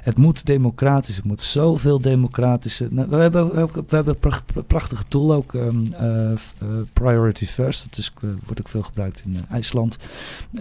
het 0.00 0.18
moet 0.18 0.46
democratisch, 0.46 1.16
het 1.16 1.24
moet 1.24 1.42
zoveel 1.42 2.00
democratische. 2.00 2.88
Nou, 2.90 3.08
we 3.08 3.16
hebben, 3.16 3.68
we 3.70 3.96
hebben 3.96 4.16
een 4.54 4.66
prachtige 4.66 5.04
tool 5.08 5.32
ook. 5.32 5.52
Uh, 5.52 5.68
Priority 6.92 7.46
First, 7.46 7.84
dat 7.88 7.98
is, 7.98 8.12
uh, 8.24 8.30
wordt 8.44 8.60
ook 8.60 8.68
veel 8.68 8.82
gebruikt 8.82 9.22
in 9.24 9.36
IJsland. 9.50 9.98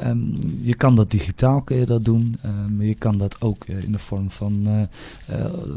Um, 0.03 0.35
je 0.61 0.75
kan 0.75 0.95
dat 0.95 1.11
digitaal, 1.11 1.61
kun 1.61 1.77
je 1.77 1.85
dat 1.85 2.05
doen. 2.05 2.35
Um, 2.45 2.81
je 2.81 2.95
kan 2.95 3.17
dat 3.17 3.41
ook 3.41 3.65
in 3.65 3.91
de 3.91 3.99
vorm 3.99 4.31
van 4.31 4.87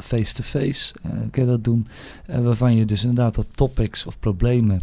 face-to-face, 0.00 0.94
-face, 0.94 0.94
kun 1.30 1.42
je 1.42 1.48
dat 1.48 1.64
doen. 1.64 1.86
waarvan 2.26 2.76
je 2.76 2.84
dus 2.84 3.04
inderdaad 3.04 3.36
wat 3.36 3.46
topics 3.54 4.06
of 4.06 4.18
problemen 4.18 4.82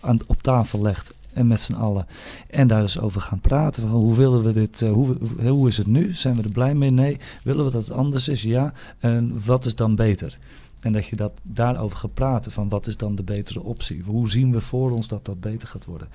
aan, 0.00 0.18
op 0.26 0.42
tafel 0.42 0.82
legt 0.82 1.12
en 1.32 1.46
met 1.46 1.60
z'n 1.60 1.72
allen. 1.72 2.06
En 2.50 2.66
daar 2.66 2.82
eens 2.82 3.00
over 3.00 3.20
gaan 3.20 3.40
praten. 3.40 3.88
Van 3.88 4.00
hoe 4.00 4.16
willen 4.16 4.42
we 4.42 4.52
dit? 4.52 4.80
Hoe, 4.80 5.16
hoe 5.42 5.68
is 5.68 5.76
het 5.76 5.86
nu? 5.86 6.12
Zijn 6.12 6.36
we 6.36 6.42
er 6.42 6.50
blij 6.50 6.74
mee? 6.74 6.90
Nee. 6.90 7.18
Willen 7.42 7.64
we 7.64 7.70
dat 7.70 7.86
het 7.86 7.96
anders 7.96 8.28
is? 8.28 8.42
Ja. 8.42 8.72
En 8.98 9.40
wat 9.44 9.64
is 9.64 9.74
dan 9.74 9.94
beter? 9.94 10.38
En 10.80 10.92
dat 10.92 11.06
je 11.06 11.16
dat 11.16 11.32
daarover 11.42 11.98
gaat 11.98 12.14
praten 12.14 12.52
van 12.52 12.68
wat 12.68 12.86
is 12.86 12.96
dan 12.96 13.14
de 13.14 13.22
betere 13.22 13.62
optie? 13.62 14.02
Hoe 14.02 14.30
zien 14.30 14.52
we 14.52 14.60
voor 14.60 14.90
ons 14.90 15.08
dat 15.08 15.24
dat 15.24 15.40
beter 15.40 15.68
gaat 15.68 15.84
worden? 15.84 16.08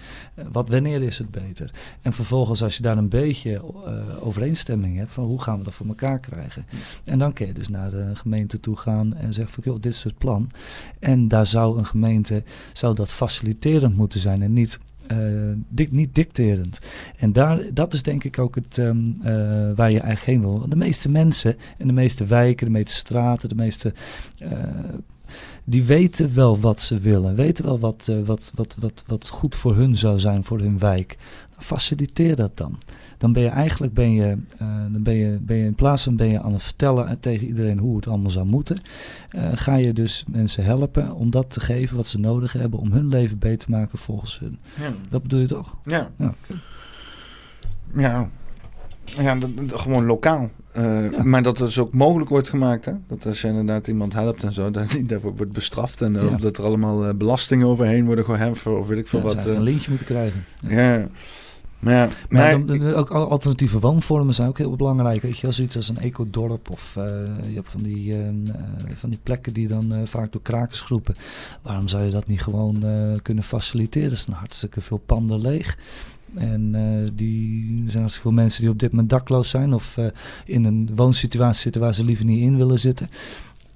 Wat, 0.51 0.70
wanneer 0.70 1.01
is 1.01 1.18
het 1.18 1.32
beter? 1.32 1.72
En 2.01 2.13
vervolgens 2.13 2.63
als 2.63 2.76
je 2.76 2.82
daar 2.82 2.97
een 2.97 3.09
beetje 3.09 3.51
uh, 3.51 4.26
overeenstemming 4.26 4.97
hebt 4.97 5.11
van 5.11 5.24
hoe 5.24 5.41
gaan 5.41 5.57
we 5.57 5.63
dat 5.63 5.74
voor 5.74 5.88
elkaar 5.88 6.20
krijgen? 6.20 6.66
En 7.03 7.20
dan 7.20 7.34
kun 7.34 7.47
je 7.47 7.53
dus 7.53 7.68
naar 7.68 7.89
de 7.89 8.16
gemeente 8.16 8.59
toe 8.59 8.78
gaan 8.78 9.13
en 9.13 9.34
zeggen 9.34 9.53
van 9.53 9.63
joh, 9.74 9.82
dit 9.82 9.93
is 9.93 10.03
het 10.03 10.18
plan. 10.18 10.49
En 10.99 11.28
daar 11.28 11.47
zou 11.47 11.78
een 11.78 11.86
gemeente, 11.86 12.43
zou 12.74 12.95
dat 12.95 13.11
faciliterend 13.11 13.95
moeten 13.95 14.20
zijn 14.20 14.41
en 14.41 14.53
niet 14.53 14.80
dik, 15.67 15.91
niet 15.91 16.15
dicterend. 16.15 16.79
En 17.17 17.33
daar, 17.33 17.59
dat 17.73 17.93
is 17.93 18.03
denk 18.03 18.23
ik 18.23 18.39
ook 18.39 18.55
het 18.55 18.77
um, 18.77 19.17
uh, 19.19 19.25
waar 19.75 19.91
je 19.91 19.99
eigenlijk 19.99 20.21
heen 20.21 20.41
wil. 20.41 20.69
De 20.69 20.75
meeste 20.75 21.09
mensen 21.09 21.55
en 21.77 21.87
de 21.87 21.93
meeste 21.93 22.25
wijken, 22.25 22.65
de 22.65 22.71
meeste 22.71 22.95
straten, 22.95 23.49
de 23.49 23.55
meeste. 23.55 23.93
Uh, 24.43 24.49
die 25.63 25.83
weten 25.83 26.35
wel 26.35 26.59
wat 26.59 26.81
ze 26.81 26.99
willen, 26.99 27.35
weten 27.35 27.65
wel 27.65 27.79
wat, 27.79 28.11
wat, 28.25 28.51
wat, 28.55 28.75
wat, 28.79 29.03
wat 29.07 29.29
goed 29.29 29.55
voor 29.55 29.75
hun 29.75 29.97
zou 29.97 30.19
zijn, 30.19 30.43
voor 30.43 30.59
hun 30.59 30.79
wijk. 30.79 31.17
Faciliteer 31.57 32.35
dat 32.35 32.57
dan 32.57 32.77
dan 33.18 33.34
ben 33.34 33.43
je 33.43 33.49
eigenlijk 33.49 33.93
ben 33.93 34.11
je, 34.11 34.38
uh, 34.61 34.68
dan 34.91 35.03
ben 35.03 35.13
je, 35.13 35.38
ben 35.41 35.57
je 35.57 35.66
in 35.66 35.76
plaats 35.76 36.03
van 36.03 36.16
ben 36.16 36.30
je 36.30 36.41
aan 36.41 36.53
het 36.53 36.63
vertellen 36.63 37.20
tegen 37.20 37.47
iedereen 37.47 37.78
hoe 37.78 37.95
het 37.95 38.07
allemaal 38.07 38.32
zou 38.32 38.45
moeten, 38.45 38.78
uh, 39.36 39.49
ga 39.53 39.76
je 39.76 39.93
dus 39.93 40.24
mensen 40.28 40.63
helpen 40.63 41.13
om 41.13 41.30
dat 41.30 41.49
te 41.49 41.59
geven 41.59 41.95
wat 41.95 42.07
ze 42.07 42.20
nodig 42.20 42.53
hebben 42.53 42.80
om 42.80 42.91
hun 42.91 43.07
leven 43.07 43.39
beter 43.39 43.57
te 43.57 43.72
maken 43.72 43.97
volgens 43.97 44.39
hun. 44.39 44.59
Ja. 44.80 44.89
Dat 45.09 45.22
bedoel 45.22 45.39
je 45.39 45.47
toch? 45.47 45.76
Ja. 45.86 46.09
Ja, 46.18 46.34
okay. 46.43 46.57
ja. 47.93 48.30
ja 49.05 49.36
dat, 49.36 49.49
dat, 49.70 49.80
gewoon 49.80 50.05
lokaal. 50.05 50.49
Uh, 50.78 51.11
ja. 51.11 51.24
Maar 51.24 51.43
dat 51.43 51.57
het 51.57 51.68
dus 51.68 51.80
ook 51.80 51.93
mogelijk 51.93 52.30
wordt 52.30 52.49
gemaakt. 52.49 52.86
Hè? 52.86 52.91
Dat 53.07 53.26
als 53.26 53.41
je 53.41 53.47
inderdaad 53.47 53.88
iemand 53.88 54.13
helpt 54.13 54.43
en 54.43 54.51
zo, 54.51 54.72
dat 54.72 54.89
die 54.89 55.05
daarvoor 55.05 55.36
wordt 55.36 55.51
bestraft. 55.51 56.01
En 56.01 56.13
ja. 56.13 56.38
dat 56.38 56.57
er 56.57 56.66
allemaal 56.66 57.13
belastingen 57.13 57.68
overheen 57.68 58.05
worden 58.05 58.26
geheffen 58.26 58.80
of 58.80 58.88
weet 58.88 58.97
ik 58.97 59.07
veel 59.07 59.22
wat. 59.22 59.45
een 59.45 59.61
lintje 59.61 59.89
moeten 59.89 60.07
krijgen. 60.07 60.45
ja. 60.68 61.07
Maar, 61.86 62.09
ja, 62.29 62.91
ook 62.91 63.09
alternatieve 63.09 63.79
woonvormen 63.79 64.33
zijn 64.33 64.47
ook 64.47 64.57
heel 64.57 64.75
belangrijk. 64.75 65.21
Weet 65.21 65.38
je, 65.38 65.47
als 65.47 65.59
iets 65.59 65.75
als 65.75 65.89
een 65.89 65.99
ecodorp 65.99 66.69
of 66.69 66.95
uh, 66.97 67.03
je 67.47 67.55
hebt 67.55 67.71
van 67.71 67.81
die, 67.81 68.13
uh, 68.13 68.27
van 68.93 69.09
die 69.09 69.19
plekken 69.23 69.53
die 69.53 69.67
dan 69.67 69.93
uh, 69.93 69.99
vaak 70.03 70.31
door 70.31 70.41
krakersgroepen. 70.41 71.15
Waarom 71.61 71.88
zou 71.88 72.03
je 72.03 72.11
dat 72.11 72.27
niet 72.27 72.41
gewoon 72.41 72.83
kunnen 73.21 73.43
faciliteren? 73.43 74.11
Er 74.11 74.17
zijn 74.17 74.36
hartstikke 74.36 74.81
veel 74.81 75.01
panden 75.05 75.41
leeg. 75.41 75.77
En 76.36 76.73
uh, 76.75 77.09
die 77.13 77.83
zijn 77.86 78.01
hartstikke 78.01 78.29
veel 78.29 78.31
mensen 78.31 78.61
die 78.61 78.69
op 78.69 78.79
dit 78.79 78.91
moment 78.91 79.09
dakloos 79.09 79.49
zijn 79.49 79.73
of 79.73 79.97
uh, 79.97 80.05
in 80.45 80.63
een 80.63 80.89
woonsituatie 80.95 81.61
zitten 81.61 81.81
waar 81.81 81.93
ze 81.93 82.03
liever 82.03 82.25
niet 82.25 82.41
in 82.41 82.57
willen 82.57 82.79
zitten 82.79 83.09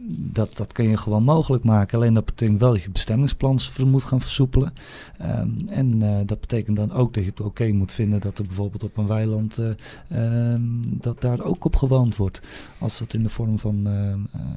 dat, 0.07 0.57
dat 0.57 0.71
kun 0.71 0.89
je 0.89 0.97
gewoon 0.97 1.23
mogelijk 1.23 1.63
maken. 1.63 1.97
Alleen 1.97 2.13
dat 2.13 2.25
betekent 2.25 2.59
wel 2.59 2.71
dat 2.71 2.83
je 2.83 2.89
bestemmingsplan 2.89 3.59
moet 3.85 4.03
gaan 4.03 4.21
versoepelen. 4.21 4.73
Um, 5.21 5.55
en 5.69 6.01
uh, 6.01 6.17
dat 6.25 6.39
betekent 6.39 6.75
dan 6.75 6.91
ook 6.91 7.13
dat 7.13 7.23
je 7.23 7.29
het 7.29 7.39
oké 7.39 7.49
okay 7.49 7.71
moet 7.71 7.91
vinden 7.91 8.19
dat 8.19 8.37
er 8.37 8.43
bijvoorbeeld 8.43 8.83
op 8.83 8.97
een 8.97 9.07
weiland 9.07 9.59
uh, 9.59 10.51
um, 10.53 10.81
dat 11.01 11.21
daar 11.21 11.43
ook 11.43 11.65
op 11.65 11.75
gewoond 11.75 12.15
wordt. 12.15 12.41
Als 12.79 12.99
dat 12.99 13.13
in 13.13 13.23
de 13.23 13.29
vorm 13.29 13.59
van 13.59 13.87
uh, 13.87 14.13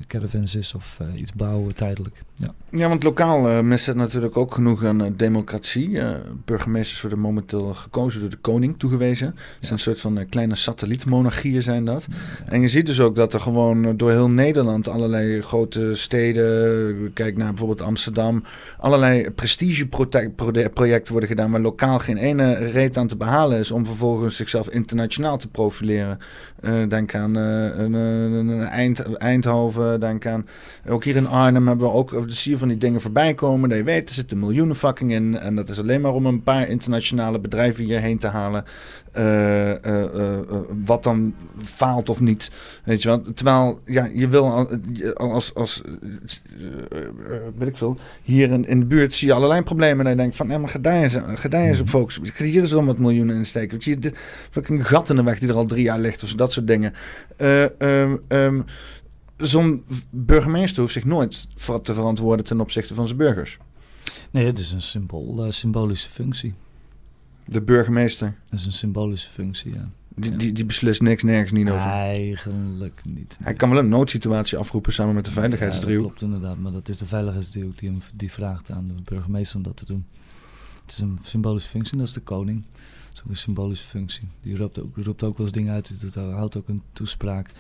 caravans 0.07 0.55
is 0.55 0.75
of 0.75 1.01
iets 1.17 1.33
bouwen 1.33 1.75
tijdelijk. 1.75 2.23
Ja, 2.35 2.55
ja 2.71 2.89
want 2.89 3.03
lokaal 3.03 3.63
mist 3.63 3.87
het 3.87 3.97
natuurlijk 3.97 4.37
ook 4.37 4.55
genoeg 4.55 4.85
aan 4.85 5.15
democratie. 5.17 5.99
burgemeesters 6.45 7.01
worden 7.01 7.19
momenteel 7.19 7.75
gekozen 7.75 8.21
door 8.21 8.31
de 8.31 8.37
koning 8.37 8.79
toegewezen. 8.79 9.27
Het 9.27 9.37
ja. 9.37 9.59
zijn 9.61 9.73
een 9.73 9.79
soort 9.79 10.01
van 10.01 10.27
kleine 10.29 10.55
satellietmonarchieën 10.55 11.63
zijn 11.63 11.85
dat. 11.85 12.07
Ja. 12.11 12.53
En 12.53 12.61
je 12.61 12.69
ziet 12.69 12.87
dus 12.87 13.01
ook 13.01 13.15
dat 13.15 13.35
er 13.35 13.41
gewoon 13.41 13.97
door 13.97 14.11
heel 14.11 14.31
Nederland 14.31 14.89
allerlei 14.89 15.32
grote 15.41 15.95
steden, 15.95 17.11
kijk 17.15 17.37
naar 17.37 17.49
bijvoorbeeld 17.49 17.83
Amsterdam, 17.83 18.45
allerlei 18.79 19.31
prestigeprojecten 19.31 21.13
worden 21.13 21.29
gedaan 21.29 21.51
waar 21.51 21.61
lokaal 21.61 21.99
geen 21.99 22.17
ene 22.17 22.55
reet 22.55 22.97
aan 22.97 23.07
te 23.07 23.17
behalen 23.17 23.59
is 23.59 23.71
om 23.71 23.87
vervolgens 23.87 24.37
zichzelf 24.37 24.69
internationaal 24.69 25.39
te 25.39 25.51
profileren. 25.51 26.19
Uh, 26.63 26.89
denk 26.89 27.15
aan 27.15 27.39
uh, 27.39 28.69
Eind, 28.71 29.17
Eindhoven, 29.17 30.01
denk 30.01 30.27
aan, 30.27 30.47
ook 30.89 31.05
hier 31.05 31.17
in 31.17 31.27
Arnhem 31.27 31.67
hebben 31.67 31.87
we 31.87 31.93
ook, 31.93 32.25
zie 32.27 32.53
je 32.53 32.59
van 32.59 32.69
die 32.69 32.77
dingen 32.77 33.01
voorbij 33.01 33.35
komen, 33.35 33.69
dat 33.69 33.79
je 33.79 33.85
weet, 33.85 34.09
er 34.09 34.15
zitten 34.15 34.39
miljoenen 34.39 34.77
fucking 34.77 35.13
in 35.13 35.39
en 35.39 35.57
dat 35.57 35.69
is 35.69 35.79
alleen 35.79 36.01
maar 36.01 36.13
om 36.13 36.27
een 36.27 36.43
paar 36.43 36.69
internationale 36.69 37.39
bedrijven 37.39 37.85
hierheen 37.85 38.19
te 38.19 38.27
halen. 38.27 38.65
wat 40.85 41.03
dan 41.03 41.35
faalt 41.57 42.09
of 42.09 42.21
niet, 42.21 42.51
weet 42.85 43.03
je 43.03 43.09
wel. 43.09 43.23
Terwijl, 43.35 43.81
ja, 43.85 44.09
je 44.15 44.29
wil 44.29 44.69
als, 45.15 45.55
als 45.55 45.83
weet 47.59 47.69
ik 47.69 47.77
veel, 47.77 47.97
hier 48.23 48.51
in, 48.51 48.69
in 48.69 48.81
de 48.81 48.87
buurt 48.87 49.15
zie 49.15 49.29
je 49.29 49.35
allerlei 49.35 49.63
problemen. 49.63 50.05
En 50.05 50.11
je 50.11 50.17
denkt 50.17 50.37
van, 50.37 50.47
nee, 50.47 50.59
maar 50.59 50.69
ga 50.69 50.79
daar 50.79 51.03
eens, 51.03 51.17
ga 51.35 51.49
daar 51.49 51.63
eens 51.63 51.81
op 51.81 51.87
mhm. 51.87 51.97
focussen. 51.97 52.25
Hier 52.37 52.63
is 52.63 52.71
dan 52.71 52.87
wat 52.87 52.99
miljoenen 52.99 53.37
in 53.37 53.47
steken. 53.47 53.71
Want 53.71 53.85
je, 53.85 53.99
de, 53.99 54.13
een 54.53 54.85
gat 54.85 55.11
in 55.11 55.17
de 55.17 55.23
weg 55.23 55.39
die 55.39 55.49
er 55.49 55.57
al 55.57 55.67
drie 55.67 55.83
jaar 55.83 56.01
ligt. 56.01 56.23
Of 56.23 56.35
dat 56.35 56.52
soort 56.53 56.67
dingen. 56.67 56.93
Um, 58.29 58.65
Zo'n 59.37 59.85
burgemeester 60.11 60.81
hoeft 60.81 60.93
zich 60.93 61.05
nooit 61.05 61.47
te 61.83 61.95
verantwoorden 61.95 62.45
ten 62.45 62.61
opzichte 62.61 62.95
van 62.95 63.07
zijn 63.07 63.19
burgers. 63.19 63.59
Nee, 64.31 64.47
het 64.47 64.59
is 64.59 64.73
een 64.73 64.83
symbool, 64.83 65.47
uh, 65.47 65.53
symbolische 65.53 66.11
functie. 66.11 66.55
De 67.45 67.63
burgemeester? 67.63 68.35
Dat 68.51 68.59
is 68.59 68.67
een 68.67 68.73
symbolische 68.73 69.31
functie, 69.31 69.73
ja. 69.73 69.91
Die, 70.17 70.37
die, 70.37 70.53
die, 70.53 70.65
beslist 70.65 71.01
niks 71.01 71.23
nergens 71.23 71.53
niet 71.53 71.71
over. 71.71 71.89
Eigenlijk 71.91 73.01
niet. 73.09 73.39
Hij 73.43 73.55
kan 73.55 73.71
wel 73.71 73.79
een 73.79 73.89
noodsituatie 73.89 74.59
afroepen 74.59 74.93
samen 74.93 75.15
met 75.15 75.25
de 75.25 75.31
veiligheidsdriehoek. 75.31 76.05
Ja, 76.05 76.09
klopt 76.09 76.23
inderdaad, 76.23 76.59
maar 76.59 76.73
dat 76.73 76.89
is 76.89 76.99
de 76.99 77.07
veiligheidsdriehoek 77.07 77.79
die, 77.79 77.91
hem, 77.91 78.01
die 78.15 78.33
vraagt 78.33 78.71
aan 78.71 78.85
de 78.85 78.95
burgemeester 79.05 79.57
om 79.57 79.63
dat 79.63 79.77
te 79.77 79.85
doen. 79.85 80.07
Het 80.83 80.93
is 80.93 80.99
een 80.99 81.19
symbolische 81.23 81.69
functie, 81.69 81.99
dat 81.99 82.07
is 82.07 82.13
de 82.13 82.21
koning. 82.21 82.65
Ook 83.25 83.31
een 83.31 83.37
symbolische 83.37 83.87
functie. 83.87 84.29
Die 84.41 84.57
roept 84.57 84.81
ook, 84.81 84.97
roept 84.97 85.23
ook 85.23 85.37
wel 85.37 85.47
eens 85.47 85.55
dingen 85.55 85.75
uit, 85.75 86.01
die 86.01 86.23
houdt 86.23 86.57
ook 86.57 86.69
een 86.69 86.83
toespraak. 86.93 87.51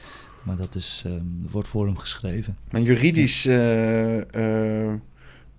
Maar 0.42 0.56
dat 0.56 0.74
is, 0.74 1.04
um, 1.06 1.46
wordt 1.50 1.68
voor 1.68 1.86
hem 1.86 1.96
geschreven. 1.96 2.56
Maar 2.70 2.80
juridisch... 2.80 3.46
Uh, 3.46 4.16
uh, 4.16 4.92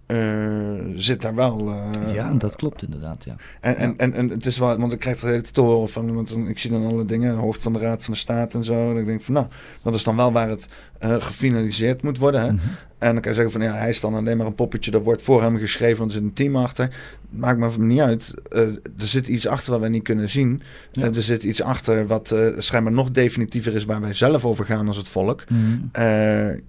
uh, 0.08 0.82
zit 0.96 1.22
daar 1.22 1.36
wel. 1.36 1.74
Ja, 2.14 2.34
dat 2.34 2.56
klopt 2.56 2.84
inderdaad, 2.84 3.24
ja. 3.24 3.36
En, 3.60 3.76
en, 3.76 3.98
en, 3.98 4.14
en, 4.14 4.30
het 4.30 4.46
is 4.46 4.58
wel, 4.58 4.78
want 4.78 4.94
ik 4.94 5.00
krijg 5.00 5.22
het 5.22 5.30
hele 5.30 5.42
te 5.42 5.62
horen 5.62 5.90
van, 5.90 6.14
want 6.14 6.38
ik 6.38 6.60
zie 6.60 6.72
dan 6.72 6.86
alle 6.86 7.06
dingen, 7.06 7.36
hoofd 7.36 7.62
van 7.62 7.74
de 7.74 7.80
Raad 7.80 8.04
van 8.04 8.14
de 8.14 8.20
Staat 8.20 8.54
en 8.54 8.64
zo. 8.64 8.92
En 8.92 8.98
ik 8.98 9.06
denk 9.06 9.22
van, 9.22 9.34
nou, 9.34 9.48
dat 9.82 9.94
is 9.94 10.04
dan 10.04 10.16
wel 10.16 10.32
waar 10.32 10.50
het 10.50 10.70
gefinaliseerd 11.00 12.02
moet 12.02 12.18
worden. 12.18 12.42
Hè? 12.42 12.52
Mm 12.52 12.58
-hmm. 12.58 12.70
En 13.04 13.14
dan 13.14 13.22
kan 13.22 13.32
je 13.32 13.38
zeggen 13.38 13.54
van, 13.60 13.62
ja, 13.62 13.74
hij 13.74 13.90
is 13.90 14.00
dan 14.00 14.14
alleen 14.14 14.38
maar 14.38 14.46
een 14.46 14.56
poppetje, 14.56 14.92
dat 14.92 15.04
wordt 15.04 15.22
voor 15.22 15.42
hem 15.42 15.58
geschreven, 15.58 15.98
want 15.98 16.12
er 16.12 16.18
zit 16.18 16.26
een 16.26 16.34
team 16.34 16.56
achter. 16.56 16.96
Maakt 17.30 17.60
me 17.60 17.86
niet 17.86 18.00
uit. 18.00 18.34
er 18.50 18.82
zit 18.98 19.28
iets 19.28 19.48
achter 19.48 19.72
wat 19.72 19.80
wij 19.80 19.90
niet 19.90 20.04
kunnen 20.04 20.30
zien. 20.30 20.62
Ja. 20.92 21.04
er 21.04 21.22
zit 21.22 21.44
iets 21.44 21.62
achter 21.62 22.08
wat 22.08 22.36
schijnbaar 22.58 22.94
nog 22.94 23.12
definitiever 23.12 23.76
is, 23.76 23.86
waar 23.86 24.02
wij 24.02 24.14
zelf 24.14 24.46
over 24.46 24.66
gaan 24.66 24.88
als 24.88 24.98
het 24.98 25.08
volk. 25.08 25.44
Mm 25.50 25.58
-hmm. 25.58 25.90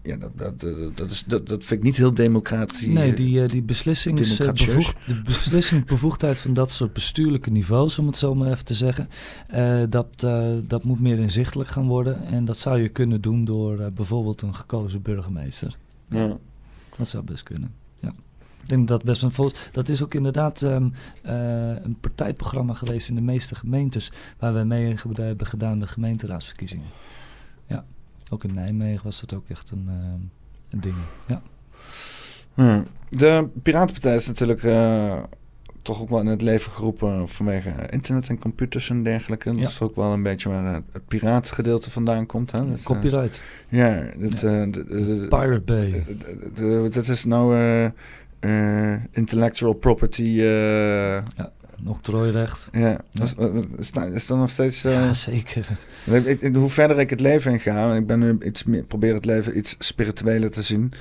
ja, 0.02 0.16
dat, 0.16 0.30
dat, 0.36 0.60
dat, 0.60 0.96
dat, 0.96 1.10
is, 1.10 1.24
dat, 1.26 1.48
dat 1.48 1.64
vind 1.64 1.80
ik 1.80 1.86
niet 1.86 1.96
heel 1.96 2.14
democratisch. 2.14 2.86
Nee, 2.86 3.14
die, 3.14 3.46
die 3.46 3.62
beslissingsbevoegd, 3.62 4.96
de 5.06 5.22
beslissingsbevoegdheid 5.22 6.38
van 6.38 6.54
dat 6.54 6.70
soort 6.70 6.92
bestuurlijke 6.92 7.50
niveaus, 7.50 7.98
om 7.98 8.06
het 8.06 8.16
zo 8.16 8.34
maar 8.34 8.50
even 8.50 8.64
te 8.64 8.74
zeggen, 8.74 9.08
dat, 9.90 10.26
dat 10.66 10.84
moet 10.84 11.00
meer 11.00 11.18
inzichtelijk 11.18 11.70
gaan 11.70 11.86
worden. 11.86 12.26
En 12.26 12.44
dat 12.44 12.58
zou 12.58 12.82
je 12.82 12.88
kunnen 12.88 13.20
doen 13.20 13.44
door 13.44 13.90
bijvoorbeeld 13.94 14.42
een 14.42 14.54
gekozen 14.54 15.02
burgemeester. 15.02 15.76
Ja. 16.08 16.38
Dat 16.98 17.08
zou 17.08 17.24
best 17.24 17.42
kunnen. 17.42 17.74
Ja. 18.00 18.08
Ik 18.62 18.68
denk 18.68 18.88
dat 18.88 19.04
best 19.04 19.22
een 19.22 19.52
dat 19.72 19.88
is 19.88 20.02
ook 20.02 20.14
inderdaad 20.14 20.60
um, 20.60 20.92
een 21.22 21.96
partijprogramma 22.00 22.74
geweest 22.74 23.08
in 23.08 23.14
de 23.14 23.20
meeste 23.20 23.54
gemeentes 23.54 24.12
waar 24.38 24.52
wij 24.52 24.64
mee 24.64 24.94
hebben 25.14 25.46
gedaan 25.46 25.78
de 25.78 25.86
gemeenteraadsverkiezingen. 25.86 26.86
Ja, 27.66 27.84
ook 28.30 28.44
in 28.44 28.54
Nijmegen 28.54 29.04
was 29.04 29.20
dat 29.20 29.34
ook 29.34 29.48
echt 29.48 29.70
een, 29.70 29.88
een 30.70 30.80
ding. 30.80 30.96
Ja. 31.26 31.42
Hmm. 32.54 32.86
De 33.10 33.48
Piratenpartij 33.62 34.16
is 34.16 34.26
natuurlijk 34.26 34.62
uh, 34.62 35.22
toch 35.84 36.00
ook 36.00 36.08
wel 36.08 36.20
in 36.20 36.26
het 36.26 36.42
leven 36.42 36.72
geroepen 36.72 37.28
vanwege 37.28 37.70
internet 37.90 38.28
en 38.28 38.38
computers 38.38 38.90
en 38.90 39.02
dergelijke. 39.02 39.50
Ja. 39.50 39.60
Dat 39.60 39.70
is 39.70 39.80
ook 39.80 39.96
wel 39.96 40.12
een 40.12 40.22
beetje 40.22 40.48
waar 40.48 40.74
het 40.92 41.06
piraatgedeelte 41.08 41.90
vandaan 41.90 42.26
komt. 42.26 42.52
Hè? 42.52 42.70
Dus, 42.70 42.82
Copyright. 42.82 43.42
Uh, 43.68 43.78
ja, 43.78 44.04
dat, 44.16 44.40
ja. 44.40 44.64
Uh, 44.64 44.72
de, 44.72 44.84
de, 44.86 45.26
Pirate 45.28 45.60
Bay. 45.60 46.04
Dat 46.90 47.08
is 47.08 47.24
nou 47.24 47.90
intellectual 49.10 49.72
property. 49.72 50.22
ja. 50.22 51.22
Octrooirecht. 51.86 52.68
Ja, 52.72 52.80
ja. 53.10 53.22
Is, 53.22 53.34
is, 53.78 53.90
is 54.14 54.26
dat 54.26 54.38
nog 54.38 54.50
steeds... 54.50 54.82
ja, 54.82 55.12
zeker. 55.12 55.68
hoe 56.52 56.68
verder 56.68 56.98
ik 56.98 57.10
het 57.10 57.20
leven 57.20 57.52
in 57.52 57.60
ga, 57.60 57.94
ik 57.94 58.06
ben 58.06 58.18
nu 58.18 58.36
iets 58.42 58.64
meer, 58.64 58.82
probeer 58.82 59.14
het 59.14 59.24
leven 59.24 59.58
iets 59.58 59.76
spiritueler 59.78 60.50
te 60.50 60.62
zien, 60.62 60.92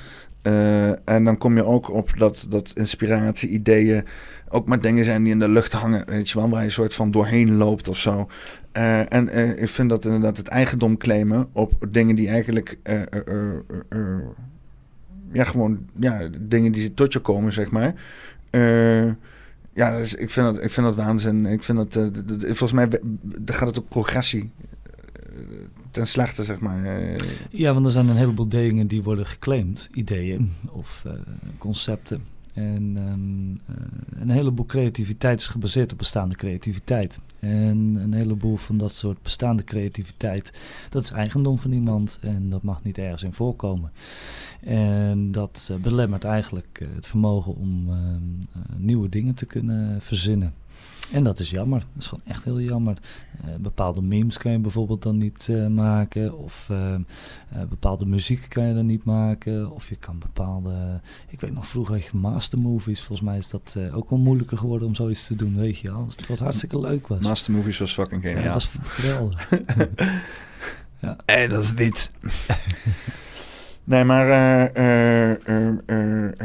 en 1.06 1.24
dan 1.24 1.38
kom 1.38 1.56
je 1.56 1.66
ook 1.66 1.90
op 1.90 2.14
dat, 2.18 2.46
dat 2.50 2.72
inspiratie, 2.76 3.50
ideeën 3.50 4.06
ook 4.54 4.68
maar 4.68 4.82
dingen 4.82 5.06
zijn 5.06 5.24
die 5.24 5.32
in 5.32 5.40
de 5.40 5.50
lucht 5.50 5.72
hangen. 5.72 6.06
Weet 6.06 6.30
je 6.30 6.40
wel, 6.40 6.50
waar 6.50 6.60
je 6.60 6.66
een 6.66 6.72
soort 6.72 6.94
van 6.94 7.12
doorheen 7.12 7.56
loopt 7.56 7.90
of 7.90 7.98
zo. 7.98 8.30
Uh, 8.74 9.14
en 9.14 9.38
uh, 9.38 9.62
ik 9.62 9.70
vind 9.70 9.90
dat 9.90 10.06
inderdaad 10.06 10.38
het 10.38 10.48
eigendom 10.48 10.98
claimen 10.98 11.48
op 11.52 11.74
dingen 11.90 12.16
die 12.16 12.28
eigenlijk. 12.28 12.78
ja, 15.32 15.44
gewoon 15.44 15.86
ja, 16.00 16.30
dingen 16.40 16.72
die 16.72 16.94
tot 16.94 17.14
je 17.14 17.20
komen, 17.20 17.54
zeg 17.54 17.72
maar. 17.72 17.94
ja, 19.74 19.98
dus 19.98 20.16
ik, 20.16 20.30
vind 20.30 20.54
dat, 20.54 20.64
ik 20.64 20.70
vind 20.70 20.86
dat 20.86 20.96
waanzin. 20.96 21.46
Ik 21.46 21.64
vind 21.64 21.78
dat, 21.78 22.10
volgens 22.42 22.72
mij 22.72 22.88
gaat 23.46 23.68
het 23.68 23.80
ook 23.80 23.90
progressie 23.90 24.52
ten 25.92 26.08
slechte, 26.08 26.44
zeg 26.44 26.60
maar. 26.60 27.16
Ja, 27.50 27.74
want 27.74 27.86
er 27.86 27.92
zijn 27.92 28.08
een 28.08 28.18
heleboel 28.18 28.50
dingen 28.50 28.88
die 28.88 29.04
worden 29.04 29.26
geclaimd, 29.26 29.90
ideeën 29.94 30.52
of 30.72 31.06
concepten. 31.58 32.33
En 32.54 32.96
uh, 33.70 33.76
een 34.22 34.30
heleboel 34.30 34.66
creativiteit 34.66 35.40
is 35.40 35.48
gebaseerd 35.48 35.92
op 35.92 35.98
bestaande 35.98 36.36
creativiteit. 36.36 37.20
En 37.40 37.78
een 38.04 38.14
heleboel 38.14 38.56
van 38.56 38.78
dat 38.78 38.92
soort 38.92 39.22
bestaande 39.22 39.64
creativiteit, 39.64 40.54
dat 40.90 41.04
is 41.04 41.12
eigendom 41.12 41.60
van 41.60 41.72
iemand 41.72 42.20
en 42.22 42.50
dat 42.50 42.64
mag 42.64 42.84
niet 42.84 42.98
ergens 42.98 43.24
in 43.24 43.34
voorkomen. 43.34 43.92
En 44.60 45.32
dat 45.32 45.68
uh, 45.72 45.78
belemmert 45.78 46.24
eigenlijk 46.24 46.86
het 46.96 47.08
vermogen 47.08 47.56
om 47.56 47.90
nieuwe 48.78 49.10
dingen 49.10 49.34
te 49.34 49.46
kunnen 49.46 50.02
verzinnen. 50.02 50.54
En 51.14 51.24
dat 51.24 51.40
is 51.40 51.50
jammer. 51.50 51.80
Dat 51.80 52.02
is 52.02 52.08
gewoon 52.08 52.26
echt 52.28 52.44
heel 52.44 52.60
jammer. 52.60 52.98
Uh, 53.46 53.56
bepaalde 53.56 54.02
memes 54.02 54.38
kan 54.38 54.52
je 54.52 54.60
bijvoorbeeld 54.60 55.02
dan 55.02 55.18
niet 55.18 55.48
uh, 55.52 55.68
maken. 55.68 56.38
Of 56.38 56.68
uh, 56.72 56.96
bepaalde 57.70 58.06
muziek 58.06 58.46
kan 58.50 58.66
je 58.66 58.74
dan 58.74 58.86
niet 58.86 59.04
maken. 59.04 59.72
Of 59.72 59.90
je 59.90 59.96
kan 59.96 60.20
bepaalde... 60.20 61.02
Ik 61.28 61.42
weet 61.42 61.54
nog 61.54 61.68
vroeger 61.68 62.10
mastermovies. 62.14 63.02
Volgens 63.02 63.28
mij 63.28 63.38
is 63.38 63.48
dat 63.48 63.78
ook 63.94 64.10
wel 64.10 64.20
moeilijker 64.20 64.58
geworden 64.58 64.88
om 64.88 64.96
zoiets 64.96 65.28
te 65.28 65.36
doen. 65.36 65.56
Weet 65.56 65.78
je 65.78 65.92
al. 65.92 66.06
Het 66.06 66.28
wat 66.28 66.40
hartstikke 66.40 66.80
leuk 66.80 67.08
was. 67.08 67.20
Mastermovies 67.20 67.78
was 67.78 67.94
fucking 67.94 68.22
geniaal. 68.22 68.44
Ja, 68.44 68.54
dat 68.54 68.54
was 68.54 68.70
geweldig. 68.82 69.50
ja. 71.02 71.18
En 71.26 71.50
dat 71.50 71.64
is 71.64 71.74
wit. 71.74 72.12
Nee, 73.86 74.04
maar 74.04 74.28
uh, 74.78 75.30
uh, 75.48 76.38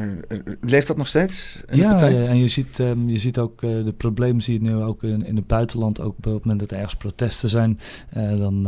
leeft 0.61 0.87
dat 0.87 0.97
nog 0.97 1.09
steeds? 1.09 1.63
In 1.69 1.77
ja, 1.77 2.01
en 2.01 2.39
je 2.39 2.49
ziet, 2.49 2.79
um, 2.79 3.09
je 3.09 3.19
ziet 3.19 3.39
ook 3.39 3.61
de 3.61 3.95
problemen 3.97 4.43
zie 4.43 4.63
je 4.63 4.71
nu 4.71 4.75
ook 4.75 5.03
in, 5.03 5.25
in 5.25 5.37
het 5.37 5.47
buitenland. 5.47 6.01
Ook 6.01 6.15
op 6.17 6.25
het 6.25 6.33
moment 6.33 6.61
dat 6.61 6.71
er 6.71 6.77
ergens 6.77 6.95
protesten 6.95 7.49
zijn. 7.49 7.79
dan 8.15 8.63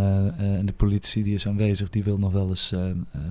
de 0.65 0.73
politie 0.77 1.23
die 1.23 1.35
is 1.35 1.47
aanwezig, 1.47 1.91
die 1.91 2.05
wil 2.05 2.19
nog 2.19 2.33
wel 2.33 2.49
eens 2.49 2.75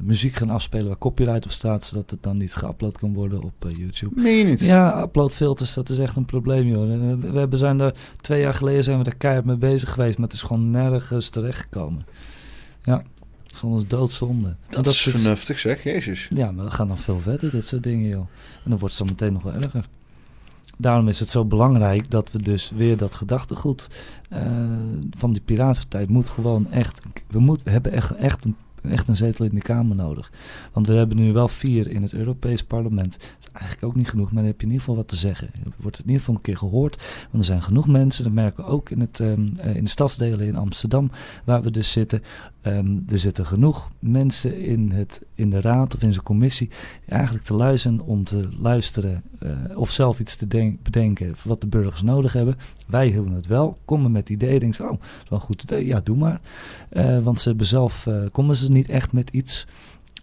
muziek 0.02 0.34
gaan 0.34 0.50
afspelen 0.50 0.88
waar 0.88 0.98
copyright 0.98 1.46
op 1.46 1.52
staat, 1.52 1.84
zodat 1.84 2.10
het 2.10 2.24
dan 2.24 2.38
niet 2.38 2.56
geüpload 2.64 3.00
kan 3.00 3.14
worden 3.14 3.44
op 3.44 3.68
YouTube. 3.78 4.22
Meen 4.22 4.38
je 4.38 4.44
niet? 4.44 4.66
Ja, 4.66 5.02
uploadfilters, 5.02 5.74
dat 5.74 5.90
is 5.90 5.98
echt 5.98 6.16
een 6.16 6.26
probleem, 6.26 6.68
joh. 6.68 6.88
We, 7.32 7.48
we 7.48 7.58
zijn 7.58 7.80
er 7.80 7.94
twee 8.22 8.42
jaar 8.42 8.54
geleden 8.54 8.84
zijn 8.84 8.98
we 8.98 9.04
daar 9.04 9.16
keihard 9.16 9.46
mee 9.46 9.58
bezig 9.58 9.92
geweest, 9.92 10.18
maar 10.18 10.28
het 10.28 10.36
is 10.36 10.42
gewoon 10.42 10.72
nergens 10.72 11.30
terechtgekomen. 11.30 12.06
Ja. 12.84 13.04
Van 13.54 13.70
ons 13.70 13.88
doodzonde. 13.88 14.56
Dat, 14.70 14.84
dat 14.84 14.94
is 14.94 15.02
vernuftig 15.02 15.60
zeg, 15.60 15.84
jezus. 15.84 16.28
Ja, 16.30 16.52
maar 16.52 16.64
dat 16.64 16.74
gaat 16.74 16.88
nog 16.88 17.00
veel 17.00 17.20
verder, 17.20 17.52
dit 17.52 17.68
soort 17.68 17.84
dingen, 17.84 18.10
joh. 18.10 18.28
En 18.64 18.70
dan 18.70 18.80
wordt 18.80 18.98
het 18.98 19.08
zo 19.08 19.14
meteen 19.14 19.34
nog 19.34 19.44
wel 19.44 19.54
erger. 19.54 19.88
Daarom 20.78 21.08
is 21.08 21.20
het 21.20 21.30
zo 21.30 21.46
belangrijk 21.46 22.12
dat 22.12 22.32
we 22.32 22.42
dus 22.42 22.72
weer 22.76 22.98
dat 22.98 23.16
gedachtegoed 23.16 23.90
uh, 24.34 24.42
van 25.18 25.32
die 25.32 25.42
piratenpartij 25.42 26.06
moet 26.10 26.30
gewoon 26.30 26.72
echt... 26.72 27.02
We, 27.28 27.40
moet, 27.40 27.64
we 27.64 27.70
hebben 27.70 27.92
echt, 27.92 28.16
echt 28.16 28.46
een 28.46 28.56
echt 28.84 29.08
een 29.08 29.16
zetel 29.16 29.46
in 29.46 29.56
de 29.56 29.62
Kamer 29.62 29.96
nodig. 29.96 30.32
Want 30.74 30.88
we 30.88 30.94
hebben 30.94 31.18
nu 31.18 31.34
wel 31.34 31.48
vier 31.48 31.90
in 31.90 32.02
het 32.02 32.14
Europees 32.14 32.64
Parlement. 32.64 33.12
Dat 33.12 33.38
is 33.40 33.50
eigenlijk 33.52 33.84
ook 33.84 33.96
niet 33.96 34.10
genoeg, 34.10 34.26
maar 34.26 34.36
dan 34.36 34.52
heb 34.52 34.62
je 34.62 34.66
in 34.66 34.72
ieder 34.72 34.86
geval 34.86 34.96
wat 34.96 35.08
te 35.08 35.16
zeggen. 35.16 35.50
Je 35.54 35.70
wordt 35.78 35.98
in 35.98 36.06
ieder 36.06 36.20
geval 36.20 36.36
een 36.36 36.42
keer 36.42 36.58
gehoord. 36.58 36.96
Want 37.32 37.44
er 37.44 37.44
zijn 37.44 37.62
genoeg 37.62 37.88
mensen, 37.88 38.24
dat 38.24 38.34
merken 38.34 38.64
we 38.64 38.70
ook 38.70 38.90
in, 38.90 39.00
het, 39.00 39.20
um, 39.20 39.46
in 39.74 39.84
de 39.84 39.90
stadsdelen 39.90 40.48
in 40.48 40.56
Amsterdam, 40.56 41.12
waar 41.46 41.62
we 41.62 41.72
dus 41.72 41.92
zitten. 41.92 42.22
Um, 42.64 43.04
er 43.08 43.18
zitten 43.18 43.46
genoeg 43.46 43.90
mensen 44.00 44.60
in, 44.60 44.92
het, 44.92 45.26
in 45.36 45.50
de 45.50 45.62
raad 45.62 45.96
of 45.96 46.04
in 46.04 46.14
zijn 46.14 46.26
commissie 46.26 46.70
eigenlijk 47.08 47.46
te 47.46 47.54
luisteren 47.54 48.00
om 48.00 48.24
te 48.24 48.50
luisteren 48.60 49.24
uh, 49.44 49.52
of 49.76 49.92
zelf 49.92 50.20
iets 50.20 50.36
te 50.36 50.48
denk, 50.48 50.84
bedenken 50.84 51.36
wat 51.44 51.62
de 51.62 51.68
burgers 51.68 52.02
nodig 52.02 52.34
hebben. 52.34 52.56
Wij 52.88 53.10
hebben 53.10 53.34
het 53.34 53.48
wel, 53.48 53.78
komen 53.86 54.12
met 54.12 54.30
ideeën, 54.30 54.60
denken 54.60 54.84
oh, 54.84 54.90
dat 54.90 55.00
is 55.24 55.30
wel 55.30 55.40
een 55.40 55.46
goed 55.46 55.64
idee, 55.64 55.86
ja, 55.86 56.02
doe 56.04 56.18
maar. 56.18 56.42
Uh, 56.92 57.20
want 57.20 57.40
ze 57.40 57.50
hebben 57.50 57.68
zelf, 57.68 58.08
komen 58.32 58.56
ze 58.56 58.69
niet 58.70 58.90
echt 58.90 59.14
met 59.14 59.30
iets. 59.30 59.68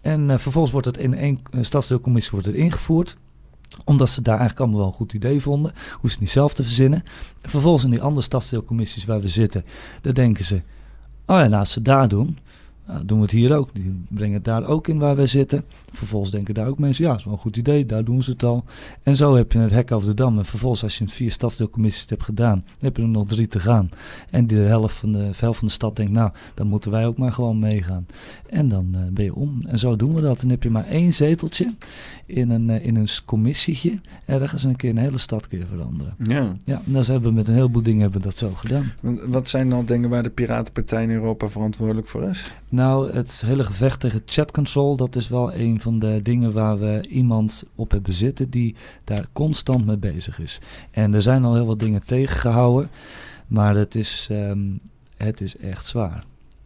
En 0.01 0.39
vervolgens 0.39 0.73
wordt 0.73 0.87
het 0.87 0.97
in 0.97 1.13
één 1.13 1.39
stadsdeelcommissie 1.61 2.31
wordt 2.31 2.47
het 2.47 2.55
ingevoerd 2.55 3.17
omdat 3.83 4.09
ze 4.09 4.21
daar 4.21 4.37
eigenlijk 4.37 4.59
allemaal 4.59 4.79
wel 4.79 4.87
een 4.87 4.97
goed 4.97 5.13
idee 5.13 5.41
vonden. 5.41 5.71
Hoeven 5.91 6.09
ze 6.09 6.17
niet 6.19 6.29
zelf 6.29 6.53
te 6.53 6.63
verzinnen. 6.63 7.03
En 7.41 7.49
vervolgens 7.49 7.83
in 7.83 7.89
die 7.89 8.01
andere 8.01 8.21
stadsdeelcommissies 8.21 9.05
waar 9.05 9.21
we 9.21 9.27
zitten, 9.27 9.65
daar 10.01 10.13
denken 10.13 10.45
ze... 10.45 10.55
Oh 11.25 11.37
ja, 11.37 11.49
laat 11.49 11.67
ze 11.67 11.81
daar 11.81 12.07
doen. 12.07 12.37
Nou, 12.87 13.05
doen 13.05 13.17
we 13.17 13.23
het 13.23 13.31
hier 13.31 13.55
ook. 13.55 13.73
Die 13.73 14.03
brengen 14.09 14.33
het 14.33 14.43
daar 14.43 14.65
ook 14.65 14.87
in 14.87 14.97
waar 14.97 15.15
wij 15.15 15.27
zitten. 15.27 15.63
Vervolgens 15.91 16.31
denken 16.31 16.53
daar 16.53 16.67
ook 16.67 16.79
mensen, 16.79 17.03
ja, 17.03 17.09
dat 17.09 17.19
is 17.19 17.25
wel 17.25 17.33
een 17.33 17.39
goed 17.39 17.57
idee, 17.57 17.85
daar 17.85 18.03
doen 18.03 18.23
ze 18.23 18.31
het 18.31 18.43
al. 18.43 18.63
En 19.03 19.15
zo 19.15 19.35
heb 19.35 19.51
je 19.51 19.59
het 19.59 19.71
hek 19.71 19.91
over 19.91 20.07
de 20.07 20.13
dam. 20.13 20.37
En 20.37 20.45
vervolgens, 20.45 20.83
als 20.83 20.97
je 20.97 21.07
vier 21.07 21.31
stadsdeelcommissies 21.31 22.09
hebt 22.09 22.23
gedaan, 22.23 22.63
dan 22.65 22.75
heb 22.79 22.97
je 22.97 23.03
er 23.03 23.09
nog 23.09 23.27
drie 23.27 23.47
te 23.47 23.59
gaan. 23.59 23.89
En 24.29 24.47
de 24.47 24.55
helft 24.55 24.95
van 24.95 25.11
de, 25.11 25.29
helft 25.37 25.59
van 25.59 25.67
de 25.67 25.73
stad 25.73 25.95
denkt, 25.95 26.11
nou, 26.11 26.31
dan 26.53 26.67
moeten 26.67 26.91
wij 26.91 27.05
ook 27.05 27.17
maar 27.17 27.31
gewoon 27.31 27.59
meegaan. 27.59 28.05
En 28.49 28.67
dan 28.67 28.93
uh, 28.95 29.01
ben 29.11 29.25
je 29.25 29.35
om. 29.35 29.59
En 29.67 29.79
zo 29.79 29.95
doen 29.95 30.13
we 30.13 30.21
dat. 30.21 30.35
En 30.35 30.41
dan 30.41 30.49
heb 30.49 30.63
je 30.63 30.69
maar 30.69 30.85
één 30.85 31.13
zeteltje 31.13 31.73
in 32.25 32.49
een, 32.49 32.69
uh, 32.69 32.85
in 32.85 32.95
een 32.95 33.07
commissietje. 33.25 33.99
Ergens 34.25 34.63
een 34.63 34.75
keer 34.75 34.89
een 34.89 34.97
hele 34.97 35.17
stad 35.17 35.47
je 35.49 35.65
veranderen. 35.65 36.15
Ja. 36.23 36.55
Ja, 36.65 36.81
en 36.85 36.93
dat 36.93 37.07
hebben 37.07 37.29
we 37.29 37.35
met 37.35 37.47
een 37.47 37.53
heleboel 37.53 37.83
dingen 37.83 38.01
hebben 38.01 38.21
dat 38.21 38.37
zo 38.37 38.51
gedaan. 38.55 38.91
Wat 39.25 39.49
zijn 39.49 39.69
dan 39.69 39.85
dingen 39.85 40.09
waar 40.09 40.23
de 40.23 40.29
Piratenpartij 40.29 41.03
in 41.03 41.09
Europa 41.09 41.47
verantwoordelijk 41.47 42.07
voor 42.07 42.23
is? 42.23 42.53
Nou, 42.77 43.11
het 43.11 43.41
hele 43.45 43.63
gevecht 43.63 43.99
tegen 43.99 44.21
chat 44.25 44.51
control, 44.51 44.95
dat 44.95 45.15
is 45.15 45.27
wel 45.27 45.53
een 45.53 45.81
van 45.81 45.99
de 45.99 46.19
dingen 46.21 46.51
waar 46.51 46.79
we 46.79 47.07
iemand 47.09 47.63
op 47.75 47.91
hebben 47.91 48.13
zitten 48.13 48.49
die 48.49 48.75
daar 49.03 49.25
constant 49.33 49.85
mee 49.85 49.97
bezig 49.97 50.39
is. 50.39 50.59
En 50.91 51.13
er 51.13 51.21
zijn 51.21 51.43
al 51.43 51.53
heel 51.53 51.65
wat 51.65 51.79
dingen 51.79 52.05
tegengehouden, 52.05 52.89
maar 53.47 53.75
het 53.75 53.95
is, 53.95 54.27
um, 54.31 54.79
het 55.15 55.41
is 55.41 55.57
echt 55.57 55.85
zwaar. 55.85 56.23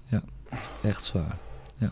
Ja, 0.07 0.21
het 0.49 0.59
is 0.59 0.89
echt 0.89 1.03
zwaar. 1.05 1.37
Ja. 1.77 1.91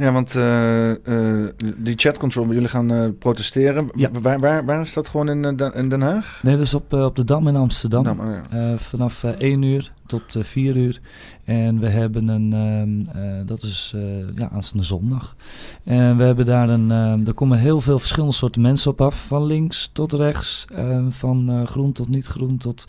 Ja, 0.00 0.12
want 0.12 0.36
uh, 0.36 0.90
uh, 0.90 1.48
die 1.76 1.94
chat 1.96 2.18
control, 2.18 2.52
jullie 2.52 2.68
gaan 2.68 2.92
uh, 2.92 3.08
protesteren. 3.18 3.88
Ja. 3.94 4.10
Waar, 4.22 4.40
waar, 4.40 4.64
waar 4.64 4.80
is 4.80 4.92
dat 4.92 5.08
gewoon 5.08 5.28
in, 5.28 5.58
in 5.74 5.88
Den 5.88 6.00
Haag? 6.00 6.40
Nee, 6.42 6.56
dat 6.56 6.64
is 6.64 6.74
op, 6.74 6.92
op 6.92 7.16
de 7.16 7.24
Dam 7.24 7.48
in 7.48 7.56
Amsterdam. 7.56 8.04
Dam, 8.04 8.20
oh 8.20 8.26
ja. 8.50 8.78
vanaf 8.78 9.24
1 9.24 9.62
uur 9.62 9.92
tot 10.06 10.36
4 10.40 10.76
uur. 10.76 11.00
En 11.44 11.80
we 11.80 11.88
hebben 11.88 12.28
een, 12.28 12.52
um, 12.52 13.08
dat 13.46 13.62
is 13.62 13.94
ja, 14.34 14.48
aanstaande 14.52 14.86
zondag. 14.86 15.36
En 15.84 16.16
we 16.16 16.22
hebben 16.22 16.44
daar 16.44 16.68
een, 16.68 16.90
um, 16.90 17.26
er 17.26 17.34
komen 17.34 17.58
heel 17.58 17.80
veel 17.80 17.98
verschillende 17.98 18.34
soorten 18.34 18.62
mensen 18.62 18.90
op 18.90 19.00
af. 19.00 19.26
Van 19.26 19.44
links 19.44 19.90
tot 19.92 20.12
rechts, 20.12 20.66
ehm, 20.74 21.10
van 21.10 21.66
groen 21.66 21.92
tot 21.92 22.08
niet 22.08 22.26
groen 22.26 22.56
tot... 22.56 22.84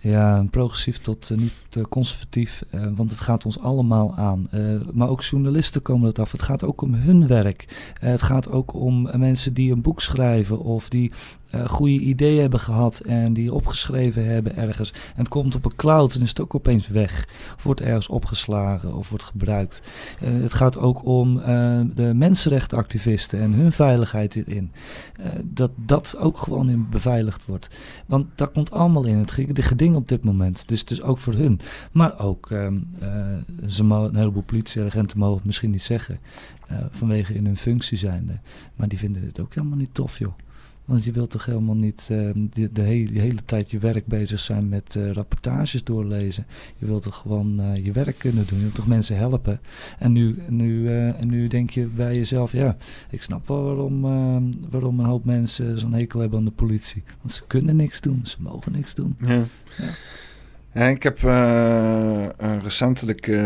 Ja, 0.00 0.46
progressief 0.50 0.98
tot 0.98 1.30
uh, 1.30 1.38
niet 1.38 1.52
uh, 1.76 1.84
conservatief, 1.84 2.62
uh, 2.74 2.86
want 2.94 3.10
het 3.10 3.20
gaat 3.20 3.44
ons 3.44 3.58
allemaal 3.58 4.14
aan. 4.16 4.46
maar 4.92 5.08
ook 5.08 5.22
journalisten 5.22 5.82
komen 5.82 6.06
het 6.08 6.18
af. 6.18 6.32
Het 6.32 6.42
gaat 6.42 6.64
ook 6.64 6.80
om 6.80 6.94
hun 6.94 7.26
werk. 7.26 7.92
het 8.00 8.22
gaat 8.22 8.50
ook 8.50 8.74
om 8.74 9.08
mensen 9.18 9.54
die 9.54 9.72
een 9.72 9.82
boek 9.82 10.00
schrijven 10.00 10.58
of 10.58 10.88
die 10.88 11.12
uh, 11.54 11.68
goede 11.68 11.98
ideeën 11.98 12.40
hebben 12.40 12.60
gehad 12.60 12.98
en 12.98 13.32
die 13.32 13.52
opgeschreven 13.52 14.26
hebben 14.26 14.56
ergens. 14.56 14.92
En 14.92 15.18
het 15.18 15.28
komt 15.28 15.54
op 15.54 15.64
een 15.64 15.76
cloud 15.76 16.14
en 16.14 16.22
is 16.22 16.28
het 16.28 16.40
ook 16.40 16.54
opeens 16.54 16.88
weg. 16.88 17.28
Of 17.56 17.62
wordt 17.62 17.80
ergens 17.80 18.08
opgeslagen 18.08 18.94
of 18.94 19.08
wordt 19.08 19.24
gebruikt. 19.24 19.82
Uh, 20.22 20.42
het 20.42 20.54
gaat 20.54 20.78
ook 20.78 21.04
om 21.04 21.36
uh, 21.36 21.44
de 21.94 22.12
mensenrechtenactivisten 22.14 23.40
en 23.40 23.52
hun 23.52 23.72
veiligheid 23.72 24.34
hierin. 24.34 24.72
dat 25.44 25.70
dat 25.76 26.16
ook 26.18 26.38
gewoon 26.38 26.68
in 26.68 26.88
beveiligd 26.88 27.46
wordt. 27.46 27.70
Want 28.06 28.26
dat 28.34 28.52
komt 28.52 28.70
allemaal 28.70 29.04
in 29.04 29.18
het 29.18 29.32
geding 29.54 29.96
op 29.96 30.08
dit 30.08 30.24
moment. 30.24 30.68
Dus 30.68 30.80
het 30.80 30.90
is 30.90 31.02
ook 31.02 31.18
voor 31.18 31.34
hun. 31.34 31.60
Maar 31.92 32.18
ook, 32.18 32.50
ehm, 32.50 32.78
ze 33.66 33.82
een 33.82 34.16
heleboel 34.16 34.42
politieagenten 34.42 35.18
mogen 35.18 35.36
het 35.36 35.46
misschien 35.46 35.70
niet 35.70 35.82
zeggen. 35.82 36.18
vanwege 36.90 37.34
in 37.34 37.44
hun 37.44 37.56
functie 37.56 37.98
zijnde. 37.98 38.38
Maar 38.76 38.88
die 38.88 38.98
vinden 38.98 39.22
dit 39.22 39.40
ook 39.40 39.54
helemaal 39.54 39.76
niet 39.76 39.94
tof, 39.94 40.18
joh. 40.18 40.32
Want 40.88 41.04
je 41.04 41.12
wilt 41.12 41.30
toch 41.30 41.44
helemaal 41.44 41.76
niet 41.76 42.08
uh, 42.12 42.30
de, 42.34 42.72
de, 42.72 42.82
hele, 42.82 43.20
hele 43.20 43.44
tijd 43.44 43.70
je 43.70 43.78
werk 43.78 44.06
bezig 44.06 44.38
zijn 44.38 44.68
met 44.68 44.94
uh, 44.94 45.10
rapportages 45.10 45.84
doorlezen. 45.84 46.46
Je 46.76 46.86
wilt 46.86 47.02
toch 47.02 47.16
gewoon 47.16 47.60
uh, 47.60 47.84
je 47.84 47.92
werk 47.92 48.18
kunnen 48.18 48.46
doen. 48.46 48.56
Je 48.56 48.62
wilt 48.62 48.74
toch 48.74 48.86
mensen 48.86 49.16
helpen. 49.16 49.60
En 49.98 50.12
nu, 50.12 50.38
nu, 50.48 50.88
en 50.96 51.28
nu 51.28 51.48
denk 51.48 51.70
je 51.70 51.84
bij 51.84 52.14
jezelf, 52.14 52.52
ja, 52.52 52.76
ik 53.10 53.22
snap 53.22 53.48
wel 53.48 53.62
waarom, 53.62 54.00
waarom 54.70 55.00
een 55.00 55.06
hoop 55.06 55.24
mensen 55.24 55.78
zo'n 55.78 55.92
hekel 55.92 56.20
hebben 56.20 56.38
aan 56.38 56.44
de 56.44 56.50
politie. 56.50 57.02
Want 57.20 57.32
ze 57.32 57.42
kunnen 57.46 57.76
niks 57.76 58.00
doen, 58.00 58.20
ze 58.22 58.36
mogen 58.40 58.72
niks 58.72 58.94
doen. 58.94 59.16
Ja. 59.18 59.34
ja. 59.34 59.44
ja 60.72 60.86
ik 60.86 61.02
heb 61.02 61.18
recentelijk... 62.62 63.38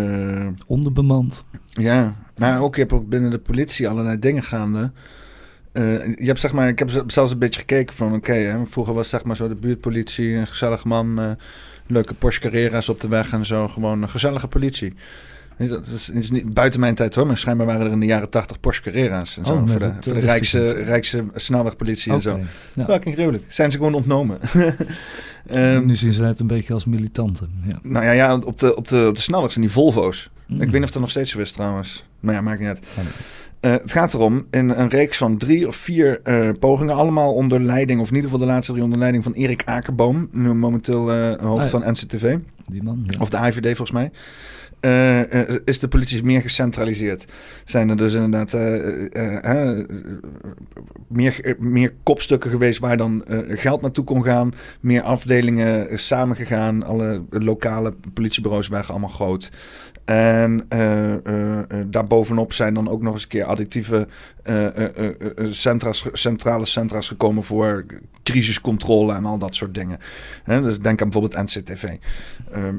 Onderbemand. 0.66 1.44
Ja, 1.66 2.16
nou 2.36 2.62
ook, 2.62 2.72
ik 2.72 2.88
heb 2.88 2.92
ook 2.92 3.08
binnen 3.08 3.30
de 3.30 3.38
politie 3.38 3.88
allerlei 3.88 4.18
dingen 4.18 4.42
gaande... 4.42 4.92
Uh, 5.72 6.06
je 6.06 6.26
hebt, 6.26 6.40
zeg 6.40 6.52
maar, 6.52 6.68
ik 6.68 6.78
heb 6.78 6.90
zelfs 7.06 7.32
een 7.32 7.38
beetje 7.38 7.60
gekeken 7.60 7.94
van, 7.94 8.14
oké, 8.14 8.62
vroeger 8.64 8.94
was 8.94 9.08
zeg 9.08 9.24
maar 9.24 9.36
zo 9.36 9.48
de 9.48 9.54
buurtpolitie, 9.54 10.34
een 10.34 10.46
gezellige 10.46 10.88
man, 10.88 11.20
uh, 11.20 11.30
leuke 11.86 12.14
Porsche 12.14 12.40
Carrera's 12.40 12.88
op 12.88 13.00
de 13.00 13.08
weg 13.08 13.32
en 13.32 13.46
zo, 13.46 13.68
gewoon 13.68 14.02
een 14.02 14.08
gezellige 14.08 14.48
politie. 14.48 14.94
Dat 15.56 15.86
is, 15.86 16.10
is, 16.10 16.30
niet 16.30 16.54
buiten 16.54 16.80
mijn 16.80 16.94
tijd 16.94 17.14
hoor, 17.14 17.26
maar 17.26 17.36
schijnbaar 17.36 17.66
waren 17.66 17.86
er 17.86 17.92
in 17.92 18.00
de 18.00 18.06
jaren 18.06 18.30
tachtig 18.30 18.60
Porsche 18.60 18.82
Carrera's 18.82 19.36
en 19.36 19.46
zo. 19.46 19.52
Oh, 19.52 19.68
voor, 19.68 19.78
de, 19.78 19.92
voor 20.00 20.14
de 20.14 20.20
rijkse, 20.20 20.60
rijkse 20.72 21.24
snelwegpolitie 21.34 22.12
okay, 22.14 22.32
en 22.32 22.46
zo. 22.46 22.80
Ja. 22.80 22.84
Fucking 22.84 23.14
gruwelijk. 23.14 23.44
Zijn 23.48 23.70
ze 23.70 23.76
gewoon 23.76 23.94
ontnomen. 23.94 24.38
um, 25.54 25.86
nu 25.86 25.96
zien 25.96 26.12
ze 26.12 26.24
het 26.24 26.40
een 26.40 26.46
beetje 26.46 26.74
als 26.74 26.84
militanten. 26.84 27.48
Ja. 27.64 27.78
Nou 27.82 28.04
ja, 28.04 28.12
ja 28.12 28.34
op, 28.34 28.58
de, 28.58 28.76
op, 28.76 28.88
de, 28.88 29.06
op 29.06 29.14
de 29.14 29.20
snelweg 29.20 29.52
zijn 29.52 29.64
die 29.64 29.74
Volvo's. 29.74 30.30
Mm. 30.46 30.60
Ik 30.60 30.70
weet 30.70 30.72
niet 30.72 30.82
of 30.82 30.90
dat 30.90 31.00
nog 31.00 31.10
steeds 31.10 31.30
zo 31.30 31.38
is 31.38 31.52
trouwens. 31.52 32.04
Maar 32.20 32.34
ja, 32.34 32.40
maakt 32.40 32.58
niet 32.58 32.68
uit. 32.68 32.82
Ja, 32.96 33.02
uh, 33.62 33.72
het 33.72 33.92
gaat 33.92 34.14
erom, 34.14 34.46
in 34.50 34.68
een 34.70 34.88
reeks 34.88 35.16
van 35.16 35.38
drie 35.38 35.66
of 35.66 35.76
vier 35.76 36.20
uh, 36.24 36.48
pogingen, 36.58 36.94
allemaal 36.94 37.34
onder 37.34 37.60
leiding, 37.60 38.00
of 38.00 38.08
in 38.08 38.14
ieder 38.14 38.30
geval 38.30 38.46
de 38.46 38.52
laatste 38.52 38.72
drie 38.72 38.84
onder 38.84 38.98
leiding 38.98 39.24
van 39.24 39.32
Erik 39.32 39.62
Akerboom, 39.64 40.28
nu 40.32 40.54
momenteel 40.54 41.14
uh, 41.14 41.34
hoofd 41.40 41.58
ah, 41.58 41.64
ja. 41.64 41.70
van 41.70 41.90
NCTV. 41.90 42.36
Die 42.70 42.82
man, 42.82 43.04
ja. 43.06 43.20
Of 43.20 43.30
de 43.30 43.36
IVD 43.36 43.76
volgens 43.76 43.90
mij. 43.90 44.10
Is 45.64 45.78
de 45.78 45.88
politie 45.88 46.24
meer 46.24 46.40
gecentraliseerd. 46.40 47.32
Zijn 47.64 47.90
er 47.90 47.96
dus 47.96 48.14
inderdaad 48.14 48.52
meer, 51.08 51.56
meer 51.58 51.94
kopstukken 52.02 52.50
geweest 52.50 52.78
waar 52.78 52.96
dan 52.96 53.24
geld 53.48 53.80
naartoe 53.80 54.04
kon 54.04 54.24
gaan. 54.24 54.54
Meer 54.80 55.02
afdelingen 55.02 55.98
samengegaan. 55.98 56.82
Alle 56.82 57.22
lokale 57.30 57.94
politiebureaus 58.14 58.68
waren 58.68 58.90
allemaal 58.90 59.08
groot. 59.08 59.50
En 60.04 60.68
daarbovenop 61.86 62.52
zijn 62.52 62.74
dan 62.74 62.88
ook 62.88 63.02
nog 63.02 63.12
eens 63.12 63.22
een 63.22 63.28
keer 63.28 63.44
additieve 63.44 64.08
centra's, 65.50 66.06
centrale 66.12 66.64
centra's 66.64 67.08
gekomen 67.08 67.42
voor 67.42 67.84
crisiscontrole 68.22 69.14
en 69.14 69.24
al 69.24 69.38
dat 69.38 69.54
soort 69.54 69.74
dingen. 69.74 69.98
dus 70.44 70.78
denk 70.78 71.02
aan 71.02 71.10
bijvoorbeeld 71.10 71.44
NCTV. 71.44 71.96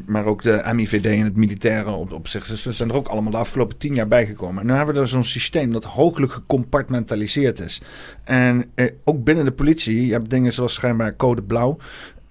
maar 0.05 0.25
ook 0.25 0.41
de 0.41 0.71
MIVD 0.73 1.05
en 1.05 1.23
het 1.23 1.35
militaire 1.35 1.91
op, 1.91 2.11
op 2.11 2.27
zich 2.27 2.43
20. 2.43 2.63
Dus 2.63 2.77
zijn 2.77 2.89
er 2.89 2.95
ook 2.95 3.07
allemaal 3.07 3.31
de 3.31 3.37
afgelopen 3.37 3.77
tien 3.77 3.95
jaar 3.95 4.07
bijgekomen. 4.07 4.61
En 4.61 4.67
nu 4.67 4.73
hebben 4.73 4.95
we 4.95 5.01
er 5.01 5.07
zo'n 5.07 5.23
systeem 5.23 5.71
dat 5.71 5.83
hooglijk 5.83 6.31
gecompartmentaliseerd 6.31 7.59
is. 7.59 7.81
En 8.23 8.71
ook 9.03 9.23
binnen 9.23 9.45
de 9.45 9.51
politie, 9.51 10.07
je 10.07 10.21
dingen 10.21 10.53
zoals 10.53 10.73
schijnbaar 10.73 11.15
code 11.15 11.41
blauw. 11.41 11.77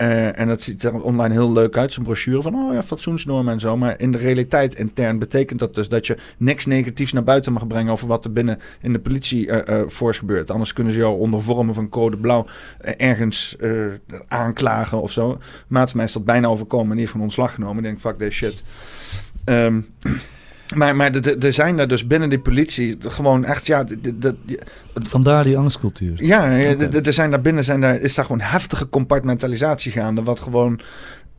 Uh, 0.02 0.38
en 0.38 0.48
dat 0.48 0.62
ziet 0.62 0.82
er 0.82 1.02
online 1.02 1.34
heel 1.34 1.52
leuk 1.52 1.76
uit, 1.76 1.92
zo'n 1.92 2.04
brochure 2.04 2.42
van 2.42 2.54
oh 2.54 2.72
ja, 2.72 2.82
fatsoensnormen 2.82 3.52
en 3.52 3.60
zo. 3.60 3.76
Maar 3.76 4.00
in 4.00 4.12
de 4.12 4.18
realiteit 4.18 4.74
intern 4.74 5.18
betekent 5.18 5.58
dat 5.58 5.74
dus 5.74 5.88
dat 5.88 6.06
je 6.06 6.16
niks 6.36 6.66
negatiefs 6.66 7.12
naar 7.12 7.22
buiten 7.22 7.52
mag 7.52 7.66
brengen 7.66 7.92
over 7.92 8.06
wat 8.08 8.24
er 8.24 8.32
binnen 8.32 8.58
in 8.80 8.92
de 8.92 8.98
politie 8.98 9.46
uh, 9.46 9.78
uh, 10.00 10.12
gebeurt. 10.12 10.50
Anders 10.50 10.72
kunnen 10.72 10.92
ze 10.92 10.98
jou 10.98 11.18
onder 11.18 11.42
vormen 11.42 11.74
van 11.74 11.88
code 11.88 12.16
blauw 12.16 12.46
ergens 12.96 13.56
aanklagen 14.28 15.02
of 15.02 15.12
zo. 15.12 15.38
Maat 15.66 15.94
mij 15.94 16.04
is 16.04 16.12
dat 16.12 16.24
bijna 16.24 16.46
overkomen 16.46 16.86
en 16.86 16.90
die 16.90 17.00
heeft 17.00 17.12
van 17.12 17.20
ontslag 17.20 17.54
genomen. 17.54 17.76
Ik 17.76 17.82
denk, 17.82 18.00
fuck 18.00 18.18
this 18.18 18.34
shit. 18.34 18.62
Um, 19.44 19.86
Maar, 20.74 20.96
maar 20.96 21.14
er 21.40 21.52
zijn 21.52 21.76
daar 21.76 21.88
dus 21.88 22.06
binnen 22.06 22.28
die 22.28 22.38
politie 22.38 22.96
gewoon 23.00 23.44
echt, 23.44 23.66
ja... 23.66 23.84
Vandaar 24.94 25.44
die 25.44 25.58
angstcultuur. 25.58 26.24
Ja, 26.24 26.50
er 27.04 27.12
zijn 27.12 27.30
daar 27.30 27.40
binnen 27.40 27.64
zijn 27.64 27.80
daar, 27.80 28.00
is 28.00 28.14
daar 28.14 28.24
gewoon 28.24 28.40
heftige 28.40 28.88
compartmentalisatie 28.88 29.92
gaande. 29.92 30.22
Wat 30.22 30.40
gewoon, 30.40 30.80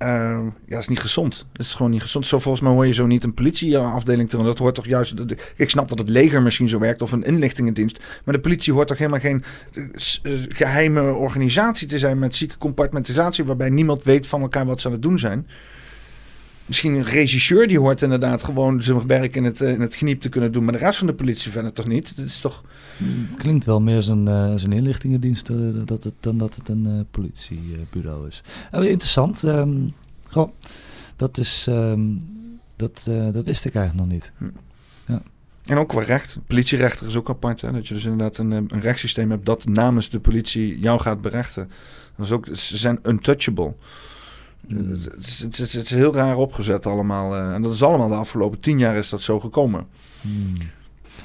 uh, 0.04 0.40
ja, 0.68 0.80
is 0.80 0.88
niet 0.88 1.00
gezond. 1.00 1.46
Het 1.52 1.66
is 1.66 1.74
gewoon 1.74 1.92
niet 1.92 2.02
gezond. 2.02 2.26
Zo 2.26 2.40
volgens 2.40 2.64
mij 2.64 2.74
hoor 2.74 2.86
je 2.86 2.94
zo 2.94 3.06
niet 3.06 3.24
een 3.24 3.34
politieafdeling 3.34 4.30
te 4.30 4.38
Dat 4.38 4.58
hoort 4.58 4.76
toch 4.76 4.86
juist, 4.86 5.14
ik 5.56 5.70
snap 5.70 5.90
dat 5.90 5.98
het 5.98 6.10
leger 6.10 6.42
misschien 6.42 6.70
zo 6.70 6.80
werkt 6.80 7.02
of 7.02 7.12
een 7.12 7.24
inlichtingendienst. 7.24 8.04
Maar 8.24 8.34
de 8.34 8.42
politie 8.42 8.74
hoort 8.74 8.88
toch 8.88 8.98
helemaal 8.98 9.20
geen 9.20 9.44
eh, 9.72 10.34
geheime 10.48 11.14
organisatie 11.14 11.88
te 11.88 12.00
zijn 12.00 12.20
met 12.20 12.36
zieke 12.36 12.58
compartmentalisatie. 12.58 13.44
Waarbij 13.44 13.70
niemand 13.70 14.04
weet 14.04 14.28
van 14.28 14.42
elkaar 14.42 14.66
wat 14.66 14.80
ze 14.80 14.88
aan 14.88 14.94
het 14.94 15.02
doen 15.02 15.20
zijn 15.20 15.48
misschien 16.66 16.94
een 16.94 17.06
regisseur 17.06 17.68
die 17.68 17.80
hoort 17.80 18.02
inderdaad 18.02 18.44
gewoon 18.44 18.82
zijn 18.84 19.08
werk 19.08 19.36
in 19.36 19.44
het, 19.44 19.62
eh, 19.62 19.72
in 19.72 19.82
het 19.82 19.96
geniep 19.96 20.22
te 20.22 20.30
kunnen 20.30 20.52
doen. 20.52 20.64
Maar 20.64 20.74
de 20.74 20.80
rest 20.80 20.98
van 20.98 21.08
de 21.08 21.14
politie 21.14 21.52
verder 21.52 21.74
toch 21.74 21.88
niet? 21.88 22.18
Dat 22.18 22.26
is 22.26 22.40
toch... 22.40 22.64
Klinkt 23.38 23.66
wel 23.66 23.82
meer 23.82 24.02
zijn, 24.02 24.30
uh, 24.30 24.54
zijn 24.56 24.72
inlichtingendienst 24.72 25.50
uh, 25.50 25.86
dat 25.86 26.04
het, 26.04 26.14
dan 26.20 26.38
dat 26.38 26.56
het 26.56 26.70
een 26.70 27.06
politiebureau 27.12 28.28
is. 28.28 28.44
interessant. 28.72 29.44
Um, 29.44 29.94
goh, 30.30 30.50
dat, 31.16 31.38
is, 31.38 31.66
um, 31.70 32.22
dat, 32.76 33.10
dat 33.32 33.46
wist 33.46 33.66
ik 33.66 33.76
eigenlijk 33.76 34.06
nog 34.06 34.14
niet. 34.14 34.32
Hm. 34.38 34.46
Ja. 35.08 35.22
En 35.66 35.78
ook 35.78 35.90
qua 35.90 36.02
recht. 36.02 36.38
Politierechter 36.48 37.08
is 37.08 37.16
ook 37.16 37.30
apart. 37.30 37.62
Hè? 37.62 37.72
Dat 37.72 37.88
je 37.88 37.94
dus 37.94 38.04
inderdaad 38.04 38.38
een, 38.38 38.52
een 38.52 38.82
rechtssysteem 38.82 39.30
hebt 39.30 39.46
dat 39.46 39.66
namens 39.66 40.10
de 40.10 40.20
politie 40.20 40.80
jou 40.80 41.00
gaat 41.00 41.22
berechten. 41.22 41.70
Dat 42.18 42.26
is 42.26 42.32
ook, 42.32 42.48
ze 42.54 42.78
zijn 42.78 43.00
untouchable. 43.04 43.74
Het, 44.68 45.58
het, 45.58 45.74
is 45.74 45.90
heel 45.90 46.14
raar 46.14 46.38
opgezet 46.38 46.86
allemaal. 46.86 47.36
Eh, 47.36 47.54
en 47.54 47.62
dat 47.62 47.74
is 47.74 47.84
allemaal 47.84 48.08
de 48.08 48.14
afgelopen 48.14 48.60
tien 48.60 48.80
jaar 48.80 48.96
is 48.96 49.10
dat 49.10 49.22
zo 49.22 49.40
gekomen. 49.40 49.86
Hmm. 50.22 50.58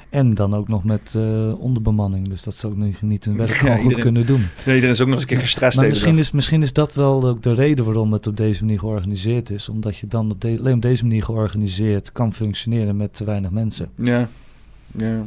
En 0.09 0.33
dan 0.33 0.55
ook 0.55 0.67
nog 0.67 0.83
met 0.83 1.13
uh, 1.17 1.61
onderbemanning. 1.61 2.27
Dus 2.27 2.43
dat 2.43 2.55
zou 2.55 2.73
ook 2.73 3.01
niet 3.01 3.25
hun 3.25 3.37
werk 3.37 3.51
gewoon 3.51 3.79
goed 3.79 3.99
kunnen 3.99 4.25
doen. 4.25 4.47
Nee, 4.65 4.75
iedereen 4.75 4.95
is 4.95 5.01
ook 5.01 5.07
nog 5.07 5.15
eens 5.15 5.23
een 5.23 5.29
keer 5.29 5.39
gestrest. 5.39 5.77
Maar 5.77 5.87
misschien 5.87 6.17
is, 6.17 6.31
misschien 6.31 6.61
is 6.61 6.73
dat 6.73 6.93
wel 6.93 7.27
ook 7.27 7.43
de 7.43 7.53
reden 7.53 7.85
waarom 7.85 8.13
het 8.13 8.27
op 8.27 8.37
deze 8.37 8.63
manier 8.63 8.79
georganiseerd 8.79 9.49
is. 9.49 9.69
Omdat 9.69 9.97
je 9.97 10.07
dan 10.07 10.31
op 10.31 10.43
alleen 10.43 10.73
op 10.73 10.81
deze 10.81 11.03
manier 11.03 11.23
georganiseerd 11.23 12.11
kan 12.11 12.33
functioneren 12.33 12.97
met 12.97 13.13
te 13.13 13.23
weinig 13.23 13.51
mensen. 13.51 13.89
Ja, 13.95 14.29
ja. 14.91 15.25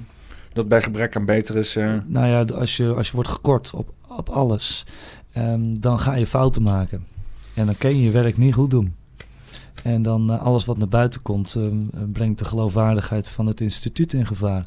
dat 0.53 0.69
bij 0.69 0.83
gebrek 0.83 1.17
aan 1.17 1.25
beter 1.25 1.57
is. 1.57 1.77
Uh... 1.77 1.95
Nou 2.07 2.27
ja, 2.27 2.55
als 2.55 2.77
je, 2.77 2.95
als 2.95 3.07
je 3.07 3.15
wordt 3.15 3.31
gekort 3.31 3.71
op, 3.75 3.93
op 4.09 4.29
alles, 4.29 4.87
um, 5.37 5.81
dan 5.81 6.01
ga 6.01 6.15
je 6.15 6.27
fouten 6.27 6.63
maken. 6.63 7.05
En 7.55 7.67
dan 7.67 7.77
kun 7.77 7.91
je 7.91 8.03
je 8.03 8.11
werk 8.11 8.37
niet 8.37 8.55
goed 8.55 8.71
doen. 8.71 8.95
En 9.83 10.03
dan 10.03 10.33
uh, 10.33 10.43
alles 10.43 10.65
wat 10.65 10.79
naar 10.79 10.89
buiten 10.89 11.23
komt, 11.23 11.55
uh, 11.59 11.67
brengt 12.13 12.39
de 12.39 12.45
geloofwaardigheid 12.45 13.29
van 13.29 13.47
het 13.47 13.61
instituut 13.61 14.13
in 14.13 14.27
gevaar. 14.27 14.67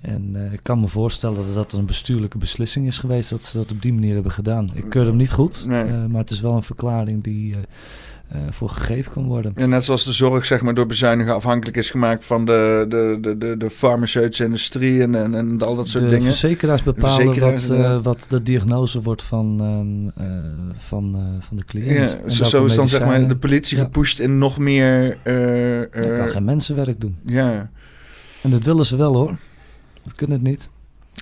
En 0.00 0.32
uh, 0.34 0.52
ik 0.52 0.60
kan 0.62 0.80
me 0.80 0.88
voorstellen 0.88 1.36
dat 1.36 1.54
dat 1.54 1.72
een 1.72 1.86
bestuurlijke 1.86 2.38
beslissing 2.38 2.86
is 2.86 2.98
geweest 2.98 3.30
dat 3.30 3.44
ze 3.44 3.56
dat 3.56 3.72
op 3.72 3.82
die 3.82 3.92
manier 3.92 4.14
hebben 4.14 4.32
gedaan. 4.32 4.68
Ik 4.74 4.84
keur 4.88 5.06
hem 5.06 5.16
niet 5.16 5.32
goed, 5.32 5.66
nee. 5.66 5.84
maar 5.84 6.20
het 6.20 6.30
is 6.30 6.40
wel 6.40 6.52
een 6.52 6.62
verklaring 6.62 7.22
die 7.22 7.56
voor 8.50 8.68
gegeven 8.68 9.12
kan 9.12 9.26
worden. 9.26 9.52
Ja, 9.56 9.66
net 9.66 9.84
zoals 9.84 10.04
de 10.04 10.12
zorg 10.12 10.46
zeg 10.46 10.62
maar, 10.62 10.74
door 10.74 10.86
bezuinigen 10.86 11.34
afhankelijk 11.34 11.76
is 11.76 11.90
gemaakt 11.90 12.24
van 12.24 12.44
de, 12.44 12.84
de, 12.88 13.18
de, 13.20 13.38
de, 13.38 13.56
de 13.56 13.70
farmaceutische 13.70 14.44
industrie 14.44 15.02
en, 15.02 15.14
en, 15.14 15.34
en 15.34 15.62
al 15.62 15.74
dat 15.74 15.88
soort 15.88 16.04
de 16.04 16.10
dingen. 16.10 16.24
Verzekeraars 16.24 16.82
bepalen 16.82 17.40
wat, 17.40 17.68
uh, 17.72 17.98
wat 18.02 18.26
de 18.28 18.42
diagnose 18.42 19.02
wordt 19.02 19.22
van, 19.22 19.60
uh, 20.18 20.24
van, 20.74 21.16
van 21.40 21.56
de 21.56 21.64
cliënt. 21.64 22.18
Ja, 22.24 22.28
zo, 22.28 22.44
zo 22.44 22.64
is 22.64 22.74
dan 22.74 22.88
zeg 22.88 23.04
maar 23.04 23.28
de 23.28 23.36
politie 23.36 23.76
ja. 23.76 23.82
gepusht 23.82 24.18
in 24.18 24.38
nog 24.38 24.58
meer... 24.58 25.18
Dat 25.90 26.16
kan 26.16 26.28
geen 26.28 26.44
mensenwerk 26.44 27.00
doen. 27.00 27.16
Ja. 27.24 27.70
En 28.42 28.50
dat 28.50 28.62
willen 28.62 28.86
ze 28.86 28.96
wel 28.96 29.14
hoor. 29.14 29.36
Dat 30.02 30.14
kunnen 30.14 30.36
het 30.36 30.46
niet. 30.46 30.70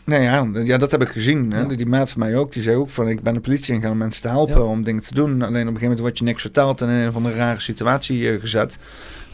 Nee, 0.05 0.23
ja, 0.23 0.49
ja, 0.65 0.79
dat 0.79 0.91
heb 0.91 1.03
ik 1.03 1.09
gezien. 1.09 1.53
Hè? 1.53 1.67
Die, 1.67 1.77
die 1.77 1.87
maat 1.87 2.11
van 2.11 2.21
mij 2.21 2.37
ook, 2.37 2.53
die 2.53 2.63
zei 2.63 2.77
ook 2.77 2.91
van... 2.91 3.09
ik 3.09 3.21
ben 3.21 3.35
de 3.35 3.41
politie 3.41 3.75
ingegaan 3.75 3.93
om 3.93 3.99
mensen 3.99 4.23
te 4.23 4.29
helpen, 4.29 4.67
om 4.67 4.83
dingen 4.83 5.03
te 5.03 5.15
doen. 5.15 5.31
Alleen 5.31 5.45
op 5.45 5.53
een 5.53 5.59
gegeven 5.59 5.81
moment 5.83 6.01
wordt 6.01 6.19
je 6.19 6.25
niks 6.25 6.41
verteld... 6.41 6.81
en 6.81 6.89
in 6.89 6.95
een 6.95 7.13
van 7.13 7.27
een 7.27 7.35
rare 7.35 7.61
situatie 7.61 8.19
uh, 8.19 8.41
gezet. 8.41 8.79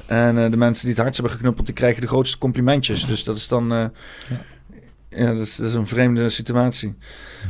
En 0.07 0.37
uh, 0.37 0.51
de 0.51 0.57
mensen 0.57 0.85
die 0.85 0.93
het 0.95 1.03
hardst 1.03 1.17
hebben 1.17 1.37
geknuppeld... 1.37 1.67
die 1.67 1.75
krijgen 1.75 2.01
de 2.01 2.07
grootste 2.07 2.39
complimentjes. 2.39 3.07
Dus 3.07 3.25
dat 3.25 3.37
is 3.37 3.49
dan... 3.49 3.73
Uh, 3.73 3.79
ja. 3.79 4.41
Ja, 5.13 5.35
dat 5.35 5.47
is, 5.47 5.59
een 5.59 5.87
vreemde 5.87 6.29
situatie. 6.29 6.95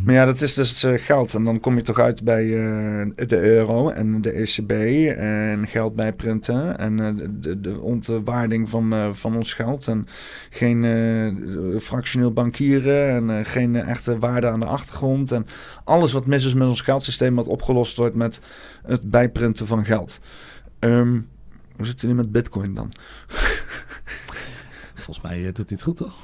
Maar 0.05 0.15
ja, 0.15 0.25
dat 0.25 0.41
is 0.41 0.55
dus 0.55 0.85
uh, 0.85 0.99
geld. 0.99 1.35
En 1.35 1.45
dan 1.45 1.61
kom 1.61 1.77
je 1.77 1.83
toch 1.83 1.99
uit 1.99 2.25
bij 2.25 2.45
uh, 2.45 3.07
de 3.17 3.41
euro 3.41 3.89
en 3.89 4.23
de 4.23 4.31
ECB 4.31 4.71
en 5.19 5.67
geld 5.67 5.95
bijprinten 5.95 6.79
en 6.79 6.99
uh, 6.99 7.09
de, 7.31 7.61
de 7.61 7.81
ontwaarding 7.81 8.69
van, 8.69 9.15
van 9.15 9.37
ons 9.37 9.53
geld. 9.53 9.89
En 9.89 10.07
geen 10.51 11.79
fractioneel 11.81 12.33
bankieren 12.33 13.31
en 13.31 13.45
geen 13.45 13.77
echte 13.77 14.19
waarde 14.19 14.49
aan 14.49 14.61
de 14.61 14.67
achtergrond. 14.67 15.33
En 15.33 15.47
alles 15.85 16.13
wat 16.13 16.27
mis 16.27 16.45
is 16.45 16.55
met 16.55 16.69
ons 16.69 16.81
geldsysteem, 16.81 17.35
wat 17.35 17.49
opgelost 17.49 17.97
wordt 17.97 18.15
met 18.15 18.41
het 18.83 19.11
bijprinten 19.11 19.67
van 19.67 19.85
geld. 19.85 20.21
Um, 20.79 21.29
hoe 21.77 21.87
zit 21.87 22.01
het 22.01 22.11
nu 22.11 22.17
met 22.17 22.33
bitcoin 22.33 22.75
dan? 22.75 22.93
Volgens 24.95 25.21
mij 25.21 25.53
doet 25.53 25.71
het 25.71 25.83
goed, 25.83 25.97
toch? 25.97 26.19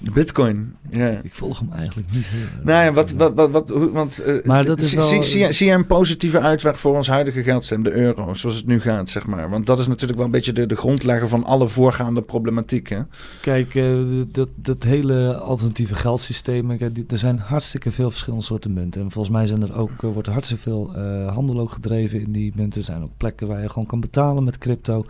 De 0.00 0.10
Bitcoin, 0.10 0.74
ja. 0.90 1.20
Ik 1.22 1.34
volg 1.34 1.58
hem 1.58 1.72
eigenlijk 1.72 2.12
niet 2.12 2.26
heel 2.26 2.46
Nou 2.62 2.84
ja, 2.84 2.92
wat, 2.92 3.12
wat, 3.12 3.34
wat, 3.34 3.50
wat 3.50 3.70
want, 3.70 4.26
uh, 4.26 4.42
maar 4.44 4.64
dat 4.64 4.80
is 4.80 4.94
wel, 4.94 5.06
zie, 5.06 5.22
zie, 5.22 5.52
zie 5.52 5.66
je 5.66 5.72
een 5.72 5.86
positieve 5.86 6.40
uitweg 6.40 6.80
voor 6.80 6.96
ons 6.96 7.08
huidige 7.08 7.42
geldsysteem, 7.42 7.82
de 7.82 7.92
euro, 7.92 8.34
zoals 8.34 8.56
het 8.56 8.66
nu 8.66 8.80
gaat, 8.80 9.08
zeg 9.08 9.26
maar? 9.26 9.50
Want 9.50 9.66
dat 9.66 9.78
is 9.78 9.86
natuurlijk 9.86 10.16
wel 10.16 10.26
een 10.26 10.32
beetje 10.32 10.52
de, 10.52 10.66
de 10.66 10.76
grondlegger 10.76 11.28
van 11.28 11.44
alle 11.44 11.68
voorgaande 11.68 12.22
problematiek, 12.22 12.88
hè? 12.88 13.00
Kijk, 13.40 13.74
uh, 13.74 14.08
dat, 14.32 14.48
dat 14.54 14.82
hele 14.82 15.36
alternatieve 15.36 15.94
geldsysteem, 15.94 16.70
er 16.70 17.18
zijn 17.18 17.38
hartstikke 17.38 17.90
veel 17.90 18.10
verschillende 18.10 18.44
soorten 18.44 18.72
munten. 18.72 19.02
En 19.02 19.10
volgens 19.10 19.34
mij 19.34 19.46
zijn 19.46 19.62
er 19.62 19.76
ook, 19.76 20.02
uh, 20.02 20.12
wordt 20.12 20.26
er 20.26 20.32
hartstikke 20.32 20.62
veel 20.62 20.92
handel 21.26 21.60
ook 21.60 21.72
gedreven 21.72 22.20
in 22.20 22.32
die 22.32 22.52
munten. 22.56 22.80
Er 22.80 22.86
zijn 22.86 23.02
ook 23.02 23.12
plekken 23.16 23.46
waar 23.46 23.62
je 23.62 23.68
gewoon 23.68 23.86
kan 23.86 24.00
betalen 24.00 24.44
met 24.44 24.58
crypto. 24.58 25.06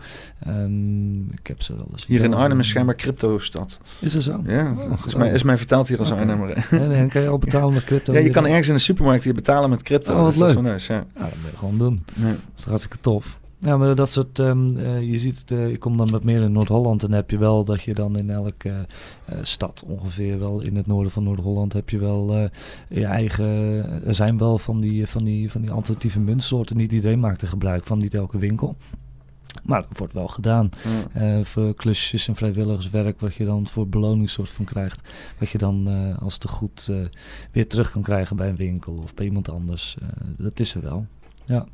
Um, 0.47 1.31
ik 1.31 1.47
heb 1.47 1.61
ze 1.61 1.75
wel 1.75 1.87
eens... 1.91 2.05
Hier 2.05 2.23
in 2.23 2.33
Arnhem 2.33 2.59
is 2.59 2.67
schijnbaar 2.67 2.95
crypto-stad. 2.95 3.81
Is 3.99 4.15
er 4.15 4.21
zo? 4.21 4.43
Ja. 4.47 4.73
Oh, 4.79 5.05
is, 5.05 5.15
mij, 5.15 5.29
is 5.29 5.43
mij 5.43 5.57
verteld 5.57 5.87
hier 5.87 5.99
als 5.99 6.11
okay. 6.11 6.21
Arnhemmer. 6.21 6.67
Nee, 6.71 6.87
nee, 6.87 6.99
dan 6.99 7.09
kan 7.09 7.21
je 7.21 7.27
al 7.27 7.37
betalen 7.37 7.73
met 7.73 7.83
crypto. 7.83 8.13
Ja, 8.13 8.19
je 8.19 8.29
kan 8.29 8.47
ergens 8.47 8.67
in 8.67 8.73
de 8.73 8.79
supermarkt 8.79 9.23
hier 9.23 9.33
betalen 9.33 9.69
met 9.69 9.81
crypto. 9.81 10.13
Oh, 10.13 10.21
wat 10.21 10.33
dus 10.33 10.41
leuk. 10.41 10.61
Nice, 10.61 10.93
ja. 10.93 11.05
ja, 11.15 11.23
dat 11.23 11.33
moet 11.41 11.51
je 11.51 11.57
gewoon 11.57 11.77
doen. 11.77 12.05
Ja. 12.13 12.27
Dat 12.27 12.37
is 12.57 12.63
hartstikke 12.63 12.97
tof. 12.99 13.39
Ja, 13.61 13.77
maar 13.77 13.95
dat 13.95 14.09
soort, 14.09 14.39
um, 14.39 14.77
uh, 14.77 15.01
je 15.01 15.17
ziet 15.17 15.39
het, 15.39 15.51
uh, 15.51 15.67
ik 15.67 15.79
kom 15.79 15.97
dan 15.97 16.09
wat 16.09 16.23
meer 16.23 16.41
in 16.41 16.51
Noord-Holland 16.51 17.03
en 17.03 17.11
heb 17.11 17.29
je 17.29 17.37
wel 17.37 17.63
dat 17.63 17.81
je 17.81 17.93
dan 17.93 18.17
in 18.17 18.29
elke 18.29 18.69
uh, 18.69 19.35
stad 19.41 19.83
ongeveer 19.87 20.39
wel 20.39 20.61
in 20.61 20.75
het 20.75 20.87
noorden 20.87 21.11
van 21.11 21.23
Noord-Holland 21.23 21.73
heb 21.73 21.89
je 21.89 21.97
wel 21.97 22.49
je 22.89 23.05
eigen, 23.05 23.45
er 24.05 24.15
zijn 24.15 24.37
wel 24.37 24.57
van 24.57 24.79
die, 24.79 25.07
van, 25.07 25.23
die, 25.23 25.51
van 25.51 25.61
die 25.61 25.71
alternatieve 25.71 26.19
muntsoorten, 26.19 26.77
niet 26.77 26.91
iedereen 26.91 27.19
maakt 27.19 27.41
er 27.41 27.47
gebruik 27.47 27.85
van, 27.85 27.97
niet 27.97 28.13
elke 28.13 28.37
winkel. 28.37 28.75
Maar 29.63 29.81
dat 29.81 29.97
wordt 29.97 30.13
wel 30.13 30.27
gedaan. 30.27 30.69
Ja. 31.13 31.37
Uh, 31.37 31.45
voor 31.45 31.73
klusjes 31.73 32.27
en 32.27 32.35
vrijwilligerswerk, 32.35 33.19
wat 33.19 33.35
je 33.35 33.45
dan 33.45 33.67
voor 33.67 33.87
beloningssoort 33.87 34.49
van 34.49 34.65
krijgt. 34.65 35.09
Wat 35.39 35.49
je 35.49 35.57
dan 35.57 35.89
uh, 35.89 36.17
als 36.21 36.37
te 36.37 36.47
goed 36.47 36.87
uh, 36.91 36.97
weer 37.51 37.67
terug 37.67 37.91
kan 37.91 38.01
krijgen 38.01 38.35
bij 38.35 38.49
een 38.49 38.55
winkel 38.55 38.93
of 38.93 39.13
bij 39.13 39.25
iemand 39.25 39.51
anders. 39.51 39.97
dat 40.37 40.59
is 40.59 40.75
er 40.75 40.81
wel. 40.81 41.05
Ja. 41.49 41.65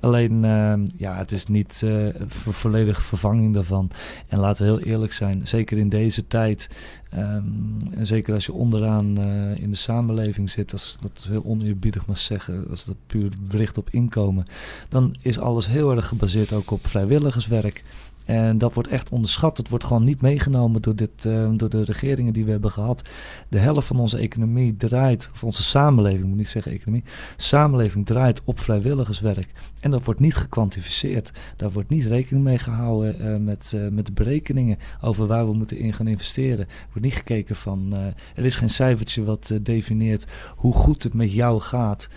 Alleen, 0.00 0.44
uh, 0.44 0.74
ja, 0.96 1.16
het 1.16 1.32
is 1.32 1.46
niet 1.46 1.82
uh, 1.84 2.08
voor 2.26 2.52
volledige 2.52 3.02
vervanging 3.02 3.54
daarvan. 3.54 3.90
En 4.28 4.38
laten 4.38 4.64
we 4.64 4.72
heel 4.72 4.92
eerlijk 4.92 5.12
zijn, 5.12 5.46
zeker 5.46 5.78
in 5.78 5.88
deze 5.88 6.26
tijd, 6.26 6.68
um, 7.14 7.76
en 7.94 8.06
zeker 8.06 8.34
als 8.34 8.46
je 8.46 8.52
onderaan 8.52 9.20
uh, 9.20 9.56
in 9.62 9.70
de 9.70 9.76
samenleving 9.76 10.50
zit, 10.50 10.72
als 10.72 10.96
dat 11.00 11.26
heel 11.28 11.44
oneerbiedig 11.44 12.06
mag 12.06 12.18
zeggen, 12.18 12.66
als 12.70 12.84
dat 12.84 12.96
puur 13.06 13.32
bericht 13.50 13.78
op 13.78 13.88
inkomen, 13.90 14.44
dan 14.88 15.16
is 15.20 15.38
alles 15.38 15.66
heel 15.66 15.96
erg 15.96 16.08
gebaseerd 16.08 16.52
ook 16.52 16.70
op 16.70 16.86
vrijwilligerswerk. 16.86 17.84
En 18.24 18.58
dat 18.58 18.74
wordt 18.74 18.88
echt 18.88 19.08
onderschat. 19.08 19.56
Het 19.56 19.68
wordt 19.68 19.84
gewoon 19.84 20.04
niet 20.04 20.22
meegenomen 20.22 20.82
door, 20.82 20.96
dit, 20.96 21.24
uh, 21.24 21.50
door 21.52 21.70
de 21.70 21.82
regeringen 21.82 22.32
die 22.32 22.44
we 22.44 22.50
hebben 22.50 22.70
gehad. 22.70 23.08
De 23.48 23.58
helft 23.58 23.86
van 23.86 24.00
onze 24.00 24.18
economie 24.18 24.76
draait, 24.76 25.30
of 25.32 25.44
onze 25.44 25.62
samenleving, 25.62 26.24
moet 26.24 26.36
niet 26.36 26.48
zeggen 26.48 26.72
economie, 26.72 27.04
samenleving 27.36 28.06
draait 28.06 28.42
op 28.44 28.60
vrijwilligerswerk. 28.60 29.52
En 29.80 29.90
dat 29.90 30.04
wordt 30.04 30.20
niet 30.20 30.36
gekwantificeerd. 30.36 31.30
Daar 31.56 31.72
wordt 31.72 31.88
niet 31.88 32.06
rekening 32.06 32.44
mee 32.44 32.58
gehouden 32.58 33.16
uh, 33.20 33.36
met, 33.36 33.72
uh, 33.74 33.88
met 33.88 34.06
de 34.06 34.12
berekeningen 34.12 34.78
over 35.00 35.26
waar 35.26 35.46
we 35.46 35.54
moeten 35.54 35.78
in 35.78 35.92
gaan 35.92 36.06
investeren. 36.06 36.66
Er 36.66 36.86
wordt 36.92 37.06
niet 37.06 37.16
gekeken 37.16 37.56
van, 37.56 37.94
er 38.34 38.44
is 38.44 38.56
geen 38.56 38.70
cijfertje 38.70 39.24
wat 39.24 39.52
definieert 39.62 40.26
hoe 40.56 40.72
goed 40.72 41.02
het 41.02 41.14
met 41.14 41.32
jou 41.32 41.60
gaat. 41.60 42.08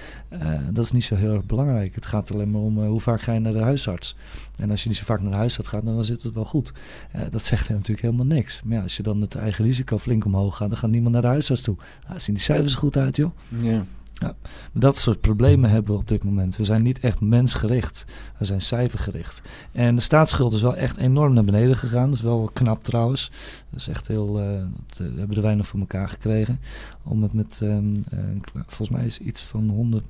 dat 0.71 0.85
is 0.85 0.91
niet 0.91 1.03
zo 1.03 1.15
heel 1.15 1.33
erg 1.33 1.45
belangrijk. 1.45 1.95
Het 1.95 2.05
gaat 2.05 2.33
alleen 2.33 2.51
maar 2.51 2.61
om 2.61 2.85
hoe 2.85 2.99
vaak 2.99 3.21
ga 3.21 3.33
je 3.33 3.39
naar 3.39 3.53
de 3.53 3.59
huisarts. 3.59 4.15
En 4.55 4.71
als 4.71 4.83
je 4.83 4.89
niet 4.89 4.97
zo 4.97 5.03
vaak 5.03 5.21
naar 5.21 5.31
de 5.31 5.37
huisarts 5.37 5.69
gaat, 5.69 5.85
dan 5.85 5.94
zit 6.03 6.23
het 6.23 6.33
wel 6.33 6.45
goed. 6.45 6.73
Uh, 7.15 7.21
dat 7.29 7.45
zegt 7.45 7.69
natuurlijk 7.69 8.01
helemaal 8.01 8.25
niks. 8.25 8.63
Maar 8.63 8.77
ja, 8.77 8.81
als 8.81 8.97
je 8.97 9.03
dan 9.03 9.21
het 9.21 9.35
eigen 9.35 9.65
risico 9.65 9.97
flink 9.97 10.25
omhoog 10.25 10.57
gaat, 10.57 10.69
dan 10.69 10.77
gaat 10.77 10.89
niemand 10.89 11.13
naar 11.13 11.21
de 11.21 11.27
huisarts 11.27 11.61
toe. 11.61 11.75
Nou, 12.07 12.19
zien 12.19 12.35
die 12.35 12.43
cijfers 12.43 12.73
er 12.73 12.79
goed 12.79 12.97
uit, 12.97 13.15
joh. 13.15 13.31
Ja. 13.61 13.85
Ja, 14.19 14.35
dat 14.73 14.97
soort 14.97 15.21
problemen 15.21 15.69
hebben 15.69 15.93
we 15.93 15.99
op 15.99 16.07
dit 16.07 16.23
moment. 16.23 16.55
We 16.55 16.63
zijn 16.63 16.83
niet 16.83 16.99
echt 16.99 17.21
mensgericht, 17.21 18.05
we 18.37 18.45
zijn 18.45 18.61
cijfergericht. 18.61 19.41
En 19.71 19.95
de 19.95 20.01
staatsschuld 20.01 20.53
is 20.53 20.61
wel 20.61 20.75
echt 20.75 20.97
enorm 20.97 21.33
naar 21.33 21.43
beneden 21.43 21.77
gegaan. 21.77 22.05
Dat 22.05 22.17
is 22.17 22.21
wel 22.23 22.49
knap 22.53 22.83
trouwens. 22.83 23.31
Dat 23.69 23.79
is 23.79 23.87
echt 23.87 24.07
heel, 24.07 24.41
uh, 24.41 24.63
dat 24.87 24.99
uh, 25.01 25.17
hebben 25.17 25.35
de 25.35 25.41
weinig 25.41 25.67
voor 25.67 25.79
elkaar 25.79 26.09
gekregen. 26.09 26.59
Om 27.03 27.23
het 27.23 27.33
met, 27.33 27.59
um, 27.63 27.93
uh, 27.95 28.19
volgens 28.53 28.89
mij 28.89 29.05
is 29.05 29.19
iets 29.19 29.43
van 29.43 29.69
100 29.69 30.03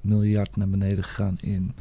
miljard 0.00 0.56
naar 0.56 0.68
beneden 0.68 1.04
gegaan 1.04 1.38
in 1.40 1.74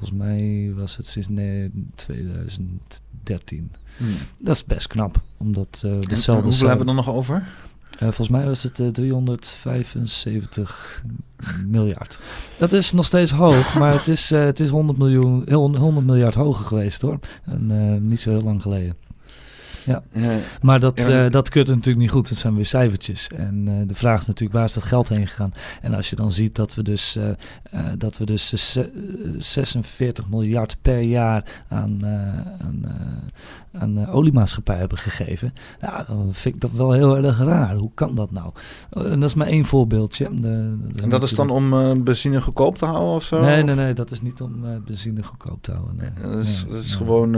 Volgens 0.00 0.20
mij 0.20 0.72
was 0.76 0.96
het 0.96 1.06
sinds 1.06 1.28
nee, 1.28 1.70
2013. 1.94 3.72
Hmm. 3.96 4.14
Dat 4.38 4.54
is 4.54 4.64
best 4.64 4.86
knap. 4.86 5.20
Omdat 5.36 5.82
uh, 5.86 6.00
dezelfde. 6.00 6.44
Hoeveel 6.44 6.68
hebben 6.68 6.86
we 6.86 6.92
er 6.92 6.96
nog 6.96 7.10
over? 7.14 7.36
Uh, 7.36 7.42
volgens 7.98 8.28
mij 8.28 8.44
was 8.44 8.62
het 8.62 8.78
uh, 8.78 8.88
375 8.88 11.04
miljard. 11.66 12.18
Dat 12.58 12.72
is 12.72 12.92
nog 12.92 13.04
steeds 13.04 13.30
hoog, 13.30 13.74
maar 13.78 13.92
het 13.92 14.08
is, 14.08 14.30
het 14.30 14.60
is 14.60 14.68
100, 14.68 14.98
miljoen, 14.98 15.52
100 15.52 16.06
miljard 16.06 16.34
hoger 16.34 16.64
geweest 16.64 17.02
hoor. 17.02 17.18
En, 17.44 18.08
niet 18.08 18.20
zo 18.20 18.30
heel 18.30 18.42
lang 18.42 18.62
geleden. 18.62 18.96
Ja. 19.84 20.02
maar 20.62 20.80
dat, 20.80 21.06
ja, 21.06 21.24
uh, 21.24 21.30
dat 21.30 21.48
keurt 21.48 21.68
natuurlijk 21.68 21.98
niet 21.98 22.10
goed. 22.10 22.28
Het 22.28 22.38
zijn 22.38 22.54
weer 22.54 22.66
cijfertjes. 22.66 23.28
En 23.28 23.66
uh, 23.68 23.74
de 23.86 23.94
vraag 23.94 24.20
is 24.20 24.26
natuurlijk 24.26 24.58
waar 24.58 24.64
is 24.64 24.72
dat 24.72 24.82
geld 24.82 25.08
heen 25.08 25.26
gegaan? 25.26 25.52
En 25.82 25.94
als 25.94 26.10
je 26.10 26.16
dan 26.16 26.32
ziet 26.32 26.54
dat 26.54 26.74
we 26.74 26.82
dus, 26.82 27.16
uh, 27.16 27.82
dat 27.98 28.18
we 28.18 28.24
dus 28.24 28.76
46 29.38 30.28
miljard 30.28 30.76
per 30.82 31.00
jaar 31.00 31.44
aan, 31.68 32.06
aan, 32.60 32.84
aan 33.72 34.08
oliemaatschappij 34.08 34.76
hebben 34.76 34.98
gegeven. 34.98 35.52
Nou, 35.80 36.04
dan 36.06 36.28
vind 36.30 36.54
ik 36.54 36.60
dat 36.60 36.72
wel 36.72 36.92
heel 36.92 37.16
erg 37.16 37.38
raar. 37.38 37.74
Hoe 37.74 37.90
kan 37.94 38.14
dat 38.14 38.30
nou? 38.30 38.52
En 38.90 39.20
dat 39.20 39.28
is 39.28 39.34
maar 39.34 39.46
één 39.46 39.64
voorbeeldje. 39.64 40.40
De, 40.40 40.76
dat 40.92 41.02
en 41.02 41.10
dat 41.10 41.22
is 41.22 41.30
dan 41.30 41.50
om 41.50 42.04
benzine 42.04 42.40
goedkoop 42.40 42.76
te 42.76 42.84
houden 42.84 43.14
of 43.14 43.24
zo? 43.24 43.40
Nee, 43.40 43.62
nee, 43.62 43.74
nee. 43.74 43.92
Dat 43.92 44.10
is 44.10 44.20
niet 44.20 44.40
om 44.40 44.64
benzine 44.84 45.22
goedkoop 45.22 45.62
te 45.62 45.72
houden. 45.72 45.96
Nee. 45.96 46.30
dat 46.30 46.38
is, 46.38 46.66
dat 46.70 46.84
is 46.84 46.94
gewoon 46.94 47.32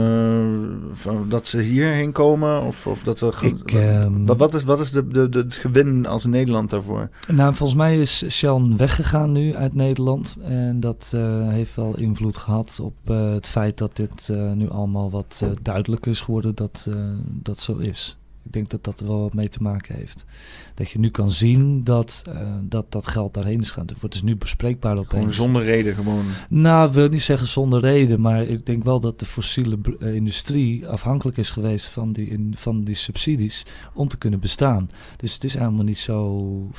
dat 1.29 1.47
ze 1.47 1.59
hierheen 1.61 2.11
komen 2.11 2.32
of, 2.41 2.87
of 2.87 3.03
dat 3.03 3.19
we. 3.19 3.31
Ik, 3.41 3.73
um, 3.73 4.25
wat, 4.25 4.37
wat, 4.37 4.53
is, 4.53 4.63
wat 4.63 4.79
is 4.79 4.91
de, 4.91 5.07
de, 5.07 5.29
de, 5.29 5.39
het 5.39 5.53
gewin 5.53 6.05
als 6.05 6.25
Nederland 6.25 6.69
daarvoor? 6.69 7.09
Nou, 7.27 7.55
volgens 7.55 7.77
mij 7.77 7.99
is 7.99 8.25
Shell 8.29 8.61
weggegaan 8.77 9.31
nu 9.31 9.55
uit 9.55 9.75
Nederland. 9.75 10.35
En 10.41 10.79
dat 10.79 11.11
uh, 11.15 11.47
heeft 11.47 11.75
wel 11.75 11.97
invloed 11.97 12.37
gehad 12.37 12.79
op 12.83 12.95
uh, 13.05 13.33
het 13.33 13.47
feit 13.47 13.77
dat 13.77 13.95
dit 13.95 14.29
uh, 14.31 14.51
nu 14.51 14.69
allemaal 14.69 15.11
wat 15.11 15.45
duidelijker 15.61 16.11
is 16.11 16.21
geworden 16.21 16.55
dat 16.55 16.87
dat 17.25 17.59
zo 17.59 17.77
is. 17.77 18.17
Ik 18.43 18.53
denk 18.53 18.69
dat 18.69 18.83
dat 18.83 18.99
er 18.99 19.07
wel 19.07 19.19
wat 19.19 19.33
mee 19.33 19.49
te 19.49 19.61
maken 19.61 19.95
heeft. 19.95 20.25
Dat 20.73 20.89
je 20.89 20.99
nu 20.99 21.09
kan 21.09 21.31
zien 21.31 21.83
dat 21.83 22.23
uh, 22.27 22.53
dat, 22.61 22.91
dat 22.91 23.07
geld 23.07 23.33
daarheen 23.33 23.61
is 23.61 23.71
gaan. 23.71 23.85
Het 23.85 23.99
wordt 23.99 24.15
dus 24.15 24.23
nu 24.23 24.35
bespreekbaar 24.35 24.97
opeens. 24.97 25.09
Gewoon 25.09 25.33
zonder 25.33 25.63
reden 25.63 25.95
gewoon. 25.95 26.25
Nou, 26.49 26.91
wil 26.91 27.09
niet 27.09 27.21
zeggen 27.21 27.47
zonder 27.47 27.79
reden. 27.79 28.21
Maar 28.21 28.43
ik 28.43 28.65
denk 28.65 28.83
wel 28.83 28.99
dat 28.99 29.19
de 29.19 29.25
fossiele 29.25 29.77
uh, 29.99 30.15
industrie 30.15 30.87
afhankelijk 30.87 31.37
is 31.37 31.49
geweest 31.49 31.87
van 31.87 32.11
die, 32.11 32.27
in, 32.27 32.53
van 32.57 32.83
die 32.83 32.95
subsidies 32.95 33.65
om 33.93 34.07
te 34.07 34.17
kunnen 34.17 34.39
bestaan. 34.39 34.89
Dus 35.17 35.33
het 35.33 35.43
is 35.43 35.53
helemaal 35.53 35.83
niet 35.83 35.99
zo 35.99 36.69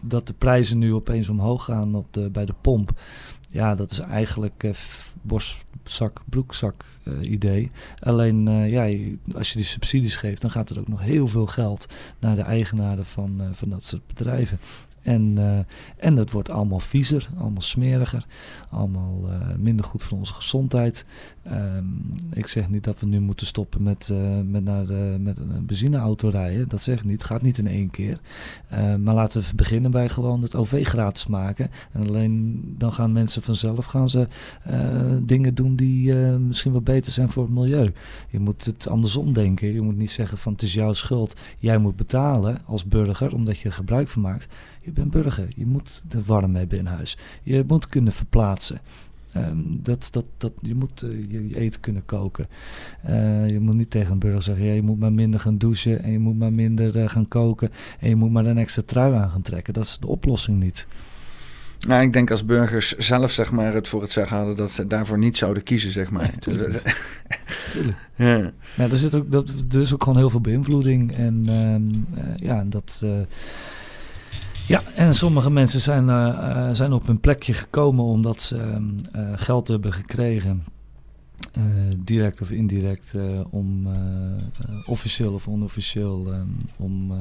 dat 0.00 0.26
de 0.26 0.32
prijzen 0.32 0.78
nu 0.78 0.94
opeens 0.94 1.28
omhoog 1.28 1.64
gaan 1.64 1.94
op 1.94 2.06
de, 2.10 2.30
bij 2.30 2.44
de 2.44 2.54
pomp. 2.60 3.00
Ja, 3.50 3.74
dat 3.74 3.90
is 3.90 3.98
eigenlijk 3.98 4.62
uh, 4.62 4.70
borstzak, 5.22 5.64
broekzak 6.28 6.84
uh, 7.04 7.30
idee. 7.30 7.70
Alleen 7.98 8.48
uh, 8.48 8.70
ja, 8.70 9.08
als 9.34 9.50
je 9.50 9.56
die 9.56 9.66
subsidies 9.66 10.16
geeft, 10.16 10.40
dan 10.40 10.50
gaat 10.50 10.70
er 10.70 10.78
ook 10.78 10.88
nog 10.88 11.00
heel 11.00 11.26
veel 11.28 11.46
geld 11.46 11.86
naar 12.18 12.36
de 12.36 12.42
eigenaren 12.42 13.06
van, 13.06 13.38
uh, 13.40 13.46
van 13.52 13.68
dat 13.68 13.84
soort 13.84 14.06
bedrijven. 14.06 14.58
En, 15.04 15.34
uh, 15.38 15.58
en 15.96 16.16
het 16.16 16.30
wordt 16.30 16.50
allemaal 16.50 16.78
viezer, 16.78 17.28
allemaal 17.38 17.62
smeriger, 17.62 18.26
allemaal 18.70 19.20
uh, 19.26 19.56
minder 19.58 19.84
goed 19.84 20.02
voor 20.02 20.18
onze 20.18 20.34
gezondheid. 20.34 21.04
Um, 21.52 22.14
ik 22.32 22.46
zeg 22.46 22.70
niet 22.70 22.84
dat 22.84 23.00
we 23.00 23.06
nu 23.06 23.20
moeten 23.20 23.46
stoppen 23.46 23.82
met, 23.82 24.08
uh, 24.12 24.40
met, 24.44 24.64
naar 24.64 24.86
met 25.20 25.38
een 25.38 25.66
benzineauto 25.66 26.28
rijden. 26.28 26.68
Dat 26.68 26.80
zeg 26.80 26.98
ik 26.98 27.04
niet. 27.04 27.22
Het 27.22 27.30
gaat 27.30 27.42
niet 27.42 27.58
in 27.58 27.66
één 27.66 27.90
keer. 27.90 28.20
maar 28.98 29.14
laten 29.14 29.40
we 29.40 29.54
beginnen 29.54 29.90
bij 29.90 30.08
gewoon 30.08 30.42
het 30.42 30.54
OV 30.54 30.86
gratis 30.86 31.26
maken. 31.26 31.70
En 31.92 32.06
alleen 32.06 32.62
dan 32.78 32.92
gaan 32.92 33.12
mensen 33.12 33.42
vanzelf 33.42 33.84
gaan 33.84 34.10
ze, 34.10 34.28
dingen 35.22 35.54
doen 35.54 35.76
die 35.76 36.14
misschien 36.14 36.72
wel 36.72 36.80
beter 36.80 37.12
zijn 37.12 37.30
voor 37.30 37.42
het 37.42 37.52
milieu. 37.52 37.92
Je 38.28 38.38
moet 38.38 38.64
het 38.64 38.88
andersom 38.88 39.32
denken. 39.32 39.72
Je 39.72 39.80
moet 39.80 39.96
niet 39.96 40.10
zeggen 40.10 40.38
van 40.38 40.52
het 40.52 40.62
is 40.62 40.74
jouw 40.74 40.92
schuld. 40.92 41.36
Jij 41.58 41.78
moet 41.78 41.96
betalen 41.96 42.58
als 42.66 42.84
burger 42.84 43.34
omdat 43.34 43.58
je 43.58 43.68
er 43.68 43.74
gebruik 43.74 44.08
van 44.08 44.22
maakt. 44.22 44.48
Je 44.84 44.92
bent 44.92 45.10
burger. 45.10 45.48
Je 45.56 45.66
moet 45.66 46.02
de 46.08 46.22
warm 46.24 46.56
hebben 46.56 46.78
in 46.78 46.86
huis. 46.86 47.18
Je 47.42 47.64
moet 47.66 47.88
kunnen 47.88 48.12
verplaatsen. 48.12 48.80
Um, 49.36 49.80
dat, 49.82 50.08
dat, 50.10 50.24
dat, 50.36 50.52
je 50.60 50.74
moet 50.74 51.02
uh, 51.02 51.30
je, 51.30 51.48
je, 51.48 51.58
eten 51.58 51.80
kunnen 51.80 52.04
koken. 52.04 52.46
Uh, 53.08 53.48
je 53.48 53.60
moet 53.60 53.74
niet 53.74 53.90
tegen 53.90 54.12
een 54.12 54.18
burger 54.18 54.42
zeggen: 54.42 54.64
ja, 54.64 54.72
je 54.72 54.82
moet 54.82 54.98
maar 54.98 55.12
minder 55.12 55.40
gaan 55.40 55.58
douchen. 55.58 56.02
En 56.02 56.12
je 56.12 56.18
moet 56.18 56.38
maar 56.38 56.52
minder 56.52 56.96
uh, 56.96 57.08
gaan 57.08 57.28
koken. 57.28 57.70
En 58.00 58.08
je 58.08 58.16
moet 58.16 58.30
maar 58.30 58.46
een 58.46 58.58
extra 58.58 58.82
trui 58.86 59.14
aan 59.14 59.30
gaan 59.30 59.42
trekken. 59.42 59.74
Dat 59.74 59.84
is 59.84 59.98
de 59.98 60.06
oplossing 60.06 60.60
niet. 60.60 60.86
Nou, 61.86 62.02
ik 62.02 62.12
denk 62.12 62.30
als 62.30 62.44
burgers 62.44 62.96
zelf 62.96 63.30
zeg 63.30 63.52
maar, 63.52 63.74
het 63.74 63.88
voor 63.88 64.02
het 64.02 64.12
zeggen 64.12 64.36
hadden 64.36 64.56
dat 64.56 64.70
ze 64.70 64.86
daarvoor 64.86 65.18
niet 65.18 65.36
zouden 65.36 65.62
kiezen, 65.62 65.92
zeg 65.92 66.10
maar. 66.10 66.22
Nee, 66.22 66.38
tuurlijk. 66.38 66.96
tuurlijk. 67.72 67.96
Ja. 68.14 68.52
ja, 68.76 68.90
er, 68.90 68.96
zit 68.96 69.14
ook, 69.14 69.30
dat, 69.30 69.52
er 69.70 69.80
is 69.80 69.92
ook 69.92 70.02
gewoon 70.02 70.18
heel 70.18 70.30
veel 70.30 70.40
beïnvloeding. 70.40 71.12
En 71.12 71.48
um, 71.48 72.06
ja, 72.36 72.64
dat 72.66 73.04
ja, 74.66 74.82
en 74.94 75.14
sommige 75.14 75.50
mensen 75.50 75.80
zijn, 75.80 76.08
uh, 76.08 76.14
uh, 76.14 76.68
zijn 76.72 76.92
op 76.92 77.06
hun 77.06 77.20
plekje 77.20 77.52
gekomen 77.52 78.04
omdat 78.04 78.40
ze 78.40 78.56
uh, 79.16 79.28
geld 79.34 79.68
hebben 79.68 79.92
gekregen. 79.92 80.64
direct 81.96 82.40
of 82.40 82.50
indirect, 82.50 83.14
om 83.50 83.88
officieel 84.86 85.32
of 85.32 85.48
onofficieel 85.48 86.32
um, 86.32 86.56
om 86.76 87.12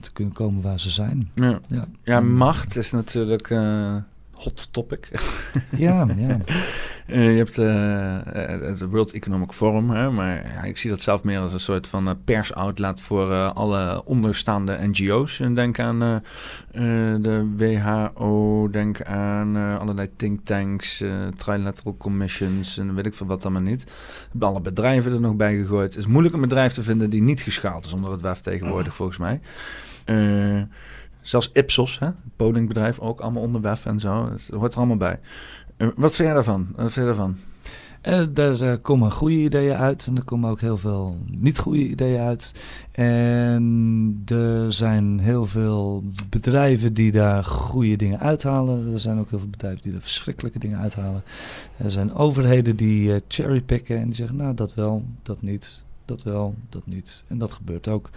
te 0.00 0.12
kunnen 0.12 0.34
komen 0.34 0.62
waar 0.62 0.80
ze 0.80 0.90
zijn. 0.90 1.30
Ja, 1.34 1.60
ja. 1.68 1.86
ja 2.02 2.20
macht 2.20 2.76
is 2.76 2.90
natuurlijk 2.90 3.50
hot 4.42 4.72
topic. 4.72 5.10
Ja, 5.76 6.06
ja. 6.16 6.38
Uh, 7.06 7.30
je 7.32 7.36
hebt 7.36 7.58
uh, 7.58 8.68
het 8.68 8.80
World 8.80 9.12
Economic 9.12 9.52
Forum, 9.52 9.90
hè, 9.90 10.10
maar 10.10 10.34
ja, 10.34 10.62
ik 10.62 10.78
zie 10.78 10.90
dat 10.90 11.00
zelf 11.00 11.24
meer 11.24 11.38
als 11.38 11.52
een 11.52 11.60
soort 11.60 11.88
van 11.88 12.08
uh, 12.08 12.14
persoutlet 12.24 13.00
voor 13.00 13.34
alle 13.34 14.04
onderstaande 14.04 14.78
NGO's. 14.80 15.40
En 15.40 15.54
denk 15.54 15.78
aan 15.78 16.22
de 17.22 17.52
WHO, 17.56 18.68
denk 18.70 19.02
aan 19.02 19.56
allerlei 19.78 20.08
think 20.16 20.40
tanks, 20.44 21.04
trilateral 21.36 21.96
commissions 21.96 22.78
en 22.78 22.94
weet 22.94 23.06
ik 23.06 23.14
veel 23.14 23.26
wat 23.26 23.44
allemaal 23.44 23.62
niet. 23.62 23.86
Alle 24.38 24.60
bedrijven 24.60 25.12
er 25.12 25.20
nog 25.20 25.34
bij 25.34 25.56
gegooid. 25.56 25.94
Het 25.94 26.02
is 26.02 26.06
moeilijk 26.06 26.34
een 26.34 26.40
bedrijf 26.40 26.72
te 26.72 26.82
vinden 26.82 27.10
die 27.10 27.22
niet 27.22 27.40
geschaald 27.40 27.86
is 27.86 27.92
onder 27.92 28.12
het 28.12 28.22
WEF 28.22 28.40
tegenwoordig, 28.40 28.94
volgens 28.94 29.18
mij. 29.18 29.40
Zelfs 31.22 31.50
Ipsos, 31.52 31.98
hè, 31.98 32.10
polingbedrijf, 32.36 32.98
ook 32.98 33.20
allemaal 33.20 33.42
onder 33.42 33.60
WEF 33.60 33.86
en 33.86 34.00
zo. 34.00 34.30
Het 34.30 34.48
hoort 34.48 34.72
er 34.72 34.78
allemaal 34.78 34.96
bij. 34.96 35.20
Uh, 35.78 35.88
wat 35.96 36.14
vind 36.14 36.28
jij 36.28 36.34
daarvan? 36.34 36.66
Wat 36.70 36.92
vind 36.92 36.94
jij 36.94 37.04
daarvan? 37.04 37.36
Uh, 38.08 38.22
daar 38.30 38.60
uh, 38.60 38.72
komen 38.82 39.12
goede 39.12 39.34
ideeën 39.34 39.76
uit 39.76 40.06
en 40.06 40.16
er 40.16 40.24
komen 40.24 40.50
ook 40.50 40.60
heel 40.60 40.78
veel 40.78 41.16
niet 41.26 41.58
goede 41.58 41.88
ideeën 41.88 42.20
uit. 42.20 42.52
En 42.92 44.22
er 44.26 44.72
zijn 44.72 45.18
heel 45.18 45.46
veel 45.46 46.04
bedrijven 46.28 46.94
die 46.94 47.12
daar 47.12 47.44
goede 47.44 47.96
dingen 47.96 48.20
uithalen. 48.20 48.92
Er 48.92 49.00
zijn 49.00 49.18
ook 49.18 49.30
heel 49.30 49.38
veel 49.38 49.48
bedrijven 49.48 49.82
die 49.82 49.94
er 49.94 50.00
verschrikkelijke 50.00 50.58
dingen 50.58 50.78
uithalen. 50.78 51.22
Er 51.76 51.90
zijn 51.90 52.14
overheden 52.14 52.76
die 52.76 53.08
uh, 53.08 53.16
cherrypicken 53.28 53.98
en 53.98 54.04
die 54.04 54.14
zeggen, 54.14 54.36
nou 54.36 54.54
dat 54.54 54.74
wel, 54.74 55.04
dat 55.22 55.42
niet 55.42 55.82
dat 56.16 56.22
wel, 56.22 56.54
dat 56.68 56.86
niet. 56.86 57.24
En 57.28 57.38
dat 57.38 57.52
gebeurt 57.52 57.88
ook. 57.88 58.10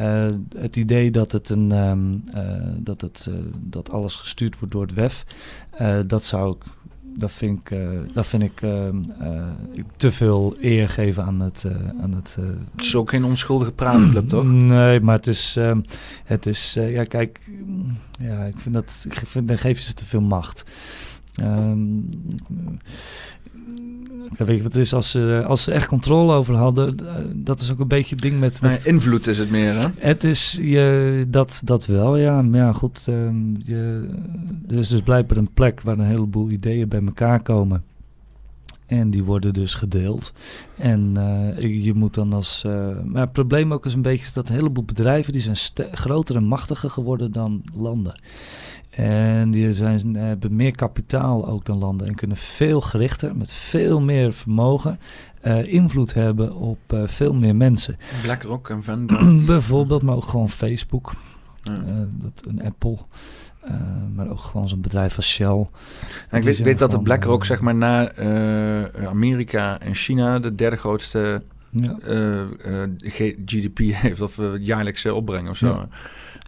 Uh, 0.00 0.26
het 0.56 0.76
idee 0.76 1.10
dat, 1.10 1.32
het 1.32 1.50
een, 1.50 1.70
um, 1.70 2.24
dat, 2.76 3.00
het, 3.00 3.26
uh, 3.30 3.34
dat 3.58 3.90
alles 3.90 4.14
gestuurd 4.14 4.58
wordt 4.58 4.74
door 4.74 4.82
het 4.82 4.94
WEF, 4.94 5.24
dat 6.06 6.24
zou 6.24 6.56
ik 6.56 6.64
dat 7.14 7.32
vind 7.32 7.60
ik, 7.60 7.70
uh, 7.70 7.88
dat 8.12 8.26
vind 8.26 8.42
ik 8.42 8.62
uh, 8.62 8.88
te 9.96 10.12
veel 10.12 10.56
eer 10.60 10.88
geven 10.88 11.24
aan 11.24 11.40
het. 11.40 11.66
aan 12.00 12.14
het 12.14 12.36
het 12.74 12.84
is 12.84 12.94
ook 12.94 13.10
geen 13.10 13.24
onschuldige 13.24 13.72
praatclub, 13.72 14.28
toch? 14.28 14.44
Nee, 14.62 15.00
maar 15.00 15.16
het 15.16 15.26
is. 15.26 15.56
Ehm, 15.56 15.80
het 16.24 16.46
is 16.46 16.72
ja, 16.74 17.04
kijk. 17.04 17.40
Ja, 18.20 18.44
ik 18.44 18.58
vind 18.58 18.74
dat. 18.74 19.06
Ik 19.08 19.22
vind, 19.26 19.48
dan 19.48 19.58
geven 19.58 19.82
ze 19.82 19.94
te 19.94 20.04
veel 20.04 20.20
macht. 20.20 20.64
Um, 21.40 22.08
ja, 24.38 24.44
weet 24.44 24.56
je 24.56 24.62
wat 24.62 24.72
het 24.72 24.82
is? 24.82 24.94
Als 24.94 25.10
ze, 25.10 25.44
als 25.46 25.62
ze 25.62 25.72
echt 25.72 25.86
controle 25.86 26.34
over 26.34 26.54
hadden, 26.54 26.96
dat 27.34 27.60
is 27.60 27.72
ook 27.72 27.78
een 27.78 27.88
beetje 27.88 28.14
het 28.14 28.24
ding 28.24 28.40
met... 28.40 28.60
met 28.60 28.86
invloed 28.86 29.26
is 29.26 29.38
het 29.38 29.50
meer, 29.50 29.74
hè? 29.74 29.86
Het 29.96 30.24
is, 30.24 30.58
je, 30.62 31.24
dat, 31.28 31.62
dat 31.64 31.86
wel, 31.86 32.16
ja. 32.16 32.42
Maar 32.42 32.60
ja, 32.60 32.72
goed, 32.72 33.06
um, 33.08 33.56
je, 33.64 34.08
er 34.68 34.78
is 34.78 34.88
dus 34.88 35.00
blijkbaar 35.00 35.38
een 35.38 35.52
plek 35.54 35.80
waar 35.80 35.98
een 35.98 36.06
heleboel 36.06 36.50
ideeën 36.50 36.88
bij 36.88 37.02
elkaar 37.04 37.42
komen. 37.42 37.84
En 38.86 39.10
die 39.10 39.24
worden 39.24 39.52
dus 39.52 39.74
gedeeld. 39.74 40.32
En 40.76 41.14
uh, 41.18 41.84
je 41.84 41.94
moet 41.94 42.14
dan 42.14 42.32
als. 42.32 42.62
Uh, 42.66 42.88
maar 43.04 43.22
het 43.22 43.32
probleem 43.32 43.72
ook 43.72 43.86
is 43.86 43.94
een 43.94 44.02
beetje 44.02 44.32
dat 44.34 44.48
een 44.48 44.54
heleboel 44.54 44.84
bedrijven 44.84 45.32
die 45.32 45.42
zijn 45.42 45.90
groter 45.92 46.36
en 46.36 46.44
machtiger 46.44 46.90
geworden 46.90 47.32
dan 47.32 47.62
landen. 47.74 48.20
En 48.92 49.50
die 49.50 49.72
zijn, 49.72 50.14
hebben 50.16 50.56
meer 50.56 50.76
kapitaal 50.76 51.48
ook 51.48 51.64
dan 51.64 51.78
landen 51.78 52.06
en 52.06 52.14
kunnen 52.14 52.36
veel 52.36 52.80
gerichter, 52.80 53.36
met 53.36 53.50
veel 53.50 54.00
meer 54.00 54.32
vermogen, 54.32 54.98
uh, 55.44 55.72
invloed 55.72 56.14
hebben 56.14 56.54
op 56.54 56.78
uh, 56.94 57.02
veel 57.06 57.34
meer 57.34 57.56
mensen. 57.56 57.96
BlackRock 58.22 58.70
en 58.70 58.82
Vanguard. 58.84 59.46
Bijvoorbeeld, 59.46 60.02
maar 60.02 60.16
ook 60.16 60.24
gewoon 60.24 60.50
Facebook, 60.50 61.12
ja. 61.62 61.72
uh, 61.72 61.78
dat, 62.10 62.46
een 62.48 62.62
Apple. 62.64 62.98
maar 64.14 64.30
ook 64.30 64.40
gewoon 64.40 64.68
zo'n 64.68 64.80
bedrijf 64.80 65.16
als 65.16 65.30
Shell. 65.30 65.66
Ik 66.30 66.42
weet, 66.42 66.58
weet 66.58 66.78
dat 66.78 66.90
de 66.90 67.00
BlackRock, 67.00 67.44
zeg 67.44 67.60
maar, 67.60 67.74
na 67.74 68.14
Amerika 69.06 69.80
en 69.80 69.94
China 69.94 70.38
de 70.38 70.54
derde 70.54 70.76
grootste 70.76 71.42
ja. 71.72 71.98
GDP 73.44 73.78
heeft, 74.02 74.20
of 74.20 74.40
jaarlijkse 74.58 75.14
opbreng 75.14 75.48
of 75.48 75.56
zo. 75.56 75.66
Ja. 75.66 75.88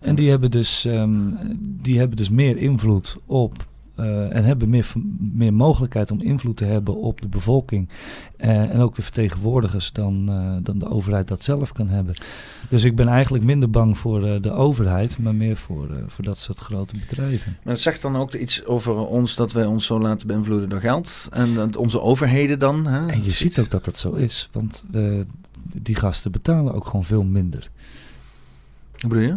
En 0.02 0.14
die 0.14 0.30
hebben 0.30 0.50
dus, 0.50 0.84
um, 0.84 1.38
die 1.60 1.98
hebben 1.98 2.16
dus 2.16 2.30
meer 2.30 2.56
invloed 2.56 3.16
op 3.26 3.66
uh, 4.00 4.36
en 4.36 4.44
hebben 4.44 4.68
meer, 4.68 4.92
meer 5.18 5.54
mogelijkheid 5.54 6.10
om 6.10 6.20
invloed 6.20 6.56
te 6.56 6.64
hebben 6.64 6.96
op 6.96 7.20
de 7.20 7.28
bevolking. 7.28 7.88
Uh, 8.38 8.48
en 8.48 8.80
ook 8.80 8.94
de 8.94 9.02
vertegenwoordigers 9.02 9.92
dan, 9.92 10.26
uh, 10.30 10.56
dan 10.62 10.78
de 10.78 10.88
overheid 10.88 11.28
dat 11.28 11.42
zelf 11.42 11.72
kan 11.72 11.88
hebben. 11.88 12.14
Dus 12.68 12.84
ik 12.84 12.96
ben 12.96 13.08
eigenlijk 13.08 13.44
minder 13.44 13.70
bang 13.70 13.98
voor 13.98 14.40
de 14.40 14.50
overheid, 14.50 15.18
maar 15.18 15.34
meer 15.34 15.56
voor, 15.56 15.88
voor 16.06 16.24
dat 16.24 16.38
soort 16.38 16.58
grote 16.58 16.94
bedrijven. 16.98 17.56
Maar 17.62 17.72
het 17.72 17.82
zegt 17.82 18.02
dan 18.02 18.16
ook 18.16 18.34
iets 18.34 18.64
over 18.64 18.94
ons 18.94 19.34
dat 19.34 19.52
wij 19.52 19.66
ons 19.66 19.86
zo 19.86 20.00
laten 20.00 20.26
beïnvloeden 20.26 20.68
door 20.68 20.80
geld. 20.80 21.28
En 21.32 21.76
onze 21.76 22.00
overheden 22.00 22.58
dan. 22.58 22.86
Hè? 22.86 23.06
En 23.06 23.24
je 23.24 23.30
ziet 23.30 23.58
ook 23.58 23.70
dat 23.70 23.84
dat 23.84 23.96
zo 23.96 24.12
is, 24.12 24.48
want 24.52 24.84
die 25.62 25.96
gasten 25.96 26.30
betalen 26.30 26.74
ook 26.74 26.86
gewoon 26.86 27.04
veel 27.04 27.24
minder. 27.24 27.70
Hoe 28.98 29.08
bedoel 29.08 29.24
je? 29.24 29.36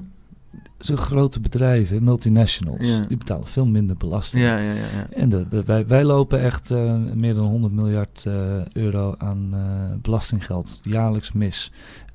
Zo'n 0.80 0.98
grote 0.98 1.40
bedrijven, 1.40 2.04
multinationals, 2.04 3.08
die 3.08 3.18
betalen 3.18 3.48
veel 3.48 3.66
minder 3.66 3.98
belasting. 3.98 4.44
Ja, 4.44 4.58
ja, 4.58 4.74
ja, 4.74 5.08
En 5.10 5.30
de, 5.30 5.45
wij, 5.66 5.88
wij 5.88 6.04
lopen 6.04 6.40
echt 6.41 6.72
uh, 6.72 6.95
meer 7.14 7.34
dan 7.34 7.45
100 7.45 7.74
miljard 7.74 8.24
uh, 8.28 8.66
euro 8.66 9.16
aan 9.18 9.49
uh, 9.54 9.62
belastinggeld 10.02 10.80
jaarlijks 10.84 11.32
mis. 11.32 11.72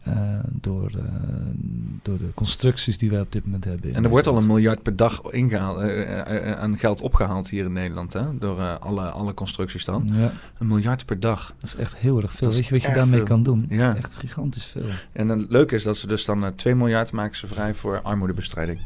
Uh, 0.09 0.15
door, 0.51 0.91
uh, 0.97 1.03
door 2.03 2.19
de 2.19 2.31
constructies 2.35 2.99
die 2.99 3.11
wij 3.11 3.21
op 3.21 3.33
dit 3.33 3.45
moment 3.45 3.65
hebben. 3.65 3.95
En 3.95 4.05
er 4.05 4.11
wordt 4.11 4.27
al 4.27 4.37
een 4.37 4.47
miljard 4.47 4.83
per 4.83 4.97
dag 4.97 5.23
ingehaald, 5.31 5.83
uh, 5.83 6.53
aan 6.53 6.79
geld 6.79 7.01
opgehaald 7.01 7.51
hier 7.51 7.65
in 7.65 7.73
Nederland, 7.73 8.13
hè? 8.13 8.39
door 8.39 8.79
alle, 8.79 9.11
alle 9.11 9.35
constructies 9.35 9.85
dan. 9.85 10.09
Ja. 10.17 10.33
Een 10.59 10.67
miljard 10.67 11.07
per 11.07 11.21
dag. 11.21 11.55
Dat 11.59 11.69
is 11.69 11.75
echt 11.75 11.97
heel 11.97 12.23
erg 12.23 12.33
veel. 12.33 12.51
Weet 12.51 12.67
je 12.67 12.75
wat 12.75 12.83
je 12.83 12.95
daarmee 12.95 13.19
veel. 13.19 13.29
kan 13.29 13.43
doen? 13.43 13.67
Ja. 13.69 13.97
Echt 13.97 14.15
gigantisch 14.15 14.67
veel. 14.67 14.85
En 15.13 15.29
het 15.29 15.51
leuke 15.51 15.75
is 15.75 15.83
dat 15.83 15.97
ze 15.97 16.07
dus 16.07 16.25
dan 16.25 16.55
2 16.55 16.75
miljard 16.75 17.13
maken 17.13 17.37
ze 17.37 17.47
vrij 17.47 17.75
voor 17.75 18.01
armoedebestrijding. 18.01 18.81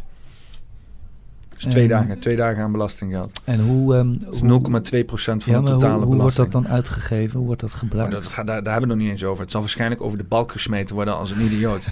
Dus 1.57 1.73
twee, 1.73 1.89
dagen, 1.89 2.19
twee 2.19 2.37
dagen 2.37 2.62
aan 2.62 2.73
belastinggeld. 2.73 3.41
En 3.45 3.61
hoe... 3.61 3.97
Um, 3.97 4.19
dus 4.19 4.41
0,2% 4.41 4.47
van 4.47 4.55
de 4.55 5.43
totale 5.45 5.65
hoe, 5.65 5.77
belasting. 5.77 6.07
Hoe 6.07 6.16
wordt 6.16 6.37
dat 6.37 6.53
dan 6.53 6.69
uitgegeven? 6.69 7.37
Hoe 7.37 7.47
wordt 7.47 7.61
dat 7.61 7.74
gebruikt? 7.74 8.15
Oh, 8.15 8.23
dat 8.23 8.35
daar, 8.35 8.45
daar, 8.45 8.55
hebben 8.55 8.73
we 8.73 8.81
het 8.81 8.89
nog 8.89 8.97
niet 8.97 9.11
eens 9.11 9.24
over. 9.24 9.43
Het 9.43 9.51
zal 9.51 9.61
waarschijnlijk 9.61 10.01
over 10.01 10.19
de 10.19 10.24
balk 10.24 10.53
gesmeten 10.53 10.95
worden 10.95 11.16
als 11.16 11.31
een 11.31 11.41
idioot. 11.41 11.89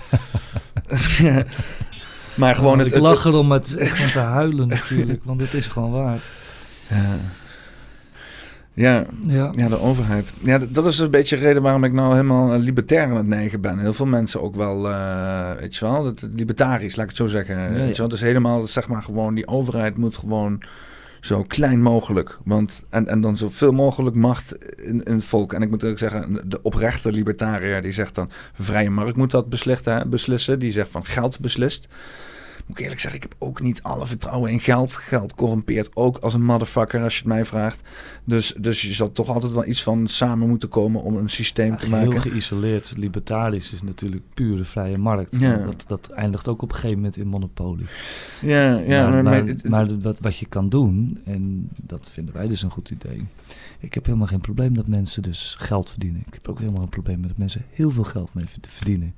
maar 2.34 2.54
gewoon 2.54 2.78
oh, 2.78 2.84
het... 2.84 2.94
Ik 2.94 3.00
lach 3.00 3.24
erom, 3.24 3.46
maar 3.46 3.58
het 3.58 3.66
is 3.66 3.76
echt 3.76 3.98
van 3.98 4.10
te 4.10 4.18
huilen 4.18 4.68
natuurlijk. 4.68 5.24
Want 5.24 5.40
het 5.40 5.54
is 5.54 5.66
gewoon 5.66 5.90
waar. 5.90 6.18
Ja. 6.88 7.16
Ja, 8.74 9.04
ja. 9.26 9.50
ja, 9.52 9.68
de 9.68 9.80
overheid. 9.80 10.32
Ja, 10.42 10.58
dat 10.68 10.86
is 10.86 10.98
een 10.98 11.10
beetje 11.10 11.36
de 11.36 11.42
reden 11.42 11.62
waarom 11.62 11.84
ik 11.84 11.92
nou 11.92 12.10
helemaal 12.10 12.52
eh, 12.52 12.60
libertair 12.60 13.02
aan 13.02 13.16
het 13.16 13.26
neigen 13.26 13.60
ben. 13.60 13.78
Heel 13.78 13.92
veel 13.92 14.06
mensen 14.06 14.42
ook 14.42 14.54
wel, 14.54 14.90
uh, 14.90 15.52
weet 15.52 15.76
je 15.76 15.84
wel, 15.84 16.06
het, 16.06 16.28
libertarisch, 16.36 16.96
laat 16.96 17.04
ik 17.04 17.10
het 17.10 17.20
zo 17.20 17.26
zeggen. 17.26 17.56
Ja, 17.56 17.68
weet 17.68 17.96
je 17.96 18.02
wel? 18.02 18.08
Dus 18.08 18.20
helemaal, 18.20 18.66
zeg 18.66 18.88
maar, 18.88 19.02
gewoon 19.02 19.34
die 19.34 19.48
overheid 19.48 19.96
moet 19.96 20.16
gewoon 20.16 20.62
zo 21.20 21.42
klein 21.42 21.82
mogelijk. 21.82 22.38
Want, 22.44 22.84
en, 22.88 23.08
en 23.08 23.20
dan 23.20 23.36
zoveel 23.36 23.72
mogelijk 23.72 24.16
macht 24.16 24.76
in, 24.76 25.02
in 25.02 25.14
het 25.14 25.24
volk. 25.24 25.52
En 25.52 25.62
ik 25.62 25.70
moet 25.70 25.84
ook 25.84 25.98
zeggen, 25.98 26.40
de 26.44 26.62
oprechte 26.62 27.12
libertariër 27.12 27.82
die 27.82 27.92
zegt 27.92 28.14
dan... 28.14 28.30
vrije 28.54 28.90
markt 28.90 29.16
moet 29.16 29.30
dat 29.30 29.48
beslissen. 30.08 30.58
Die 30.58 30.72
zegt 30.72 30.90
van 30.90 31.04
geld 31.04 31.40
beslist 31.40 31.88
moet 32.66 32.78
ik 32.78 32.82
eerlijk 32.82 33.00
zeggen, 33.00 33.22
ik 33.22 33.28
heb 33.28 33.36
ook 33.38 33.60
niet 33.60 33.82
alle 33.82 34.06
vertrouwen 34.06 34.50
in 34.50 34.60
geld. 34.60 34.92
Geld 34.92 35.34
corrumpeert 35.34 35.90
ook 35.96 36.16
als 36.18 36.34
een 36.34 36.44
motherfucker, 36.44 37.02
als 37.02 37.12
je 37.12 37.18
het 37.18 37.28
mij 37.28 37.44
vraagt. 37.44 37.80
Dus, 38.24 38.54
dus 38.58 38.82
je 38.82 38.92
zal 38.92 39.12
toch 39.12 39.28
altijd 39.28 39.52
wel 39.52 39.66
iets 39.66 39.82
van 39.82 40.08
samen 40.08 40.48
moeten 40.48 40.68
komen 40.68 41.02
om 41.02 41.16
een 41.16 41.30
systeem 41.30 41.76
te 41.76 41.90
maken. 41.90 42.10
Heel 42.10 42.20
geïsoleerd, 42.20 42.94
libertarisch 42.96 43.72
is 43.72 43.82
natuurlijk 43.82 44.22
pure 44.34 44.64
vrije 44.64 44.98
markt. 44.98 45.36
Ja. 45.38 45.56
Dat, 45.56 45.84
dat 45.86 46.08
eindigt 46.08 46.48
ook 46.48 46.62
op 46.62 46.68
een 46.68 46.74
gegeven 46.74 46.96
moment 46.96 47.16
in 47.16 47.26
monopolie. 47.26 47.86
Ja, 48.40 48.78
ja. 48.78 49.08
Maar, 49.08 49.22
maar, 49.22 49.44
maar, 49.44 49.56
maar 49.68 50.00
wat, 50.00 50.18
wat 50.20 50.36
je 50.36 50.46
kan 50.46 50.68
doen, 50.68 51.18
en 51.24 51.68
dat 51.82 52.08
vinden 52.10 52.34
wij 52.34 52.48
dus 52.48 52.62
een 52.62 52.70
goed 52.70 52.90
idee. 52.90 53.26
Ik 53.78 53.94
heb 53.94 54.04
helemaal 54.06 54.26
geen 54.26 54.40
probleem 54.40 54.74
dat 54.74 54.86
mensen 54.86 55.22
dus 55.22 55.56
geld 55.58 55.90
verdienen. 55.90 56.22
Ik 56.26 56.34
heb 56.34 56.48
ook 56.48 56.58
helemaal 56.58 56.82
een 56.82 56.88
probleem 56.88 57.20
met 57.20 57.28
dat 57.28 57.38
mensen 57.38 57.64
heel 57.70 57.90
veel 57.90 58.04
geld 58.04 58.34
mee 58.34 58.44
verdienen 58.60 59.14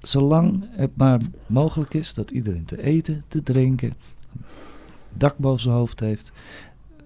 zolang 0.00 0.64
het 0.70 0.90
maar 0.96 1.20
mogelijk 1.46 1.94
is 1.94 2.14
dat 2.14 2.30
iedereen 2.30 2.64
te 2.64 2.82
eten, 2.82 3.24
te 3.28 3.42
drinken, 3.42 3.94
dak 5.12 5.36
boven 5.38 5.60
zijn 5.60 5.74
hoofd 5.74 6.00
heeft, 6.00 6.32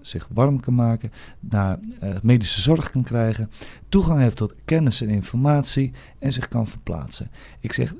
zich 0.01 0.27
warm 0.33 0.59
kan 0.59 0.75
maken, 0.75 1.11
naar 1.39 1.79
uh, 2.03 2.15
medische 2.23 2.61
zorg 2.61 2.91
kan 2.91 3.03
krijgen, 3.03 3.49
toegang 3.89 4.19
heeft 4.19 4.37
tot 4.37 4.53
kennis 4.65 5.01
en 5.01 5.09
informatie 5.09 5.91
en 6.19 6.33
zich 6.33 6.47
kan 6.47 6.67
verplaatsen. 6.67 7.31
Ik 7.59 7.73
zeg, 7.73 7.93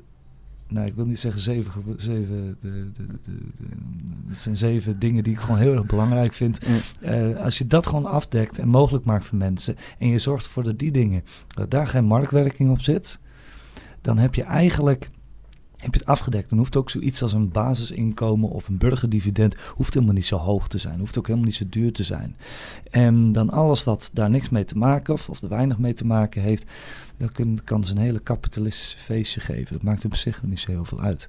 nou 0.68 0.86
ik 0.86 0.94
wil 0.94 1.04
niet 1.04 1.20
zeggen 1.20 1.40
zeven, 1.40 1.72
zeven 1.96 2.56
de, 2.60 2.90
de, 2.92 3.06
de, 3.22 3.38
het 4.28 4.38
zijn 4.38 4.56
zeven 4.56 4.98
dingen 4.98 5.24
die 5.24 5.32
ik 5.32 5.40
gewoon 5.40 5.58
heel 5.58 5.72
erg 5.72 5.86
belangrijk 5.86 6.34
vind. 6.34 6.60
Uh, 7.02 7.36
als 7.36 7.58
je 7.58 7.66
dat 7.66 7.86
gewoon 7.86 8.06
afdekt 8.06 8.58
en 8.58 8.68
mogelijk 8.68 9.04
maakt 9.04 9.24
voor 9.24 9.38
mensen 9.38 9.76
en 9.98 10.08
je 10.08 10.18
zorgt 10.18 10.44
ervoor 10.44 10.62
dat 10.62 10.78
die 10.78 10.90
dingen, 10.90 11.24
dat 11.46 11.70
daar 11.70 11.86
geen 11.86 12.04
marktwerking 12.04 12.70
op 12.70 12.80
zit, 12.80 13.20
dan 14.00 14.18
heb 14.18 14.34
je 14.34 14.42
eigenlijk 14.42 15.10
heb 15.76 15.94
je 15.94 16.00
het 16.00 16.08
afgedekt. 16.08 16.48
Dan 16.48 16.58
hoeft 16.58 16.76
ook 16.76 16.90
zoiets 16.90 17.22
als 17.22 17.32
een 17.32 17.48
basisinkomen 17.48 18.50
of 18.50 18.68
een 18.68 18.78
burgerdividend 18.78 19.54
hoeft 19.74 19.94
helemaal 19.94 20.14
niet 20.14 20.26
zo 20.26 20.36
hoog 20.36 20.68
te 20.68 20.78
zijn. 20.78 20.98
Hoeft 20.98 21.18
ook 21.18 21.26
helemaal 21.26 21.46
niet 21.46 21.56
zo 21.56 21.64
duur 21.68 21.92
te 21.92 22.04
zijn. 22.04 22.36
En 22.90 23.32
dan 23.32 23.50
alles 23.50 23.84
wat 23.84 24.10
daar 24.12 24.30
niks 24.30 24.48
mee 24.48 24.64
te 24.64 24.78
maken 24.78 25.14
of, 25.14 25.28
of 25.28 25.42
er 25.42 25.48
weinig 25.48 25.78
mee 25.78 25.92
te 25.92 26.06
maken 26.06 26.42
heeft, 26.42 26.70
dan 27.16 27.32
kun, 27.32 27.64
kan 27.64 27.84
ze 27.84 27.92
een 27.92 27.98
hele 27.98 28.20
kapitalistische 28.20 28.98
feestje 28.98 29.40
geven. 29.40 29.72
Dat 29.72 29.82
maakt 29.82 30.04
op 30.04 30.14
zich 30.14 30.42
nog 30.42 30.50
niet 30.50 30.60
zo 30.60 30.70
heel 30.70 30.84
veel 30.84 31.00
uit. 31.00 31.28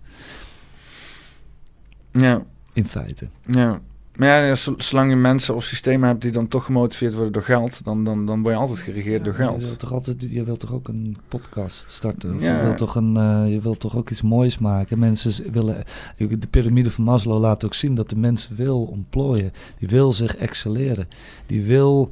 Ja. 2.12 2.44
In 2.74 2.86
feite. 2.86 3.30
Ja. 3.46 3.82
Maar 4.18 4.46
ja, 4.46 4.56
zolang 4.78 5.10
je 5.10 5.16
mensen 5.16 5.56
of 5.56 5.64
systemen 5.64 6.08
hebt 6.08 6.22
die 6.22 6.32
dan 6.32 6.48
toch 6.48 6.66
gemotiveerd 6.66 7.14
worden 7.14 7.34
door 7.34 7.44
geld, 7.44 7.84
dan, 7.84 8.04
dan, 8.04 8.26
dan 8.26 8.42
word 8.44 8.54
je 8.54 8.62
altijd 8.62 8.80
geregeerd 8.80 9.24
door 9.24 9.34
geld. 9.34 9.62
Je 9.62 9.68
wilt 9.68 9.80
toch 9.80 9.94
altijd, 9.94 10.26
je 10.30 10.44
wilt 10.44 10.60
toch 10.60 10.74
ook 10.74 10.88
een 10.88 11.18
podcast 11.28 11.90
starten? 11.90 12.36
Of 12.36 12.42
ja. 12.42 12.58
je, 12.58 12.64
wilt 12.64 12.78
toch 12.78 12.96
een, 12.96 13.18
uh, 13.18 13.52
je 13.54 13.62
wilt 13.62 13.80
toch 13.80 13.96
ook 13.96 14.10
iets 14.10 14.22
moois 14.22 14.58
maken? 14.58 15.00
Mensen 15.00 15.52
willen, 15.52 15.84
de 16.18 16.48
piramide 16.50 16.92
van 16.92 17.04
Maslow 17.04 17.42
laat 17.42 17.66
ook 17.66 17.74
zien 17.74 17.96
dat 17.96 18.10
de 18.10 18.16
mens 18.16 18.50
wil 18.56 18.84
ontplooien. 18.84 19.52
Die 19.80 19.90
wil 19.90 20.14
zich 20.14 20.36
excelleren. 20.36 21.08
Die 21.46 21.64
wil, 21.64 22.12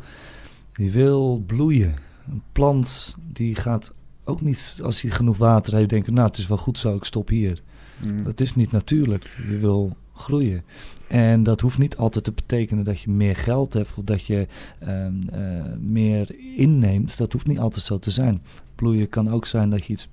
die 0.74 0.92
wil 0.92 1.44
bloeien. 1.46 1.96
Een 2.32 2.44
plant 2.52 3.16
die 3.32 3.56
gaat 3.56 3.92
ook 4.24 4.42
niet, 4.42 4.80
als 4.84 5.02
hij 5.02 5.12
genoeg 5.12 5.38
water 5.38 5.76
heeft, 5.76 5.90
denken, 5.90 6.14
nou 6.14 6.28
het 6.28 6.38
is 6.38 6.48
wel 6.48 6.58
goed 6.58 6.78
zo, 6.78 6.96
ik 6.96 7.04
stop 7.04 7.28
hier. 7.28 7.62
Mm. 8.04 8.24
Dat 8.24 8.40
is 8.40 8.56
niet 8.56 8.72
natuurlijk. 8.72 9.38
Je 9.50 9.58
wil 9.58 9.96
groeien. 10.16 10.64
En 11.08 11.44
dat 11.44 11.62
hoeft 11.62 11.78
niet 11.78 11.98
altijd 11.98 12.24
te 12.24 12.32
betekenen 12.32 12.84
dat 12.84 13.02
je 13.02 13.10
meer 13.10 13.36
geld 13.36 13.74
hebt 13.74 13.94
of 13.98 14.04
dat 14.04 14.26
je 14.26 14.48
um, 14.88 15.22
uh, 15.34 15.64
meer 15.80 16.36
inneemt. 16.56 17.18
Dat 17.18 17.34
hoeft 17.34 17.48
niet 17.48 17.60
altijd 17.60 17.86
zo 17.86 18.00
te 18.00 18.12
zijn. 18.12 18.42
Bloeien 18.76 19.10
kan 19.10 19.32
ook 19.32 19.46
zijn 19.46 19.70
dat 19.70 19.86
je 19.86 19.94
iets 19.94 20.10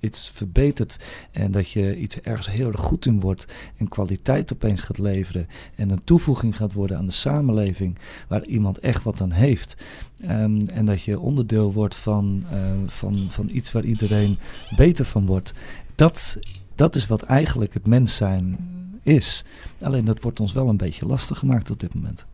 iets 0.00 0.30
verbetert 0.30 0.98
en 1.30 1.50
dat 1.50 1.70
je 1.70 1.96
iets 1.96 2.20
ergens 2.20 2.50
heel 2.50 2.66
erg 2.66 2.80
goed 2.80 3.06
in 3.06 3.20
wordt 3.20 3.46
en 3.76 3.88
kwaliteit 3.88 4.52
opeens 4.52 4.82
gaat 4.82 4.98
leveren 4.98 5.46
en 5.74 5.90
een 5.90 6.04
toevoeging 6.04 6.56
gaat 6.56 6.72
worden 6.72 6.96
aan 6.96 7.06
de 7.06 7.12
samenleving 7.12 7.98
waar 8.28 8.44
iemand 8.44 8.78
echt 8.78 9.02
wat 9.02 9.20
aan 9.20 9.30
heeft. 9.30 9.76
Ehm, 10.20 10.60
en 10.66 10.84
dat 10.84 11.02
je 11.02 11.20
onderdeel 11.20 11.72
wordt 11.72 11.96
van, 11.96 12.44
uh, 12.52 12.70
van, 12.86 13.26
van 13.28 13.48
iets 13.48 13.72
waar 13.72 13.84
iedereen 13.84 14.38
beter 14.76 15.04
van 15.04 15.26
wordt. 15.26 15.54
Dat, 15.94 16.38
dat 16.74 16.94
is 16.94 17.06
wat 17.06 17.22
eigenlijk 17.22 17.74
het 17.74 17.86
mens 17.86 18.16
zijn 18.16 18.58
is. 19.02 19.44
Alleen 19.80 20.04
dat 20.04 20.20
wordt 20.20 20.40
ons 20.40 20.52
wel 20.52 20.68
een 20.68 20.76
beetje 20.76 21.06
lastig 21.06 21.38
gemaakt 21.38 21.70
op 21.70 21.80
dit 21.80 21.94
moment. 21.94 22.26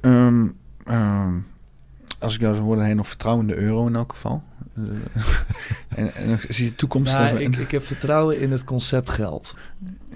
Um, 0.00 0.56
um, 0.88 1.46
als 2.18 2.34
ik 2.34 2.40
jou 2.40 2.54
zo 2.54 2.62
hoor, 2.62 2.78
heb 2.78 2.88
je 2.88 2.94
nog 2.94 3.08
vertrouwen 3.08 3.48
in 3.48 3.54
de 3.54 3.60
euro 3.60 3.86
in 3.86 3.94
elk 3.94 4.12
geval. 4.12 4.42
Eh, 4.74 4.84
en, 5.98 6.14
en, 6.14 6.38
zie 6.48 6.64
je 6.64 6.74
toekomst? 6.74 7.12
Nou, 7.12 7.38
ik, 7.38 7.56
ik 7.56 7.70
heb 7.70 7.82
vertrouwen 7.82 8.40
in 8.40 8.50
het 8.50 8.64
concept 8.64 9.10
geld. 9.10 9.56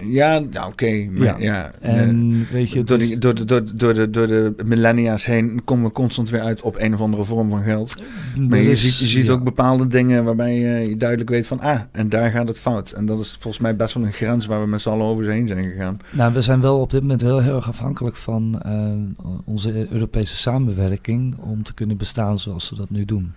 Ja, 0.05 0.41
ja 0.51 0.67
oké. 0.67 1.07
ja. 1.11 1.35
ja. 1.39 1.71
En 1.79 2.47
weet 2.51 2.71
je, 2.71 2.83
door, 2.83 2.97
dus, 2.97 3.19
door, 3.19 3.45
door, 3.45 3.63
door, 3.75 3.93
de, 3.93 4.09
door 4.09 4.27
de 4.27 4.53
millennia's 4.65 5.25
heen 5.25 5.61
komen 5.63 5.85
we 5.85 5.91
constant 5.91 6.29
weer 6.29 6.41
uit 6.41 6.61
op 6.61 6.75
een 6.79 6.93
of 6.93 7.01
andere 7.01 7.23
vorm 7.23 7.49
van 7.49 7.63
geld. 7.63 8.03
Maar 8.49 8.59
je 8.59 8.75
ziet, 8.75 8.97
je 8.97 9.05
ziet 9.05 9.29
ook 9.29 9.43
bepaalde 9.43 9.87
dingen 9.87 10.23
waarbij 10.23 10.55
je 10.59 10.97
duidelijk 10.97 11.29
weet 11.29 11.47
van, 11.47 11.59
ah, 11.59 11.79
en 11.91 12.09
daar 12.09 12.29
gaat 12.29 12.47
het 12.47 12.59
fout. 12.59 12.91
En 12.91 13.05
dat 13.05 13.19
is 13.19 13.37
volgens 13.39 13.63
mij 13.63 13.75
best 13.75 13.93
wel 13.93 14.03
een 14.03 14.13
grens 14.13 14.45
waar 14.45 14.61
we 14.61 14.67
met 14.67 14.81
z'n 14.81 14.89
allen 14.89 15.05
over 15.05 15.29
heen 15.29 15.47
zijn 15.47 15.63
gegaan. 15.63 15.97
Nou, 16.11 16.33
we 16.33 16.41
zijn 16.41 16.61
wel 16.61 16.79
op 16.79 16.91
dit 16.91 17.01
moment 17.01 17.21
heel, 17.21 17.39
heel 17.39 17.55
erg 17.55 17.67
afhankelijk 17.67 18.15
van 18.15 18.61
uh, 18.65 19.31
onze 19.45 19.87
Europese 19.91 20.35
samenwerking 20.35 21.37
om 21.37 21.63
te 21.63 21.73
kunnen 21.73 21.97
bestaan 21.97 22.39
zoals 22.39 22.69
we 22.69 22.75
dat 22.75 22.89
nu 22.89 23.05
doen. 23.05 23.33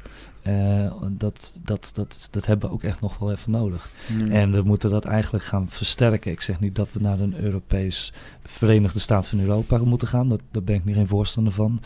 Uh, 0.49 0.93
dat, 1.11 1.59
dat, 1.62 1.91
dat, 1.95 2.29
dat 2.31 2.47
hebben 2.47 2.69
we 2.69 2.75
ook 2.75 2.83
echt 2.83 3.01
nog 3.01 3.19
wel 3.19 3.33
even 3.33 3.51
nodig. 3.51 3.91
En 4.29 4.53
we 4.53 4.62
moeten 4.62 4.91
dat 4.91 5.05
eigenlijk 5.05 5.45
gaan 5.45 5.69
versterken. 5.69 6.33
Ik 6.33 6.41
zeg 6.41 6.61
niet 6.61 6.75
dat 6.75 6.93
we 6.93 7.01
naar 7.01 7.21
een 7.21 7.41
Europees 7.41 8.12
Verenigde 8.43 8.99
Staat 8.99 9.27
van 9.27 9.41
Europa 9.41 9.79
moeten 9.79 10.09
gaan. 10.09 10.29
Dat, 10.29 10.43
daar 10.51 10.62
ben 10.62 10.75
ik 10.75 10.85
niet 10.85 10.95
geen 10.95 11.09
voorstander 11.09 11.53
van. 11.53 11.81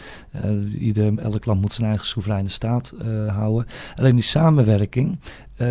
Uh, 0.44 0.82
ieder, 0.82 1.18
elk 1.18 1.44
land 1.44 1.60
moet 1.60 1.72
zijn 1.72 1.89
eigen 1.89 2.06
soevereine 2.06 2.48
staat 2.48 2.94
uh, 3.02 3.36
houden. 3.36 3.66
Alleen 3.97 4.14
die 4.14 4.24
samenwerking, 4.24 5.18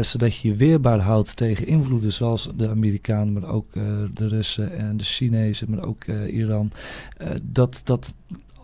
zodat 0.01 0.37
je 0.37 0.47
je 0.47 0.55
weerbaar 0.55 0.99
houdt 0.99 1.35
tegen 1.35 1.67
invloeden 1.67 2.13
zoals 2.13 2.49
de 2.55 2.69
Amerikanen, 2.69 3.33
maar 3.33 3.49
ook 3.49 3.73
de 4.13 4.27
Russen 4.27 4.77
en 4.77 4.97
de 4.97 5.03
Chinezen, 5.03 5.69
maar 5.69 5.85
ook 5.85 6.03
Iran. 6.27 6.71
dat, 7.41 7.81
dat, 7.83 8.15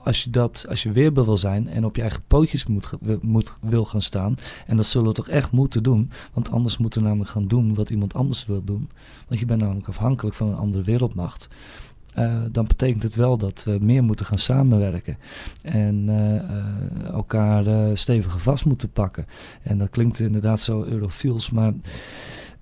als 0.03 0.23
je, 0.23 0.29
dat, 0.29 0.65
als 0.69 0.83
je 0.83 0.91
weerbaar 0.91 1.25
wil 1.25 1.37
zijn 1.37 1.67
en 1.67 1.85
op 1.85 1.95
je 1.95 2.01
eigen 2.01 2.23
pootjes 2.27 2.65
moet, 2.65 2.93
moet, 3.21 3.57
wil 3.61 3.85
gaan 3.85 4.01
staan, 4.01 4.35
en 4.67 4.77
dat 4.77 4.85
zullen 4.85 5.07
we 5.07 5.13
toch 5.13 5.29
echt 5.29 5.51
moeten 5.51 5.83
doen, 5.83 6.11
want 6.33 6.51
anders 6.51 6.77
moeten 6.77 7.01
we 7.01 7.07
namelijk 7.07 7.31
gaan 7.31 7.47
doen 7.47 7.73
wat 7.73 7.89
iemand 7.89 8.13
anders 8.13 8.45
wil 8.45 8.63
doen, 8.63 8.89
want 9.27 9.39
je 9.39 9.45
bent 9.45 9.61
namelijk 9.61 9.87
afhankelijk 9.87 10.35
van 10.35 10.47
een 10.47 10.55
andere 10.55 10.83
wereldmacht. 10.83 11.47
Uh, 12.17 12.41
dan 12.51 12.63
betekent 12.63 13.03
het 13.03 13.15
wel 13.15 13.37
dat 13.37 13.63
we 13.63 13.77
meer 13.81 14.03
moeten 14.03 14.25
gaan 14.25 14.37
samenwerken 14.37 15.17
en 15.61 16.07
uh, 16.09 16.33
uh, 16.33 16.43
elkaar 17.11 17.97
steviger 17.97 18.39
vast 18.39 18.65
moeten 18.65 18.89
pakken. 18.89 19.25
En 19.61 19.77
dat 19.77 19.89
klinkt 19.89 20.19
inderdaad 20.19 20.59
zo 20.59 20.83
eurofiels, 20.83 21.49
maar 21.49 21.73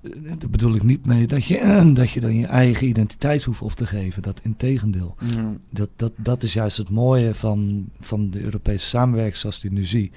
daar 0.01 0.49
bedoel 0.49 0.75
ik 0.75 0.83
niet 0.83 1.05
mee 1.05 1.27
dat 1.27 1.45
je, 1.45 1.91
dat 1.93 2.11
je 2.11 2.19
dan 2.19 2.35
je 2.35 2.45
eigen 2.45 2.87
identiteit 2.87 3.43
hoeft 3.43 3.61
op 3.61 3.71
te 3.71 3.85
geven. 3.85 4.21
Dat 4.21 4.39
integendeel. 4.43 5.15
Ja. 5.19 5.53
Dat, 5.69 5.89
dat, 5.95 6.11
dat 6.15 6.43
is 6.43 6.53
juist 6.53 6.77
het 6.77 6.89
mooie 6.89 7.33
van, 7.33 7.89
van 7.99 8.29
de 8.29 8.41
Europese 8.41 8.85
samenwerking 8.85 9.37
zoals 9.37 9.59
die 9.59 9.71
nu 9.71 9.85
zie. 9.85 10.11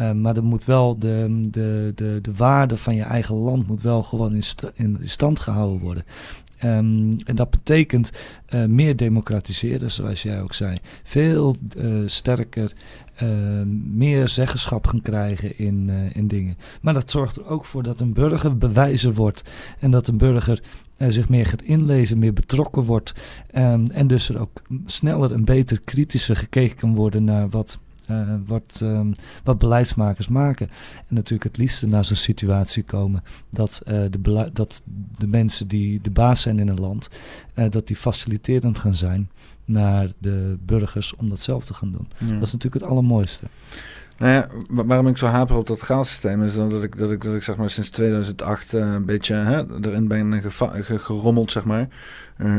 Uh, 0.00 0.12
maar 0.12 0.36
er 0.36 0.44
moet 0.44 0.64
wel 0.64 0.98
de, 0.98 1.40
de, 1.50 1.92
de, 1.94 2.18
de 2.22 2.34
waarde 2.34 2.76
van 2.76 2.94
je 2.94 3.02
eigen 3.02 3.34
land 3.34 3.66
moet 3.66 3.82
wel 3.82 4.02
gewoon 4.02 4.34
in, 4.34 4.42
st 4.42 4.70
in 4.74 4.98
stand 5.02 5.38
gehouden 5.40 5.80
worden. 5.80 6.04
Um, 6.64 7.10
en 7.24 7.34
dat 7.34 7.50
betekent 7.50 8.12
uh, 8.54 8.64
meer 8.64 8.96
democratiseren, 8.96 9.90
zoals 9.90 10.22
jij 10.22 10.42
ook 10.42 10.54
zei. 10.54 10.78
Veel 11.02 11.56
uh, 11.76 12.02
sterker, 12.06 12.72
uh, 13.22 13.28
meer 13.94 14.28
zeggenschap 14.28 14.86
gaan 14.86 15.02
krijgen 15.02 15.58
in, 15.58 15.90
in 16.12 16.28
dingen. 16.28 16.56
Maar 16.80 16.94
dat 16.94 17.10
zorgt 17.10 17.36
er 17.36 17.46
ook 17.46 17.64
voor 17.64 17.82
dat 17.82 18.00
een 18.00 18.12
burger 18.12 18.58
bewijzer 18.58 19.14
wordt. 19.14 19.50
En 19.80 19.90
dat 19.90 20.08
een 20.08 20.18
burger 20.18 20.62
zich 20.98 21.28
meer 21.28 21.46
gaat 21.46 21.62
inlezen, 21.62 22.18
meer 22.18 22.32
betrokken 22.32 22.82
wordt. 22.82 23.12
Um, 23.54 23.86
en 23.86 24.06
dus 24.06 24.28
er 24.28 24.40
ook 24.40 24.62
sneller 24.86 25.32
en 25.32 25.44
beter 25.44 25.80
kritischer 25.84 26.36
gekeken 26.36 26.76
kan 26.76 26.94
worden 26.94 27.24
naar 27.24 27.48
wat 27.48 27.78
uh, 28.10 28.34
wat, 28.46 28.80
um, 28.82 29.12
wat 29.44 29.58
beleidsmakers 29.58 30.28
maken. 30.28 30.68
En 30.96 31.14
natuurlijk 31.14 31.44
het 31.44 31.56
liefst 31.56 31.86
naar 31.86 32.04
zo'n 32.04 32.16
situatie 32.16 32.82
komen 32.82 33.22
dat, 33.50 33.82
uh, 33.86 34.04
de 34.10 34.50
dat 34.52 34.82
de 35.18 35.26
mensen 35.26 35.68
die 35.68 36.00
de 36.00 36.10
baas 36.10 36.42
zijn 36.42 36.58
in 36.58 36.68
een 36.68 36.80
land, 36.80 37.08
uh, 37.54 37.70
dat 37.70 37.86
die 37.86 37.96
faciliterend 37.96 38.78
gaan 38.78 38.94
zijn 38.94 39.30
naar 39.64 40.08
de 40.18 40.58
burgers 40.60 41.14
om 41.16 41.28
dat 41.28 41.40
zelf 41.40 41.64
te 41.64 41.74
gaan 41.74 41.92
doen. 41.92 42.08
Ja. 42.18 42.32
Dat 42.32 42.46
is 42.46 42.52
natuurlijk 42.52 42.82
het 42.82 42.90
allermooiste. 42.90 43.44
Nou 44.18 44.32
ja, 44.32 44.48
waarom 44.68 45.06
ik 45.06 45.18
zo 45.18 45.26
haper 45.26 45.56
op 45.56 45.66
dat 45.66 45.82
geldsysteem 45.82 46.42
is 46.42 46.54
dat 46.54 46.82
ik, 46.82 46.98
dat 46.98 47.10
ik, 47.10 47.24
dat 47.24 47.34
ik 47.34 47.42
zeg 47.42 47.56
maar 47.56 47.70
sinds 47.70 47.90
2008 47.90 48.72
een 48.72 49.04
beetje 49.04 49.34
hè, 49.34 49.80
erin 49.80 50.08
ben 50.08 50.42
gerommeld, 51.00 51.50
zeg 51.50 51.64
maar. 51.64 51.88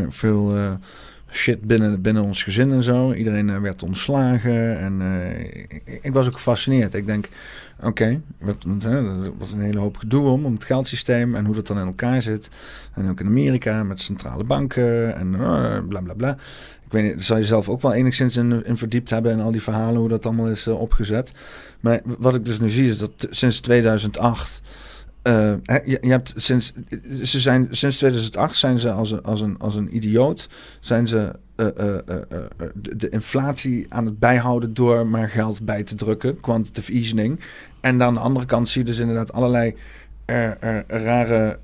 veel 0.10 0.78
shit 1.38 1.62
binnen, 1.62 2.02
binnen 2.02 2.24
ons 2.24 2.44
gezin 2.44 2.72
en 2.72 2.84
zo. 2.84 3.14
Iedereen 3.14 3.48
uh, 3.48 3.60
werd 3.60 3.84
ontslagen. 3.84 4.80
En 4.80 5.02
uh, 5.02 6.00
ik, 6.02 6.14
was 6.14 6.28
ook 6.28 6.34
gefascineerd. 6.34 6.94
Ik 6.94 7.06
denk, 7.06 7.30
oké, 7.78 7.88
okay, 7.88 8.22
wat, 8.40 8.64
een 9.54 9.60
hele 9.60 9.80
hoop 9.80 9.98
gedoe 9.98 10.28
om, 10.28 10.46
om 10.46 10.54
het 10.54 10.64
geldsysteem 10.64 11.36
en 11.36 11.46
hoe 11.46 11.56
dat 11.56 11.68
dan 11.68 11.80
in 11.80 11.86
elkaar 11.86 12.22
zit. 12.22 12.50
En 12.94 13.10
ook 13.10 13.20
in 13.20 13.26
Amerika 13.26 13.84
met 13.84 14.02
centrale 14.02 14.44
banken 14.44 15.16
en 15.16 15.34
uh, 15.34 15.88
bla 15.88 16.02
bla 16.02 16.14
bla. 16.14 16.32
Ik 16.86 16.94
weet 16.94 17.04
niet, 17.04 17.14
daar 17.14 17.24
zal 17.24 17.38
je 17.38 17.46
zelf 17.46 17.70
ook 17.70 17.82
wel 17.82 17.94
enigszins 17.94 18.36
in, 18.36 18.66
in 18.66 18.78
verdiept 18.78 19.10
hebben 19.10 19.32
en 19.32 19.40
al 19.40 19.52
die 19.52 19.62
verhalen, 19.62 20.00
hoe 20.00 20.10
dat 20.10 20.26
allemaal 20.26 20.50
is 20.50 20.68
opgezet. 20.68 21.34
Maar 21.80 22.02
wat 22.04 22.36
ik 22.36 22.46
dus 22.46 22.60
nu 22.60 22.70
zie 22.70 22.90
is 22.90 22.98
dat 22.98 23.28
sinds 23.30 23.60
2008 23.60 24.62
uh, 25.28 25.54
je, 25.66 25.98
je, 26.02 26.10
hebt 26.10 26.34
sinds, 26.36 26.74
ze 27.24 27.40
zijn, 27.40 27.68
sinds 27.72 27.98
2008 27.98 28.58
zijn 28.58 28.80
ze 28.80 28.92
als 28.92 29.12
een, 29.12 29.24
als 29.24 29.42
een, 29.42 29.60
als 29.60 29.76
een 29.76 29.96
idioot 29.96 30.50
zijn 30.80 31.08
ze, 31.08 31.34
uh, 31.56 31.66
uh, 31.66 31.74
de, 32.74 32.96
de, 32.96 33.10
inflatie 33.10 33.86
aan 33.90 34.06
het 34.06 34.20
bijhouden 34.20 34.74
door 34.74 35.08
maar 35.08 35.30
geld 35.30 35.66
bij 35.66 35.84
te 35.84 35.96
drukken, 35.96 36.40
quantitative 36.40 36.92
easing. 36.92 37.40
En 37.82 38.04
aan 38.04 38.14
de 38.14 38.20
andere 38.20 38.46
kant 38.46 38.70
zie 38.70 38.82
je 38.82 38.88
dus 38.88 39.00
inderdaad 39.00 39.34
allerlei 39.34 39.76
rare 40.88 41.60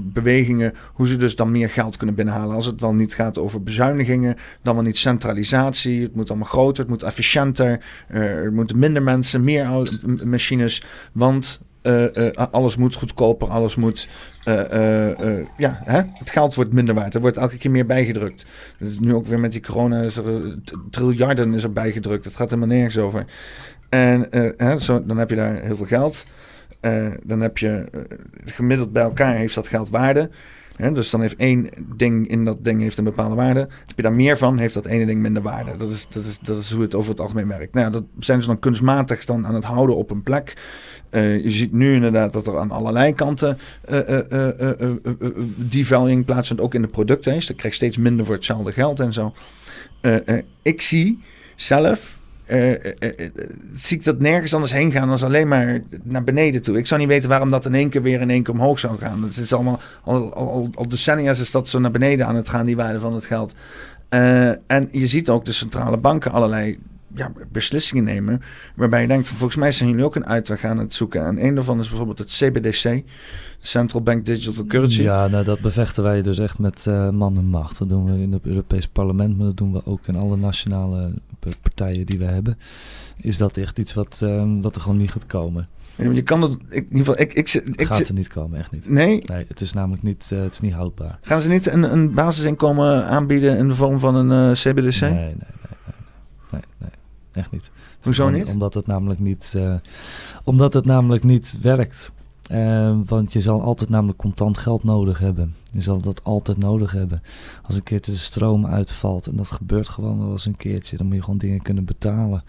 bewegingen, 0.00 0.74
hoe 0.92 1.08
ze 1.08 1.16
dus 1.16 1.36
dan 1.36 1.50
meer 1.50 1.70
geld 1.70 1.96
kunnen 1.96 2.14
binnenhalen. 2.14 2.54
Als 2.54 2.66
het 2.66 2.80
wel 2.80 2.94
niet 2.94 3.14
gaat 3.14 3.38
over 3.38 3.62
bezuinigingen, 3.62 4.36
dan 4.62 4.74
wel 4.74 4.84
niet 4.84 4.98
centralisatie. 4.98 6.02
Het 6.02 6.14
moet 6.14 6.28
allemaal 6.28 6.48
groter, 6.48 6.82
het 6.82 6.88
moet 6.88 7.02
efficiënter, 7.02 7.84
er 8.08 8.52
moeten 8.52 8.78
minder 8.78 9.02
mensen, 9.02 9.44
meer 9.44 9.88
machines, 10.24 10.84
want 11.12 11.60
alles 12.50 12.76
moet 12.76 12.94
goedkoper, 12.94 13.48
alles 13.48 13.76
moet. 13.76 14.08
Uh, 14.48 15.46
ja, 15.56 15.80
hè? 15.84 16.00
het 16.12 16.30
geld 16.30 16.54
wordt 16.54 16.72
minder 16.72 16.94
waard. 16.94 17.14
Er 17.14 17.20
wordt 17.20 17.36
elke 17.36 17.56
keer 17.56 17.70
meer 17.70 17.86
bijgedrukt. 17.86 18.46
Nu 18.98 19.14
ook 19.14 19.26
weer 19.26 19.40
met 19.40 19.52
die 19.52 19.60
corona 19.60 20.02
is 20.02 20.16
er 20.16 20.58
triljarden 20.90 21.54
is 21.54 21.62
er 21.62 21.72
bijgedrukt. 21.72 22.24
Het 22.24 22.36
gaat 22.36 22.50
helemaal 22.50 22.76
nergens 22.76 22.98
over. 22.98 23.24
En 23.88 24.26
hè, 24.56 24.76
dan 25.04 25.16
heb 25.18 25.30
je 25.30 25.36
daar 25.36 25.60
heel 25.60 25.76
veel 25.76 25.86
geld. 25.86 26.26
dan 27.22 27.40
heb 27.40 27.58
je 27.58 27.84
gemiddeld 28.44 28.92
bij 28.92 29.02
elkaar 29.02 29.34
heeft 29.34 29.54
dat 29.54 29.68
geld 29.68 29.88
waarde. 29.88 30.30
Dus 30.76 31.10
dan 31.10 31.20
heeft 31.20 31.36
één 31.36 31.68
ding 31.96 32.28
in 32.28 32.44
dat 32.44 32.64
ding 32.64 32.80
heeft 32.80 32.98
een 32.98 33.04
bepaalde 33.04 33.34
waarde. 33.34 33.60
Heb 33.60 33.96
je 33.96 34.02
daar 34.02 34.12
meer 34.12 34.38
van, 34.38 34.58
heeft 34.58 34.74
dat 34.74 34.86
ene 34.86 35.06
ding 35.06 35.20
minder 35.20 35.42
waarde. 35.42 35.76
Dat 35.76 35.90
is, 35.90 36.06
dat 36.08 36.24
is, 36.24 36.38
dat 36.38 36.58
is 36.58 36.70
hoe 36.70 36.82
het 36.82 36.94
over 36.94 37.10
het 37.10 37.20
algemeen 37.20 37.48
werkt. 37.48 37.74
Nou 37.74 37.90
dat 37.90 38.02
zijn 38.18 38.40
ze 38.40 38.46
dan 38.46 38.58
kunstmatig 38.58 39.24
dan 39.24 39.46
aan 39.46 39.54
het 39.54 39.64
houden 39.64 39.96
op 39.96 40.10
een 40.10 40.22
plek. 40.22 40.56
Uh, 41.10 41.42
je 41.42 41.50
ziet 41.50 41.72
nu 41.72 41.94
inderdaad 41.94 42.32
dat 42.32 42.46
er 42.46 42.58
aan 42.58 42.70
allerlei 42.70 43.14
kanten 43.14 43.58
uh, 43.90 44.08
uh, 44.30 44.48
devaluing 45.56 46.24
plaatsvindt, 46.24 46.62
ook 46.62 46.74
in 46.74 46.82
de 46.82 46.88
producten. 46.88 47.34
Dus 47.34 47.46
je 47.46 47.54
krijgt 47.54 47.76
steeds 47.76 47.96
minder 47.96 48.24
voor 48.24 48.34
hetzelfde 48.34 48.72
geld 48.72 49.00
en 49.00 49.12
zo. 49.12 49.34
ik 50.62 50.82
zie 50.82 51.24
zelf 51.56 52.18
zie 53.76 53.96
ik 53.96 54.04
dat 54.04 54.18
nergens 54.18 54.54
anders 54.54 54.72
heen 54.72 54.92
gaan 54.92 55.08
dan 55.08 55.22
alleen 55.22 55.48
maar 55.48 55.80
naar 56.02 56.24
beneden 56.24 56.62
toe. 56.62 56.78
Ik 56.78 56.86
zou 56.86 57.00
niet 57.00 57.08
weten 57.08 57.28
waarom 57.28 57.50
dat 57.50 57.64
in 57.64 57.74
één 57.74 57.88
keer 57.88 58.02
weer 58.02 58.20
in 58.20 58.30
één 58.30 58.42
keer 58.42 58.54
omhoog 58.54 58.78
zou 58.78 58.98
gaan. 58.98 59.22
Het 59.22 59.36
is 59.36 59.52
allemaal 59.52 59.80
al, 60.04 60.34
al, 60.34 60.68
al 60.74 60.86
is 61.40 61.50
dat 61.50 61.68
zo 61.68 61.78
naar 61.78 61.90
beneden 61.90 62.26
aan 62.26 62.36
het 62.36 62.48
gaan, 62.48 62.66
die 62.66 62.76
waarde 62.76 63.00
van 63.00 63.14
het 63.14 63.26
geld. 63.26 63.54
En 64.66 64.88
je 64.90 65.06
ziet 65.06 65.30
ook 65.30 65.44
de 65.44 65.52
centrale 65.52 65.96
banken 65.96 66.32
allerlei 66.32 66.78
ja, 67.14 67.32
beslissingen 67.52 68.04
nemen. 68.04 68.42
Waarbij 68.74 69.00
je 69.00 69.06
denkt, 69.06 69.28
volgens 69.28 69.56
mij 69.56 69.72
zijn 69.72 69.88
jullie 69.88 70.04
ook 70.04 70.16
een 70.16 70.26
uitweg 70.26 70.64
aan 70.64 70.78
het 70.78 70.94
zoeken. 70.94 71.26
En 71.26 71.44
een 71.44 71.54
daarvan 71.54 71.80
is 71.80 71.88
bijvoorbeeld 71.88 72.18
het 72.18 72.30
CBDC, 72.30 73.02
Central 73.58 74.02
Bank 74.02 74.26
Digital 74.26 74.66
Currency. 74.66 75.02
Ja, 75.02 75.28
nou, 75.28 75.44
dat 75.44 75.60
bevechten 75.60 76.02
wij 76.02 76.22
dus 76.22 76.38
echt 76.38 76.58
met 76.58 76.84
uh, 76.88 77.10
man 77.10 77.36
en 77.36 77.44
macht. 77.44 77.78
Dat 77.78 77.88
doen 77.88 78.04
we 78.04 78.22
in 78.22 78.32
het 78.32 78.46
Europees 78.46 78.86
Parlement, 78.86 79.36
maar 79.36 79.46
dat 79.46 79.56
doen 79.56 79.72
we 79.72 79.86
ook 79.86 80.06
in 80.06 80.16
alle 80.16 80.36
nationale 80.36 81.10
partijen 81.62 82.06
die 82.06 82.18
we 82.18 82.24
hebben. 82.24 82.58
Is 83.20 83.36
dat 83.36 83.56
echt 83.56 83.78
iets 83.78 83.94
wat, 83.94 84.20
uh, 84.24 84.44
wat 84.60 84.74
er 84.76 84.80
gewoon 84.80 84.96
niet 84.96 85.12
gaat 85.12 85.26
komen. 85.26 85.68
Je 85.96 86.22
kan 86.22 86.42
het, 86.42 86.52
ik, 86.52 86.60
in 86.70 86.96
ieder 86.96 86.98
geval, 86.98 87.20
ik, 87.20 87.34
ik, 87.34 87.52
ik, 87.52 87.78
het 87.78 87.86
gaat 87.86 88.08
er 88.08 88.14
niet 88.14 88.28
komen, 88.28 88.58
echt 88.58 88.72
niet. 88.72 88.88
Nee? 88.88 89.22
Nee, 89.26 89.44
het 89.48 89.60
is 89.60 89.72
namelijk 89.72 90.02
niet, 90.02 90.30
uh, 90.32 90.42
het 90.42 90.52
is 90.52 90.60
niet 90.60 90.72
houdbaar. 90.72 91.18
Gaan 91.22 91.40
ze 91.40 91.48
niet 91.48 91.66
een, 91.66 91.92
een 91.92 92.14
basisinkomen 92.14 93.06
aanbieden 93.06 93.56
in 93.56 93.68
de 93.68 93.74
vorm 93.74 93.98
van 93.98 94.14
een 94.14 94.54
CBDC? 94.54 95.00
Nee, 95.00 95.10
nee, 95.10 95.34
nee, 95.34 95.34
nee, 95.80 95.92
nee, 96.50 96.60
nee, 96.78 96.90
echt 97.36 97.50
niet. 97.50 97.70
Hoezo 98.02 98.30
niet? 98.30 98.48
Omdat 98.48 98.74
het 98.74 98.86
namelijk 98.86 99.20
niet, 99.20 99.52
uh, 99.56 99.74
omdat 100.44 100.74
het 100.74 100.84
namelijk 100.84 101.24
niet 101.24 101.58
werkt. 101.60 102.12
Uh, 102.50 102.98
want 103.06 103.32
je 103.32 103.40
zal 103.40 103.62
altijd 103.62 103.90
namelijk 103.90 104.18
contant 104.18 104.58
geld 104.58 104.84
nodig 104.84 105.18
hebben. 105.18 105.54
Je 105.72 105.80
zal 105.80 106.00
dat 106.00 106.24
altijd 106.24 106.58
nodig 106.58 106.92
hebben. 106.92 107.22
Als 107.62 107.76
een 107.76 107.82
keertje 107.82 108.12
de 108.12 108.18
stroom 108.18 108.66
uitvalt, 108.66 109.26
en 109.26 109.36
dat 109.36 109.50
gebeurt 109.50 109.88
gewoon 109.88 110.18
wel 110.18 110.30
eens 110.30 110.46
een 110.46 110.56
keertje, 110.56 110.96
dan 110.96 111.06
moet 111.06 111.16
je 111.16 111.22
gewoon 111.22 111.38
dingen 111.38 111.62
kunnen 111.62 111.84
betalen. 111.84 112.44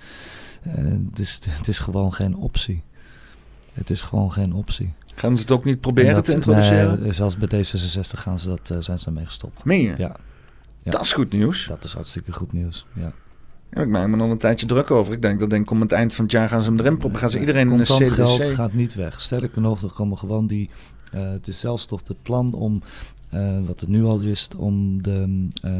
Uh, 0.68 0.96
dus 1.00 1.40
het 1.58 1.68
is 1.68 1.80
gewoon 1.80 2.14
geen 2.14 2.36
optie. 2.36 2.84
Het 3.74 3.90
is 3.90 4.02
gewoon 4.02 4.32
geen 4.32 4.54
optie. 4.54 4.94
Gaan 5.16 5.36
ze 5.36 5.42
het 5.42 5.52
ook 5.52 5.64
niet 5.64 5.80
proberen 5.80 6.14
dat, 6.14 6.26
te 6.26 6.34
introduceren? 6.34 7.02
Nee, 7.02 7.12
zelfs 7.12 7.38
bij 7.38 7.66
D66 7.66 8.20
gaan 8.20 8.40
ze 8.40 8.48
dat, 8.48 8.84
zijn 8.84 9.00
ze 9.00 9.06
ermee 9.06 9.26
gestopt. 9.26 9.64
Meen 9.64 9.82
je? 9.82 9.94
Ja. 9.98 10.16
ja. 10.84 10.92
Dat 10.92 11.02
is 11.02 11.14
goed 11.14 11.32
nieuws. 11.32 11.68
Dat 11.68 11.84
is 11.84 11.94
hartstikke 11.94 12.32
goed 12.32 12.54
nieuws, 12.54 12.86
ja. 12.94 13.12
Ja, 13.72 13.82
ik 13.82 13.88
maak 13.88 14.08
me 14.08 14.16
nog 14.16 14.30
een 14.30 14.38
tijdje 14.38 14.66
druk 14.66 14.92
over. 14.92 15.14
Ik 15.14 15.22
denk 15.22 15.40
dat 15.40 15.50
denk 15.50 15.64
ik 15.64 15.72
om 15.72 15.82
het 15.82 15.92
eind 15.92 16.14
van 16.14 16.24
het 16.24 16.34
jaar 16.34 16.50
gaan 16.50 16.64
ze 16.64 16.70
hem 16.70 16.80
erin 16.80 16.98
proppen. 16.98 17.20
Gaan 17.20 17.30
ze 17.30 17.40
iedereen 17.40 17.72
in 17.72 17.78
de 17.78 17.84
CDC... 17.84 18.12
geld 18.12 18.44
gaat 18.44 18.74
niet 18.74 18.96
weg. 18.96 19.22
Sterker 19.22 19.62
nog, 19.62 19.82
er 19.82 19.92
komen 19.92 20.18
gewoon 20.18 20.48
die... 20.48 20.70
Uh, 21.16 21.30
het 21.32 21.48
is 21.48 21.60
zelfs 21.60 21.86
toch 21.86 22.02
het 22.08 22.22
plan 22.22 22.54
om, 22.54 22.82
uh, 23.34 23.58
wat 23.66 23.82
er 23.82 23.90
nu 23.90 24.04
al 24.04 24.20
is, 24.20 24.48
om 24.58 25.02
de, 25.02 25.48
uh, 25.66 25.72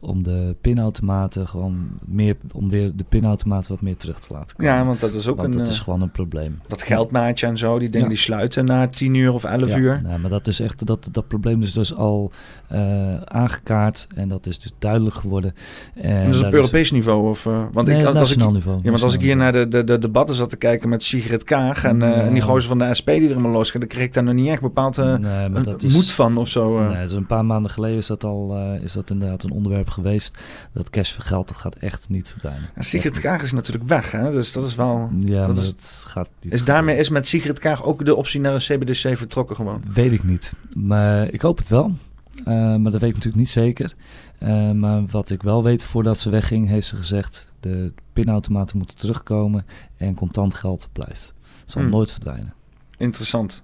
om 0.00 0.22
de 0.22 0.56
pinautomaten 0.60 1.48
gewoon 1.48 1.88
meer, 2.04 2.36
om 2.52 2.68
weer 2.68 2.96
de 2.96 3.04
pinautomaten 3.08 3.70
wat 3.70 3.82
meer 3.82 3.96
terug 3.96 4.20
te 4.20 4.32
laten 4.32 4.56
komen. 4.56 4.72
Ja, 4.72 4.84
want 4.84 5.00
dat 5.00 5.14
is 5.14 5.28
ook 5.28 5.36
want 5.36 5.54
een... 5.54 5.60
dat 5.60 5.70
is 5.70 5.78
gewoon 5.80 6.02
een 6.02 6.10
probleem. 6.10 6.60
Dat 6.66 6.82
geldmaatje 6.82 7.46
en 7.46 7.56
zo, 7.56 7.78
die 7.78 7.88
dingen 7.88 8.08
ja. 8.08 8.12
die 8.12 8.22
sluiten 8.22 8.64
na 8.64 8.86
10 8.86 9.14
uur 9.14 9.32
of 9.32 9.44
11 9.44 9.68
ja, 9.68 9.76
uur. 9.76 10.00
Nou, 10.02 10.20
maar 10.20 10.30
dat 10.30 10.46
is 10.46 10.60
echt, 10.60 10.86
dat, 10.86 11.08
dat 11.12 11.28
probleem 11.28 11.62
is 11.62 11.72
dus 11.72 11.94
al 11.94 12.32
uh, 12.72 13.20
aangekaart 13.20 14.06
en 14.14 14.28
dat 14.28 14.46
is 14.46 14.58
dus 14.58 14.72
duidelijk 14.78 15.16
geworden. 15.16 15.54
En, 15.94 16.28
is 16.28 16.42
op 16.42 16.52
Europees 16.52 16.80
is... 16.80 16.90
niveau? 16.90 17.28
Of, 17.28 17.44
want 17.44 17.86
nee, 17.86 18.00
ik, 18.00 18.06
als 18.06 18.14
nationaal 18.14 18.48
ik, 18.48 18.54
niveau. 18.54 18.80
Ja, 18.82 18.90
want 18.90 19.02
als 19.02 19.14
ik 19.14 19.20
hier 19.20 19.36
naar 19.36 19.52
de, 19.52 19.68
de, 19.68 19.84
de 19.84 19.98
debatten 19.98 20.36
zat 20.36 20.50
te 20.50 20.56
kijken 20.56 20.88
met 20.88 21.02
Sigrid 21.02 21.44
Kaag 21.44 21.84
en, 21.84 22.02
en 22.02 22.32
die 22.32 22.42
gozer 22.42 22.68
van 22.68 22.78
de 22.78 22.94
SP 22.98 23.06
die 23.06 23.28
er 23.28 23.32
allemaal 23.32 23.52
losgaan, 23.52 23.80
dan 23.80 23.88
kreeg 23.88 24.04
ik 24.04 24.12
daar 24.12 24.24
nog 24.24 24.34
niet 24.34 24.48
echt 24.48 24.60
bepaald 24.60 24.96
nee, 24.96 25.48
is, 25.78 25.94
moed 25.94 26.12
van 26.12 26.36
of 26.36 26.48
zo. 26.48 26.69
Nee, 26.78 27.02
dus 27.02 27.12
een 27.12 27.26
paar 27.26 27.44
maanden 27.44 27.70
geleden 27.70 27.96
is 27.96 28.06
dat 28.06 28.24
al 28.24 28.56
is 28.82 28.92
dat 28.92 29.10
inderdaad 29.10 29.42
een 29.42 29.50
onderwerp 29.50 29.90
geweest. 29.90 30.38
Dat 30.72 30.90
cash 30.90 31.12
voor 31.12 31.24
geld, 31.24 31.48
dat 31.48 31.56
gaat 31.56 31.74
echt 31.74 32.08
niet 32.08 32.28
verdwijnen. 32.28 32.68
En 32.74 32.84
Sigrid 32.84 33.20
Kaag 33.20 33.42
is 33.42 33.52
natuurlijk 33.52 33.88
weg, 33.88 34.10
hè? 34.10 34.30
dus 34.30 34.52
dat 34.52 34.66
is 34.66 34.74
wel... 34.74 35.10
Ja, 35.20 35.46
dat 35.46 35.56
is, 35.56 35.66
het 35.66 36.04
gaat 36.06 36.28
niet 36.40 36.52
is 36.52 36.64
daarmee 36.64 36.96
is 36.96 37.08
met 37.08 37.26
Sigrid 37.28 37.58
Kaag 37.58 37.84
ook 37.84 38.04
de 38.04 38.14
optie 38.14 38.40
naar 38.40 38.54
een 38.54 38.58
CBDC 38.60 39.16
vertrokken 39.16 39.56
gewoon? 39.56 39.82
Weet 39.92 40.12
ik 40.12 40.24
niet, 40.24 40.52
maar 40.76 41.28
ik 41.28 41.40
hoop 41.40 41.58
het 41.58 41.68
wel. 41.68 41.92
Uh, 42.40 42.46
maar 42.76 42.90
dat 42.90 43.00
weet 43.00 43.10
ik 43.10 43.14
natuurlijk 43.14 43.36
niet 43.36 43.50
zeker. 43.50 43.94
Uh, 44.40 44.70
maar 44.70 45.06
wat 45.06 45.30
ik 45.30 45.42
wel 45.42 45.62
weet, 45.62 45.84
voordat 45.84 46.18
ze 46.18 46.30
wegging, 46.30 46.68
heeft 46.68 46.86
ze 46.86 46.96
gezegd... 46.96 47.52
de 47.60 47.92
pinautomaten 48.12 48.78
moeten 48.78 48.96
terugkomen 48.96 49.66
en 49.96 50.14
contant 50.14 50.54
geld 50.54 50.88
blijft. 50.92 51.34
Het 51.60 51.70
zal 51.70 51.82
Hmm. 51.82 51.90
nooit 51.90 52.10
verdwijnen. 52.10 52.54
Interessant. 52.96 53.62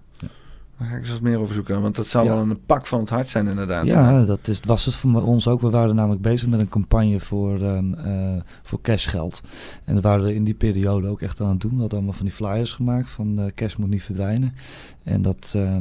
Daar 0.78 0.88
ga 0.88 0.94
ik 0.94 1.00
eens 1.02 1.10
wat 1.10 1.20
meer 1.20 1.38
over 1.38 1.54
zoeken, 1.54 1.80
want 1.82 1.94
dat 1.96 2.06
zou 2.06 2.26
Ja. 2.26 2.32
wel 2.34 2.42
een 2.42 2.64
pak 2.66 2.86
van 2.86 3.00
het 3.00 3.08
hart 3.10 3.28
zijn 3.28 3.46
inderdaad. 3.48 3.86
Ja, 3.86 4.24
dat 4.24 4.48
is, 4.48 4.60
was 4.64 4.84
het 4.84 4.94
voor 4.94 5.22
ons 5.22 5.48
ook. 5.48 5.60
We 5.60 5.70
waren 5.70 5.94
namelijk 5.94 6.22
bezig 6.22 6.48
met 6.48 6.60
een 6.60 6.68
campagne 6.68 7.20
voor, 7.20 7.62
ehm 7.62 7.94
eh, 7.94 8.42
voor 8.62 8.80
cashgeld. 8.80 9.42
En 9.84 9.94
dat 9.94 10.02
waren 10.02 10.24
we 10.24 10.34
in 10.34 10.44
die 10.44 10.54
periode 10.54 11.08
ook 11.08 11.20
echt 11.20 11.40
aan 11.40 11.48
het 11.48 11.60
doen. 11.60 11.70
We 11.74 11.78
hadden 11.80 11.98
allemaal 11.98 12.16
van 12.16 12.26
die 12.26 12.34
flyers 12.34 12.72
gemaakt 12.72 13.10
van 13.10 13.38
eh, 13.38 13.44
cash 13.54 13.74
moet 13.76 13.88
niet 13.90 14.02
verdwijnen. 14.02 14.54
En 15.02 15.22
dat, 15.22 15.52
eh, 15.56 15.76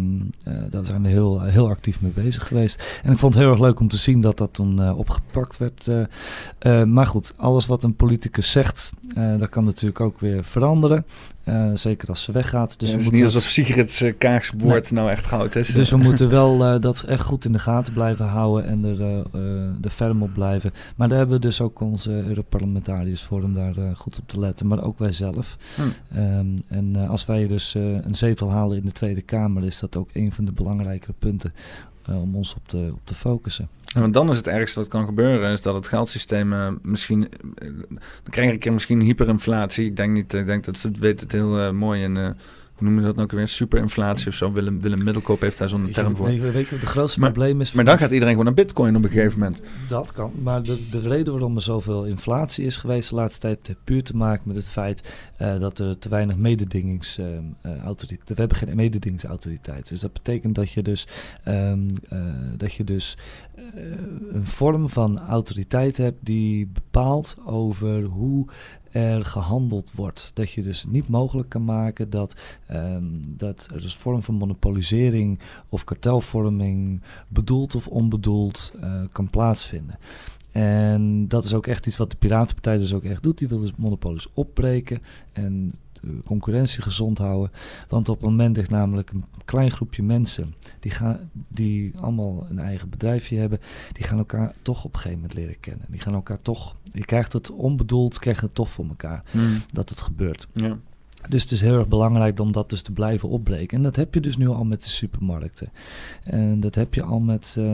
daar 0.70 0.86
zijn 0.86 1.02
we 1.02 1.08
heel, 1.08 1.42
heel 1.42 1.70
actief 1.70 2.02
mee 2.02 2.12
bezig 2.12 2.48
geweest. 2.48 3.00
En 3.04 3.12
ik 3.12 3.18
vond 3.18 3.34
het 3.34 3.44
heel 3.44 3.52
erg 3.52 3.62
leuk 3.62 3.80
om 3.80 3.88
te 3.88 3.98
zien 3.98 4.22
dat 4.22 4.38
dat 4.38 4.54
toen 4.54 4.82
eh, 4.82 4.98
opgepakt 4.98 5.58
werd. 5.58 5.88
eh. 5.88 6.02
Eh, 6.60 6.84
maar 6.88 7.08
goed, 7.08 7.34
alles 7.38 7.66
wat 7.66 7.84
een 7.84 7.96
politicus 7.96 8.52
zegt, 8.52 8.92
eh, 9.16 9.38
dat 9.38 9.50
kan 9.50 9.64
natuurlijk 9.64 10.00
ook 10.00 10.20
weer 10.20 10.44
veranderen. 10.44 11.06
Eh, 11.46 11.70
zeker 11.74 12.08
als 12.08 12.24
ze 12.24 12.32
weggaat. 12.32 12.80
Dus 12.80 12.90
we 12.90 12.96
het 12.96 12.96
is 12.96 13.04
moeten 13.04 13.14
niet 13.14 13.24
het- 13.24 13.34
alsof 13.34 13.50
Sigrid 13.52 14.00
uh, 14.00 14.14
Kaags 14.18 14.52
woord 14.58 14.92
nou 14.92 15.10
echt 15.10 15.26
goud 15.26 15.56
is. 15.56 15.68
dus 15.68 15.90
we 15.90 15.98
moeten 16.08 16.30
wel 16.30 16.66
eh, 16.66 16.82
dat 16.82 17.02
echt 17.04 17.22
goed 17.22 17.46
in 17.46 17.52
de 17.52 17.60
gaten 17.60 17.94
blijven 17.94 18.26
houden 18.26 18.66
en 18.70 18.84
er, 18.84 19.02
eh, 19.02 19.84
er 19.84 19.90
ferm 19.90 20.22
op 20.24 20.34
blijven. 20.34 20.72
Maar 20.96 21.08
daar 21.10 21.18
hebben 21.18 21.36
we 21.36 21.42
dus 21.42 21.62
ook 21.62 21.80
onze 21.80 22.12
Europarlementariërs 22.12 23.22
voor 23.24 23.44
om 23.44 23.54
daar 23.54 23.74
goed 23.96 24.18
op 24.20 24.28
te 24.28 24.40
letten. 24.40 24.68
Maar 24.68 24.84
ook 24.84 25.00
wij 25.00 25.12
zelf. 25.12 25.58
Hm. 25.76 25.82
Ehm, 26.18 26.48
en 26.68 26.96
als 26.96 27.26
wij 27.26 27.48
dus 27.48 27.74
een 27.74 28.16
zetel 28.16 28.52
halen 28.52 28.78
in 28.78 28.86
de 28.86 28.92
Tweede 28.92 29.22
Kamer, 29.22 29.64
is 29.66 29.80
dat 29.80 29.96
ook 29.98 30.10
een 30.14 30.32
van 30.32 30.46
de 30.46 30.52
belangrijkere 30.52 31.14
punten 31.20 31.54
om 32.08 32.36
ons 32.36 32.56
op 32.56 32.68
te, 32.68 32.90
op 32.94 33.00
te 33.04 33.16
focussen. 33.16 33.68
Want 34.02 34.14
dan 34.14 34.30
is 34.30 34.38
het 34.38 34.48
ergste 34.48 34.80
wat 34.80 34.88
kan 34.90 35.06
gebeuren, 35.06 35.52
is 35.52 35.62
dat 35.62 35.76
het 35.76 35.88
geldsysteem 35.88 36.54
eh, 36.54 36.68
misschien... 36.82 37.24
eh, 37.58 37.68
dan 37.88 38.00
krijg 38.30 38.58
keer 38.58 38.74
misschien 38.74 39.02
hyperinflatie. 39.02 39.86
Ik 39.86 39.96
denk 39.96 40.14
niet, 40.14 40.34
ik 40.34 40.46
denk 40.46 40.66
dat 40.66 40.78
ze 40.78 40.88
het 40.88 41.00
weet 41.00 41.20
het 41.20 41.32
heel 41.32 41.60
eh, 41.60 41.72
mooi 41.72 42.04
en... 42.04 42.16
hoe 42.16 42.34
noemen 42.84 43.00
we 43.02 43.06
dat 43.08 43.16
nou 43.16 43.28
ook 43.28 43.34
weer? 43.38 43.48
Superinflatie 43.48 44.28
of 44.28 44.34
zo. 44.34 44.52
Willem, 44.52 44.82
Willem 44.82 45.04
Middelkoop 45.04 45.42
heeft 45.42 45.58
daar 45.58 45.70
zo'n 45.70 45.90
term 45.92 46.16
voor. 46.16 46.26
Weet, 46.26 46.36
je- 46.42 46.52
weet 46.52 46.66
je 46.66 46.72
wat 46.72 46.80
het 46.82 46.90
grootste 46.90 47.20
Maar- 47.20 47.32
probleem 47.32 47.62
is? 47.62 47.72
Maar 47.72 47.86
dan 47.86 47.98
gaat 47.98 48.12
iedereen 48.12 48.30
gewoon 48.30 48.46
naar 48.46 48.54
bitcoin 48.66 48.96
op 48.96 49.04
een 49.04 49.10
gegeven 49.10 49.40
moment. 49.40 49.62
Dat 49.88 50.12
kan. 50.12 50.32
Maar 50.44 50.64
de, 50.64 50.80
de 50.92 51.00
reden 51.00 51.34
waarom 51.34 51.56
er 51.56 51.62
zoveel 51.62 52.06
inflatie 52.06 52.66
is 52.66 52.78
geweest 52.78 53.10
de 53.10 53.16
laatste 53.16 53.40
tijd 53.40 53.68
heeft 53.68 53.80
puur 53.84 54.04
te 54.04 54.16
maken 54.16 54.48
met 54.48 54.56
het 54.58 54.66
feit 54.68 55.02
dat 55.60 55.80
er 55.80 56.00
te 56.00 56.10
weinig 56.10 56.36
mededingingsautoriteit. 56.36 58.30
we 58.30 58.34
hebben 58.36 58.58
geen 58.58 58.76
mededingingsautoriteit. 58.76 59.90
Dus 59.90 60.00
dat 60.00 60.14
betekent 60.14 60.56
dat 60.56 60.72
je 60.72 60.82
dus, 60.84 61.08
ehm, 61.44 61.80
eh, 62.10 62.20
dat 62.58 62.74
je 62.74 62.84
dus 62.84 63.18
een 64.32 64.44
vorm 64.44 64.90
van 64.90 65.20
autoriteit 65.20 65.98
hebt 65.98 66.26
die 66.26 66.68
bepaalt 66.68 67.38
over 67.46 68.04
hoe 68.04 68.48
er 68.92 69.26
gehandeld 69.26 69.92
wordt. 69.94 70.32
Dat 70.34 70.52
je 70.52 70.62
dus 70.62 70.86
niet 70.86 71.08
mogelijk 71.08 71.50
kan 71.50 71.66
maken 71.66 72.10
dat, 72.10 72.36
ehm, 72.68 73.04
dat 73.28 73.68
er 73.74 73.84
een 73.84 73.90
vorm 73.90 74.22
van 74.22 74.36
monopolisering 74.36 75.40
of 75.70 75.84
kartelvorming, 75.84 77.02
bedoeld 77.28 77.76
of 77.76 77.88
onbedoeld, 77.88 78.74
eh, 78.82 79.02
kan 79.12 79.30
plaatsvinden. 79.30 79.98
En 80.52 81.28
dat 81.28 81.44
is 81.44 81.54
ook 81.54 81.68
echt 81.68 81.86
iets 81.86 81.98
wat 81.98 82.12
de 82.12 82.18
Piratenpartij 82.18 82.78
dus 82.78 82.94
ook 82.94 83.04
echt 83.04 83.24
doet. 83.24 83.38
Die 83.38 83.48
wil 83.48 83.60
dus 83.60 83.76
monopolies 83.76 84.28
opbreken 84.34 85.02
en 85.32 85.74
concurrentie 86.26 86.82
gezond 86.82 87.18
houden. 87.18 87.52
Want 87.90 88.10
op 88.10 88.16
het 88.16 88.30
moment 88.30 88.58
ligt 88.58 88.70
namelijk 88.70 89.10
een 89.12 89.24
klein 89.46 89.72
groepje 89.72 90.04
mensen... 90.04 90.54
Die, 90.80 90.92
gaan, 90.92 91.30
die 91.48 91.94
allemaal 91.98 92.46
een 92.50 92.60
eigen 92.60 92.90
bedrijfje 92.90 93.38
hebben... 93.38 93.60
die 93.92 94.04
gaan 94.04 94.18
elkaar 94.18 94.54
toch 94.62 94.86
op 94.86 94.94
een 94.94 95.00
gegeven 95.00 95.20
moment 95.20 95.38
leren 95.38 95.60
kennen. 95.60 95.86
Die 95.90 96.00
gaan 96.00 96.14
elkaar 96.14 96.42
toch... 96.42 96.76
Je 96.92 97.06
krijgt 97.06 97.34
het 97.34 97.52
onbedoeld, 97.52 98.20
krijg 98.20 98.40
je 98.40 98.46
het 98.46 98.56
toch 98.56 98.70
voor 98.70 98.86
elkaar. 98.88 99.24
Dat 99.72 99.90
het 99.90 100.00
gebeurt. 100.00 100.48
Ja. 100.54 100.78
Dus 101.30 101.42
het 101.42 101.52
is 101.52 101.62
heel 101.62 101.78
erg 101.78 101.88
belangrijk 101.88 102.40
om 102.40 102.52
dat 102.52 102.70
dus 102.70 102.82
te 102.82 102.92
blijven 102.92 103.30
opbreken. 103.30 103.78
En 103.78 103.84
dat 103.84 103.96
heb 103.96 104.14
je 104.14 104.20
dus 104.20 104.38
nu 104.38 104.48
al 104.48 104.66
met 104.66 104.84
de 104.84 104.90
supermarkten. 104.90 105.70
En 106.24 106.60
dat 106.60 106.76
heb 106.76 106.94
je 106.94 107.04
al 107.04 107.20
met, 107.20 107.56
eh, 107.58 107.66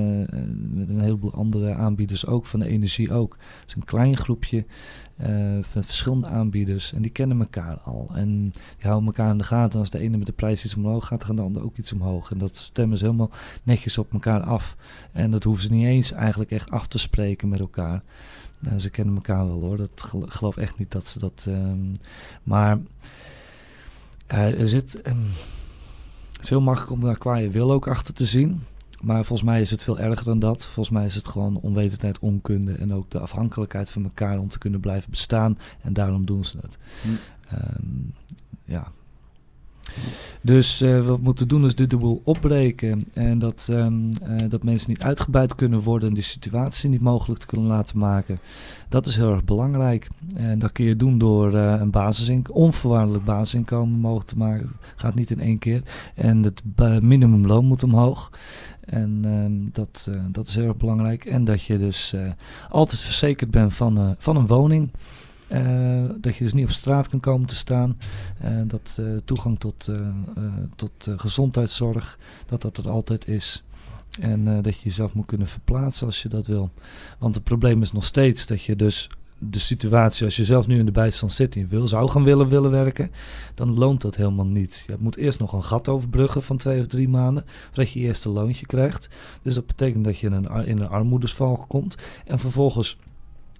met 0.73 0.89
een 0.89 0.99
heleboel 0.99 1.33
andere 1.33 1.73
aanbieders 1.73 2.25
ook, 2.25 2.45
van 2.45 2.59
de 2.59 2.67
energie 2.67 3.13
ook. 3.13 3.37
Het 3.59 3.67
is 3.67 3.75
een 3.75 3.85
klein 3.85 4.17
groepje 4.17 4.65
van 5.61 5.83
verschillende 5.83 6.27
aanbieders 6.27 6.93
en 6.93 7.01
die 7.01 7.11
kennen 7.11 7.39
elkaar 7.39 7.77
al. 7.77 8.09
En 8.13 8.49
die 8.51 8.87
houden 8.87 9.05
elkaar 9.05 9.31
in 9.31 9.37
de 9.37 9.43
gaten. 9.43 9.79
Als 9.79 9.89
de 9.89 9.99
ene 9.99 10.17
met 10.17 10.25
de 10.25 10.31
prijs 10.33 10.65
iets 10.65 10.75
omhoog 10.75 11.07
gaat, 11.07 11.23
gaat 11.23 11.35
de 11.35 11.41
ander 11.41 11.63
ook 11.63 11.77
iets 11.77 11.93
omhoog. 11.93 12.31
En 12.31 12.37
dat 12.37 12.55
stemmen 12.55 12.97
ze 12.97 13.03
helemaal 13.03 13.31
netjes 13.63 13.97
op 13.97 14.13
elkaar 14.13 14.41
af. 14.41 14.75
En 15.11 15.31
dat 15.31 15.43
hoeven 15.43 15.63
ze 15.63 15.71
niet 15.71 15.85
eens 15.85 16.11
eigenlijk 16.11 16.51
echt 16.51 16.71
af 16.71 16.87
te 16.87 16.97
spreken 16.97 17.49
met 17.49 17.59
elkaar. 17.59 18.03
Nou, 18.59 18.79
ze 18.79 18.89
kennen 18.89 19.15
elkaar 19.15 19.47
wel 19.47 19.61
hoor. 19.61 19.77
Dat 19.77 20.11
geloof 20.27 20.57
echt 20.57 20.77
niet 20.77 20.91
dat 20.91 21.07
ze 21.07 21.19
dat. 21.19 21.45
ehm, 21.47 21.93
maar 22.43 22.79
eh, 24.27 24.59
er 24.61 24.69
zit. 24.69 25.01
ehm, 25.01 25.17
het 26.31 26.41
is 26.43 26.49
heel 26.49 26.61
makkelijk 26.61 26.91
om 26.91 27.01
daar 27.01 27.17
qua 27.17 27.35
je 27.35 27.49
wil 27.49 27.71
ook 27.71 27.87
achter 27.87 28.13
te 28.13 28.25
zien. 28.25 28.61
Maar 29.01 29.25
volgens 29.25 29.49
mij 29.49 29.61
is 29.61 29.71
het 29.71 29.83
veel 29.83 29.99
erger 29.99 30.25
dan 30.25 30.39
dat. 30.39 30.67
Volgens 30.67 30.95
mij 30.95 31.05
is 31.05 31.15
het 31.15 31.27
gewoon 31.27 31.57
onwetendheid, 31.57 32.19
onkunde 32.19 32.73
en 32.73 32.93
ook 32.93 33.09
de 33.09 33.19
afhankelijkheid 33.19 33.89
van 33.89 34.03
elkaar 34.03 34.39
om 34.39 34.49
te 34.49 34.59
kunnen 34.59 34.79
blijven 34.79 35.11
bestaan. 35.11 35.57
En 35.81 35.93
daarom 35.93 36.25
doen 36.25 36.45
ze 36.45 36.57
het. 36.61 36.77
Hm. 37.01 37.07
Ehm, 37.55 37.85
ja. 38.65 38.91
Dus 40.41 40.81
eh, 40.81 41.05
wat 41.05 41.17
we 41.17 41.23
moeten 41.23 41.47
doen 41.47 41.65
is 41.65 41.75
de 41.75 41.97
boel 41.97 42.21
opbreken. 42.23 43.05
En 43.13 43.39
dat, 43.39 43.67
ehm, 43.71 44.11
eh, 44.23 44.49
dat 44.49 44.63
mensen 44.63 44.89
niet 44.89 45.03
uitgebuit 45.03 45.55
kunnen 45.55 45.79
worden 45.79 46.07
en 46.07 46.13
die 46.13 46.23
situatie 46.23 46.89
niet 46.89 47.01
mogelijk 47.01 47.39
te 47.39 47.45
kunnen 47.45 47.67
laten 47.67 47.97
maken. 47.97 48.39
Dat 48.89 49.05
is 49.05 49.15
heel 49.15 49.31
erg 49.31 49.43
belangrijk. 49.43 50.07
En 50.35 50.59
dat 50.59 50.71
kun 50.71 50.85
je 50.85 50.95
doen 50.95 51.17
door 51.17 51.55
eh, 51.55 51.79
een 51.79 51.91
basisinkomen, 51.91 52.61
onvoorwaardelijk 52.61 53.23
basisinkomen 53.23 53.99
mogelijk 53.99 54.29
te 54.29 54.37
maken. 54.37 54.67
Het 54.67 54.93
gaat 54.95 55.15
niet 55.15 55.31
in 55.31 55.39
één 55.39 55.57
keer. 55.57 55.81
En 56.15 56.43
het 56.43 56.61
minimumloon 57.01 57.65
moet 57.65 57.83
omhoog. 57.83 58.31
En 58.79 59.19
ehm, 59.23 59.71
dat, 59.71 60.09
dat 60.31 60.47
is 60.47 60.55
heel 60.55 60.67
erg 60.67 60.77
belangrijk. 60.77 61.25
En 61.25 61.43
dat 61.43 61.63
je 61.63 61.77
dus 61.77 62.15
altijd 62.69 63.01
verzekerd 63.01 63.51
bent 63.51 63.73
van, 63.73 64.15
van 64.17 64.35
een 64.35 64.47
woning. 64.47 64.91
Dat 66.17 66.35
je 66.35 66.43
dus 66.43 66.53
niet 66.53 66.65
op 66.65 66.71
straat 66.71 67.07
kan 67.07 67.19
komen 67.19 67.47
te 67.47 67.55
staan. 67.55 67.97
dat 68.65 69.01
toegang 69.25 69.59
tot, 69.59 69.89
tot 70.75 71.07
gezondheidszorg, 71.15 72.19
dat 72.45 72.61
dat 72.61 72.77
er 72.77 72.89
altijd 72.89 73.27
is. 73.27 73.63
En 74.19 74.61
dat 74.61 74.75
je 74.75 74.83
jezelf 74.83 75.13
moet 75.13 75.25
kunnen 75.25 75.47
verplaatsen 75.47 76.05
als 76.05 76.21
je 76.21 76.29
dat 76.29 76.47
wil. 76.47 76.69
Want 77.19 77.35
het 77.35 77.43
probleem 77.43 77.81
is 77.81 77.91
nog 77.91 78.05
steeds 78.05 78.45
dat 78.45 78.63
je 78.63 78.75
dus 78.75 79.09
de 79.49 79.59
situatie, 79.59 80.25
als 80.25 80.35
je 80.35 80.45
zelf 80.45 80.67
nu 80.67 80.79
in 80.79 80.85
de 80.85 80.91
bijstand 80.91 81.33
zit 81.33 81.55
en 81.55 81.67
wil, 81.67 81.87
zou 81.87 82.09
gaan 82.09 82.23
willen 82.23 82.47
willen 82.47 82.71
werken, 82.71 83.11
dan 83.55 83.77
loont 83.77 84.01
dat 84.01 84.15
helemaal 84.15 84.45
niet. 84.45 84.83
Je 84.87 84.95
moet 84.99 85.15
eerst 85.15 85.39
nog 85.39 85.53
een 85.53 85.63
gat 85.63 85.87
overbruggen 85.87 86.43
van 86.43 86.57
twee 86.57 86.79
of 86.79 86.87
drie 86.87 87.09
maanden, 87.09 87.43
voordat 87.45 87.91
je 87.91 87.99
eerst 87.99 88.25
een 88.25 88.31
loontje 88.31 88.65
krijgt. 88.65 89.09
Dus 89.41 89.55
dat 89.55 89.65
betekent 89.65 90.03
dat 90.03 90.19
je 90.19 90.27
in 90.27 90.33
een, 90.33 90.65
in 90.65 90.79
een 90.79 90.87
armoedesval 90.87 91.65
komt. 91.67 91.97
En 92.25 92.39
vervolgens 92.39 92.97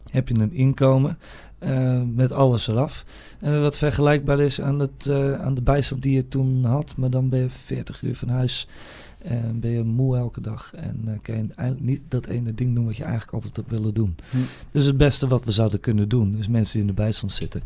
heb 0.10 0.28
je 0.28 0.40
een 0.40 0.54
inkomen 0.54 1.18
uh, 1.64 2.02
met 2.14 2.32
alles 2.32 2.68
eraf. 2.68 3.06
Uh, 3.44 3.62
wat 3.62 3.78
vergelijkbaar 3.78 4.40
is 4.40 4.62
aan, 4.62 4.80
het, 4.80 5.06
uh, 5.10 5.42
aan 5.42 5.54
de 5.54 5.62
bijstand 5.62 6.02
die 6.02 6.16
je 6.16 6.28
toen 6.28 6.66
had, 6.66 6.98
maar 6.98 7.10
dan 7.10 7.30
ben 7.30 7.40
je 7.40 7.50
40 7.50 8.02
uur 8.02 8.16
van 8.16 8.30
huis 8.30 8.68
en 9.22 9.60
ben 9.60 9.72
je 9.72 9.84
moe 9.84 10.18
elke 10.18 10.42
dag 10.42 10.74
en 10.74 11.20
kan 11.22 11.36
je 11.36 11.46
eigenlijk 11.56 11.90
niet 11.90 12.04
dat 12.08 12.26
ene 12.26 12.54
ding 12.54 12.76
doen 12.76 12.86
wat 12.86 12.98
je 12.98 13.04
eigenlijk 13.04 13.34
altijd 13.34 13.56
hebt 13.56 13.70
willen 13.70 13.94
doen. 13.94 14.16
Hm. 14.30 14.38
Dus 14.72 14.86
het 14.86 14.98
beste 14.98 15.28
wat 15.28 15.46
we 15.46 15.52
zouden 15.52 15.80
kunnen 15.80 16.10
doen, 16.10 16.38
is 16.38 16.48
mensen 16.48 16.74
die 16.74 16.82
in 16.82 16.96
de 16.96 17.02
bijstand 17.02 17.32
zitten, 17.32 17.62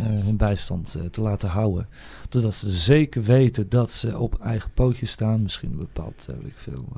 hun 0.00 0.36
bijstand 0.36 0.96
te 1.10 1.20
laten 1.20 1.48
houden. 1.48 1.86
Totdat 2.28 2.54
ze 2.54 2.70
zeker 2.70 3.22
weten 3.22 3.68
dat 3.68 3.90
ze 3.90 4.18
op 4.18 4.40
eigen 4.40 4.70
pootjes 4.74 5.10
staan. 5.10 5.42
Misschien 5.42 5.70
een 5.70 5.78
bepaald, 5.78 6.26
weet 6.26 6.52
ik 6.52 6.58
veel, 6.58 6.88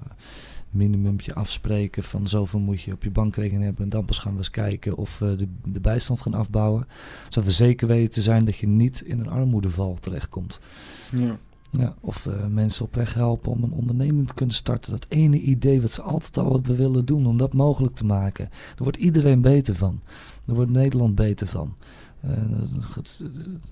minimumpje 0.74 1.34
afspreken 1.34 2.02
van 2.02 2.28
zoveel 2.28 2.60
moet 2.60 2.82
je 2.82 2.92
op 2.92 3.02
je 3.02 3.10
bankrekening 3.10 3.64
hebben. 3.64 3.82
En 3.84 3.88
dan 3.88 4.04
pas 4.04 4.18
gaan 4.18 4.32
we 4.32 4.38
eens 4.38 4.50
kijken 4.50 4.96
of 4.96 5.18
we 5.18 5.36
de, 5.36 5.48
de 5.64 5.80
bijstand 5.80 6.20
gaan 6.20 6.34
afbouwen. 6.34 6.86
Zodat 7.28 7.44
we 7.44 7.50
zeker 7.50 7.86
weten 7.86 8.22
zijn 8.22 8.44
dat 8.44 8.56
je 8.56 8.66
niet 8.66 9.00
in 9.00 9.20
een 9.20 9.28
armoedeval 9.28 9.96
terechtkomt. 10.00 10.60
Ja. 11.10 11.38
Ja, 11.78 11.94
of 12.00 12.26
uh, 12.26 12.46
mensen 12.46 12.84
op 12.84 12.94
weg 12.94 13.14
helpen 13.14 13.52
om 13.52 13.62
een 13.62 13.72
onderneming 13.72 14.26
te 14.26 14.34
kunnen 14.34 14.54
starten. 14.54 14.90
Dat 14.90 15.06
ene 15.08 15.40
idee 15.40 15.80
wat 15.80 15.90
ze 15.90 16.02
altijd 16.02 16.38
al 16.38 16.52
hebben 16.52 16.76
willen 16.76 17.04
doen, 17.04 17.26
om 17.26 17.36
dat 17.36 17.54
mogelijk 17.54 17.94
te 17.94 18.04
maken. 18.04 18.48
Daar 18.50 18.82
wordt 18.82 18.96
iedereen 18.96 19.40
beter 19.40 19.74
van. 19.74 20.00
Daar 20.44 20.56
wordt 20.56 20.70
Nederland 20.70 21.14
beter 21.14 21.46
van. 21.46 21.74
Uh, 22.24 22.30
het, 22.94 23.22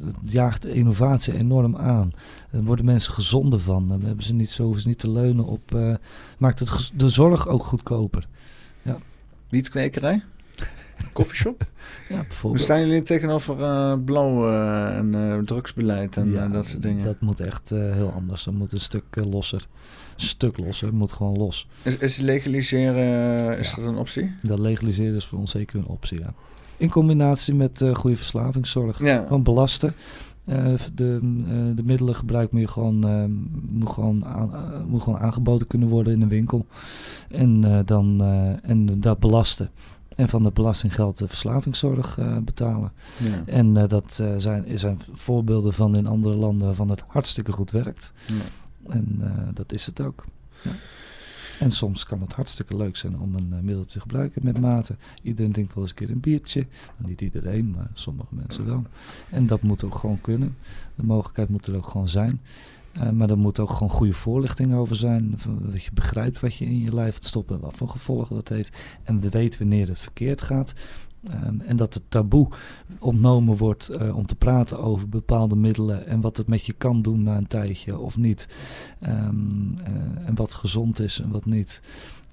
het, 0.03 0.15
jaagt 0.23 0.63
de 0.63 0.73
innovatie 0.73 1.35
enorm 1.35 1.77
aan. 1.77 2.13
Er 2.51 2.65
worden 2.65 2.85
mensen 2.85 3.13
gezonder 3.13 3.61
van. 3.61 3.89
Dan 3.89 4.03
hebben 4.03 4.25
ze 4.25 4.33
niet 4.33 4.51
zo 4.51 4.63
hoeven 4.63 4.83
ze 4.83 4.89
niet 4.89 4.99
te 4.99 5.11
leunen 5.11 5.45
op. 5.45 5.75
Uh, 5.75 5.95
maakt 6.39 6.59
het 6.59 6.93
de 6.95 7.09
zorg 7.09 7.49
ook 7.49 7.65
goedkoper. 7.65 8.29
Ja. 8.83 8.99
Wietkwekerij? 9.49 10.23
Coffeeshop? 11.13 11.67
ja, 12.09 12.23
bijvoorbeeld. 12.23 12.65
staan 12.65 12.81
jullie 12.81 13.03
tegenover 13.03 13.59
uh, 13.59 13.95
blauw 14.05 14.51
uh, 14.51 14.97
en 14.97 15.13
uh, 15.13 15.39
drugsbeleid 15.39 16.17
en 16.17 16.33
ja, 16.33 16.49
dat 16.49 16.67
soort 16.67 16.83
dingen? 16.83 17.05
Dat 17.05 17.21
moet 17.21 17.41
echt 17.41 17.71
heel 17.71 18.11
anders. 18.11 18.45
Dat 18.45 18.55
moet 18.55 18.73
een 18.73 18.81
stuk 18.81 19.05
losser. 19.31 19.67
Een 20.15 20.21
stuk 20.21 20.59
losser. 20.59 20.87
Het 20.87 20.97
moet 20.97 21.13
gewoon 21.13 21.37
los. 21.37 21.69
Is, 21.83 21.97
is 21.97 22.17
legaliseren, 22.17 23.59
is 23.59 23.75
dat 23.75 23.85
een 23.85 23.97
optie? 23.97 24.35
Dat 24.41 24.59
legaliseren 24.59 25.17
is 25.17 25.27
voor 25.27 25.39
ons 25.39 25.51
zeker 25.51 25.79
een 25.79 25.87
optie, 25.87 26.19
ja. 26.19 26.35
In 26.83 26.91
combinatie 26.91 27.55
met 27.55 27.85
goede 27.93 28.17
verslavingszorg. 28.17 28.99
Ja. 29.05 29.39
Belasten. 29.39 29.95
Uh, 30.47 30.75
de, 30.95 31.19
uh, 31.23 31.77
de 31.77 31.83
middelengebruik 31.83 32.53
moet, 32.53 32.71
gewoon, 32.71 33.07
uh, 33.07 33.25
moet, 33.69 33.91
gewoon 33.91 34.25
aan, 34.25 34.51
moet 34.89 35.03
gewoon 35.03 35.19
aangeboden 35.19 35.67
kunnen 35.67 35.89
worden 35.89 36.13
in 36.13 36.23
een 36.23 36.29
winkel. 36.29 36.67
En, 37.31 37.83
dan, 37.87 38.23
en 38.63 38.87
dat 39.01 39.19
belasten. 39.19 39.71
En 40.17 40.29
van 40.29 40.43
de 40.43 40.51
belastinggeld 40.51 41.19
de 41.19 41.29
verslavingszorg 41.29 42.19
betalen. 42.45 42.93
Ja. 43.17 43.43
En 43.53 43.73
dat 43.73 44.23
zijn, 44.39 44.79
zijn 44.79 44.99
voorbeelden 45.13 45.73
van 45.73 45.97
in 45.97 46.07
andere 46.07 46.35
landen 46.35 46.67
waarvan 46.67 46.91
het 46.91 47.05
hartstikke 47.07 47.53
goed 47.53 47.71
werkt. 47.71 48.13
Ja. 48.27 48.93
En 48.93 49.23
dat 49.55 49.73
is 49.73 49.87
het 49.87 50.01
ook. 50.01 50.25
Ja. 50.63 50.71
En 51.63 51.71
soms 51.71 52.05
kan 52.05 52.21
het 52.21 52.33
hartstikke 52.33 52.77
leuk 52.77 52.97
zijn 52.97 53.21
om 53.21 53.35
een 53.35 53.65
middel 53.65 53.85
te 53.85 54.01
gebruiken 54.01 54.45
met 54.45 54.61
mate. 54.61 54.97
Iedereen 55.23 55.53
denkt 55.53 55.75
wel 55.75 55.83
eens 55.83 55.93
een 55.93 55.97
keer 55.97 56.11
een 56.11 56.21
biertje. 56.21 56.67
niet 56.97 57.21
iedereen, 57.21 57.71
maar 57.71 57.91
sommige 57.95 58.35
mensen 58.35 58.67
wel. 58.67 58.83
En 59.31 59.47
dat 59.47 59.63
moet 59.63 59.85
ook 59.85 59.95
gewoon 59.95 60.21
kunnen. 60.21 60.57
De 60.95 61.05
mogelijkheid 61.05 61.49
moet 61.49 61.67
er 61.67 61.77
ook 61.77 61.87
gewoon 61.87 62.09
zijn. 62.09 62.41
Uh, 62.97 63.11
maar 63.11 63.31
er 63.31 63.39
moet 63.39 63.61
ook 63.61 63.71
gewoon 63.71 63.91
goede 63.91 64.13
voorlichting 64.13 64.75
over 64.75 64.97
zijn. 64.97 65.35
Dat 65.61 65.85
je 65.85 65.91
begrijpt 65.95 66.41
wat 66.41 66.55
je 66.55 66.65
in 66.65 66.81
je 66.81 66.95
lijf 66.95 67.19
stopt 67.21 67.51
en 67.51 67.61
wat 67.61 67.77
voor 67.77 67.89
gevolgen 67.89 68.37
dat 68.37 68.49
heeft. 68.49 68.77
En 69.03 69.21
we 69.21 69.29
weten 69.29 69.59
wanneer 69.59 69.89
het 69.89 69.99
verkeerd 69.99 70.43
gaat. 70.43 70.75
Um, 71.31 71.61
en 71.61 71.77
dat 71.77 71.95
het 71.95 72.03
taboe 72.09 72.49
ontnomen 72.99 73.57
wordt 73.57 73.91
uh, 73.91 74.17
om 74.17 74.27
te 74.27 74.35
praten 74.35 74.79
over 74.79 75.09
bepaalde 75.09 75.57
middelen 75.57 76.07
en 76.07 76.21
wat 76.21 76.37
het 76.37 76.47
met 76.47 76.67
je 76.67 76.73
kan 76.73 77.03
doen 77.03 77.23
na 77.23 77.37
een 77.37 77.47
tijdje 77.47 77.99
of 77.99 78.17
niet. 78.17 78.49
Um, 79.03 79.75
uh, 79.81 80.29
en 80.29 80.35
wat 80.35 80.55
gezond 80.55 81.01
is 81.01 81.21
en 81.21 81.31
wat 81.31 81.47
niet. 81.47 81.83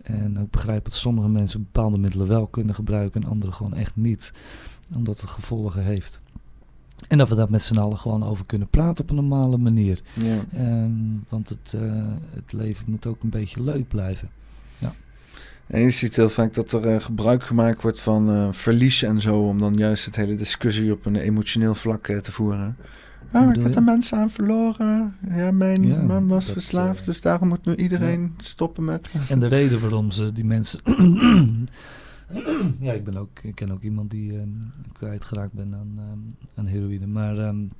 En 0.04 0.38
ik 0.38 0.50
begrijp 0.50 0.84
dat 0.84 0.94
sommige 0.94 1.30
mensen 1.30 1.64
bepaalde 1.64 1.98
middelen 1.98 2.28
wel 2.28 2.48
kunnen 2.48 2.76
gebruiken 2.76 3.24
en 3.24 3.30
andere 3.30 3.52
gewoon 3.52 3.74
echt 3.74 3.96
niet, 3.96 4.34
omdat 4.96 5.22
het 5.22 5.30
gevolgen 5.30 5.84
heeft. 5.84 6.22
En 7.08 7.18
dat 7.18 7.30
we 7.30 7.36
daar 7.36 7.52
met 7.52 7.64
z'n 7.64 7.78
allen 7.78 7.98
gewoon 7.98 8.24
over 8.24 8.46
kunnen 8.46 8.70
praten 8.70 9.04
op 9.04 9.10
een 9.10 9.16
normale 9.16 9.58
manier. 9.58 10.02
Ja. 10.14 10.84
Um, 10.84 11.26
want 11.30 11.50
het, 11.50 11.74
uh, 11.82 12.04
het 12.30 12.54
leven 12.54 12.86
moet 12.88 13.06
ook 13.06 13.24
een 13.24 13.30
beetje 13.30 13.64
leuk 13.64 13.88
blijven. 13.88 14.30
Ja. 15.70 15.76
En 15.76 15.82
je 15.82 15.92
ziet 15.92 16.16
heel 16.16 16.30
vaak 16.30 16.54
dat 16.54 16.72
er 16.72 16.94
uh, 16.94 17.00
gebruik 17.00 17.44
gemaakt 17.44 17.82
wordt 17.82 18.00
van 18.00 18.30
uh, 18.30 18.52
verlies 18.52 19.04
en 19.04 19.22
zo, 19.22 19.40
om 19.40 19.60
dan 19.60 19.74
juist 19.74 20.06
het 20.06 20.16
hele 20.16 20.36
discussie 20.36 20.92
op 20.92 21.06
een 21.06 21.16
emotioneel 21.16 21.76
vlak 21.76 22.08
te 22.08 22.32
voeren. 22.32 22.78
Oh, 23.34 23.54
ik 23.54 23.62
heb 23.62 23.76
er 23.76 23.84
mensen 23.84 24.18
aan 24.18 24.30
verloren. 24.30 25.16
Ja, 25.30 25.52
mijn 25.52 25.84
ja, 25.84 26.02
man 26.02 26.28
was 26.28 26.46
dat, 26.46 26.54
verslaafd, 26.54 27.06
dus 27.06 27.22
daarom 27.22 27.48
moet 27.48 27.66
nu 27.66 27.76
iedereen 27.76 28.22
ja. 28.22 28.44
stoppen 28.44 28.84
met. 28.84 29.12
En 29.30 29.40
de 29.40 29.48
reden 29.48 29.82
waarom 29.82 30.12
ze 30.12 30.32
die 30.32 30.46
mensen 30.46 30.80
ja, 32.80 32.94
ik, 32.94 33.04
ben 33.04 33.18
ook, 33.18 33.40
ik 33.42 33.56
ken 33.56 33.72
ook 33.72 33.82
iemand 33.82 34.12
die 34.12 34.34
kwijtgeraakt 34.94 35.54
ben 35.54 35.74
aan, 35.74 36.00
aan 36.56 36.66
heroïne. 36.66 37.08
Maar, 37.08 37.38
um, 37.38 37.72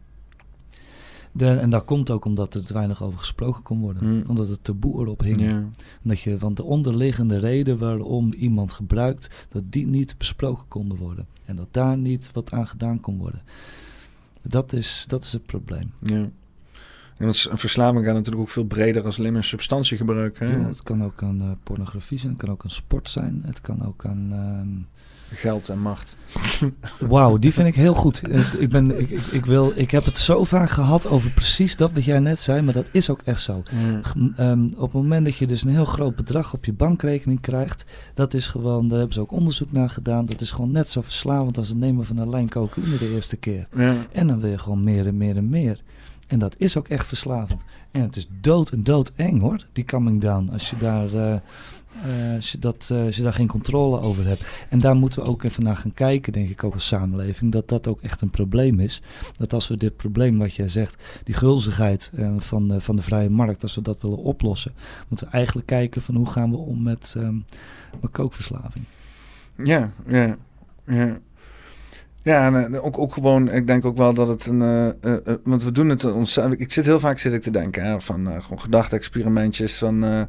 de, 1.32 1.48
en 1.48 1.70
dat 1.70 1.86
komt 1.86 2.10
ook 2.10 2.26
omdat 2.26 2.54
er 2.54 2.66
te 2.66 2.74
weinig 2.74 3.04
over 3.04 3.20
gesproken 3.20 3.64
kon 3.64 3.80
worden. 3.80 4.14
Mm. 4.14 4.24
Omdat 4.28 4.48
het 4.48 4.64
taboe 4.64 5.02
erop 5.02 5.22
hing. 5.22 5.40
Yeah. 5.40 5.64
Dat 6.02 6.20
je, 6.20 6.38
want 6.38 6.58
de 6.58 6.64
onderliggende 6.64 7.38
reden 7.38 7.78
waarom 7.78 8.34
iemand 8.34 8.74
gebruikt, 8.74 9.48
dat 9.50 9.64
die 9.72 9.88
niet 9.88 10.18
besproken 10.18 10.68
konden 10.68 10.98
worden. 10.98 11.28
En 11.46 11.56
dat 11.56 11.68
daar 11.72 11.98
niet 11.98 12.32
wat 12.34 12.52
aan 12.52 12.68
gedaan 12.68 13.00
kon 13.00 13.18
worden. 13.18 13.42
Dat 14.42 14.74
is, 14.74 15.06
dat 15.08 15.24
is 15.24 15.32
het 15.32 15.46
probleem. 15.46 15.92
Yeah. 16.00 16.28
En 17.18 17.28
een 17.28 17.58
verslaving 17.58 18.06
gaat 18.06 18.14
natuurlijk 18.14 18.42
ook 18.42 18.50
veel 18.50 18.64
breder 18.64 19.06
als 19.06 19.20
alleen 19.20 19.34
maar 19.34 19.44
substantiegebruik. 19.44 20.40
Hè? 20.40 20.46
Ja, 20.46 20.68
het 20.68 20.84
kan 20.84 21.04
ook 21.04 21.24
aan 21.24 21.42
uh, 21.42 21.52
pornografie 21.64 22.18
zijn, 22.18 22.32
het 22.32 22.42
kan 22.42 22.52
ook 22.52 22.64
een 22.64 22.70
sport 22.70 23.10
zijn, 23.10 23.42
het 23.46 23.62
kan 23.62 23.86
ook 23.86 24.06
aan... 24.06 24.88
Geld 25.34 25.70
en 25.70 25.80
macht. 25.80 26.16
Wauw, 27.00 27.38
die 27.38 27.54
vind 27.54 27.68
ik 27.68 27.76
heel 27.76 27.94
goed. 27.94 28.22
ik, 28.60 28.70
ben, 28.70 29.00
ik, 29.00 29.10
ik, 29.10 29.26
ik, 29.26 29.46
wil, 29.46 29.72
ik 29.76 29.92
heb 29.92 30.06
het 30.06 30.18
zo 30.18 30.44
vaak 30.44 30.70
gehad 30.70 31.08
over 31.08 31.32
precies 31.32 31.76
dat 31.76 31.92
wat 31.92 32.06
jij 32.06 32.20
net 32.20 32.40
zei, 32.40 32.62
maar 32.62 32.74
dat 32.74 32.90
is 32.92 33.10
ook 33.10 33.22
echt 33.24 33.42
zo. 33.42 33.64
Mm. 33.72 34.34
Um, 34.40 34.74
op 34.78 34.82
het 34.82 35.02
moment 35.02 35.26
dat 35.26 35.36
je 35.36 35.48
dus 35.48 35.64
een 35.64 35.70
heel 35.70 35.86
groot 35.86 36.16
bedrag 36.16 36.54
op 36.54 36.66
je 36.66 36.74
bankrekening 36.74 37.42
krijgt, 37.42 37.86
dat 38.14 38.34
is 38.34 38.48
gewoon, 38.48 38.88
daar 38.88 38.98
hebben 38.98 39.16
ze 39.16 39.22
ook 39.22 39.32
onderzoek 39.32 39.72
naar 39.72 39.90
gedaan, 39.90 40.26
dat 40.26 40.42
is 40.42 40.52
gewoon 40.52 40.72
net 40.72 40.90
zo 40.90 41.02
verslavend 41.02 41.58
als 41.58 41.70
het 41.70 41.78
nemen 41.78 42.06
van 42.06 42.18
een 42.18 42.30
lijn 42.30 42.50
cocaïne 42.50 42.98
de 42.98 43.14
eerste 43.14 43.38
keer. 43.38 43.68
Ja. 43.76 43.96
En 44.12 44.28
dan 44.28 44.40
wil 44.40 44.50
je 44.50 44.58
gewoon 44.58 44.84
meer 44.84 45.08
en 45.08 45.18
meer 45.18 45.38
en 45.38 45.50
meer. 45.50 45.82
En 46.28 46.40
dat 46.40 46.56
is 46.58 46.78
ook 46.78 46.88
echt 46.88 47.08
verslavend. 47.08 47.64
En 47.92 48.02
het 48.02 48.16
is 48.16 48.28
dood 48.42 48.70
en 48.70 48.84
dood 48.84 49.12
eng 49.16 49.40
hoor, 49.40 49.66
die 49.74 49.86
coming 49.86 50.22
down. 50.22 50.50
Als 50.52 50.70
je 50.70 50.78
daar, 50.78 51.14
uh, 51.14 51.36
uh, 52.06 52.54
dat, 52.60 52.90
uh, 52.92 53.06
als 53.06 53.16
je 53.16 53.24
daar 53.24 53.34
geen 53.34 53.48
controle 53.48 54.00
over 54.00 54.26
hebt. 54.26 54.66
En 54.70 54.80
daar 54.80 54.96
moeten 54.96 55.24
we 55.24 55.30
ook 55.30 55.44
even 55.44 55.64
naar 55.64 55.78
gaan 55.78 55.94
kijken, 55.94 56.34
denk 56.34 56.50
ik 56.50 56.64
ook 56.64 56.74
als 56.74 56.88
samenleving. 56.88 57.52
Dat 57.52 57.68
dat 57.68 57.88
ook 57.88 58.02
echt 58.02 58.22
een 58.22 58.30
probleem 58.30 58.80
is. 58.80 59.02
Dat 59.38 59.54
als 59.54 59.68
we 59.68 59.78
dit 59.78 59.96
probleem 59.96 60.38
wat 60.38 60.54
jij 60.54 60.68
zegt, 60.68 61.22
die 61.24 61.36
gulzigheid 61.36 62.12
van, 62.38 62.82
van 62.82 62.96
de 62.96 63.02
vrije 63.02 63.30
markt, 63.30 63.62
als 63.62 63.76
we 63.76 63.82
dat 63.82 64.02
willen 64.02 64.18
oplossen, 64.18 64.74
moeten 65.08 65.28
we 65.28 65.34
eigenlijk 65.34 65.68
kijken 65.68 66.02
van 66.02 66.16
hoe 66.16 66.30
gaan 66.30 66.52
we 66.52 66.58
om 66.58 66.84
met, 66.84 67.16
um, 67.18 67.46
met 68.02 68.12
kookverslaving. 68.12 68.86
Ja, 69.64 69.92
ja, 70.08 70.38
ja. 70.86 71.20
Ja, 72.24 72.46
en 72.46 72.74
eh, 72.74 72.86
ook, 72.86 72.98
ook 72.98 73.14
gewoon, 73.14 73.52
ik 73.52 73.68
denk 73.68 73.86
ook 73.86 73.98
wel 73.98 74.14
dat 74.14 74.28
het 74.28 74.46
een. 74.46 74.62
Uh, 74.62 74.88
uh, 75.02 75.36
want 75.44 75.64
we 75.64 75.72
doen 75.72 75.90
het 75.90 76.06
ons. 76.06 76.38
Ik 76.38 76.72
zit 76.72 76.86
heel 76.86 77.00
vaak 77.00 77.20
zit 77.20 77.34
ik 77.34 77.42
te 77.42 77.52
denken 77.52 78.02
van 78.02 78.42
gewoon 78.42 78.62
gedachte-experimentjes. 78.62 79.78
Van 79.78 80.28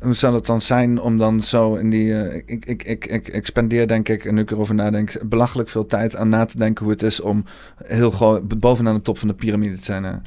hoe 0.00 0.14
zou 0.14 0.34
het 0.34 0.46
dan 0.46 0.62
zijn 0.62 1.00
om 1.00 1.18
dan 1.18 1.42
zo 1.42 1.74
in 1.74 1.90
die. 1.90 2.34
ik, 2.44 2.64
ik, 2.64 2.82
ik, 2.82 3.06
ik, 3.06 3.28
ik 3.28 3.46
spendeer, 3.46 3.88
denk 3.88 4.08
ik, 4.08 4.24
en 4.24 4.34
nu 4.34 4.40
ik 4.40 4.50
erover 4.50 4.74
nadenk, 4.74 5.28
belachelijk 5.28 5.68
veel 5.68 5.86
tijd 5.86 6.16
aan 6.16 6.28
na 6.28 6.44
te 6.44 6.58
denken 6.58 6.84
hoe 6.84 6.92
het 6.92 7.02
is 7.02 7.20
om 7.20 7.44
heel 7.84 8.10
gewoon 8.10 8.46
bovenaan 8.58 8.94
de 8.94 9.00
top 9.00 9.18
van 9.18 9.28
de 9.28 9.34
piramide 9.34 9.78
te 9.78 9.84
zijn. 9.84 10.22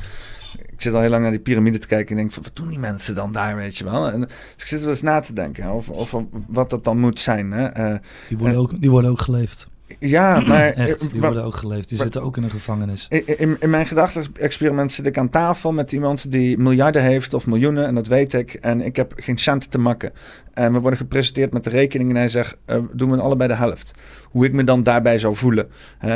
ik 0.65 0.81
zit 0.81 0.94
al 0.94 1.02
heel 1.02 1.10
lang 1.10 1.22
naar 1.22 1.31
die 1.31 1.39
piramide 1.39 1.77
te 1.77 1.88
kijken 1.88 2.10
en 2.10 2.22
denk 2.22 2.31
van, 2.31 2.44
wat 2.44 2.56
doen 2.56 2.69
die 2.69 2.80
mensen 2.80 3.15
dan 3.15 3.31
daar, 3.31 3.56
weet 3.56 3.77
je 3.77 3.84
wel? 3.84 4.11
En, 4.11 4.19
dus 4.22 4.30
ik 4.57 4.68
zit 4.68 4.80
wel 4.80 4.89
eens 4.89 5.02
na 5.02 5.19
te 5.19 5.34
denken 5.34 5.72
of, 5.72 5.89
of 5.89 6.15
wat 6.48 6.69
dat 6.69 6.84
dan 6.84 6.99
moet 6.99 7.19
zijn. 7.19 7.52
Hè? 7.52 7.98
die, 8.27 8.38
worden 8.38 8.57
ook, 8.57 8.81
die 8.81 8.89
worden 8.89 9.11
ook 9.11 9.22
geleefd. 9.22 9.68
Ja, 9.99 10.39
maar... 10.47 10.73
Echt, 10.73 11.11
die 11.11 11.22
worden 11.22 11.43
ook 11.43 11.55
geleefd. 11.55 11.89
Die 11.89 11.97
zitten 11.97 12.22
ook 12.22 12.38
in 12.38 12.43
een 12.43 12.49
gevangenis. 12.49 13.05
In, 13.09 13.39
in, 13.39 13.57
in 13.59 13.69
mijn 13.69 13.88
gedachten-experiment 13.88 14.91
zit 14.91 15.05
ik 15.05 15.18
aan 15.18 15.30
tafel 15.30 15.73
met 15.73 15.91
iemand 15.91 16.31
die 16.31 16.57
miljarden 16.57 17.01
heeft 17.01 17.34
of 17.34 17.47
miljoenen. 17.47 17.85
En 17.85 17.95
dat 17.95 18.07
weet 18.07 18.34
ik. 18.34 18.53
En 18.53 18.81
ik 18.81 18.95
heb 18.95 19.14
geen 19.15 19.38
cent 19.38 19.72
te 19.72 19.80
makken. 19.80 20.11
En 20.57 20.73
we 20.73 20.79
worden 20.79 20.99
gepresenteerd 20.99 21.53
met 21.53 21.63
de 21.63 21.69
rekening. 21.69 22.09
En 22.09 22.15
hij 22.15 22.29
zegt, 22.29 22.57
uh, 22.67 22.77
doen 22.93 23.09
we 23.09 23.21
allebei 23.21 23.49
de 23.49 23.55
helft. 23.55 23.91
Hoe 24.23 24.45
ik 24.45 24.53
me 24.53 24.63
dan 24.63 24.84
daarbij 24.84 25.19
zou 25.19 25.35
voelen. 25.35 25.67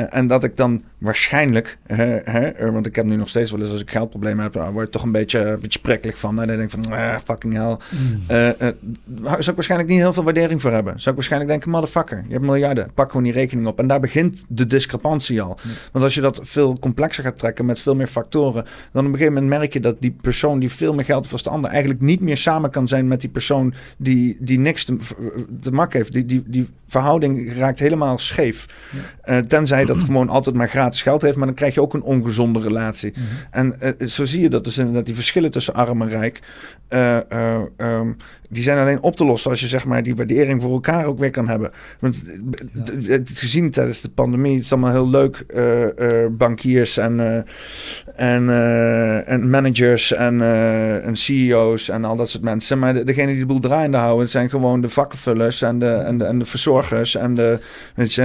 en 0.09 0.27
dat 0.27 0.43
ik 0.43 0.57
dan 0.57 0.83
waarschijnlijk... 0.97 1.77
want 2.71 2.85
ik 2.85 2.95
heb 2.95 3.05
nu 3.05 3.15
nog 3.15 3.29
steeds 3.29 3.51
wel 3.51 3.59
eens 3.59 3.69
als 3.69 3.81
ik 3.81 3.91
geldproblemen 3.91 4.43
heb... 4.43 4.53
word 4.73 4.85
ik 4.85 4.91
toch 4.91 5.03
een 5.03 5.11
beetje, 5.11 5.39
een 5.39 5.59
beetje 5.59 5.79
prikkelig 5.79 6.19
van. 6.19 6.41
En 6.41 6.47
dan 6.47 6.57
denk 6.57 6.73
ik 6.73 6.83
van, 6.83 6.93
ah, 6.93 7.17
fucking 7.23 7.53
hell. 7.53 7.77
Mm. 7.89 8.19
Zou 9.23 9.37
ik 9.37 9.55
waarschijnlijk 9.55 9.89
niet 9.89 9.99
heel 9.99 10.13
veel 10.13 10.23
waardering 10.23 10.61
voor 10.61 10.71
hebben. 10.71 10.93
Zou 10.93 11.09
ik 11.09 11.15
waarschijnlijk 11.15 11.51
denken, 11.51 11.69
motherfucker, 11.69 12.23
je 12.27 12.33
hebt 12.33 12.45
miljarden. 12.45 12.91
Pak 12.93 13.07
gewoon 13.07 13.23
die 13.23 13.33
rekening 13.33 13.67
op. 13.67 13.79
En 13.79 13.87
daar 13.87 13.99
begint 13.99 14.45
de 14.49 14.67
discrepantie 14.67 15.41
al. 15.41 15.57
Want 15.91 16.05
als 16.05 16.13
je 16.13 16.21
dat 16.21 16.39
veel 16.43 16.79
complexer 16.79 17.23
gaat 17.23 17.37
trekken 17.37 17.65
met 17.65 17.79
veel 17.79 17.95
meer 17.95 18.07
factoren, 18.07 18.63
dan 18.91 19.05
op 19.05 19.11
een 19.11 19.17
gegeven 19.17 19.33
moment 19.33 19.59
merk 19.59 19.73
je 19.73 19.79
dat 19.79 19.95
die 19.99 20.15
persoon 20.21 20.59
die 20.59 20.71
veel 20.71 20.93
meer 20.93 21.05
geld 21.05 21.21
heeft 21.21 21.33
als 21.33 21.43
de 21.43 21.49
ander 21.49 21.69
eigenlijk 21.69 22.01
niet 22.01 22.21
meer 22.21 22.37
samen 22.37 22.69
kan 22.69 22.87
zijn 22.87 23.07
met 23.07 23.21
die 23.21 23.29
persoon 23.29 23.73
die, 23.97 24.30
die 24.39 24.59
niks 24.59 24.85
te, 24.85 24.97
te 25.61 25.71
mak 25.71 25.93
heeft. 25.93 26.13
Die, 26.13 26.25
die, 26.25 26.43
die 26.45 26.67
verhouding 26.91 27.57
raakt 27.57 27.79
helemaal 27.79 28.17
scheef. 28.17 28.65
Ja. 29.25 29.37
Uh, 29.37 29.43
tenzij 29.45 29.85
dat 29.85 30.03
gewoon 30.03 30.29
altijd 30.29 30.55
maar 30.55 30.69
gratis 30.69 31.01
geld 31.01 31.21
heeft, 31.21 31.37
maar 31.37 31.45
dan 31.45 31.55
krijg 31.55 31.73
je 31.73 31.81
ook 31.81 31.93
een 31.93 32.01
ongezonde 32.01 32.59
relatie. 32.59 33.13
Mhm. 33.15 33.23
En 33.51 33.75
uh, 33.99 34.07
zo 34.07 34.25
zie 34.25 34.41
je 34.41 34.49
dat 34.49 34.63
dus 34.63 34.77
inderdaad 34.77 35.05
die 35.05 35.15
verschillen 35.15 35.51
tussen 35.51 35.73
arm 35.73 36.01
en 36.01 36.09
rijk. 36.09 36.39
Uh, 36.89 37.17
um, 37.77 38.15
die 38.49 38.63
zijn 38.63 38.77
alleen 38.77 39.01
op 39.01 39.15
te 39.15 39.25
lossen 39.25 39.51
als 39.51 39.59
je 39.59 39.67
zeg 39.67 39.85
maar 39.85 40.03
die 40.03 40.15
waardering 40.15 40.61
voor 40.61 40.71
elkaar 40.71 41.05
ook 41.05 41.19
weer 41.19 41.31
kan 41.31 41.47
hebben. 41.47 41.71
Want 41.99 42.23
ja. 42.99 43.19
gezien 43.33 43.71
tijdens 43.71 44.01
de 44.01 44.09
pandemie, 44.09 44.55
het 44.55 44.63
is 44.63 44.71
allemaal 44.71 44.91
heel 44.91 45.09
leuk, 45.09 45.45
bankiers 46.37 46.97
en, 46.97 47.45
en, 48.15 48.49
en 49.25 49.49
managers 49.49 50.13
en, 50.13 50.41
en 51.03 51.15
CEO's 51.15 51.89
en 51.89 52.05
al 52.05 52.15
dat 52.15 52.29
soort 52.29 52.43
mensen. 52.43 52.79
Maar 52.79 52.93
de, 52.93 53.03
degene 53.03 53.27
die 53.27 53.39
de 53.39 53.45
boel 53.45 53.59
draaiende 53.59 53.97
houden, 53.97 54.29
zijn 54.29 54.49
gewoon 54.49 54.81
de 54.81 54.89
vakkenvullers 54.89 55.61
en 55.61 55.79
de, 55.79 55.91
en 55.91 56.17
de, 56.17 56.23
en 56.23 56.39
de 56.39 56.45
verzorgers 56.45 56.80
en 57.15 57.35
de, 57.35 57.59
weet 57.95 58.13
je, 58.13 58.23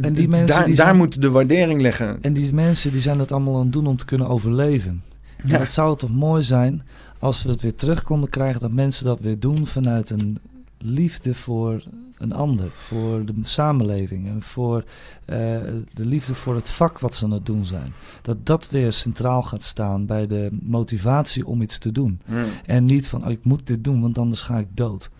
en 0.00 0.12
die 0.12 0.28
mensen 0.28 0.56
daar, 0.56 0.64
die 0.64 0.74
daar 0.74 0.96
moet 0.96 1.22
de 1.22 1.30
waardering 1.30 1.80
liggen. 1.80 2.18
En 2.20 2.32
die 2.32 2.54
mensen 2.54 2.92
die 2.92 3.00
zijn 3.00 3.18
dat 3.18 3.32
allemaal 3.32 3.56
aan 3.56 3.62
het 3.62 3.72
doen 3.72 3.86
om 3.86 3.96
te 3.96 4.04
kunnen 4.04 4.28
overleven. 4.28 5.02
Ja. 5.44 5.58
het 5.58 5.70
zou 5.70 5.96
toch 5.96 6.10
mooi 6.10 6.42
zijn 6.42 6.82
als 7.18 7.42
we 7.42 7.50
het 7.50 7.62
weer 7.62 7.74
terug 7.74 8.02
konden 8.02 8.30
krijgen, 8.30 8.60
dat 8.60 8.72
mensen 8.72 9.04
dat 9.04 9.20
weer 9.20 9.38
doen 9.38 9.66
vanuit 9.66 10.10
een 10.10 10.38
liefde 10.78 11.34
voor 11.34 11.82
een 12.18 12.32
ander, 12.32 12.70
voor 12.76 13.24
de 13.24 13.34
samenleving 13.42 14.26
en 14.28 14.42
voor 14.42 14.84
uh, 15.26 15.36
de 15.94 16.04
liefde 16.04 16.34
voor 16.34 16.54
het 16.54 16.68
vak 16.68 16.98
wat 16.98 17.14
ze 17.14 17.24
aan 17.24 17.30
het 17.30 17.46
doen 17.46 17.66
zijn. 17.66 17.92
Dat 18.22 18.46
dat 18.46 18.70
weer 18.70 18.92
centraal 18.92 19.42
gaat 19.42 19.62
staan 19.62 20.06
bij 20.06 20.26
de 20.26 20.48
motivatie 20.62 21.46
om 21.46 21.62
iets 21.62 21.78
te 21.78 21.92
doen. 21.92 22.20
Hmm. 22.26 22.44
En 22.66 22.84
niet 22.84 23.08
van, 23.08 23.24
oh, 23.24 23.30
ik 23.30 23.44
moet 23.44 23.66
dit 23.66 23.84
doen, 23.84 24.00
want 24.00 24.18
anders 24.18 24.40
ga 24.40 24.58
ik 24.58 24.68
dood. 24.74 25.10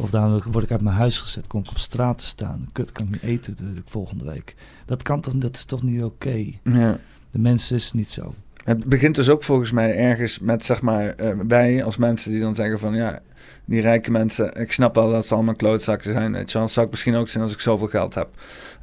Of 0.00 0.10
dan 0.10 0.42
word 0.50 0.64
ik 0.64 0.70
uit 0.70 0.82
mijn 0.82 0.96
huis 0.96 1.18
gezet, 1.18 1.46
kom 1.46 1.60
ik 1.60 1.70
op 1.70 1.78
straat 1.78 2.18
te 2.18 2.24
staan. 2.24 2.68
Kut, 2.72 2.92
kan 2.92 3.06
ik 3.06 3.10
niet 3.12 3.22
eten 3.22 3.56
de, 3.56 3.72
de 3.72 3.82
volgende 3.84 4.24
week. 4.24 4.54
Dat, 4.86 5.02
kan 5.02 5.20
toch, 5.20 5.34
dat 5.34 5.56
is 5.56 5.64
toch 5.64 5.82
niet 5.82 6.02
oké? 6.02 6.28
Okay? 6.28 6.60
Ja. 6.62 6.98
De 7.30 7.38
mensen 7.38 7.76
is 7.76 7.92
niet 7.92 8.10
zo. 8.10 8.34
Het 8.64 8.84
begint 8.84 9.14
dus 9.14 9.28
ook 9.28 9.44
volgens 9.44 9.72
mij 9.72 9.96
ergens 9.96 10.38
met, 10.38 10.64
zeg 10.64 10.82
maar, 10.82 11.14
uh, 11.22 11.30
wij 11.48 11.84
als 11.84 11.96
mensen 11.96 12.30
die 12.30 12.40
dan 12.40 12.54
zeggen 12.54 12.78
van, 12.78 12.94
ja, 12.94 13.20
die 13.64 13.80
rijke 13.80 14.10
mensen, 14.10 14.54
ik 14.54 14.72
snap 14.72 14.98
al 14.98 15.10
dat 15.10 15.26
ze 15.26 15.34
allemaal 15.34 15.54
klootzakken 15.54 16.12
zijn. 16.12 16.32
Weet 16.32 16.52
je 16.52 16.58
wel. 16.58 16.68
zou 16.68 16.86
ik 16.86 16.92
misschien 16.92 17.14
ook 17.14 17.28
zijn 17.28 17.42
als 17.42 17.52
ik 17.52 17.60
zoveel 17.60 17.88
geld 17.88 18.14
heb. 18.14 18.28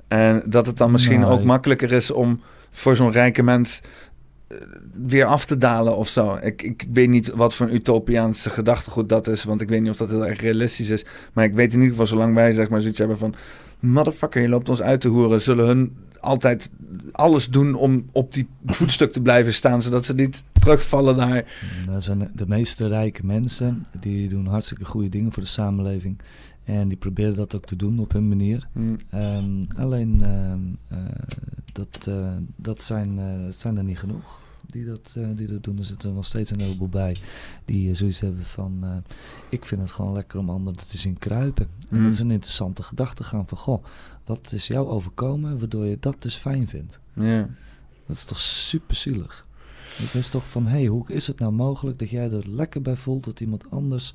En 0.08 0.44
dat 0.46 0.66
het 0.66 0.78
dan 0.78 0.92
misschien 0.92 1.26
ook 1.26 1.44
makkelijker 1.44 1.92
is 1.92 2.12
om 2.12 2.42
voor 2.72 2.96
zo'n 2.96 3.12
rijke 3.12 3.44
mens 3.44 3.82
weer 4.94 5.26
af 5.26 5.46
te 5.46 5.58
dalen 5.58 5.98
of 5.98 6.08
zo. 6.08 6.38
Ik, 6.42 6.62
ik 6.62 6.88
weet 6.94 7.10
niet 7.10 7.32
wat 7.36 7.54
voor 7.54 7.68
een 7.68 7.76
utopiaanse 7.76 8.50
gedachtegoed 8.50 9.10
dat 9.10 9.28
is, 9.28 9.44
want 9.44 9.62
ik 9.62 9.70
weet 9.70 9.82
niet 9.82 9.90
of 9.90 9.98
dat 9.98 10.10
heel 10.10 10.28
erg 10.28 10.42
realistisch 10.42 10.90
is. 10.90 11.06
Maar 11.34 11.46
ik 11.46 11.54
weet 11.54 11.74
in 11.74 11.80
ieder 11.80 11.90
geval, 11.90 12.08
zolang 12.08 12.36
wij 12.36 12.52
zeg 12.52 12.70
maar 12.70 12.82
zoiets 12.82 13.00
hebben 13.00 13.18
van, 13.18 13.36
motherfucker, 13.80 14.42
je 14.42 14.50
loopt 14.50 14.70
ons 14.70 14.82
uit 14.82 15.02
te 15.02 15.08
horen, 15.08 15.42
zullen 15.42 15.66
hun 15.66 15.96
altijd 16.20 16.72
alles 17.12 17.50
doen 17.50 17.74
om 17.74 18.06
op 18.12 18.34
die 18.34 18.48
voetstuk 18.66 19.12
te 19.12 19.22
blijven 19.22 19.54
staan, 19.54 19.82
zodat 19.82 20.06
ze 20.06 20.14
niet 20.14 20.44
terugvallen 20.60 21.16
naar. 21.16 21.46
Dat 21.92 22.04
zijn 22.04 22.32
de 22.34 22.48
meeste 22.48 22.88
rijke 22.88 23.26
mensen, 23.26 23.86
die 24.00 24.30
doen 24.30 24.46
hartstikke 24.46 24.86
goede 24.86 25.10
dingen 25.10 25.32
voor 25.32 25.44
de 25.44 25.50
samenleving. 25.50 26.18
En 26.66 26.88
die 26.88 26.98
proberen 26.98 27.34
dat 27.34 27.56
ook 27.56 27.66
te 27.66 27.76
doen 27.76 28.00
op 28.00 28.12
hun 28.12 28.28
manier. 28.28 28.68
Hmm. 28.72 28.98
Um, 29.14 29.60
alleen 29.76 30.20
uh, 30.22 30.98
uh, 30.98 31.06
dat, 31.74 32.06
uh, 32.10 32.34
dat, 32.56 32.82
zijn, 32.82 33.16
dat 33.46 33.60
zijn 33.60 33.78
er 33.78 33.84
niet 33.84 34.00
genoeg 34.00 34.44
die 34.66 34.86
dat, 34.86 35.18
die 35.36 35.48
dat 35.48 35.64
doen. 35.64 35.78
Er 35.78 35.86
zitten 35.86 36.14
nog 36.14 36.26
steeds 36.26 36.52
een 36.52 36.60
heleboel 36.60 36.90
bij 36.90 37.16
die 37.66 37.96
zoiets 37.96 38.20
hebben 38.20 38.46
van... 38.46 39.04
ik 39.50 39.66
vind 39.66 39.82
het 39.82 39.92
gewoon 39.92 40.14
lekker 40.14 40.40
om 40.40 40.50
anderen 40.50 40.88
te 40.88 40.98
zien 40.98 41.20
kruipen. 41.20 41.68
En 41.90 42.02
dat 42.04 42.12
is 42.12 42.18
hmm. 42.18 42.28
een 42.28 42.34
interessante 42.34 42.84
gedachte 42.84 43.24
gaan 43.24 43.48
van... 43.48 43.58
goh, 43.58 43.84
dat 44.24 44.52
is 44.52 44.68
jou 44.68 44.88
overkomen, 44.88 45.60
waardoor 45.60 45.86
je 45.86 45.98
dat 46.00 46.22
dus 46.22 46.36
fijn 46.36 46.68
vindt. 46.68 47.00
Ja. 47.14 47.50
Dat 48.06 48.16
is 48.16 48.24
toch 48.24 48.40
super 48.40 48.96
zielig. 48.96 49.46
Het 49.96 50.14
is 50.14 50.30
toch 50.30 50.50
van, 50.50 50.66
hé, 50.66 50.78
hey, 50.78 50.86
hoe 50.86 51.06
is 51.08 51.28
het 51.28 51.40
nou 51.40 51.52
mogelijk 51.52 52.00
dat 52.00 52.10
jij 52.10 52.32
er 52.32 52.50
lekker 52.50 52.82
bij 52.82 52.96
voelt 52.96 53.24
dat 53.24 53.40
iemand 53.40 53.72
anders 53.72 54.14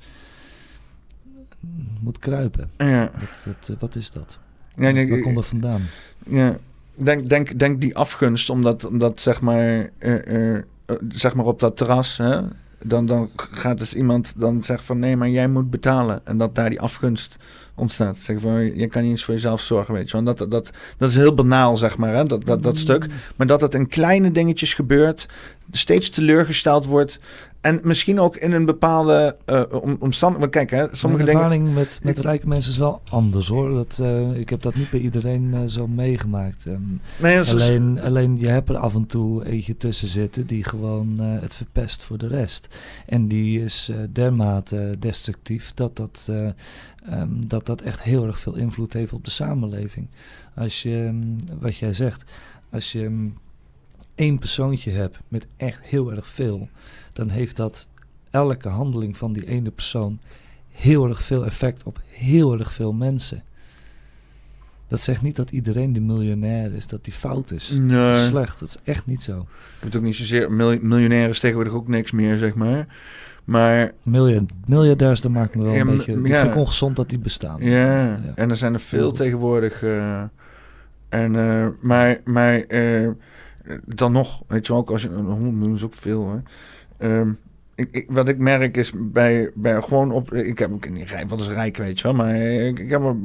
moet 1.99 2.19
kruipen? 2.19 2.69
Ja. 2.77 3.11
Wat, 3.45 3.69
eh, 3.69 3.75
wat 3.79 3.95
is 3.95 4.11
dat? 4.11 4.39
Ja, 4.75 4.91
nee, 4.91 5.09
Waar 5.09 5.19
komt 5.19 5.35
dat 5.35 5.45
vandaan? 5.45 5.81
Ja, 6.25 6.57
denk, 6.95 7.29
denk, 7.29 7.59
denk 7.59 7.81
die 7.81 7.95
afgunst, 7.95 8.49
omdat, 8.49 8.85
omdat 8.85 9.19
zeg 9.19 9.41
maar, 9.41 9.89
uh, 9.99 10.53
uh, 10.55 10.61
zeg 11.09 11.33
maar 11.33 11.45
op 11.45 11.59
dat 11.59 11.77
terras, 11.77 12.17
hè, 12.17 12.41
dan, 12.83 13.05
dan 13.05 13.29
gaat 13.35 13.77
dus 13.77 13.93
iemand 13.93 14.33
dan 14.37 14.63
zeggen 14.63 14.85
van 14.85 14.99
nee, 14.99 15.17
maar 15.17 15.29
jij 15.29 15.47
moet 15.47 15.69
betalen. 15.69 16.21
En 16.23 16.37
dat 16.37 16.55
daar 16.55 16.69
die 16.69 16.81
afgunst 16.81 17.37
ontstaat. 17.75 18.17
Zeggen 18.17 18.49
van, 18.49 18.75
je 18.75 18.87
kan 18.87 19.01
niet 19.01 19.11
eens 19.11 19.23
voor 19.23 19.33
jezelf 19.33 19.61
zorgen, 19.61 19.93
weet 19.93 20.09
je. 20.09 20.21
Want 20.21 20.37
dat, 20.37 20.51
dat, 20.51 20.71
dat 20.97 21.09
is 21.09 21.15
heel 21.15 21.33
banaal, 21.33 21.77
zeg 21.77 21.97
maar, 21.97 22.15
hè? 22.15 22.23
Dat, 22.23 22.45
dat, 22.45 22.63
dat 22.63 22.77
stuk. 22.77 23.07
Mm. 23.07 23.13
Maar 23.35 23.47
dat 23.47 23.61
het 23.61 23.73
in 23.73 23.87
kleine 23.87 24.31
dingetjes 24.31 24.73
gebeurt, 24.73 25.25
steeds 25.71 26.09
teleurgesteld 26.09 26.85
wordt. 26.85 27.19
En 27.61 27.79
misschien 27.83 28.19
ook 28.19 28.35
in 28.35 28.51
een 28.51 28.65
bepaalde 28.65 29.37
uh, 29.45 29.63
omstandigheid. 29.99 30.51
Kijk, 30.51 30.69
hè, 30.69 30.95
sommige 30.95 31.23
Mijn 31.23 31.35
ervaring 31.35 31.63
dingen... 31.63 31.79
met, 31.79 31.99
met 32.03 32.19
rijke 32.19 32.47
mensen 32.47 32.71
is 32.71 32.77
wel 32.77 33.01
anders 33.09 33.47
hoor. 33.47 33.73
Dat, 33.73 33.99
uh, 34.01 34.33
ik 34.35 34.49
heb 34.49 34.61
dat 34.61 34.75
niet 34.75 34.89
bij 34.89 34.99
iedereen 34.99 35.53
uh, 35.53 35.59
zo 35.65 35.87
meegemaakt. 35.87 36.65
Um, 36.65 37.01
nee, 37.19 37.39
alleen, 37.39 37.97
is... 37.97 38.03
alleen 38.03 38.39
je 38.39 38.47
hebt 38.47 38.69
er 38.69 38.77
af 38.77 38.95
en 38.95 39.05
toe 39.05 39.45
eentje 39.45 39.77
tussen 39.77 40.07
zitten 40.07 40.45
die 40.45 40.63
gewoon 40.63 41.19
het 41.19 41.53
verpest 41.53 42.03
voor 42.03 42.17
de 42.17 42.27
rest. 42.27 42.67
En 43.05 43.27
die 43.27 43.63
is 43.63 43.91
dermate 44.09 44.95
destructief 44.99 45.73
dat 45.73 45.95
dat, 45.95 46.31
um, 47.13 47.47
dat 47.47 47.65
dat 47.65 47.81
echt 47.81 48.01
heel 48.01 48.25
erg 48.25 48.39
veel 48.39 48.55
invloed 48.55 48.93
heeft 48.93 49.13
op 49.13 49.25
de 49.25 49.31
samenleving. 49.31 50.07
Als 50.55 50.81
je, 50.81 50.95
um, 50.95 51.35
wat 51.59 51.77
jij 51.77 51.93
zegt, 51.93 52.23
als 52.71 52.91
je 52.91 53.29
één 54.21 54.39
persoontje 54.39 54.91
hebt 54.91 55.17
met 55.27 55.47
echt 55.57 55.79
heel 55.81 56.11
erg 56.11 56.27
veel, 56.27 56.69
dan 57.13 57.29
heeft 57.29 57.55
dat 57.55 57.89
elke 58.29 58.69
handeling 58.69 59.17
van 59.17 59.33
die 59.33 59.47
ene 59.47 59.71
persoon 59.71 60.19
heel 60.69 61.07
erg 61.07 61.23
veel 61.23 61.45
effect 61.45 61.83
op 61.83 62.01
heel 62.09 62.59
erg 62.59 62.71
veel 62.71 62.93
mensen. 62.93 63.43
Dat 64.87 64.99
zegt 64.99 65.21
niet 65.21 65.35
dat 65.35 65.51
iedereen 65.51 65.93
de 65.93 66.01
miljonair 66.01 66.73
is, 66.73 66.87
dat 66.87 67.03
die 67.03 67.13
fout 67.13 67.51
is. 67.51 67.69
Nee. 67.69 67.87
Dat 67.87 68.17
is 68.17 68.25
slecht, 68.25 68.59
dat 68.59 68.69
is 68.69 68.77
echt 68.83 69.07
niet 69.07 69.23
zo. 69.23 69.39
Ik 69.77 69.83
moet 69.83 69.95
ook 69.95 70.01
niet 70.01 70.15
zozeer, 70.15 70.51
miljonair 70.81 71.29
is 71.29 71.39
tegenwoordig 71.39 71.73
ook 71.73 71.87
niks 71.87 72.11
meer, 72.11 72.37
zeg 72.37 72.55
maar. 72.55 72.87
Maar... 73.43 73.91
Miljard, 74.03 74.51
miljardairs, 74.65 75.21
dat 75.21 75.31
maakt 75.31 75.55
me 75.55 75.63
wel 75.63 75.75
een 75.75 75.97
beetje... 75.97 76.21
Ja, 76.21 76.39
vind 76.39 76.53
ik 76.53 76.59
ongezond 76.59 76.95
dat 76.95 77.09
die 77.09 77.19
bestaan. 77.19 77.63
Ja, 77.63 78.05
ja. 78.05 78.19
en 78.35 78.49
er 78.49 78.57
zijn 78.57 78.73
er 78.73 78.79
veel 78.79 79.11
tegenwoordig. 79.11 79.83
Uh, 79.83 80.21
en, 81.09 81.33
uh, 81.33 81.67
maar, 81.81 82.19
maar 82.23 82.63
uh, 82.67 83.09
dan 83.85 84.11
nog, 84.11 84.43
weet 84.47 84.65
je 84.65 84.73
wel, 84.73 84.81
ook 84.81 84.91
als 84.91 85.01
je 85.01 85.09
een 85.09 85.25
100 85.25 85.53
miljoen 85.53 85.75
is 85.75 85.83
ook 85.83 85.93
veel. 85.93 86.43
Hè. 86.97 87.19
Um, 87.19 87.39
ik, 87.75 88.05
wat 88.09 88.27
ik 88.27 88.37
merk 88.37 88.77
is 88.77 88.91
bij, 88.95 89.51
bij 89.55 89.81
gewoon 89.81 90.11
op. 90.11 90.33
Ik 90.33 90.59
heb 90.59 90.71
ook 90.71 90.89
niet 90.89 91.09
rijk, 91.09 91.29
wat 91.29 91.39
is 91.39 91.47
rijk, 91.47 91.77
weet 91.77 91.99
je 91.99 92.03
wel. 92.03 92.13
Maar 92.13 92.35
ik, 92.35 92.79
ik 92.79 92.89
heb 92.89 93.15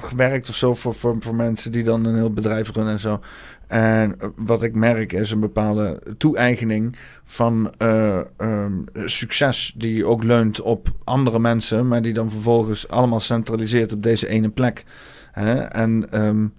gewerkt 0.00 0.48
of 0.48 0.54
zo 0.54 0.74
voor, 0.74 0.94
voor, 0.94 1.16
voor 1.20 1.34
mensen 1.34 1.72
die 1.72 1.82
dan 1.82 2.04
een 2.04 2.14
heel 2.14 2.32
bedrijf 2.32 2.72
runnen 2.72 2.92
en 2.92 2.98
zo. 2.98 3.20
En 3.66 4.16
wat 4.36 4.62
ik 4.62 4.74
merk 4.74 5.12
is 5.12 5.30
een 5.30 5.40
bepaalde 5.40 6.02
toe-eigening 6.18 6.96
van 7.24 7.74
uh, 7.78 8.20
um, 8.38 8.84
succes, 8.94 9.74
die 9.76 10.06
ook 10.06 10.24
leunt 10.24 10.60
op 10.60 10.88
andere 11.04 11.38
mensen, 11.38 11.88
maar 11.88 12.02
die 12.02 12.12
dan 12.12 12.30
vervolgens 12.30 12.88
allemaal 12.88 13.20
centraliseert 13.20 13.92
op 13.92 14.02
deze 14.02 14.28
ene 14.28 14.48
plek. 14.48 14.84
Hè? 15.32 15.54
En 15.54 16.24
um, 16.24 16.52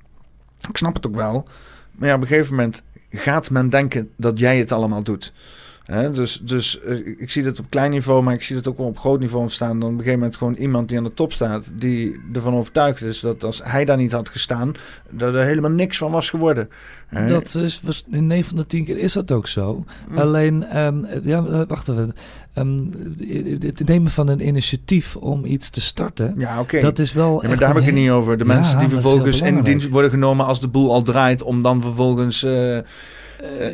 ik 0.69 0.77
snap 0.77 0.95
het 0.95 1.07
ook 1.07 1.15
wel. 1.15 1.47
Maar 1.97 2.07
ja, 2.09 2.15
op 2.15 2.21
een 2.21 2.27
gegeven 2.27 2.55
moment 2.55 2.83
gaat 3.11 3.49
men 3.49 3.69
denken 3.69 4.11
dat 4.17 4.39
jij 4.39 4.57
het 4.57 4.71
allemaal 4.71 5.03
doet. 5.03 5.33
Dus, 5.85 6.39
dus 6.41 6.79
ik 7.17 7.31
zie 7.31 7.43
dat 7.43 7.59
op 7.59 7.65
klein 7.69 7.91
niveau, 7.91 8.23
maar 8.23 8.33
ik 8.33 8.41
zie 8.41 8.55
dat 8.55 8.67
ook 8.67 8.77
wel 8.77 8.87
op 8.87 8.99
groot 8.99 9.19
niveau 9.19 9.41
ontstaan. 9.41 9.79
Dan 9.79 9.89
op 9.89 9.97
een 9.97 9.97
gegeven 9.97 10.19
moment 10.19 10.37
gewoon 10.37 10.53
iemand 10.53 10.87
die 10.89 10.97
aan 10.97 11.03
de 11.03 11.13
top 11.13 11.33
staat, 11.33 11.71
die 11.73 12.19
ervan 12.33 12.55
overtuigd 12.55 13.01
is 13.01 13.19
dat 13.19 13.43
als 13.43 13.61
hij 13.63 13.85
daar 13.85 13.97
niet 13.97 14.11
had 14.11 14.29
gestaan, 14.29 14.71
dat 15.09 15.35
er 15.35 15.43
helemaal 15.43 15.71
niks 15.71 15.97
van 15.97 16.11
was 16.11 16.29
geworden. 16.29 16.69
Dat 17.27 17.55
is, 17.55 17.81
in 18.11 18.27
9 18.27 18.45
van 18.47 18.57
de 18.57 18.65
10 18.65 18.85
keer 18.85 18.97
is 18.97 19.13
dat 19.13 19.31
ook 19.31 19.47
zo. 19.47 19.83
Hm. 20.07 20.17
Alleen, 20.17 20.77
um, 20.77 21.07
ja, 21.23 21.65
wacht 21.65 21.89
even. 21.89 22.13
Um, 22.55 22.91
het 23.59 23.87
nemen 23.87 24.11
van 24.11 24.27
een 24.27 24.47
initiatief 24.47 25.15
om 25.15 25.45
iets 25.45 25.69
te 25.69 25.81
starten, 25.81 26.33
ja, 26.37 26.59
oké. 26.59 26.79
dat 26.79 26.99
is 26.99 27.13
wel. 27.13 27.41
Ja, 27.41 27.47
maar 27.47 27.57
daar 27.57 27.67
heb 27.67 27.77
ik 27.77 27.85
het 27.85 27.95
niet 27.95 28.09
over. 28.09 28.37
De 28.37 28.45
mensen 28.45 28.79
die 28.79 28.89
vervolgens 28.89 29.41
in 29.41 29.61
dienst 29.61 29.89
worden 29.89 30.11
genomen 30.11 30.45
als 30.45 30.59
de 30.59 30.67
boel 30.67 30.91
al 30.93 31.01
draait, 31.01 31.43
om 31.43 31.61
dan 31.61 31.81
vervolgens. 31.81 32.43
Uh, 32.43 32.77
uh, 33.43 33.65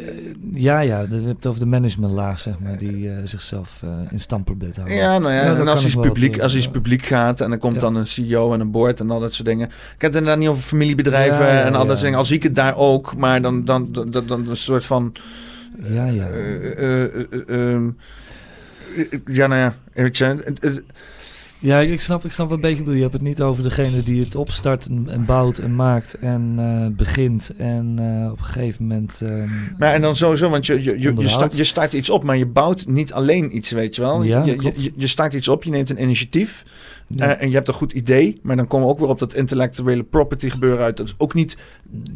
ja, 0.54 0.80
ja, 0.80 1.06
je 1.10 1.26
hebt 1.26 1.46
over 1.46 1.60
de 1.60 1.66
managementlaag, 1.66 2.40
zeg 2.40 2.60
maar, 2.60 2.78
die 2.78 2.96
uh, 2.96 3.14
zichzelf 3.24 3.82
uh, 3.86 3.92
in 4.10 4.20
stand 4.20 4.46
probeert 4.46 4.74
te 4.74 4.80
houden. 4.80 5.02
Ja, 5.02 5.18
nou 5.18 5.34
ja, 5.34 5.42
en 5.42 5.68
als 5.68 5.86
iets, 5.86 5.96
publiek, 5.96 6.40
als 6.40 6.56
iets 6.56 6.70
publiek 6.70 7.06
gaat 7.06 7.42
en 7.42 7.52
er 7.52 7.58
komt 7.58 7.80
dan 7.80 7.96
een 7.96 8.08
CEO 8.08 8.54
en 8.54 8.60
een 8.60 8.72
board 8.72 9.00
en 9.00 9.12
al 9.12 9.20
dat 9.20 9.34
soort 9.34 9.48
dingen. 9.48 9.68
Ik 9.68 9.74
heb 10.02 10.02
het 10.02 10.16
inderdaad 10.16 10.40
niet 10.40 10.50
over 10.50 10.62
familiebedrijven 10.64 11.64
en 11.64 11.76
al 11.76 11.80
dat 11.80 11.90
soort 11.90 12.02
dingen. 12.02 12.18
Al 12.18 12.26
zie 12.26 12.36
ik 12.36 12.44
het 12.44 12.56
daar 12.56 12.78
ook, 12.78 13.16
maar 13.16 13.42
dan, 13.42 13.66
dan, 13.66 13.88
dan, 13.92 14.10
dan, 14.10 14.26
dan 14.26 14.50
een 14.50 14.58
soort 14.58 14.86
van... 14.86 15.14
Ja, 15.90 16.06
ja. 16.06 16.28
Ehm, 17.48 17.90
ja, 19.26 19.48
nou 19.48 19.60
ja, 19.60 19.76
weet 19.94 20.18
je... 20.18 20.54
Ja, 21.62 21.80
ik 21.80 22.02
snap, 22.02 22.26
ik 22.26 22.32
snap 22.32 22.52
een 22.52 22.62
beetje. 22.62 22.96
Je 22.96 23.02
hebt 23.02 23.14
het 23.14 23.22
niet 23.22 23.42
over 23.42 23.64
degene 23.64 24.04
die 24.04 24.22
het 24.22 24.36
opstart 24.36 24.88
en, 25.08 25.26
bouwt 25.26 25.58
en 25.58 25.76
maakt 25.76 26.14
en 26.14 26.56
uh, 26.60 26.88
begint. 26.96 27.52
En 27.58 27.98
uh, 28.00 28.32
op 28.32 28.40
een 28.40 28.46
gegeven 28.46 28.88
moment. 28.88 29.20
Um, 29.24 29.76
maar 29.78 29.94
en 29.94 30.02
dan 30.02 30.16
sowieso, 30.16 30.50
want 30.50 30.66
je, 30.66 30.84
je, 30.84 31.00
je, 31.00 31.14
je, 31.18 31.28
start, 31.28 31.56
je 31.56 31.64
start 31.64 31.94
iets 31.94 32.10
op, 32.10 32.24
maar 32.24 32.38
je 32.38 32.46
bouwt 32.46 32.88
niet 32.88 33.14
alleen 33.14 33.56
iets, 33.56 33.72
weet 33.72 33.96
je 33.96 34.02
wel. 34.02 34.24
Ja, 34.24 34.44
je, 34.44 34.56
je, 34.76 34.92
je, 34.96 35.08
start 35.08 35.34
iets 35.34 35.48
op, 35.48 35.64
je 35.64 35.70
neemt 35.70 35.90
een 35.90 36.02
initiatief. 36.02 36.64
Uh, 37.16 37.42
en 37.42 37.48
je 37.50 37.56
hebt 37.56 37.68
een 37.68 37.74
goed 37.74 37.94
idee, 37.94 38.40
maar 38.42 38.56
dan 38.56 38.68
komen 38.68 38.88
we 38.88 38.94
ook 38.94 39.00
weer 39.00 39.10
op 39.10 39.20
dat 39.20 39.34
intellectuele 39.34 40.04
property 40.04 40.50
gebeuren 40.50 40.84
uit. 40.84 40.98
Dat 40.98 41.08
is 41.08 41.16
ook 41.18 41.34
niet 41.34 41.58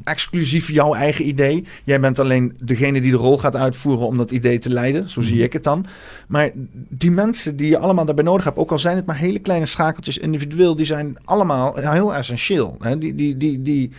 exclusief 0.04 0.72
jouw 0.72 0.94
eigen 0.94 1.28
idee. 1.28 1.66
Jij 1.84 2.00
bent 2.00 2.20
alleen 2.20 2.56
degene 2.64 3.02
die 3.02 3.12
de 3.12 3.18
rol 3.18 3.38
gaat 3.38 3.56
uitvoeren 3.56 4.06
om 4.06 4.18
dat 4.18 4.32
idee 4.32 4.60
te 4.60 4.70
leiden. 4.70 5.10
Zo 5.10 5.22
zie 5.22 5.36
mhm. 5.36 5.44
ik 5.44 5.54
het 5.54 5.64
dan. 5.64 5.86
Maar 6.28 6.52
die 6.90 7.12
mensen 7.12 7.56
die 7.56 7.70
je 7.70 7.78
allemaal 7.78 8.06
daarbij 8.06 8.24
nodig 8.24 8.44
hebt, 8.44 8.58
ook 8.58 8.72
al 8.72 8.80
zijn 8.80 8.96
het 8.96 9.06
maar 9.06 9.18
hele 9.18 9.40
kleine 9.40 9.66
schakeltjes 9.66 10.18
individueel, 10.18 10.76
die 10.76 10.86
zijn 10.86 11.18
allemaal 11.24 11.76
heel 11.76 12.14
essentieel. 12.14 12.78
Hè? 12.80 12.98
Die, 12.98 13.16
die, 13.16 13.38
die, 13.38 13.62
die, 13.62 13.92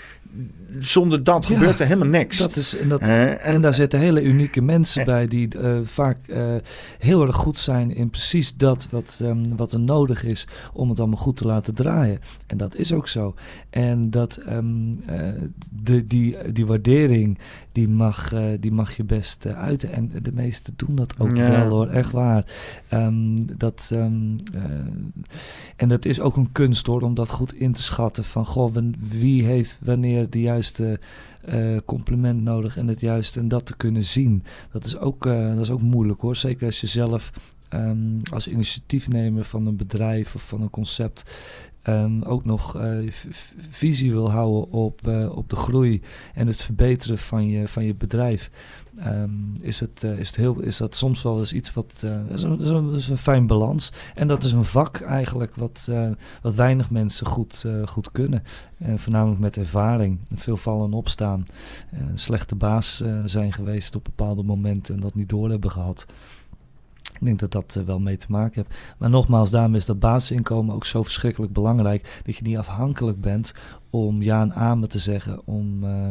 zonder 0.80 1.24
dat 1.24 1.46
gebeurt 1.46 1.78
er 1.78 1.86
helemaal 1.86 2.08
niks. 2.08 2.38
Dat 2.38 2.56
is, 2.56 2.76
en, 2.76 2.88
dat, 2.88 3.00
en, 3.00 3.60
daar 3.60 3.74
zitten 3.74 3.98
hele 3.98 4.22
unieke 4.22 4.60
mensen 4.60 5.04
bij 5.04 5.26
die 5.26 5.48
uh, 5.56 5.78
vaak 5.82 6.18
uh, 6.26 6.54
heel 6.98 7.26
erg 7.26 7.36
goed 7.36 7.58
zijn 7.58 7.94
in 7.94 8.10
precies 8.10 8.56
dat 8.56 8.88
wat, 8.90 9.20
um, 9.22 9.56
wat 9.56 9.72
er 9.72 9.80
nodig 9.80 10.24
is 10.24 10.46
om 10.72 10.88
het 10.88 10.98
allemaal 10.98 11.18
goed 11.18 11.36
te 11.36 11.46
laten 11.46 11.74
draaien. 11.74 12.18
En 12.46 12.56
dat 12.56 12.76
is 12.76 12.92
ook 12.92 13.08
zo. 13.08 13.34
En 13.70 14.10
dat 14.10 14.42
um, 14.48 14.88
uh, 15.10 15.28
de, 15.82 16.06
die, 16.06 16.52
die 16.52 16.66
waardering, 16.66 17.38
die 17.72 17.88
mag, 17.88 18.32
die 18.60 18.72
mag 18.72 18.96
je 18.96 19.04
best 19.04 19.46
uiten. 19.46 19.92
En 19.92 20.12
de 20.22 20.32
meesten 20.32 20.74
doen 20.76 20.94
dat 20.94 21.14
ook 21.18 21.32
wel 21.32 21.68
hoor, 21.68 21.88
echt 21.88 22.12
waar. 22.12 22.44
Um, 22.92 23.56
dat, 23.56 23.92
en 25.76 25.88
dat 25.88 26.04
is 26.04 26.20
ook 26.20 26.36
een 26.36 26.52
kunst 26.52 26.86
hoor, 26.86 27.02
om 27.02 27.14
dat 27.14 27.30
goed 27.30 27.54
in 27.54 27.72
te 27.72 27.82
schatten. 27.82 28.24
Van 28.24 28.46
goh, 28.46 28.74
wie 28.98 29.44
heeft 29.44 29.78
wanneer 29.82 30.25
de 30.32 30.40
juiste 30.40 31.00
uh, 31.48 31.76
compliment 31.84 32.42
nodig 32.42 32.76
en 32.76 32.86
het 32.86 33.00
juiste 33.00 33.40
en 33.40 33.48
dat 33.48 33.66
te 33.66 33.76
kunnen 33.76 34.04
zien. 34.04 34.44
Dat 34.70 34.84
is 34.84 34.98
ook, 34.98 35.26
uh, 35.26 35.48
dat 35.48 35.60
is 35.60 35.70
ook 35.70 35.82
moeilijk 35.82 36.20
hoor. 36.20 36.36
Zeker 36.36 36.66
als 36.66 36.80
je 36.80 36.86
zelf 36.86 37.32
um, 37.70 38.16
als 38.32 38.48
initiatiefnemer 38.48 39.44
van 39.44 39.66
een 39.66 39.76
bedrijf 39.76 40.34
of 40.34 40.42
van 40.42 40.62
een 40.62 40.70
concept 40.70 41.22
um, 41.88 42.22
ook 42.22 42.44
nog 42.44 42.76
uh, 42.76 43.10
visie 43.68 44.12
wil 44.12 44.30
houden 44.30 44.70
op, 44.70 45.00
uh, 45.06 45.36
op 45.36 45.50
de 45.50 45.56
groei 45.56 46.02
en 46.34 46.46
het 46.46 46.62
verbeteren 46.62 47.18
van 47.18 47.48
je, 47.48 47.68
van 47.68 47.84
je 47.84 47.94
bedrijf. 47.94 48.50
Um, 49.06 49.52
is, 49.60 49.80
het, 49.80 50.02
uh, 50.04 50.18
is, 50.18 50.26
het 50.28 50.36
heel, 50.36 50.60
is 50.60 50.76
dat 50.76 50.96
soms 50.96 51.22
wel 51.22 51.38
eens 51.38 51.52
iets 51.52 51.72
wat. 51.72 52.04
dat, 52.28 52.38
is 52.38 52.42
een, 52.42 52.94
is 52.94 53.08
een, 53.08 53.16
fijn 53.16 53.46
balans. 53.46 53.92
En 54.14 54.28
dat 54.28 54.44
is 54.44 54.52
een 54.52 54.64
vak 54.64 55.00
eigenlijk 55.00 55.54
wat, 55.54 55.90
wat 56.42 56.54
weinig 56.54 56.90
mensen 56.90 57.26
goed, 57.26 57.64
goed 57.84 58.12
kunnen. 58.12 58.42
voornamelijk 58.94 59.40
met 59.40 59.56
ervaring. 59.56 60.18
Veel 60.34 60.56
vallen 60.56 60.86
en 60.86 60.92
opstaan. 60.92 61.44
slechte 62.14 62.54
baas 62.54 63.02
zijn 63.24 63.52
geweest 63.52 63.96
op 63.96 64.04
bepaalde 64.04 64.42
momenten 64.42 64.94
en 64.94 65.00
dat 65.00 65.14
niet 65.14 65.28
door 65.28 65.50
hebben 65.50 65.70
gehad. 65.70 66.06
Ik 67.20 67.26
denk 67.26 67.38
dat 67.38 67.52
dat 67.52 67.76
uh, 67.78 67.84
wel 67.84 68.00
mee 68.00 68.16
te 68.16 68.26
maken 68.28 68.54
heeft. 68.54 68.80
Maar 68.98 69.10
nogmaals, 69.10 69.50
daarom 69.50 69.74
is 69.74 69.84
dat 69.84 69.98
basisinkomen 69.98 70.74
ook 70.74 70.84
zo 70.84 71.02
verschrikkelijk 71.02 71.52
belangrijk. 71.52 72.20
Dat 72.24 72.36
je 72.36 72.42
niet 72.42 72.56
afhankelijk 72.56 73.20
bent 73.20 73.54
om 73.90 74.22
ja 74.22 74.40
en 74.40 74.54
amen 74.54 74.88
te 74.88 74.98
zeggen 74.98 75.46
om 75.46 75.84
uh, 75.84 76.10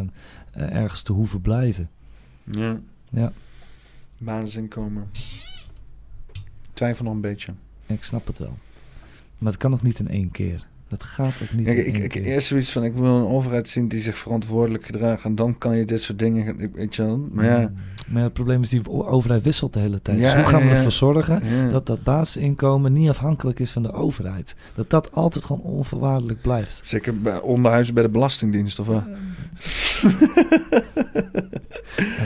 ergens 0.54 1.02
te 1.02 1.12
hoeven 1.12 1.42
blijven. 1.42 1.90
Ja. 2.44 2.80
ja. 3.12 3.32
Basisinkomen. 4.18 5.10
Twijfel 6.74 7.04
nog 7.04 7.14
een 7.14 7.22
beetje. 7.22 7.54
Ik 7.86 8.04
snap 8.04 8.28
het 8.28 8.38
wel. 8.38 8.58
Maar 9.38 9.52
het 9.52 9.62
kan 9.62 9.72
nog 9.72 9.84
niet 9.84 10.00
in 10.00 10.08
één 10.08 10.32
keer. 10.32 10.68
Dat 10.88 11.04
gaat 11.04 11.42
ook 11.42 11.52
niet. 11.52 11.68
ik, 11.68 11.98
ik, 11.98 12.16
eerst 12.16 12.48
zoiets 12.48 12.72
van: 12.72 12.84
ik 12.84 12.96
wil 12.96 13.16
een 13.16 13.28
overheid 13.28 13.70
zien 13.70 13.88
die 13.88 14.02
zich 14.02 14.18
verantwoordelijk 14.18 14.86
gedraagt. 14.86 15.24
En 15.24 15.36
dan 15.36 15.58
kan 15.58 15.78
je 15.78 15.86
dit 15.86 16.02
soort 16.02 16.20
dingen. 16.20 16.72
Weet 16.74 16.96
je 16.96 17.04
wel. 17.06 17.28
Maar 17.32 17.46
ja. 17.46 17.60
Mm. 17.60 17.76
Maar 18.06 18.24
het 18.24 18.34
probleem 18.34 18.62
is, 18.62 18.70
die 18.70 18.90
overheid 18.90 19.44
wisselt 19.44 19.74
de 19.74 19.80
hele 19.80 20.02
tijd. 20.02 20.18
dus 20.18 20.34
hoe 20.34 20.44
gaan 20.44 20.62
we 20.62 20.70
ervoor 20.70 20.92
zorgen 20.92 21.42
dat 21.70 21.86
dat 21.86 22.04
basisinkomen 22.04 22.94
niet 22.94 23.10
afhankelijk 23.10 23.60
is 23.60 23.72
van 23.72 23.84
de 23.84 23.94
overheid? 23.94 24.56
Dat 24.76 24.90
dat 24.90 25.12
altijd 25.12 25.46
gewoon 25.46 25.62
onvoorwaardelijk 25.62 26.42
blijft. 26.42 26.82
Zeker 26.84 27.22
bij 27.22 27.40
onderhuizen 27.40 27.94
bij 27.94 28.04
de 28.04 28.10
Belastingdienst 28.10 28.80
of 28.80 28.88
wat? 28.88 29.04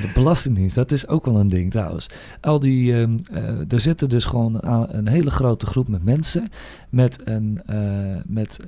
de 0.01 0.11
Belastingdienst, 0.13 0.75
dat 0.75 0.91
is 0.91 1.07
ook 1.07 1.25
wel 1.25 1.39
een 1.39 1.47
ding 1.47 1.71
trouwens. 1.71 2.09
Al 2.41 2.59
die, 2.59 2.91
uh, 2.91 3.01
er 3.69 3.79
zitten 3.79 4.09
dus 4.09 4.25
gewoon 4.25 4.57
een, 4.61 4.97
een, 4.97 5.07
hele 5.07 5.31
grote 5.31 5.65
groep 5.65 5.87
met 5.87 6.03
mensen 6.03 6.49
met 6.89 7.19
een, 7.23 7.61
uh, 7.69 8.15
met, 8.25 8.59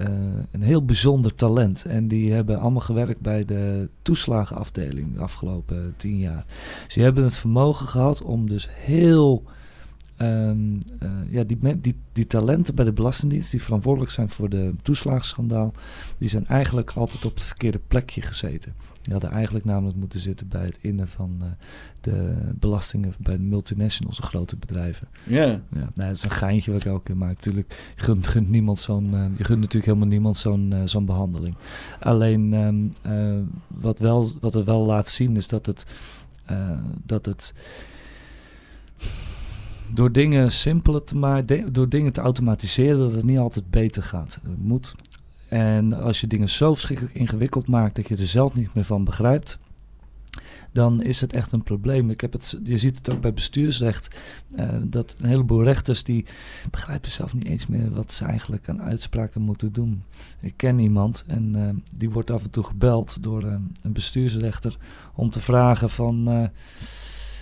een 0.51 0.61
heel 0.61 0.85
bijzonder 0.85 1.35
talent. 1.35 1.85
En 1.85 2.07
die 2.07 2.33
hebben 2.33 2.59
allemaal 2.59 2.81
gewerkt 2.81 3.21
bij 3.21 3.45
de 3.45 3.89
toeslagenafdeling 4.01 5.13
de 5.13 5.21
afgelopen 5.21 5.93
tien 5.97 6.17
jaar. 6.17 6.45
Dus 6.85 6.95
die 7.01 7.09
hebben 7.09 7.29
het 7.29 7.39
vermogen 7.39 7.87
gehad 7.87 8.21
om 8.21 8.49
dus 8.49 8.67
heel 8.71 9.43
Um, 10.17 10.77
uh, 11.03 11.09
ja, 11.29 11.43
die, 11.43 11.81
die, 11.81 11.99
die 12.13 12.27
talenten 12.27 12.75
bij 12.75 12.85
de 12.85 12.91
Belastingdienst, 12.91 13.51
die 13.51 13.61
verantwoordelijk 13.61 14.11
zijn 14.11 14.29
voor 14.29 14.49
de 14.49 14.73
toeslagenschandaal, 14.81 15.73
die 16.17 16.29
zijn 16.29 16.47
eigenlijk 16.47 16.91
altijd 16.91 17.25
op 17.25 17.33
het 17.33 17.43
verkeerde 17.43 17.79
plekje 17.87 18.21
gezeten. 18.21 18.73
Die 19.01 19.11
hadden 19.11 19.31
eigenlijk 19.31 19.65
namelijk 19.65 19.97
moeten 19.97 20.19
zitten 20.19 20.47
bij 20.47 20.65
het 20.65 20.77
innen 20.81 21.07
van 21.07 21.37
uh, 21.41 21.47
de 22.01 22.35
belastingen 22.55 23.13
bij 23.19 23.35
de 23.35 23.43
multinationals, 23.43 24.17
de 24.17 24.23
grote 24.23 24.55
bedrijven. 24.55 25.07
Ja. 25.23 25.45
ja 25.45 25.61
nou, 25.71 25.91
dat 25.93 26.11
is 26.11 26.23
een 26.23 26.31
geintje 26.31 26.71
wat 26.71 26.81
ik 26.81 26.91
elke 26.91 27.03
keer 27.03 27.17
maak. 27.17 27.35
Natuurlijk, 27.35 27.91
je 27.95 28.03
gunt, 28.03 28.27
gunt 28.27 28.49
niemand 28.49 28.79
zo'n, 28.79 29.13
uh, 29.13 29.25
je 29.37 29.43
gunt 29.43 29.59
natuurlijk 29.59 29.85
helemaal 29.85 30.07
niemand 30.07 30.37
zo'n, 30.37 30.73
zo'n 30.85 31.05
behandeling. 31.05 31.55
Alleen 31.99 32.53
um, 32.53 32.91
wat, 33.67 33.99
wel, 33.99 34.29
wat 34.39 34.55
er 34.55 34.65
wel 34.65 34.85
laat 34.85 35.09
zien 35.09 35.35
is 35.35 35.47
dat 35.47 35.65
het, 35.65 35.85
dat 37.05 37.25
het 37.25 37.53
door 39.93 40.11
dingen 40.11 40.51
simpeler 40.51 41.03
te 41.03 41.17
maken, 41.17 41.73
door 41.73 41.89
dingen 41.89 42.13
te 42.13 42.21
automatiseren, 42.21 42.97
dat 42.97 43.11
het 43.11 43.25
niet 43.25 43.37
altijd 43.37 43.69
beter 43.69 44.03
gaat. 44.03 44.39
Het 44.43 44.63
moet. 44.63 44.95
En 45.47 45.93
als 45.93 46.21
je 46.21 46.27
dingen 46.27 46.49
zo 46.49 46.73
verschrikkelijk 46.73 47.15
ingewikkeld 47.15 47.67
maakt 47.67 47.95
dat 47.95 48.07
je 48.07 48.17
er 48.17 48.27
zelf 48.27 48.55
niet 48.55 48.73
meer 48.73 48.85
van 48.85 49.03
begrijpt, 49.03 49.59
dan 50.71 51.01
is 51.01 51.21
het 51.21 51.33
echt 51.33 51.51
een 51.51 51.63
probleem. 51.63 52.09
Ik 52.09 52.21
heb 52.21 52.33
het, 52.33 52.59
je 52.63 52.77
ziet 52.77 52.97
het 52.97 53.11
ook 53.11 53.21
bij 53.21 53.33
bestuursrecht, 53.33 54.19
uh, 54.55 54.69
dat 54.83 55.15
een 55.19 55.27
heleboel 55.27 55.63
rechters 55.63 56.03
die 56.03 56.25
begrijpen 56.71 57.11
zelf 57.11 57.33
niet 57.33 57.45
eens 57.45 57.67
meer 57.67 57.93
wat 57.93 58.13
ze 58.13 58.25
eigenlijk 58.25 58.69
aan 58.69 58.81
uitspraken 58.81 59.41
moeten 59.41 59.71
doen. 59.71 60.03
Ik 60.39 60.53
ken 60.55 60.79
iemand 60.79 61.23
en 61.27 61.53
uh, 61.57 61.69
die 61.97 62.09
wordt 62.09 62.31
af 62.31 62.43
en 62.43 62.49
toe 62.49 62.63
gebeld 62.63 63.23
door 63.23 63.43
uh, 63.43 63.55
een 63.81 63.93
bestuursrechter 63.93 64.77
om 65.15 65.29
te 65.29 65.39
vragen 65.39 65.89
van 65.89 66.49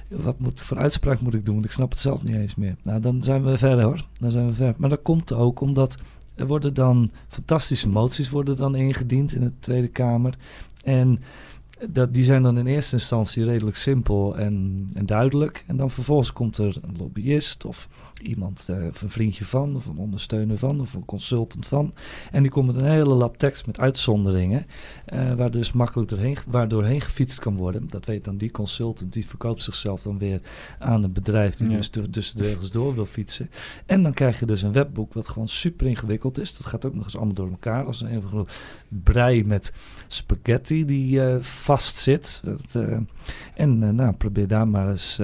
wat 0.09 0.39
moet, 0.39 0.61
voor 0.61 0.77
uitspraak 0.77 1.21
moet 1.21 1.33
ik 1.33 1.45
doen? 1.45 1.63
Ik 1.63 1.71
snap 1.71 1.89
het 1.89 1.99
zelf 1.99 2.23
niet 2.23 2.35
eens 2.35 2.55
meer. 2.55 2.75
Nou, 2.83 2.99
dan 2.99 3.23
zijn 3.23 3.43
we 3.43 3.57
verder 3.57 3.83
hoor. 3.83 4.05
Dan 4.19 4.31
zijn 4.31 4.45
we 4.45 4.53
ver. 4.53 4.73
Maar 4.77 4.89
dat 4.89 5.01
komt 5.01 5.33
ook 5.33 5.61
omdat 5.61 5.97
er 6.35 6.47
worden 6.47 6.73
dan 6.73 7.11
fantastische 7.27 7.89
moties 7.89 8.29
worden 8.29 8.55
dan 8.55 8.75
ingediend 8.75 9.33
in 9.33 9.41
de 9.41 9.51
Tweede 9.59 9.87
Kamer. 9.87 10.37
En 10.83 11.19
dat, 11.87 12.13
die 12.13 12.23
zijn 12.23 12.43
dan 12.43 12.57
in 12.57 12.67
eerste 12.67 12.95
instantie 12.95 13.43
redelijk 13.43 13.77
simpel 13.77 14.37
en, 14.37 14.87
en 14.93 15.05
duidelijk. 15.05 15.63
En 15.67 15.77
dan 15.77 15.89
vervolgens 15.89 16.33
komt 16.33 16.57
er 16.57 16.77
een 16.81 16.95
lobbyist 16.97 17.65
of 17.65 17.89
iemand, 18.21 18.67
uh, 18.71 18.87
of 18.87 19.01
een 19.01 19.09
vriendje 19.09 19.45
van, 19.45 19.75
of 19.75 19.85
een 19.85 19.97
ondersteuner 19.97 20.57
van, 20.57 20.81
of 20.81 20.93
een 20.93 21.05
consultant 21.05 21.67
van. 21.67 21.93
En 22.31 22.41
die 22.41 22.51
komt 22.51 22.67
met 22.67 22.75
een 22.75 22.89
hele 22.89 23.13
lap 23.13 23.37
tekst 23.37 23.65
met 23.65 23.79
uitzonderingen, 23.79 24.65
uh, 25.13 25.33
waar 25.33 25.51
dus 25.51 25.71
makkelijk 25.71 26.09
doorheen, 26.09 26.37
waardoor 26.47 26.85
heen 26.85 27.01
gefietst 27.01 27.39
kan 27.39 27.55
worden. 27.55 27.87
Dat 27.87 28.05
weet 28.05 28.23
dan 28.23 28.37
die 28.37 28.51
consultant, 28.51 29.13
die 29.13 29.27
verkoopt 29.27 29.63
zichzelf 29.63 30.01
dan 30.01 30.17
weer 30.17 30.41
aan 30.79 31.03
een 31.03 31.13
bedrijf 31.13 31.55
die 31.55 31.67
dus 31.67 31.89
tussen 32.11 32.37
de 32.37 32.43
regels 32.43 32.71
door 32.71 32.95
wil 32.95 33.05
fietsen. 33.05 33.49
En 33.85 34.03
dan 34.03 34.13
krijg 34.13 34.39
je 34.39 34.45
dus 34.45 34.61
een 34.61 34.71
webboek 34.71 35.13
wat 35.13 35.27
gewoon 35.27 35.47
super 35.47 35.87
ingewikkeld 35.87 36.39
is. 36.39 36.57
Dat 36.57 36.65
gaat 36.65 36.85
ook 36.85 36.95
nog 36.95 37.03
eens 37.03 37.15
allemaal 37.15 37.33
door 37.33 37.49
elkaar 37.49 37.85
als 37.85 38.01
een 38.01 38.07
even 38.07 38.47
brei 38.89 39.45
met 39.45 39.73
spaghetti 40.07 40.85
die 40.85 41.19
uh, 41.19 41.35
vast 41.39 41.95
zit. 41.95 42.43
uh, 42.75 42.97
en 43.55 43.81
uh, 43.81 43.89
nou, 43.89 44.13
probeer, 44.13 44.47
daar 44.47 44.67
maar 44.67 44.89
eens, 44.89 45.19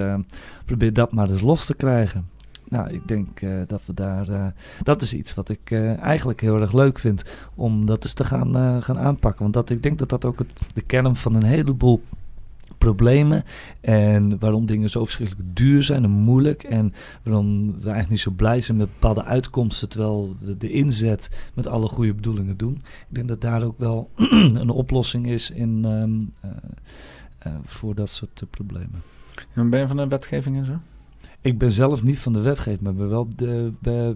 probeer 0.64 0.92
dat 0.92 1.12
maar 1.12 1.30
eens 1.30 1.40
los 1.40 1.66
te 1.66 1.74
krijgen. 1.74 2.28
Nou, 2.68 2.92
ik 2.92 3.08
denk 3.08 3.40
dat 3.66 3.86
we 3.86 3.94
daar. 3.94 4.54
dat 4.82 5.02
is 5.02 5.14
iets 5.14 5.34
wat 5.34 5.48
ik 5.48 5.72
eigenlijk 6.00 6.40
heel 6.40 6.60
erg 6.60 6.72
leuk 6.72 6.98
vind 6.98 7.24
om 7.54 7.86
dat 7.86 8.02
eens 8.02 8.12
te 8.12 8.24
gaan, 8.24 8.82
gaan 8.82 8.98
aanpakken. 8.98 9.42
Want 9.42 9.54
dat, 9.54 9.70
ik 9.70 9.82
denk 9.82 9.98
dat 9.98 10.08
dat 10.08 10.24
ook 10.24 10.38
het, 10.38 10.48
de 10.74 10.80
kern 10.80 11.16
van 11.16 11.34
een 11.34 11.44
heleboel 11.44 12.02
problemen 12.78 13.44
en 13.80 14.38
waarom 14.38 14.66
dingen 14.66 14.90
zo 14.90 15.04
verschrikkelijk 15.04 15.56
duur 15.56 15.82
zijn 15.82 16.04
en 16.04 16.10
moeilijk 16.10 16.62
en 16.62 16.92
waarom 17.22 17.66
we 17.66 17.72
eigenlijk 17.72 18.08
niet 18.08 18.20
zo 18.20 18.30
blij 18.30 18.60
zijn 18.60 18.78
met 18.78 18.92
bepaalde 18.92 19.24
uitkomsten 19.24 19.88
terwijl 19.88 20.36
we 20.40 20.56
de 20.56 20.70
inzet 20.70 21.50
met 21.54 21.66
alle 21.66 21.88
goede 21.88 22.14
bedoelingen 22.14 22.56
doen. 22.56 22.74
Ik 23.08 23.14
denk 23.14 23.28
dat 23.28 23.40
daar 23.40 23.62
ook 23.62 23.78
wel 23.78 24.10
een 24.60 24.70
oplossing 24.70 25.26
is 25.26 25.50
in, 25.50 25.84
um, 25.84 26.32
uh, 26.44 26.50
uh, 27.46 27.52
voor 27.64 27.94
dat 27.94 28.10
soort 28.10 28.40
uh, 28.40 28.48
problemen. 28.50 29.02
En 29.54 29.70
ben 29.70 29.80
je 29.80 29.86
van 29.86 29.96
de 29.96 30.08
wetgeving 30.08 30.56
en 30.56 30.64
zo? 30.64 30.78
Ik 31.46 31.58
ben 31.58 31.72
zelf 31.72 32.02
niet 32.02 32.18
van 32.18 32.32
de 32.32 32.40
wetgeving, 32.40 32.80
maar 32.80 32.94
ben 32.94 33.08
wel 33.08 33.28
de, 33.36 33.72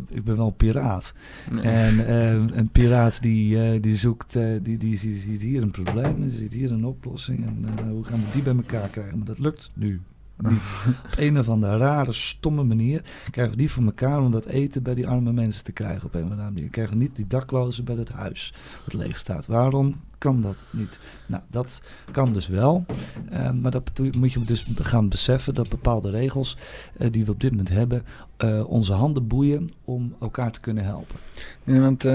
ik 0.09 0.25
ben 0.25 0.37
wel 0.37 0.47
een 0.47 0.57
piraat. 0.57 1.15
Nee. 1.51 1.63
En 1.63 1.95
uh, 1.99 2.57
een 2.57 2.71
piraat 2.73 3.23
die, 3.23 3.75
uh, 3.75 3.83
die 3.83 3.97
zoekt, 3.97 4.37
uh, 4.37 4.43
die, 4.63 4.77
die, 4.77 4.99
die, 4.99 5.13
ziet 5.13 5.43
hier 5.43 5.63
een 5.63 5.71
probleem, 5.71 6.21
die 6.21 6.31
ziet 6.31 6.53
hier 6.53 6.73
een 6.73 6.85
oplossing. 6.85 7.47
En 7.47 7.89
hoe 7.89 8.05
gaan 8.05 8.19
we 8.19 8.27
die 8.33 8.43
bij 8.43 8.55
elkaar 8.55 8.89
krijgen? 8.89 9.19
Maar 9.19 9.27
dat 9.27 9.39
lukt 9.39 9.71
nu 9.75 10.01
niet. 10.43 10.75
op 10.87 11.19
een 11.19 11.39
of 11.39 11.49
andere 11.49 11.77
rare, 11.77 12.13
stomme 12.13 12.65
manier 12.65 13.03
krijgen 13.31 13.55
we 13.55 13.61
die 13.61 13.71
voor 13.71 13.85
elkaar 13.85 14.21
om 14.21 14.31
dat 14.31 14.47
eten 14.47 14.83
bij 14.83 14.95
die 14.95 15.09
arme 15.09 15.33
mensen 15.33 15.65
te 15.65 15.73
krijgen. 15.73 16.07
Op 16.07 16.15
een 16.15 16.25
of 16.25 16.31
andere 16.31 16.51
manier. 16.51 16.69
krijgen 16.69 16.99
niet 16.99 17.17
die 17.17 17.27
daklozen 17.27 17.85
bij 17.85 17.97
het 17.97 18.09
huis 18.09 18.53
dat 18.85 18.95
leeg 18.95 19.17
staat. 19.17 19.47
Waarom 19.47 20.01
kan 20.19 20.41
dat 20.41 20.65
niet? 20.71 21.01
Nou, 21.27 21.43
dat 21.51 21.83
kan 22.13 22.33
dus 22.33 22.49
wel. 22.49 22.85
Uh, 23.33 23.51
maar 23.51 23.71
dat 23.71 23.91
moet 24.17 24.33
je 24.33 24.45
dus 24.45 24.67
gaan 24.75 25.09
beseffen 25.09 25.55
dat 25.55 25.69
bepaalde 25.69 26.11
regels 26.11 26.57
uh, 26.99 27.11
die 27.11 27.25
we 27.25 27.31
op 27.31 27.41
dit 27.41 27.51
moment 27.51 27.69
hebben, 27.69 28.05
uh, 28.39 28.71
onze 28.71 28.93
handen 28.93 29.27
boeien 29.27 29.69
om 29.85 30.15
elkaar 30.21 30.51
te 30.51 30.61
kunnen 30.61 30.85
helpen. 30.85 31.17
Ja, 31.65 31.81
want 31.81 32.09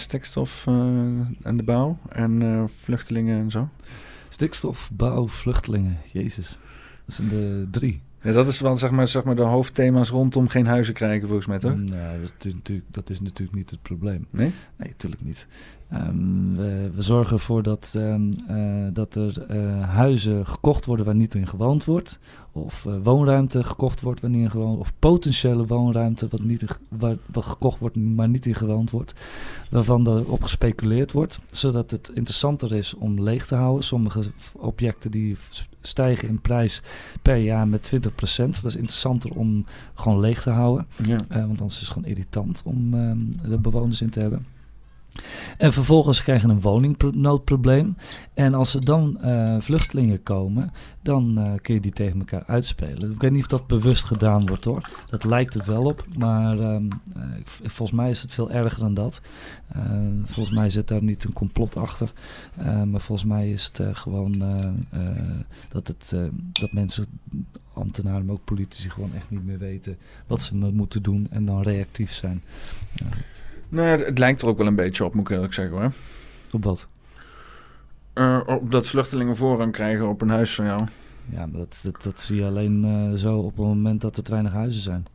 stikstof 0.00 0.66
en 1.42 1.56
de 1.56 1.62
bouw 1.62 1.98
en 2.08 2.64
vluchtelingen 2.74 3.40
en 3.40 3.50
zo? 3.50 3.68
Stikstof, 4.28 4.90
bouw, 4.92 5.28
vluchtelingen, 5.28 5.98
Jezus. 6.12 6.58
Dat 7.06 7.14
zijn 7.14 7.28
de 7.28 7.66
drie. 7.70 8.02
Ja, 8.22 8.32
dat 8.32 8.46
is 8.46 8.60
wel 8.60 8.76
zeg 8.76 8.90
maar, 8.90 9.08
zeg 9.08 9.24
maar 9.24 9.36
de 9.36 9.42
hoofdthema's 9.42 10.10
rondom 10.10 10.48
geen 10.48 10.66
huizen 10.66 10.94
krijgen, 10.94 11.26
volgens 11.26 11.46
mij, 11.46 11.58
toch? 11.58 11.76
Nee, 11.76 12.20
dat 12.20 12.44
is 12.44 12.54
natuurlijk, 12.54 12.86
dat 12.90 13.10
is 13.10 13.20
natuurlijk 13.20 13.56
niet 13.56 13.70
het 13.70 13.82
probleem. 13.82 14.26
Nee? 14.30 14.52
Nee, 14.76 14.88
natuurlijk 14.88 15.22
niet. 15.22 15.46
Um, 15.92 16.56
we, 16.56 16.90
we, 16.94 17.02
zorgen 17.02 17.32
ervoor 17.32 17.62
dat, 17.62 17.94
um, 17.96 18.30
uh, 18.50 18.86
dat 18.92 19.14
er 19.14 19.46
uh, 19.50 19.88
huizen 19.88 20.46
gekocht 20.46 20.84
worden 20.84 21.06
waar 21.06 21.14
niet 21.14 21.34
in 21.34 21.46
gewoond 21.46 21.84
wordt. 21.84 22.18
Of 22.52 22.84
uh, 22.84 22.94
woonruimte 23.02 23.64
gekocht 23.64 24.00
wordt 24.00 24.20
waar 24.20 24.30
niet 24.30 24.42
in 24.42 24.50
gewoond 24.50 24.76
wordt. 24.76 24.90
Of 24.90 24.98
potentiële 24.98 25.66
woonruimte 25.66 26.28
wat, 26.30 26.42
niet 26.42 26.62
in, 26.62 26.68
waar, 26.88 27.16
wat 27.26 27.44
gekocht 27.44 27.78
wordt 27.78 27.96
maar 27.96 28.28
niet 28.28 28.46
in 28.46 28.54
gewoond 28.54 28.90
wordt. 28.90 29.14
Waarvan 29.70 30.06
er 30.06 30.30
op 30.30 30.42
gespeculeerd 30.42 31.12
wordt. 31.12 31.40
Zodat 31.46 31.90
het 31.90 32.10
interessanter 32.14 32.72
is 32.72 32.94
om 32.94 33.22
leeg 33.22 33.46
te 33.46 33.54
houden. 33.54 33.84
Sommige 33.84 34.22
objecten 34.52 35.10
die 35.10 35.36
stijgen 35.86 36.28
in 36.28 36.40
prijs 36.40 36.82
per 37.22 37.36
jaar 37.36 37.68
met 37.68 37.92
20%. 37.94 38.00
Dat 38.26 38.64
is 38.64 38.76
interessanter 38.76 39.30
om 39.30 39.66
gewoon 39.94 40.20
leeg 40.20 40.42
te 40.42 40.50
houden. 40.50 40.86
Ja. 41.02 41.16
want 41.28 41.60
anders 41.60 41.74
is 41.74 41.80
het 41.80 41.88
gewoon 41.88 42.08
irritant 42.08 42.62
om 42.64 42.94
um, 42.94 43.28
er 43.50 43.60
bewoners 43.60 44.00
in 44.00 44.10
te 44.10 44.20
hebben. 44.20 44.46
En 45.58 45.72
vervolgens 45.72 46.22
krijgen 46.22 46.50
een 46.50 46.60
woningnoodprobleem. 46.60 47.96
En 48.34 48.54
als 48.54 48.74
er 48.74 48.84
dan 48.84 49.18
uh, 49.24 49.56
vluchtelingen 49.58 50.22
komen, 50.22 50.72
dan 51.02 51.38
uh, 51.38 51.52
kun 51.62 51.74
je 51.74 51.80
die 51.80 51.92
tegen 51.92 52.18
elkaar 52.18 52.44
uitspelen. 52.46 53.12
Ik 53.12 53.20
weet 53.20 53.30
niet 53.30 53.42
of 53.42 53.48
dat 53.48 53.66
bewust 53.66 54.04
gedaan 54.04 54.46
wordt 54.46 54.64
hoor. 54.64 54.88
Dat 55.10 55.24
lijkt 55.24 55.54
het 55.54 55.66
wel 55.66 55.84
op, 55.84 56.04
maar 56.18 56.58
uh, 56.58 56.76
volgens 57.64 57.98
mij 57.98 58.10
is 58.10 58.22
het 58.22 58.32
veel 58.32 58.50
erger 58.50 58.80
dan 58.80 58.94
dat. 58.94 59.20
volgens 60.24 60.56
mij 60.56 60.70
zit 60.70 60.88
daar 60.88 61.02
niet 61.02 61.24
een 61.24 61.32
complot 61.32 61.76
achter. 61.76 62.12
maar 62.64 63.00
volgens 63.00 63.28
mij 63.28 63.50
is 63.50 63.70
het 63.72 63.96
gewoon 63.96 64.38
dat, 65.72 65.88
het, 65.88 66.14
dat 66.52 66.72
mensen 66.72 67.06
ambtenaren, 67.72 68.24
maar 68.24 68.34
ook 68.34 68.44
politici 68.44 68.90
gewoon 68.90 69.14
echt 69.14 69.30
niet 69.30 69.44
meer 69.44 69.58
weten 69.58 69.98
wat 70.26 70.42
ze 70.42 70.56
moeten 70.56 71.02
doen 71.02 71.26
en 71.30 71.44
dan 71.44 71.62
reactief 71.62 72.12
zijn. 72.12 72.42
Nou 73.68 73.88
ja, 73.88 74.04
het 74.04 74.18
lijkt 74.18 74.42
er 74.42 74.48
ook 74.48 74.58
wel 74.58 74.66
een 74.66 74.74
beetje 74.74 75.04
op, 75.04 75.14
moet 75.14 75.28
ik 75.28 75.34
eerlijk 75.34 75.52
zeggen 75.52 75.76
hoor. 75.76 75.92
Op 76.52 76.64
wat? 76.64 76.88
Uh, 78.14 78.40
op 78.46 78.70
dat 78.70 78.86
vluchtelingen 78.86 79.36
voorrang 79.36 79.72
krijgen 79.72 80.08
op 80.08 80.20
een 80.22 80.28
huis 80.28 80.54
van 80.54 80.64
jou. 80.64 80.80
Ja, 81.30 81.46
maar 81.46 81.60
dat, 81.60 81.80
dat, 81.82 82.02
dat 82.02 82.20
zie 82.20 82.36
je 82.36 82.44
alleen 82.44 82.84
uh, 82.84 83.18
zo 83.18 83.38
op 83.38 83.56
het 83.56 83.66
moment 83.66 84.00
dat 84.00 84.16
er 84.16 84.22
te 84.22 84.30
weinig 84.30 84.52
huizen 84.52 84.82
zijn. 84.82 85.06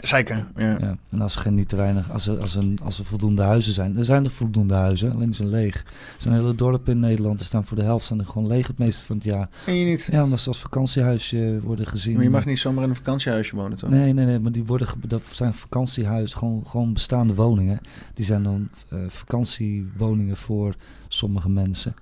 Zeker, 0.00 0.46
ja. 0.56 0.76
ja. 0.80 0.96
En 1.10 1.20
als 1.20 1.34
er 1.34 1.40
geen 1.40 1.54
niet 1.54 1.68
te 1.68 1.76
weinig, 1.76 2.10
als 2.10 2.26
er, 2.26 2.40
als, 2.40 2.56
er, 2.56 2.62
als 2.82 2.98
er 2.98 3.04
voldoende 3.04 3.42
huizen 3.42 3.72
zijn, 3.72 3.96
er 3.96 4.04
zijn 4.04 4.24
er 4.24 4.30
voldoende 4.30 4.74
huizen, 4.74 5.12
alleen 5.12 5.34
zijn 5.34 5.48
leeg. 5.48 5.74
Er 5.76 6.14
zijn 6.16 6.34
hele 6.34 6.54
dorpen 6.54 6.92
in 6.92 6.98
Nederland, 6.98 7.40
er 7.40 7.46
staan 7.46 7.64
voor 7.64 7.76
de 7.76 7.82
helft 7.82 8.06
zijn 8.06 8.18
er 8.18 8.26
gewoon 8.26 8.46
leeg 8.46 8.66
het 8.66 8.78
meeste 8.78 9.04
van 9.04 9.16
het 9.16 9.24
jaar. 9.24 9.48
En 9.66 9.74
je 9.74 9.84
niet? 9.84 10.08
Ja, 10.10 10.22
omdat 10.22 10.40
ze 10.40 10.48
als 10.48 10.58
vakantiehuisje 10.58 11.60
worden 11.62 11.86
gezien. 11.86 12.14
Maar 12.14 12.22
je 12.22 12.30
mag 12.30 12.44
niet 12.44 12.58
zomaar 12.58 12.84
in 12.84 12.88
een 12.88 12.96
vakantiehuisje 12.96 13.56
wonen, 13.56 13.78
toch? 13.78 13.90
Nee, 13.90 14.12
nee, 14.12 14.26
nee, 14.26 14.38
maar 14.38 14.52
die 14.52 14.64
worden, 14.64 14.88
dat 15.06 15.22
zijn 15.32 15.54
vakantiehuizen, 15.54 16.38
gewoon, 16.38 16.66
gewoon 16.66 16.92
bestaande 16.92 17.34
woningen. 17.34 17.80
Die 18.14 18.24
zijn 18.24 18.42
dan 18.42 18.68
uh, 18.92 18.98
vakantiewoningen 19.08 20.36
voor 20.36 20.74
sommige 21.08 21.48
mensen. 21.48 21.94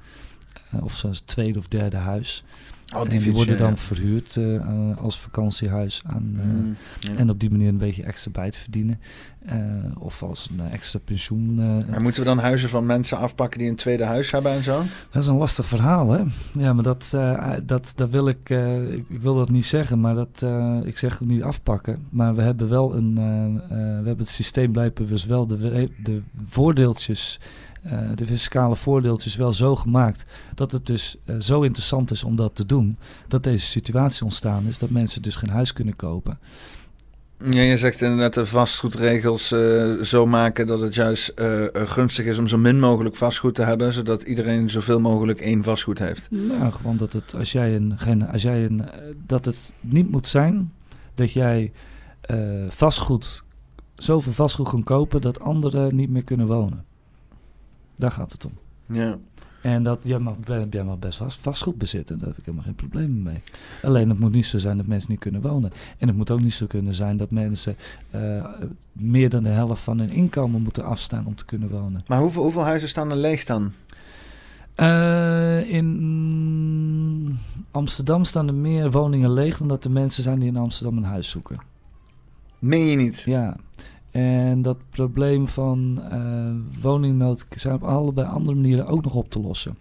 Uh, 0.74 0.84
of 0.84 0.96
zelfs 0.96 1.20
tweede 1.20 1.58
of 1.58 1.68
derde 1.68 1.96
huis. 1.96 2.44
Oh, 2.96 3.02
die, 3.02 3.18
en 3.18 3.24
die 3.24 3.32
worden 3.32 3.56
dan 3.56 3.78
verhuurd 3.78 4.36
uh, 4.36 4.96
als 4.96 5.18
vakantiehuis 5.18 6.02
aan. 6.06 6.32
Uh, 6.36 6.44
mm, 6.44 6.76
ja. 7.00 7.16
En 7.16 7.30
op 7.30 7.40
die 7.40 7.50
manier 7.50 7.68
een 7.68 7.78
beetje 7.78 8.02
extra 8.02 8.30
bij 8.30 8.50
te 8.50 8.58
verdienen. 8.58 9.00
Uh, 9.52 9.54
of 9.98 10.22
als 10.22 10.48
een 10.50 10.70
extra 10.70 10.98
pensioen. 11.04 11.60
en 11.90 12.02
moeten 12.02 12.22
we 12.22 12.28
dan 12.28 12.38
huizen 12.38 12.68
van 12.68 12.86
mensen 12.86 13.18
afpakken 13.18 13.58
die 13.58 13.68
een 13.68 13.76
tweede 13.76 14.04
huis 14.04 14.30
hebben 14.30 14.52
en 14.52 14.62
zo? 14.62 14.82
Dat 15.10 15.22
is 15.22 15.28
een 15.28 15.36
lastig 15.36 15.66
verhaal, 15.66 16.10
hè? 16.10 16.22
Ja, 16.58 16.72
maar 16.72 16.84
dat, 16.84 17.16
dat, 17.62 17.92
dat 17.96 18.10
wil 18.10 18.28
ik, 18.28 18.50
ik, 18.50 19.04
ik. 19.08 19.20
wil 19.20 19.34
dat 19.34 19.50
niet 19.50 19.66
zeggen, 19.66 20.00
maar 20.00 20.14
dat. 20.14 20.44
ik 20.84 20.98
zeg 20.98 21.18
het 21.18 21.28
niet 21.28 21.42
afpakken. 21.42 22.06
Maar 22.10 22.34
we 22.34 22.42
hebben 22.42 22.68
wel 22.68 22.96
een. 22.96 23.14
we 23.68 23.74
hebben 23.74 24.18
het 24.18 24.28
systeem 24.28 24.72
blijkbaar 24.72 25.06
dus 25.06 25.24
wel 25.24 25.46
de, 25.46 25.90
de 26.02 26.22
voordeeltjes 26.46 27.40
uh, 27.86 27.98
de 28.14 28.26
fiscale 28.26 28.76
voordeeltjes 28.76 29.36
wel 29.36 29.52
zo 29.52 29.76
gemaakt 29.76 30.24
dat 30.54 30.72
het 30.72 30.86
dus 30.86 31.16
uh, 31.24 31.36
zo 31.38 31.62
interessant 31.62 32.10
is 32.10 32.24
om 32.24 32.36
dat 32.36 32.54
te 32.54 32.66
doen, 32.66 32.98
dat 33.28 33.42
deze 33.42 33.66
situatie 33.66 34.24
ontstaan 34.24 34.66
is, 34.66 34.78
dat 34.78 34.90
mensen 34.90 35.22
dus 35.22 35.36
geen 35.36 35.50
huis 35.50 35.72
kunnen 35.72 35.96
kopen. 35.96 36.38
Ja, 37.50 37.60
je 37.60 37.78
zegt 37.78 38.00
inderdaad 38.00 38.34
de 38.34 38.46
vastgoedregels 38.46 39.52
uh, 39.52 39.92
zo 40.02 40.26
maken 40.26 40.66
dat 40.66 40.80
het 40.80 40.94
juist 40.94 41.32
gunstig 41.72 42.24
is 42.24 42.38
om 42.38 42.48
zo 42.48 42.58
min 42.58 42.80
mogelijk 42.80 43.16
vastgoed 43.16 43.54
te 43.54 43.62
hebben, 43.62 43.92
zodat 43.92 44.22
iedereen 44.22 44.70
zoveel 44.70 45.00
mogelijk 45.00 45.40
één 45.40 45.62
vastgoed 45.62 45.98
heeft. 45.98 46.30
Nou, 46.30 46.72
gewoon 46.72 46.96
dat 46.96 47.12
het 47.12 47.34
als 47.34 47.52
jij 47.52 47.76
een, 47.76 47.98
geen, 47.98 48.28
als 48.28 48.42
jij 48.42 48.64
een, 48.64 48.84
dat 49.26 49.44
het 49.44 49.74
niet 49.80 50.10
moet 50.10 50.26
zijn 50.26 50.72
dat 51.14 51.32
jij 51.32 51.72
vastgoed, 52.68 53.44
zoveel 53.94 54.32
vastgoed 54.32 54.68
kan 54.68 54.82
kopen 54.82 55.20
dat 55.20 55.40
anderen 55.40 55.96
niet 55.96 56.10
meer 56.10 56.24
kunnen 56.24 56.46
wonen. 56.46 56.84
Daar 58.00 58.12
gaat 58.12 58.32
het 58.32 58.44
om. 58.44 58.52
Ja. 58.96 59.18
En 59.62 59.82
dat 59.82 59.98
jij 60.02 60.18
mag, 60.18 60.34
jij 60.70 60.84
mag 60.84 60.98
best 60.98 61.18
vast, 61.18 61.38
vastgoed 61.38 61.78
bezitten. 61.78 62.18
Daar 62.18 62.28
heb 62.28 62.38
ik 62.38 62.44
helemaal 62.44 62.66
geen 62.66 62.74
problemen 62.74 63.22
mee. 63.22 63.42
Alleen 63.82 64.08
het 64.08 64.18
moet 64.18 64.32
niet 64.32 64.46
zo 64.46 64.58
zijn 64.58 64.76
dat 64.76 64.86
mensen 64.86 65.10
niet 65.10 65.20
kunnen 65.20 65.40
wonen. 65.40 65.72
En 65.98 66.08
het 66.08 66.16
moet 66.16 66.30
ook 66.30 66.40
niet 66.40 66.54
zo 66.54 66.66
kunnen 66.66 66.94
zijn 66.94 67.16
dat 67.16 67.30
mensen 67.30 67.76
uh, 68.14 68.44
meer 68.92 69.30
dan 69.30 69.42
de 69.42 69.48
helft 69.48 69.82
van 69.82 69.98
hun 69.98 70.10
inkomen 70.10 70.62
moeten 70.62 70.84
afstaan 70.84 71.26
om 71.26 71.34
te 71.34 71.44
kunnen 71.44 71.68
wonen. 71.68 72.04
Maar 72.06 72.18
hoeveel, 72.18 72.42
hoeveel 72.42 72.64
huizen 72.64 72.88
staan 72.88 73.10
er 73.10 73.16
leeg 73.16 73.44
dan? 73.44 73.72
Uh, 74.76 75.70
in 75.70 77.38
Amsterdam 77.70 78.24
staan 78.24 78.48
er 78.48 78.54
meer 78.54 78.90
woningen 78.90 79.32
leeg 79.32 79.58
dan 79.58 79.68
dat 79.68 79.84
er 79.84 79.90
mensen 79.90 80.22
zijn 80.22 80.38
die 80.38 80.48
in 80.48 80.56
Amsterdam 80.56 80.96
een 80.96 81.04
huis 81.04 81.28
zoeken. 81.28 81.60
Meen 82.58 82.86
je 82.86 82.96
niet? 82.96 83.20
Ja. 83.20 83.56
En 84.10 84.62
dat 84.62 84.78
probleem 84.90 85.48
van 85.48 86.02
uh, 86.12 86.82
woningnood 86.82 87.46
zijn 87.56 87.74
op 87.74 87.82
allerlei 87.82 88.28
andere 88.28 88.56
manieren 88.56 88.86
ook 88.86 89.02
nog 89.02 89.14
op 89.14 89.30
te 89.30 89.40
lossen. 89.40 89.76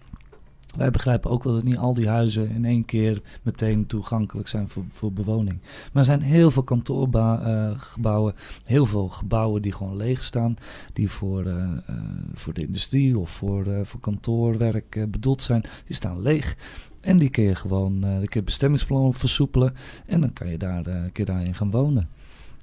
Wij 0.77 0.91
begrijpen 0.91 1.31
ook 1.31 1.43
wel 1.43 1.53
dat 1.53 1.63
niet 1.63 1.77
al 1.77 1.93
die 1.93 2.07
huizen 2.07 2.49
in 2.49 2.65
één 2.65 2.85
keer 2.85 3.21
meteen 3.41 3.85
toegankelijk 3.85 4.47
zijn 4.47 4.69
voor, 4.69 4.83
voor 4.89 5.13
bewoning. 5.13 5.61
Maar 5.61 5.89
er 5.93 6.05
zijn 6.05 6.21
heel 6.21 6.51
veel 6.51 6.63
kantoorgebouwen, 6.63 8.33
uh, 8.35 8.39
heel 8.65 8.85
veel 8.85 9.07
gebouwen 9.07 9.61
die 9.61 9.71
gewoon 9.71 9.97
leeg 9.97 10.23
staan, 10.23 10.55
die 10.93 11.09
voor, 11.09 11.45
uh, 11.45 11.71
voor 12.33 12.53
de 12.53 12.65
industrie 12.65 13.17
of 13.17 13.29
voor, 13.29 13.85
voor 13.85 13.99
kantoorwerk 13.99 15.05
bedoeld 15.09 15.41
zijn. 15.41 15.61
Die 15.85 15.95
staan 15.95 16.21
leeg. 16.21 16.57
En 17.01 17.17
die 17.17 17.29
kun 17.29 17.43
je 17.43 17.55
gewoon, 17.55 18.05
uh, 18.05 18.23
je 18.23 18.43
bestemmingsplan 18.43 19.13
versoepelen. 19.13 19.73
En 20.05 20.21
dan 20.21 20.33
kan 20.33 20.49
je, 20.49 20.57
daar, 20.57 20.83
kun 20.83 21.11
je 21.13 21.25
daarin 21.25 21.55
gaan 21.55 21.71
wonen. 21.71 22.09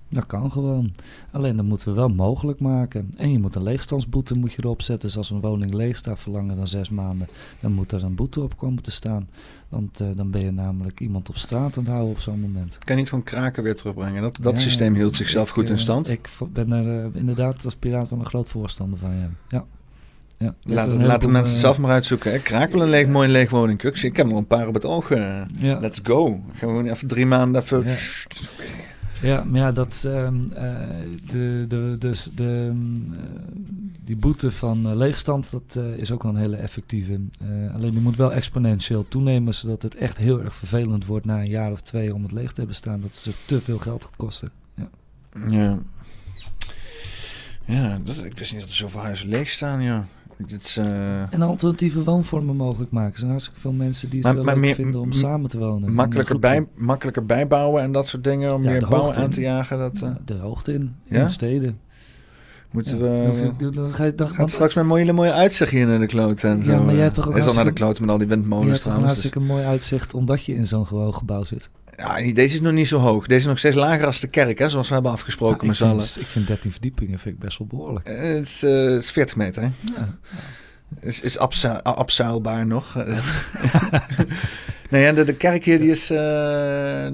Dat 0.08 0.26
kan 0.26 0.50
gewoon. 0.50 0.92
Alleen 1.30 1.56
dat 1.56 1.64
moeten 1.64 1.88
we 1.88 1.94
wel 1.94 2.08
mogelijk 2.08 2.60
maken. 2.60 3.10
En 3.16 3.32
je 3.32 3.38
moet 3.38 3.54
een 3.54 3.62
leegstandsboete 3.62 4.38
moet 4.38 4.52
je 4.52 4.62
erop 4.62 4.82
zetten. 4.82 5.08
Dus 5.08 5.16
als 5.16 5.30
een 5.30 5.40
woning 5.40 5.74
leeg 5.74 5.96
staat 5.96 6.18
voor 6.18 6.32
langer 6.32 6.56
dan 6.56 6.68
zes 6.68 6.88
maanden, 6.88 7.28
dan 7.60 7.72
moet 7.72 7.92
er 7.92 8.04
een 8.04 8.14
boete 8.14 8.42
op 8.42 8.56
komen 8.56 8.82
te 8.82 8.90
staan. 8.90 9.28
Want 9.68 10.00
uh, 10.00 10.08
dan 10.16 10.30
ben 10.30 10.40
je 10.40 10.50
namelijk 10.50 11.00
iemand 11.00 11.28
op 11.28 11.36
straat 11.36 11.76
aan 11.76 11.84
het 11.84 11.92
houden 11.92 12.14
op 12.14 12.20
zo'n 12.20 12.40
moment. 12.40 12.78
Kan 12.78 12.94
je 12.94 13.00
niet 13.00 13.10
van 13.10 13.22
kraken 13.22 13.62
weer 13.62 13.74
terugbrengen? 13.74 14.22
Dat, 14.22 14.38
dat 14.42 14.56
ja, 14.56 14.62
systeem 14.62 14.94
hield 14.94 15.16
zichzelf 15.16 15.48
ik, 15.48 15.54
goed 15.54 15.68
in 15.68 15.78
stand. 15.78 16.10
Ik 16.10 16.28
ben 16.52 16.72
er 16.72 17.10
inderdaad 17.16 17.64
als 17.64 17.76
piraat 17.76 18.10
wel 18.10 18.18
een 18.18 18.26
groot 18.26 18.48
voorstander 18.48 18.98
van. 18.98 19.10
Ja. 19.14 19.30
ja. 19.48 19.64
Ja, 20.38 20.54
Laat, 20.62 20.86
laat 20.86 21.22
de 21.22 21.28
mensen 21.28 21.54
uh, 21.54 21.60
zelf 21.60 21.78
maar 21.78 21.90
uitzoeken. 21.90 22.32
Hè. 22.32 22.38
Krakel 22.38 22.82
een 22.82 22.88
leeg, 22.88 23.06
mooi 23.06 23.28
leeg 23.28 23.50
woning. 23.50 23.82
Ik 23.82 24.16
heb 24.16 24.26
nog 24.26 24.38
een 24.38 24.46
paar 24.46 24.68
op 24.68 24.74
het 24.74 24.84
oog. 24.84 25.08
Ja. 25.08 25.46
Let's 25.80 26.00
go. 26.02 26.40
Gewoon 26.52 26.86
even 26.86 27.08
drie 27.08 27.26
maanden 27.26 27.62
even... 27.62 27.84
Ja. 29.22 29.44
Maar 29.44 29.60
ja, 29.60 29.72
dat, 29.72 30.04
um, 30.06 30.52
uh, 30.52 30.78
de, 31.30 31.64
de, 31.68 31.96
dus 31.98 32.30
de, 32.34 32.72
uh, 33.10 33.18
die 34.04 34.16
boete 34.16 34.50
van 34.50 34.86
uh, 34.86 34.94
leegstand, 34.96 35.50
dat 35.50 35.78
is 35.96 36.10
ook 36.10 36.22
wel 36.22 36.32
een 36.32 36.38
hele 36.38 36.56
effectieve. 36.56 37.20
alleen 37.72 37.90
die 37.90 38.00
moet 38.00 38.16
wel 38.16 38.32
exponentieel 38.32 39.08
toenemen, 39.08 39.54
zodat 39.54 39.82
het 39.82 39.94
echt 39.94 40.16
heel 40.16 40.42
erg 40.42 40.54
vervelend 40.54 41.06
wordt 41.06 41.26
na 41.26 41.38
een 41.38 41.48
jaar 41.48 41.72
of 41.72 41.80
twee 41.80 42.14
om 42.14 42.22
het 42.22 42.32
leeg 42.32 42.48
te 42.52 42.58
hebben 42.58 42.76
staan. 42.76 43.00
Dat 43.00 43.22
het 43.24 43.36
te 43.44 43.60
veel 43.60 43.78
geld 43.78 44.04
gaat 44.04 44.16
kosten. 44.16 44.50
Ja. 44.74 44.88
Ja, 45.48 45.78
ja 47.64 47.98
dat, 48.04 48.24
ik 48.24 48.38
wist 48.38 48.52
niet 48.52 48.60
dat 48.60 48.70
er 48.70 48.76
zoveel 48.76 49.00
huizen 49.00 49.28
leeg 49.28 49.48
staan, 49.48 49.82
ja. 49.82 50.06
Is, 50.46 50.76
uh... 50.76 51.32
En 51.32 51.42
alternatieve 51.42 52.02
woonvormen 52.02 52.56
mogelijk 52.56 52.90
maken. 52.90 53.12
Er 53.12 53.18
zijn 53.18 53.30
hartstikke 53.30 53.60
veel 53.60 53.72
mensen 53.72 54.10
die 54.10 54.26
het 54.26 54.34
maar, 54.34 54.44
maar 54.44 54.58
meer, 54.58 54.74
vinden 54.74 55.00
om 55.00 55.12
samen 55.12 55.50
te 55.50 55.58
wonen. 55.58 55.92
Makkelijker, 55.92 56.38
bij, 56.38 56.66
makkelijker 56.74 57.26
bijbouwen 57.26 57.82
en 57.82 57.92
dat 57.92 58.06
soort 58.06 58.24
dingen. 58.24 58.54
Om 58.54 58.62
ja, 58.62 58.70
meer 58.70 58.88
bouw 58.88 59.12
aan 59.12 59.30
te 59.30 59.40
jagen. 59.40 59.78
Dat, 59.78 60.00
uh... 60.04 60.10
de 60.24 60.34
hoogte 60.34 60.72
in, 60.72 60.94
ja? 61.02 61.22
in 61.22 61.30
steden. 61.30 61.78
Moeten 62.70 62.98
ja. 62.98 63.32
we... 63.32 63.52
Dan, 63.58 63.72
dan 63.72 63.92
ga 63.92 64.04
je, 64.04 64.14
dan, 64.14 64.28
gaat 64.28 64.50
straks 64.50 64.74
met 64.74 64.84
mooie, 64.84 65.12
mooie 65.12 65.32
uitzicht 65.32 65.70
hier 65.70 65.86
naar 65.86 65.98
de 65.98 66.06
kloot 66.06 66.44
en 66.44 66.64
zo. 66.64 66.70
Ja, 66.72 66.80
maar 66.80 66.94
jij 66.94 67.02
hebt 67.02 67.14
toch 67.14 67.28
ook... 67.28 67.36
Is 67.36 67.46
al 67.46 67.54
naar 67.54 67.64
de 67.64 67.72
kloot 67.72 68.00
met 68.00 68.10
al 68.10 68.18
die 68.18 68.26
windmolens 68.26 68.66
Je 68.66 68.72
hebt 68.72 68.84
toch 68.84 68.94
een 68.94 69.04
hartstikke 69.04 69.38
dus. 69.38 69.48
mooi 69.48 69.64
uitzicht 69.64 70.14
omdat 70.14 70.44
je 70.44 70.54
in 70.54 70.66
zo'n 70.66 70.86
gewoon 70.86 71.14
gebouw 71.14 71.42
zit. 71.42 71.70
Ja, 71.96 72.32
deze 72.32 72.54
is 72.54 72.60
nog 72.60 72.72
niet 72.72 72.88
zo 72.88 72.98
hoog. 72.98 73.26
Deze 73.26 73.40
is 73.40 73.46
nog 73.46 73.58
steeds 73.58 73.76
lager 73.76 74.06
als 74.06 74.20
de 74.20 74.28
kerk, 74.28 74.58
hè, 74.58 74.68
zoals 74.68 74.88
we 74.88 74.94
hebben 74.94 75.12
afgesproken 75.12 75.60
ja, 75.60 75.66
met 75.66 75.76
z'n 75.76 75.84
allen. 75.84 76.04
Ik 76.18 76.26
vind 76.26 76.46
13 76.46 76.70
verdiepingen 76.70 77.18
vind 77.18 77.34
ik 77.34 77.40
best 77.40 77.58
wel 77.58 77.66
behoorlijk. 77.66 78.08
Uh, 78.08 78.18
het, 78.18 78.46
is, 78.46 78.62
uh, 78.62 78.90
het 78.90 79.02
is 79.02 79.10
40 79.10 79.36
meter, 79.36 79.62
hè? 79.62 79.68
Ja. 79.96 80.18
Is, 81.00 81.20
is 81.20 81.38
abzuilbaar 81.82 82.66
nog. 82.66 82.94
nee, 84.90 85.02
ja, 85.02 85.12
de, 85.12 85.24
de 85.24 85.34
kerk 85.34 85.64
hier 85.64 85.78
die 85.78 85.90
is 85.90 86.10
uh, 86.10 86.18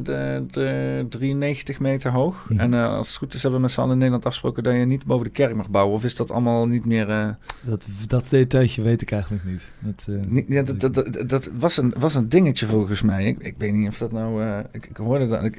de, 0.03 0.45
de 0.51 1.07
93 1.09 1.81
meter 1.81 2.11
hoog. 2.11 2.47
Mm. 2.49 2.61
En 2.61 2.73
uh, 2.73 2.95
als 2.95 3.09
het 3.09 3.17
goed 3.17 3.35
is 3.35 3.43
hebben 3.43 3.61
we 3.61 3.67
met 3.67 3.75
z'n 3.75 3.81
allen 3.81 3.93
in 3.93 3.99
Nederland 3.99 4.27
afgesproken 4.27 4.63
dat 4.63 4.73
je 4.73 4.79
niet 4.79 5.05
boven 5.05 5.25
de 5.25 5.33
kerk 5.33 5.55
mag 5.55 5.71
bouwen. 5.71 5.95
Of 5.95 6.05
is 6.05 6.17
dat 6.17 6.31
allemaal 6.31 6.69
niet 6.69 6.87
meer... 6.87 7.09
Uh... 7.09 7.29
Dat, 7.61 7.87
dat 8.07 8.29
detailje 8.31 8.83
weet 8.83 9.03
ik 9.03 9.13
eigenlijk 9.13 9.45
niet. 9.45 9.73
Dat, 9.79 10.09
niet 10.27 10.45
ja, 10.49 10.63
dat, 10.63 10.81
dat, 10.81 10.95
dat, 10.95 11.29
dat, 11.29 11.51
was, 11.59 11.77
een, 11.77 11.95
was 11.99 12.15
een 12.15 12.29
dingetje 12.29 12.67
volgens 12.67 13.03
mij. 13.03 13.25
Ik, 13.25 13.39
ik 13.39 13.55
weet 13.59 13.73
niet 13.73 13.89
of 13.89 13.99
dat 13.99 14.13
nou... 14.13 14.63
ik, 14.71 14.87
ik 14.87 14.97
hoorde 14.97 15.29
dat... 15.29 15.45
Ik, 15.45 15.59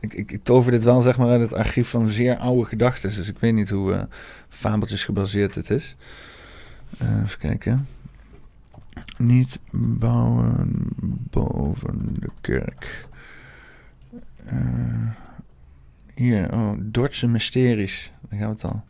ik, 0.00 0.14
ik, 0.14 0.32
ik 0.32 0.44
tover 0.44 0.70
dit 0.70 0.82
wel 0.82 1.00
zeg 1.00 1.18
maar 1.18 1.28
uit 1.28 1.40
het 1.40 1.54
archief 1.54 1.88
van 1.88 2.08
zeer 2.08 2.36
oude 2.36 2.64
gedachten. 2.64 3.14
Dus 3.16 3.28
ik 3.28 3.38
weet 3.38 3.54
niet 3.54 3.70
hoe 3.70 4.08
fabeltjes 4.48 5.04
gebaseerd 5.04 5.54
het 5.54 5.70
is. 5.70 5.96
Even 7.00 7.38
kijken. 7.38 7.86
Niet 9.18 9.58
bouwen 9.72 10.88
boven 11.30 12.16
de 12.18 12.30
kerk. 12.40 13.08
Uh, 14.52 15.10
hier, 16.14 16.52
oh, 16.52 16.72
Dordtse 16.78 17.28
Mysteries. 17.28 18.12
Daar 18.28 18.38
gaan 18.38 18.48
we 18.48 18.54
het 18.54 18.64
al. 18.64 18.82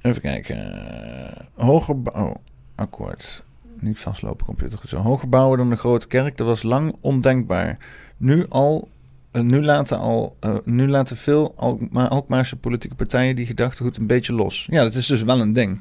Even 0.00 0.22
kijken. 0.22 1.46
Hoger 1.54 1.96
oh, 2.12 2.34
akkoord. 2.74 3.42
Niet 3.80 3.98
vastlopen 3.98 4.46
computer. 4.46 4.80
Zo 4.86 4.96
hoger 4.96 5.28
bouwen 5.28 5.58
dan 5.58 5.70
de 5.70 5.76
grote 5.76 6.06
kerk, 6.06 6.36
dat 6.36 6.46
was 6.46 6.62
lang 6.62 6.96
ondenkbaar. 7.00 7.78
Nu 8.16 8.46
al 8.48 8.88
uh, 9.32 9.42
nu, 9.42 9.62
laten 9.62 9.98
al, 9.98 10.36
uh, 10.40 10.56
nu 10.64 10.88
laten 10.88 11.16
veel 11.16 11.54
Alkma 11.56 12.08
Alkmaarse 12.08 12.56
politieke 12.56 12.96
partijen 12.96 13.36
die 13.36 13.46
gedachtegoed 13.46 13.96
een 13.96 14.06
beetje 14.06 14.32
los. 14.32 14.66
Ja, 14.70 14.82
dat 14.82 14.94
is 14.94 15.06
dus 15.06 15.22
wel 15.22 15.40
een 15.40 15.52
ding. 15.52 15.80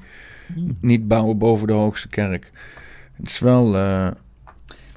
Hmm. 0.53 0.78
Niet 0.82 1.07
bouwen 1.07 1.38
boven 1.38 1.68
de 1.68 1.74
hoogste 1.74 2.07
kerk. 2.07 2.52
Het 3.14 3.28
is 3.28 3.40
wel... 3.40 3.76
Uh... 3.76 4.07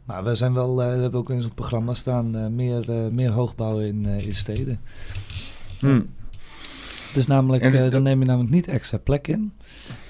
Maar 0.05 0.25
we 0.25 0.35
zijn 0.35 0.55
wel, 0.55 0.77
we 0.77 0.83
hebben 0.83 1.21
ook 1.21 1.31
in 1.31 1.37
ons 1.37 1.49
programma 1.55 1.95
staan, 1.95 2.55
meer, 2.55 2.85
meer 3.13 3.31
hoogbouwen 3.31 3.87
in, 3.87 4.07
in 4.07 4.35
steden. 4.35 4.81
Hmm. 5.79 6.07
Dus 7.15 7.27
namelijk, 7.27 7.63
en, 7.63 7.91
dan 7.91 8.03
neem 8.03 8.21
je 8.21 8.27
namelijk 8.27 8.53
niet 8.53 8.67
extra 8.67 8.99
plek 8.99 9.29
in. 9.29 9.53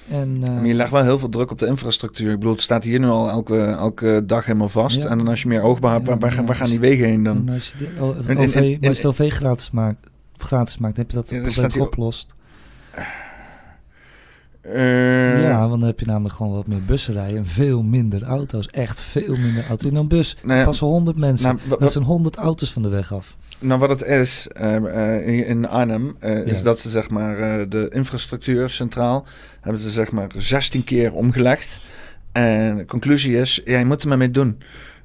En, 0.09 0.39
maar 0.39 0.65
je 0.65 0.73
legt 0.73 0.91
wel 0.91 1.03
heel 1.03 1.19
veel 1.19 1.29
druk 1.29 1.51
op 1.51 1.57
de 1.57 1.65
infrastructuur. 1.65 2.31
Ik 2.31 2.39
bedoel, 2.39 2.53
het 2.53 2.61
staat 2.61 2.83
hier 2.83 2.99
nu 2.99 3.07
al 3.07 3.29
elke, 3.29 3.63
elke 3.63 4.23
dag 4.25 4.45
helemaal 4.45 4.69
vast. 4.69 5.01
Ja. 5.01 5.09
En 5.09 5.17
dan 5.17 5.27
als 5.27 5.41
je 5.41 5.47
meer 5.47 5.61
oogbouw 5.61 5.91
hebt, 5.91 6.07
ja, 6.07 6.17
waar, 6.17 6.35
waar, 6.35 6.45
waar, 6.45 6.55
gaan 6.55 6.69
die 6.69 6.79
wegen 6.79 7.07
heen 7.07 7.23
dan? 7.23 7.47
En 7.47 7.53
als 7.53 7.75
je 7.77 7.77
de 7.77 8.01
OV, 8.37 8.77
het 8.81 9.05
OV 9.05 9.31
gratis 9.31 9.71
maakt, 9.71 10.07
gratis 10.37 10.77
maakt, 10.77 10.97
heb 10.97 11.11
je 11.11 11.15
dat 11.15 11.29
ja, 11.29 11.41
probleem 11.41 11.81
opgelost. 11.81 12.33
Uh, 14.65 15.41
ja, 15.41 15.67
want 15.67 15.79
dan 15.79 15.89
heb 15.89 15.99
je 15.99 16.05
namelijk 16.05 16.35
gewoon 16.35 16.53
wat 16.53 16.67
meer 16.67 16.83
bussen 16.83 17.13
rijden 17.13 17.37
en 17.37 17.45
veel 17.45 17.83
minder 17.83 18.23
auto's. 18.23 18.67
Echt 18.67 18.99
veel 18.99 19.35
minder 19.35 19.67
auto's. 19.67 19.91
In 19.91 19.95
een 19.95 20.07
bus 20.07 20.37
nou 20.43 20.59
ja, 20.59 20.65
passen 20.65 20.87
100 20.87 21.17
mensen. 21.17 21.59
Nou, 21.67 21.79
dat 21.79 21.91
zijn 21.91 22.03
100 22.03 22.35
auto's 22.35 22.71
van 22.71 22.81
de 22.81 22.89
weg 22.89 23.13
af. 23.13 23.35
Nou, 23.59 23.79
wat 23.79 23.89
het 23.89 24.01
is 24.01 24.47
uh, 24.61 24.75
uh, 24.75 25.49
in 25.49 25.67
Arnhem, 25.67 26.15
ja. 26.21 26.27
is 26.27 26.63
dat 26.63 26.79
ze 26.79 26.89
zeg 26.89 27.09
maar 27.09 27.69
de 27.69 27.89
infrastructuur 27.93 28.69
centraal 28.69 29.25
hebben 29.61 29.81
ze 29.81 29.89
zeg 29.89 30.11
maar 30.11 30.27
16 30.37 30.83
keer 30.83 31.13
omgelegd. 31.13 31.79
En 32.31 32.77
de 32.77 32.85
conclusie 32.85 33.37
is, 33.37 33.61
ja, 33.65 33.79
je 33.79 33.85
moet 33.85 34.01
er 34.01 34.07
maar 34.07 34.17
mee 34.17 34.31
doen. 34.31 34.57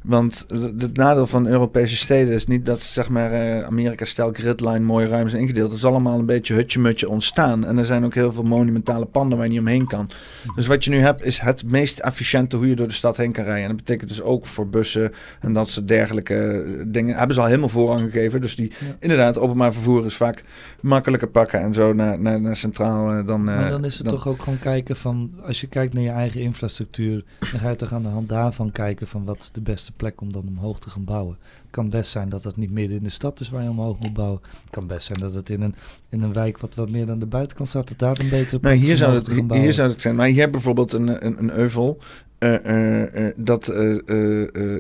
Want 0.07 0.47
het 0.79 0.97
nadeel 0.97 1.27
van 1.27 1.47
Europese 1.47 1.97
steden 1.97 2.35
is 2.35 2.47
niet 2.47 2.67
dat 2.67 2.81
zeg 2.81 3.09
maar, 3.09 3.33
uh, 3.33 3.65
Amerika 3.65 4.05
stel 4.05 4.31
gridline 4.33 4.79
mooi 4.79 5.07
ruim 5.07 5.27
is 5.27 5.33
ingedeeld. 5.33 5.69
Het 5.69 5.79
is 5.79 5.85
allemaal 5.85 6.19
een 6.19 6.27
beetje 6.27 6.55
hutje-mutje 6.55 7.09
ontstaan. 7.09 7.65
En 7.65 7.79
er 7.79 7.85
zijn 7.85 8.05
ook 8.05 8.15
heel 8.15 8.33
veel 8.33 8.43
monumentale 8.43 9.05
panden 9.05 9.39
waar 9.39 9.47
je 9.47 9.53
niet 9.53 9.61
omheen 9.61 9.87
kan. 9.87 10.11
Dus 10.57 10.67
wat 10.67 10.85
je 10.85 10.91
nu 10.91 10.99
hebt 10.99 11.25
is 11.25 11.39
het 11.39 11.65
meest 11.65 11.99
efficiënte 11.99 12.57
hoe 12.57 12.69
je 12.69 12.77
door 12.77 12.87
de 12.87 12.93
stad 12.93 13.17
heen 13.17 13.33
kan 13.33 13.45
rijden. 13.45 13.63
En 13.63 13.69
dat 13.69 13.77
betekent 13.77 14.09
dus 14.09 14.23
ook 14.23 14.47
voor 14.47 14.69
bussen 14.69 15.13
en 15.41 15.53
dat 15.53 15.69
soort 15.69 15.89
dergelijke 15.89 16.65
dingen. 16.87 17.17
Hebben 17.17 17.35
ze 17.35 17.41
al 17.41 17.47
helemaal 17.47 17.69
voorrang 17.69 18.01
gegeven. 18.01 18.41
Dus 18.41 18.57
die 18.57 18.73
ja. 18.79 18.97
inderdaad, 19.01 19.39
openbaar 19.39 19.73
vervoer 19.73 20.05
is 20.05 20.17
vaak 20.17 20.45
makkelijker 20.81 21.29
pakken 21.29 21.61
en 21.61 21.75
zo 21.75 21.93
naar, 21.93 22.21
naar, 22.21 22.41
naar 22.41 22.57
centraal. 22.57 23.17
Uh, 23.17 23.27
dan, 23.27 23.45
maar 23.45 23.71
dan 23.71 23.85
is 23.85 23.97
het 23.97 24.07
dan, 24.07 24.15
toch 24.15 24.29
ook 24.29 24.43
gewoon 24.43 24.59
kijken 24.59 24.97
van, 24.97 25.31
als 25.47 25.61
je 25.61 25.67
kijkt 25.67 25.95
naar 25.95 26.03
je 26.03 26.11
eigen 26.11 26.41
infrastructuur, 26.41 27.25
dan 27.39 27.61
ga 27.61 27.71
je 27.71 27.77
toch 27.77 27.93
aan 27.93 28.03
de 28.03 28.09
hand 28.09 28.29
daarvan 28.29 28.73
kijken 28.73 29.07
van 29.07 29.25
wat 29.25 29.51
de 29.53 29.61
beste 29.61 29.93
plek 29.97 30.21
om 30.21 30.33
dan 30.33 30.45
omhoog 30.49 30.79
te 30.79 30.91
gaan 30.91 31.05
bouwen. 31.05 31.37
Het 31.41 31.71
kan 31.71 31.91
best 31.91 32.11
zijn 32.11 32.29
dat 32.29 32.45
het 32.45 32.57
niet 32.57 32.71
midden 32.71 32.97
in 32.97 33.03
de 33.03 33.11
stad 33.11 33.41
is 33.41 33.51
waar 33.51 33.63
je 33.63 33.69
omhoog 33.69 33.99
moet 33.99 34.13
bouwen. 34.13 34.41
Het 34.43 34.71
kan 34.71 34.87
best 34.87 35.07
zijn 35.07 35.19
dat 35.19 35.35
het 35.35 35.51
in 35.51 35.63
een, 35.63 35.75
in 36.09 36.23
een 36.23 36.33
wijk 36.33 36.59
wat 36.59 36.75
wat 36.75 36.91
meer 36.91 37.11
aan 37.11 37.19
de 37.19 37.27
buitenkant 37.27 37.69
staat, 37.69 37.89
dat 37.89 37.99
daar 37.99 38.21
een 38.21 38.29
betere 38.29 38.59
nou, 38.63 38.77
hier 38.77 38.97
zou 38.97 39.15
het, 39.15 39.53
Hier 39.53 39.73
zou 39.73 39.91
het 39.91 40.01
zijn, 40.01 40.15
maar 40.15 40.27
hier 40.27 40.51
bijvoorbeeld 40.51 40.93
een, 40.93 41.27
een, 41.27 41.39
een 41.39 41.51
euvel. 41.51 41.99
Uh, 42.39 42.65
uh, 42.65 43.15
uh, 43.15 43.33
dat 43.37 43.73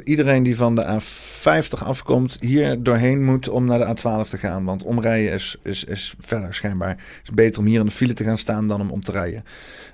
iedereen 0.04 0.42
die 0.42 0.56
van 0.56 0.74
de 0.74 1.00
A50 1.00 1.82
afkomt, 1.84 2.36
hier 2.40 2.82
doorheen 2.82 3.24
moet 3.24 3.48
om 3.48 3.64
naar 3.64 3.78
de 3.78 3.86
A12 3.86 4.28
te 4.28 4.38
gaan. 4.38 4.64
Want 4.64 4.84
omrijden 4.84 5.32
is, 5.32 5.56
is, 5.62 5.84
is 5.84 6.14
verder 6.18 6.54
schijnbaar. 6.54 6.88
Het 6.88 7.20
is 7.22 7.30
beter 7.30 7.60
om 7.60 7.66
hier 7.66 7.80
in 7.80 7.86
de 7.86 7.92
file 7.92 8.12
te 8.12 8.24
gaan 8.24 8.38
staan 8.38 8.68
dan 8.68 8.80
om 8.80 8.90
om 8.90 9.02
te 9.02 9.12
rijden. 9.12 9.44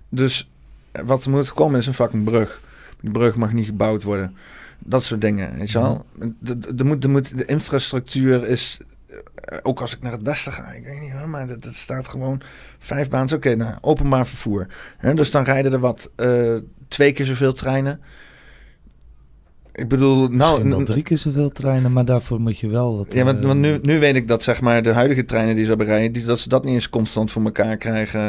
Dus 0.08 0.48
wat 1.04 1.24
er 1.24 1.30
moet 1.30 1.52
komen 1.52 1.80
is 1.80 1.86
een 1.86 1.94
fucking 1.94 2.24
brug. 2.24 2.60
Die 3.00 3.10
brug 3.10 3.36
mag 3.36 3.52
niet 3.52 3.66
gebouwd 3.66 4.02
worden. 4.02 4.36
Dat 4.84 5.02
soort 5.02 5.20
dingen, 5.20 5.58
weet 5.58 5.70
je 5.70 5.78
wel. 5.78 6.06
De, 6.18 6.58
de, 6.58 6.74
de, 6.74 6.84
moet, 6.84 7.02
de, 7.02 7.08
moet, 7.08 7.38
de 7.38 7.44
infrastructuur 7.44 8.48
is... 8.48 8.80
Eh, 9.34 9.58
ook 9.62 9.80
als 9.80 9.96
ik 9.96 10.02
naar 10.02 10.12
het 10.12 10.22
westen 10.22 10.52
ga, 10.52 10.72
ik 10.72 10.84
weet 10.84 11.00
niet, 11.00 11.26
maar 11.26 11.46
dat, 11.46 11.62
dat 11.62 11.74
staat 11.74 12.08
gewoon 12.08 12.42
vijf 12.78 13.08
baans. 13.08 13.32
Oké, 13.32 13.48
okay, 13.48 13.66
nou, 13.66 13.78
openbaar 13.80 14.26
vervoer. 14.26 14.66
Hè, 14.98 15.14
dus 15.14 15.30
dan 15.30 15.44
rijden 15.44 15.72
er 15.72 15.78
wat 15.78 16.10
uh, 16.16 16.56
twee 16.88 17.12
keer 17.12 17.24
zoveel 17.24 17.52
treinen. 17.52 18.00
Ik 19.74 19.88
bedoel, 19.88 20.28
nou... 20.28 20.68
wel 20.68 20.84
drie 20.84 21.02
keer 21.02 21.18
zoveel 21.18 21.50
treinen, 21.50 21.92
maar 21.92 22.04
daarvoor 22.04 22.40
moet 22.40 22.58
je 22.58 22.68
wel 22.68 22.96
wat... 22.96 23.12
Ja, 23.12 23.24
want, 23.24 23.44
want 23.44 23.60
nu, 23.60 23.78
nu 23.82 23.98
weet 23.98 24.16
ik 24.16 24.28
dat 24.28 24.42
zeg 24.42 24.60
maar 24.60 24.82
de 24.82 24.92
huidige 24.92 25.24
treinen 25.24 25.54
die 25.54 25.62
ze 25.62 25.68
hebben 25.68 25.86
rijden... 25.86 26.12
Die, 26.12 26.24
dat 26.24 26.38
ze 26.40 26.48
dat 26.48 26.64
niet 26.64 26.74
eens 26.74 26.88
constant 26.88 27.30
voor 27.30 27.44
elkaar 27.44 27.76
krijgen. 27.76 28.20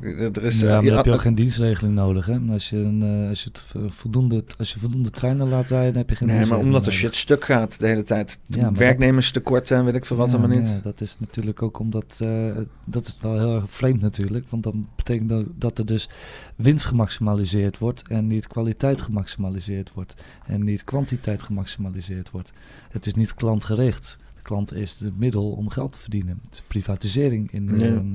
Er 0.00 0.42
is, 0.42 0.60
ja, 0.60 0.74
maar 0.74 0.84
dan 0.84 0.96
heb 0.96 1.04
je 1.04 1.12
ook 1.12 1.20
geen 1.20 1.34
dienstregeling 1.34 1.94
nodig, 1.94 2.26
hè? 2.26 2.38
Als 2.50 2.70
je, 2.70 2.76
een, 2.76 3.26
als 3.28 3.42
je, 3.42 3.48
het 3.52 3.66
voldoende, 3.88 4.44
als 4.58 4.72
je 4.72 4.78
voldoende 4.78 5.10
treinen 5.10 5.48
laat 5.48 5.68
rijden, 5.68 5.96
heb 5.96 6.10
je 6.10 6.16
geen 6.16 6.28
Nee, 6.28 6.46
maar 6.46 6.58
omdat 6.58 6.86
er 6.86 6.92
shit 6.92 7.16
stuk 7.16 7.44
gaat 7.44 7.80
de 7.80 7.86
hele 7.86 8.02
tijd. 8.02 8.40
Ja, 8.46 8.72
werknemers 8.72 9.30
tekort 9.30 9.70
en 9.70 9.84
weet 9.84 9.94
ik 9.94 10.04
veel 10.04 10.16
wat 10.16 10.30
ja, 10.30 10.36
allemaal 10.36 10.58
niet. 10.58 10.68
Ja, 10.68 10.80
dat 10.82 11.00
is 11.00 11.16
natuurlijk 11.18 11.62
ook 11.62 11.78
omdat... 11.78 12.20
Uh, 12.24 12.52
dat 12.84 13.06
is 13.06 13.18
wel 13.20 13.38
heel 13.38 13.54
erg 13.54 13.64
vreemd 13.70 14.00
natuurlijk. 14.00 14.44
Want 14.48 14.62
dan 14.62 14.88
betekent 14.96 15.28
dat, 15.28 15.44
dat 15.54 15.78
er 15.78 15.86
dus 15.86 16.08
winst 16.56 16.84
gemaximaliseerd 16.84 17.78
wordt... 17.78 18.02
en 18.08 18.26
niet 18.26 18.46
kwaliteit 18.46 19.00
gemaximaliseerd 19.00 19.92
wordt. 19.94 20.14
En 20.46 20.64
niet 20.64 20.84
kwantiteit 20.92 21.42
gemaximaliseerd 21.42 22.30
wordt. 22.30 22.52
Het 22.90 23.06
is 23.06 23.14
niet 23.14 23.34
klantgericht. 23.34 24.18
De 24.34 24.42
klant 24.42 24.74
is 24.74 25.00
het 25.00 25.18
middel 25.18 25.50
om 25.50 25.70
geld 25.70 25.92
te 25.92 25.98
verdienen. 25.98 26.40
Het 26.44 26.54
is 26.54 26.62
privatisering 26.62 27.52
in, 27.52 27.68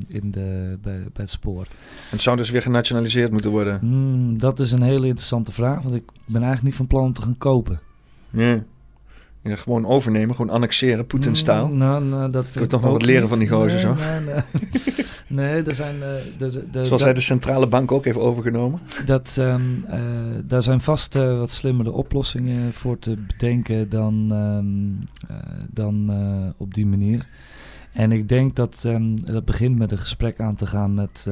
in 0.07 0.31
de, 0.31 0.77
bij, 0.81 0.99
bij 0.99 1.09
het 1.13 1.29
spoor. 1.29 1.67
Het 2.09 2.21
zou 2.21 2.37
dus 2.37 2.49
weer 2.49 2.61
genationaliseerd 2.61 3.31
moeten 3.31 3.51
worden? 3.51 3.79
Hmm, 3.79 4.39
dat 4.39 4.59
is 4.59 4.71
een 4.71 4.81
hele 4.81 5.07
interessante 5.07 5.51
vraag, 5.51 5.81
want 5.81 5.95
ik 5.95 6.03
ben 6.25 6.43
eigenlijk 6.43 6.63
niet 6.63 6.75
van 6.75 6.87
plan 6.87 7.03
om 7.03 7.13
te 7.13 7.21
gaan 7.21 7.37
kopen. 7.37 7.79
Ja. 8.29 8.63
Ja, 9.41 9.55
gewoon 9.55 9.85
overnemen, 9.85 10.35
gewoon 10.35 10.51
annexeren, 10.51 11.07
Poetin-staal. 11.07 11.67
Mm, 11.67 11.77
nou, 11.77 12.03
nou, 12.03 12.31
dat 12.31 12.47
vind 12.47 12.65
ik 12.65 12.71
toch 12.71 12.81
nog 12.81 12.91
wat 12.91 13.05
leren 13.05 13.29
van 13.29 13.39
die 13.39 13.47
gozer 13.47 13.79
zo. 13.79 13.93
Nee, 13.93 14.19
nee. 14.19 14.41
nee, 15.51 15.63
er 15.63 15.75
zijn... 15.75 15.99
De, 16.37 16.67
de, 16.71 16.85
Zoals 16.85 17.03
hij 17.03 17.13
de 17.13 17.21
centrale 17.21 17.67
bank 17.67 17.91
ook 17.91 18.05
heeft 18.05 18.17
overgenomen. 18.17 18.79
Dat, 19.05 19.35
um, 19.39 19.85
uh, 19.89 19.99
daar 20.43 20.63
zijn 20.63 20.81
vast 20.81 21.15
uh, 21.15 21.37
wat 21.37 21.49
slimmere 21.49 21.91
oplossingen 21.91 22.73
voor 22.73 22.99
te 22.99 23.17
bedenken 23.27 23.89
dan, 23.89 24.31
um, 24.31 25.03
dan 25.69 26.11
op 26.57 26.73
die 26.73 26.85
manier. 26.85 27.27
En 27.93 28.11
ik 28.11 28.29
denk 28.29 28.55
dat 28.55 28.83
um, 28.85 29.25
dat 29.25 29.45
begint 29.45 29.77
met 29.77 29.91
een 29.91 29.97
gesprek 29.97 30.39
aan 30.39 30.55
te 30.55 30.67
gaan 30.67 30.93
met 30.93 31.27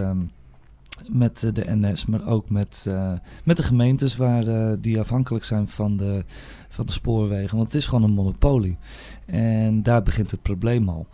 met 1.12 1.40
de 1.54 1.64
NS, 1.66 2.06
maar 2.06 2.28
ook 2.28 2.50
met, 2.50 2.86
uh, 2.88 3.14
met 3.44 3.58
de 3.58 3.64
gemeentes 3.64 4.16
waar, 4.16 4.48
uh, 4.48 4.72
die 4.80 5.00
afhankelijk 5.00 5.46
zijn 5.46 5.68
van 5.68 5.98
de, 5.98 6.24
van 6.70 6.86
de 6.86 6.92
spoorwegen. 6.92 7.58
Want 7.58 7.74
het 7.74 7.82
is 7.82 7.88
gewoon 7.88 8.04
een 8.04 8.16
monopolie. 8.16 8.78
En 9.26 9.84
daar 9.84 10.04
begint 10.04 10.32
het 10.32 10.42
probleem 10.42 10.90
al. 10.90 11.08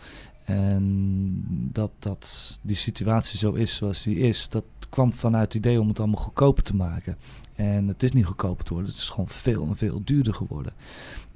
En 0.44 1.44
dat, 1.72 1.92
dat 2.00 2.60
die 2.62 2.76
situatie 2.76 3.40
zo 3.40 3.52
is 3.52 3.76
zoals 3.76 4.04
die 4.04 4.18
is, 4.18 4.50
dat 4.50 4.64
kwam 4.90 5.12
vanuit 5.12 5.54
het 5.54 5.66
idee 5.66 5.82
om 5.82 5.88
het 5.88 6.00
allemaal 6.00 6.22
goedkoper 6.22 6.64
te 6.64 6.76
maken. 6.76 7.18
En 7.56 7.88
het 7.88 8.04
is 8.04 8.12
niet 8.12 8.26
goedkoper 8.26 8.64
te 8.64 8.74
worden, 8.74 8.92
het 8.92 9.02
is 9.02 9.10
gewoon 9.10 9.28
veel 9.28 9.68
en 9.68 9.76
veel 9.76 10.02
duurder 10.04 10.34
geworden. 10.34 10.74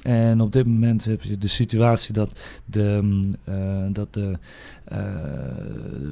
En 0.05 0.41
op 0.41 0.51
dit 0.51 0.65
moment 0.65 1.05
heb 1.05 1.21
je 1.21 1.37
de 1.37 1.47
situatie 1.47 2.13
dat 2.13 2.39
de, 2.65 3.21
uh, 3.49 3.85
dat 3.89 4.13
de 4.13 4.37
uh, 4.91 4.97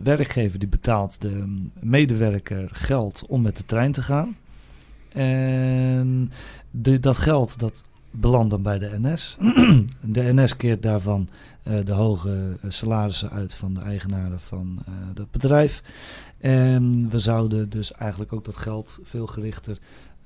werkgever 0.03 0.59
die 0.59 0.67
betaalt 0.67 1.21
de 1.21 1.61
medewerker 1.79 2.69
geld 2.71 3.25
om 3.27 3.41
met 3.41 3.57
de 3.57 3.65
trein 3.65 3.91
te 3.91 4.01
gaan. 4.01 4.35
En 5.09 6.31
de, 6.71 6.99
dat 6.99 7.17
geld 7.17 7.59
dat 7.59 7.83
belandt 8.11 8.49
dan 8.49 8.61
bij 8.61 8.79
de 8.79 8.99
NS. 9.01 9.37
de 10.01 10.33
NS 10.33 10.55
keert 10.55 10.83
daarvan 10.83 11.29
uh, 11.63 11.85
de 11.85 11.93
hoge 11.93 12.57
salarissen 12.67 13.29
uit 13.29 13.53
van 13.53 13.73
de 13.73 13.81
eigenaren 13.81 14.39
van 14.39 14.83
dat 15.13 15.31
bedrijf. 15.31 15.83
En 16.37 17.09
we 17.09 17.19
zouden 17.19 17.69
dus 17.69 17.91
eigenlijk 17.91 18.33
ook 18.33 18.45
dat 18.45 18.57
geld 18.57 18.99
veel 19.03 19.27
gerichter 19.27 19.77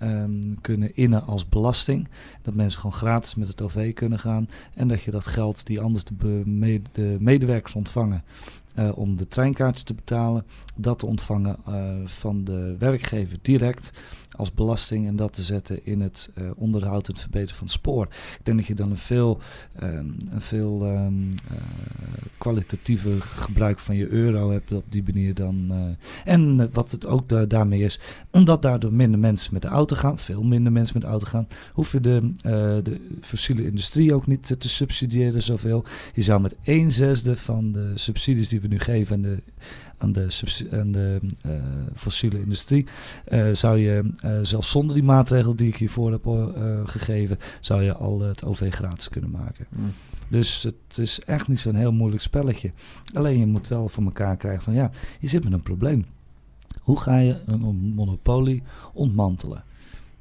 um, 0.01 0.61
kunnen 0.61 0.95
innen 0.95 1.25
als 1.25 1.49
belasting. 1.49 2.07
Dat 2.41 2.53
mensen 2.53 2.79
gewoon 2.79 2.97
gratis 2.97 3.35
met 3.35 3.47
het 3.47 3.61
OV 3.61 3.93
kunnen 3.93 4.19
gaan. 4.19 4.49
En 4.73 4.87
dat 4.87 5.01
je 5.01 5.11
dat 5.11 5.25
geld 5.25 5.65
die 5.65 5.81
anders 5.81 6.03
de, 6.03 6.81
de 6.91 7.15
medewerkers 7.19 7.75
ontvangen 7.75 8.23
uh, 8.79 8.97
om 8.97 9.17
de 9.17 9.27
treinkaartjes 9.27 9.83
te 9.83 9.93
betalen, 9.93 10.45
dat 10.75 10.99
te 10.99 11.05
ontvangen 11.05 11.57
uh, 11.69 11.93
van 12.05 12.43
de 12.43 12.75
werkgever 12.79 13.37
direct 13.41 13.91
als 14.35 14.53
belasting 14.53 15.07
en 15.07 15.15
dat 15.15 15.33
te 15.33 15.41
zetten 15.41 15.85
in 15.85 16.01
het 16.01 16.31
uh, 16.37 16.49
onderhoud 16.55 17.07
en 17.07 17.13
het 17.13 17.21
verbeteren 17.21 17.55
van 17.55 17.65
het 17.65 17.75
spoor. 17.75 18.07
Ik 18.39 18.39
denk 18.43 18.57
dat 18.57 18.67
je 18.67 18.75
dan 18.75 18.89
een 18.89 18.97
veel, 18.97 19.39
um, 19.83 20.15
een 20.31 20.41
veel 20.41 20.85
um, 20.85 21.29
kwalitatiever 22.37 23.21
gebruik 23.21 23.79
van 23.79 23.95
je 23.95 24.07
euro 24.07 24.51
hebt 24.51 24.71
op 24.71 24.85
die 24.89 25.03
manier 25.03 25.33
dan. 25.33 25.71
en 26.25 26.69
wat 26.73 26.91
het 26.91 27.05
ook 27.05 27.29
da 27.29 27.45
daarmee 27.45 27.83
is, 27.83 27.99
omdat 28.31 28.61
daardoor 28.61 28.93
minder 28.93 29.19
mensen 29.19 29.53
met 29.53 29.61
de 29.61 29.67
auto 29.67 29.95
gaan, 29.95 30.17
veel 30.17 30.43
minder 30.43 30.71
mensen 30.71 30.93
met 30.93 31.03
de 31.03 31.09
auto 31.11 31.27
gaan, 31.27 31.47
hoef 31.71 31.91
je 31.91 31.99
de, 31.99 32.31
de 32.83 32.99
fossiele 33.21 33.65
industrie 33.65 34.13
ook 34.13 34.27
niet 34.27 34.45
te, 34.45 34.57
te 34.57 34.69
subsidiëren 34.69 35.43
zoveel. 35.43 35.83
Je 36.13 36.21
zou 36.21 36.41
met 36.41 36.55
een 36.63 36.91
zesde 36.91 37.37
van 37.37 37.71
de 37.71 37.91
subsidies 37.95 38.49
die 38.49 38.61
we 38.61 38.67
nu 38.67 38.79
geven 38.79 39.15
aan 39.15 39.21
de, 39.21 39.37
aan 39.97 40.11
de, 40.11 40.27
aan 40.71 40.91
de 40.91 41.19
uh, 41.45 41.51
fossiele 41.95 42.39
industrie, 42.39 42.85
uh, 43.29 43.53
zou 43.53 43.77
je 43.77 44.11
uh, 44.25 44.39
zelfs 44.41 44.71
zonder 44.71 44.95
die 44.95 45.03
maatregel 45.03 45.55
die 45.55 45.67
ik 45.67 45.75
hiervoor 45.75 46.11
heb 46.11 46.25
gegeven, 46.85 47.37
zou 47.61 47.83
je 47.83 47.93
al 47.93 48.21
het 48.21 48.43
OV 48.43 48.73
gratis 48.73 49.09
kunnen 49.09 49.31
maken. 49.31 49.67
Mm. 49.69 49.93
Dus 50.27 50.63
het 50.63 50.97
is 50.97 51.19
echt 51.19 51.47
niet 51.47 51.59
zo'n 51.59 51.75
heel 51.75 51.91
moeilijk 51.91 52.21
spelletje. 52.21 52.71
Alleen 53.13 53.39
je 53.39 53.45
moet 53.45 53.67
wel 53.67 53.89
voor 53.89 54.03
elkaar 54.03 54.37
krijgen 54.37 54.63
van 54.63 54.73
ja, 54.73 54.91
je 55.19 55.27
zit 55.27 55.43
met 55.43 55.53
een 55.53 55.63
probleem. 55.63 56.05
Hoe 56.81 56.99
ga 56.99 57.17
je 57.17 57.41
een 57.45 57.93
monopolie 57.95 58.63
ontmantelen? 58.93 59.63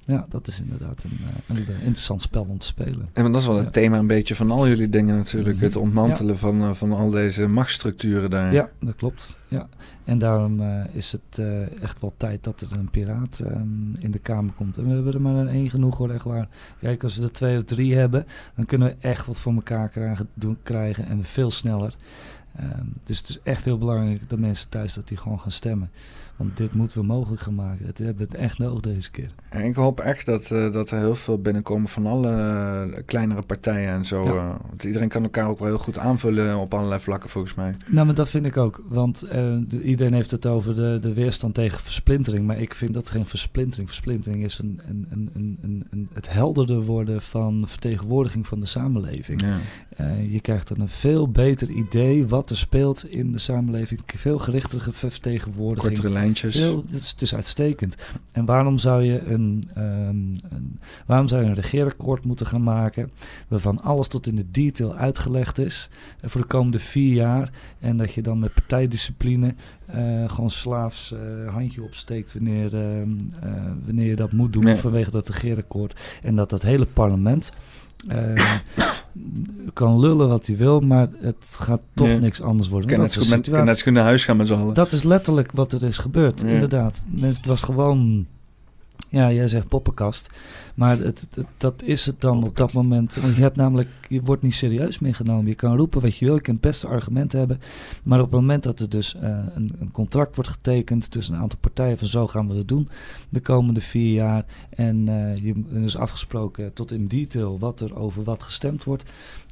Ja, 0.07 0.27
dat 0.29 0.47
is 0.47 0.61
inderdaad 0.61 1.05
een, 1.05 1.19
eh, 1.47 1.57
een, 1.57 1.67
interessant 1.69 2.23
spel 2.23 2.47
om 2.49 2.59
te 2.59 2.67
spelen. 2.67 3.09
En 3.13 3.33
dat 3.33 3.41
is 3.41 3.47
wel 3.47 3.57
het 3.57 3.73
thema 3.73 3.99
een 3.99 4.07
beetje 4.07 4.35
van 4.35 4.51
al 4.51 4.69
jullie 4.69 4.89
dingen 4.89 5.17
natuurlijk. 5.17 5.61
Het 5.61 5.77
ontmantelen 5.77 6.39
van, 6.39 6.63
uh, 6.63 6.73
van 6.73 6.93
al 6.93 7.11
deze 7.11 7.47
machtsstructuren 7.47 8.31
daar. 8.31 8.53
Ja, 8.53 8.71
dat 8.81 8.95
klopt. 8.95 9.39
Ja. 9.49 9.69
En 10.05 10.19
daarom 10.19 10.61
uh, 10.61 10.85
is 10.93 11.13
het 11.13 11.43
echt 11.81 12.01
wel 12.01 12.15
tijd 12.17 12.45
dat 12.45 12.61
er 12.61 12.73
een 12.73 12.91
piraat 12.91 13.43
um, 13.45 13.95
in 13.99 14.11
de 14.11 14.19
Kamer 14.19 14.53
komt. 14.53 14.77
En 14.77 14.89
we 14.89 14.95
hebben 14.95 15.13
er 15.15 15.21
maar 15.21 15.47
één 15.47 15.71
genoeg 15.71 15.99
hoor, 15.99 16.11
echt 16.11 16.25
waar. 16.25 16.49
Kijk, 16.81 17.03
als 17.03 17.17
we 17.17 17.23
er 17.23 17.33
twee 17.33 17.59
of 17.59 17.65
drie 17.65 17.95
hebben, 17.95 18.27
dan 18.55 18.67
kunnen 18.67 18.89
we 18.89 18.97
echt 19.09 19.27
wat 19.27 19.39
voor 19.39 19.55
elkaar 19.55 19.89
krijgen, 19.89 20.29
doen, 20.35 20.59
krijgen 20.63 21.07
en 21.07 21.25
veel 21.25 21.51
sneller. 21.51 21.95
Um, 22.61 22.93
dus 23.05 23.19
het 23.19 23.29
is 23.29 23.41
echt 23.43 23.65
heel 23.65 23.79
belangrijk 23.79 24.29
dat 24.29 24.39
mensen 24.39 24.69
thuis 24.69 24.95
dat 24.95 25.09
die 25.09 25.17
gewoon 25.17 25.41
gaan 25.41 25.51
stemmen. 25.51 25.91
Want 26.37 26.57
dit 26.57 26.75
moeten 26.75 27.01
we 27.01 27.07
mogelijk 27.07 27.43
gaan 27.43 27.55
maken. 27.55 27.87
Dat 27.87 27.99
hebben 27.99 28.17
we 28.17 28.23
het 28.23 28.35
echt 28.35 28.59
nodig 28.59 28.81
deze 28.81 29.11
keer. 29.11 29.31
En 29.49 29.65
ik 29.65 29.75
hoop 29.75 30.01
echt 30.01 30.27
dat, 30.27 30.51
uh, 30.51 30.73
dat 30.73 30.91
er 30.91 30.99
heel 30.99 31.15
veel 31.15 31.39
binnenkomen 31.39 31.89
van 31.89 32.07
alle 32.07 32.31
uh, 32.31 32.99
kleinere 33.05 33.43
partijen 33.43 33.93
en 33.93 34.05
zo. 34.05 34.25
Uh, 34.25 34.55
want 34.69 34.85
iedereen 34.85 35.09
kan 35.09 35.23
elkaar 35.23 35.49
ook 35.49 35.59
wel 35.59 35.69
heel 35.69 35.79
goed 35.79 35.99
aanvullen 35.99 36.57
op 36.57 36.75
allerlei 36.75 37.01
vlakken 37.01 37.31
volgens 37.31 37.55
mij. 37.55 37.75
Nou, 37.91 38.07
maar 38.07 38.15
dat 38.15 38.29
vind 38.29 38.47
ik 38.47 38.57
ook. 38.57 38.83
Want 38.89 39.21
de, 39.31 39.83
iedereen 39.83 40.13
heeft 40.13 40.31
het 40.31 40.47
over 40.47 40.75
de, 40.75 40.99
de 41.01 41.13
weerstand 41.13 41.55
tegen 41.55 41.81
versplintering. 41.81 42.47
Maar 42.47 42.61
ik 42.61 42.75
vind 42.75 42.95
dat 42.95 43.11
geen 43.11 43.27
versplintering. 43.27 43.89
Versplintering 43.89 44.45
is 44.45 44.59
een, 44.59 44.81
een, 44.89 45.07
een, 45.11 45.59
een, 45.63 45.87
een 45.91 46.09
het 46.13 46.33
helderder 46.33 46.83
worden 46.83 47.23
van 47.23 47.65
vertegenwoordiging 47.67 48.47
van 48.47 48.61
de 48.61 48.67
samenleving. 48.67 49.43
Ja. 49.43 50.07
je 50.15 50.41
krijgt 50.41 50.69
dan 50.69 50.81
een 50.81 50.89
veel 50.89 51.29
beter 51.29 51.71
idee 51.71 52.27
wat 52.27 52.51
er 52.51 52.57
speelt 52.57 53.11
in 53.11 53.33
de 53.33 53.39
samenleving. 53.39 54.01
Veel 54.07 54.39
gerichtere 54.39 54.93
vertegenwoordiging. 54.93 55.95
Kortere 55.95 56.15
Veel, 56.35 56.85
het, 56.91 57.01
is, 57.01 57.11
het 57.11 57.23
is 57.23 57.35
uitstekend. 57.35 57.95
En 58.33 58.45
waarom 58.45 58.79
zou 58.79 59.03
je 59.03 59.21
een, 59.25 59.65
um, 59.79 60.33
een, 60.49 60.81
waarom 61.07 61.29
zou 61.29 61.43
je 61.43 61.49
een 61.49 61.55
regeerakkoord 61.55 62.25
moeten 62.25 62.47
gaan 62.47 62.63
maken... 62.63 63.11
waarvan 63.49 63.83
alles 63.83 64.09
tot 64.09 64.27
in 64.27 64.37
de 64.37 64.51
detail 64.51 64.95
uitgelegd 64.95 65.59
is... 65.59 65.89
Uh, 66.25 66.31
voor 66.31 66.41
de 66.41 66.47
komende 66.47 66.79
vier 66.79 67.15
jaar... 67.15 67.51
en 67.79 67.97
dat 67.97 68.13
je 68.13 68.23
dan 68.23 68.39
met 68.39 68.55
partijdiscipline... 68.55 69.55
Uh, 69.95 70.29
gewoon 70.29 70.51
slaafs 70.51 71.13
uh, 71.13 71.53
handje 71.53 71.83
opsteekt 71.83 72.33
wanneer, 72.33 72.75
uh, 72.75 73.03
wanneer 73.85 74.07
je 74.07 74.17
dat 74.17 74.33
moet 74.33 74.53
doen 74.53 74.65
nee. 74.65 74.75
vanwege 74.75 75.11
dat 75.11 75.29
regeerakkoord. 75.29 76.01
En 76.23 76.37
dat 76.37 76.51
dat 76.51 76.63
hele 76.63 76.87
parlement 76.87 77.53
uh, 78.09 78.43
kan 79.73 79.99
lullen 79.99 80.29
wat 80.29 80.47
hij 80.47 80.57
wil, 80.57 80.81
maar 80.81 81.09
het 81.21 81.57
gaat 81.61 81.83
toch 81.95 82.21
niks 82.21 82.43
anders 82.43 82.69
worden. 82.69 82.91
Kan 82.91 82.99
net, 82.99 83.29
met, 83.31 83.51
kan 83.51 83.65
net 83.65 83.85
naar 83.85 84.05
huis 84.05 84.25
gaan 84.25 84.37
met 84.37 84.49
z'n 84.49 84.55
allen. 84.55 84.75
Dat 84.75 84.93
is 84.93 85.03
letterlijk 85.03 85.53
wat 85.53 85.73
er 85.73 85.83
is 85.83 85.99
gebeurd, 85.99 86.43
inderdaad. 86.43 87.03
Het 87.21 87.47
was 87.47 87.63
gewoon 87.63 88.27
ja, 89.09 89.33
jij 89.33 89.49
zegt 89.49 89.69
poppenkast. 89.69 90.31
Maar 90.75 90.99
het, 90.99 91.29
het, 91.35 91.47
dat 91.57 91.83
is 91.83 92.07
het 92.07 92.21
dan 92.21 92.45
op 92.45 92.57
dat 92.57 92.73
moment. 92.73 93.15
Want 93.15 93.37
je 93.37 93.43
hebt 93.43 93.57
namelijk, 93.57 93.89
je 94.09 94.21
wordt 94.21 94.43
niet 94.43 94.55
serieus 94.55 94.99
meer 94.99 95.15
genomen. 95.15 95.47
Je 95.47 95.55
kan 95.55 95.77
roepen 95.77 96.01
wat 96.01 96.17
je 96.17 96.25
wil, 96.25 96.35
je 96.35 96.41
kan 96.41 96.55
het 96.55 96.63
beste 96.63 96.87
argumenten 96.87 97.39
hebben. 97.39 97.61
Maar 98.03 98.19
op 98.19 98.25
het 98.25 98.41
moment 98.41 98.63
dat 98.63 98.81
er 98.81 98.89
dus 98.89 99.15
uh, 99.15 99.23
een, 99.55 99.77
een, 99.79 99.91
contract 99.91 100.35
wordt 100.35 100.51
getekend 100.51 101.11
tussen 101.11 101.35
een 101.35 101.41
aantal 101.41 101.59
partijen 101.59 101.99
van 101.99 102.09
zo 102.09 102.27
gaan 102.27 102.49
we 102.49 102.55
het 102.55 102.69
doen 102.69 102.89
de 103.29 103.41
komende 103.41 103.81
vier 103.81 104.13
jaar. 104.13 104.45
En 104.71 105.07
uh, 105.07 105.37
je 105.37 105.65
er 105.73 105.83
is 105.83 105.97
afgesproken 105.97 106.73
tot 106.73 106.93
in 106.93 107.07
detail 107.07 107.59
wat 107.59 107.81
er 107.81 107.97
over 107.97 108.25
wat 108.25 108.43
gestemd 108.43 108.85
wordt 108.85 109.05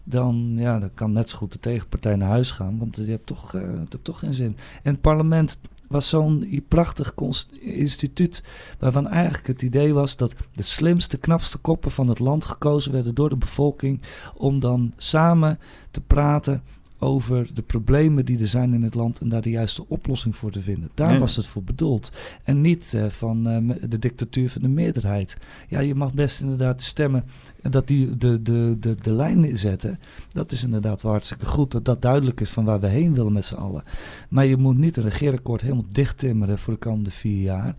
dan, 0.05 0.55
ja, 0.57 0.79
dan 0.79 0.91
kan 0.95 1.13
net 1.13 1.31
zo 1.31 1.37
goed 1.37 1.53
de 1.53 1.61
tegenpartij 1.61 2.17
naar 2.17 2.29
huis 2.29 2.51
gaan, 2.51 2.79
want 2.79 2.97
je 2.97 3.11
hebt 3.11 3.27
toch, 3.27 3.55
uh, 3.55 3.63
het 3.63 3.93
hebt 3.93 4.05
toch 4.05 4.19
geen 4.19 4.35
zin. 4.35 4.57
En 4.83 4.93
het 4.93 5.01
parlement 5.01 5.61
was 5.89 6.09
zo'n 6.09 6.63
prachtig 6.69 7.15
instituut 7.61 8.45
waarvan 8.79 9.09
eigenlijk 9.09 9.47
het 9.47 9.63
idee 9.63 9.95
was 9.95 10.17
dat 10.17 10.35
de 10.53 10.63
slimste, 10.63 11.17
knapste 11.17 11.59
koppen 11.59 11.91
van 11.91 12.09
het 12.09 12.19
land 12.19 12.45
gekozen 12.45 12.93
werden 12.93 13.15
door 13.15 13.29
de 13.29 13.37
bevolking 13.37 14.03
om 14.37 14.61
dan 14.61 14.93
samen 14.97 15.59
te 15.91 16.01
praten 16.01 16.63
over 16.99 17.55
de 17.55 17.63
problemen 17.63 18.25
die 18.25 18.39
er 18.39 18.49
zijn 18.49 18.75
in 18.75 18.83
het 18.83 18.95
land 18.95 19.19
en 19.19 19.29
daar 19.29 19.41
de 19.41 19.51
juiste 19.51 19.89
oplossing 19.89 20.37
voor 20.37 20.51
te 20.51 20.63
vinden. 20.63 20.91
Daar 20.95 21.19
was 21.19 21.37
het 21.37 21.47
voor 21.47 21.63
bedoeld. 21.63 22.13
En 22.45 22.61
niet 22.61 22.93
uh, 22.97 23.07
van 23.09 23.49
uh, 23.49 23.75
de 23.89 23.99
dictatuur 23.99 24.51
van 24.51 24.63
de 24.63 24.69
meerderheid. 24.69 25.39
Ja, 25.69 25.81
je 25.81 25.95
mag 25.95 26.15
best 26.15 26.41
inderdaad 26.41 26.83
stemmen 26.83 27.25
en 27.63 27.71
dat 27.71 27.87
die 27.87 28.17
de, 28.17 28.43
de, 28.43 28.77
de, 28.81 28.95
de 29.03 29.13
lijn 29.13 29.59
zetten. 29.59 29.99
Dat 30.33 30.53
is 30.53 30.65
inderdaad 30.65 31.03
wel 31.03 31.13
hartstikke 31.13 31.47
goed. 31.47 31.71
Dat 31.71 31.85
dat 31.85 32.03
duidelijk 32.03 32.41
is 32.41 32.51
van 32.51 32.65
waar 32.65 32.81
we 32.81 32.87
heen 32.87 33.15
willen 33.15 33.33
met 33.33 33.47
z'n 33.47 33.55
allen. 33.55 33.83
Maar 34.29 34.45
je 34.45 34.57
moet 34.57 34.79
niet 34.79 34.97
een 34.97 35.03
regeerakkoord 35.03 35.61
helemaal 35.61 35.85
dicht 35.89 36.19
timmeren 36.19 36.59
voor 36.59 36.73
de 36.73 36.79
komende 36.79 37.11
vier 37.11 37.43
jaar. 37.43 37.77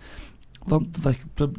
Want 0.66 1.00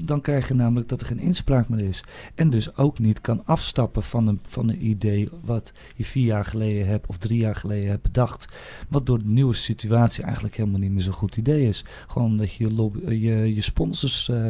dan 0.06 0.20
krijg 0.20 0.48
je 0.48 0.54
namelijk 0.54 0.88
dat 0.88 1.00
er 1.00 1.06
geen 1.06 1.18
inspraak 1.18 1.68
meer 1.68 1.88
is. 1.88 2.04
En 2.34 2.50
dus 2.50 2.76
ook 2.76 2.98
niet 2.98 3.20
kan 3.20 3.42
afstappen 3.44 4.02
van 4.02 4.26
een, 4.26 4.40
van 4.42 4.68
een 4.68 4.86
idee 4.86 5.28
wat 5.44 5.72
je 5.96 6.04
vier 6.04 6.24
jaar 6.24 6.44
geleden 6.44 6.86
hebt 6.86 7.06
of 7.06 7.16
drie 7.16 7.38
jaar 7.38 7.56
geleden 7.56 7.90
hebt 7.90 8.02
bedacht. 8.02 8.48
Wat 8.88 9.06
door 9.06 9.18
de 9.18 9.28
nieuwe 9.28 9.54
situatie 9.54 10.24
eigenlijk 10.24 10.56
helemaal 10.56 10.80
niet 10.80 10.90
meer 10.90 11.02
zo'n 11.02 11.12
goed 11.12 11.36
idee 11.36 11.68
is. 11.68 11.84
Gewoon 12.06 12.36
dat 12.36 12.52
je 12.52 12.74
je, 12.74 13.20
je, 13.20 13.54
je 13.54 13.60
sponsors 13.60 14.28
uh, 14.28 14.46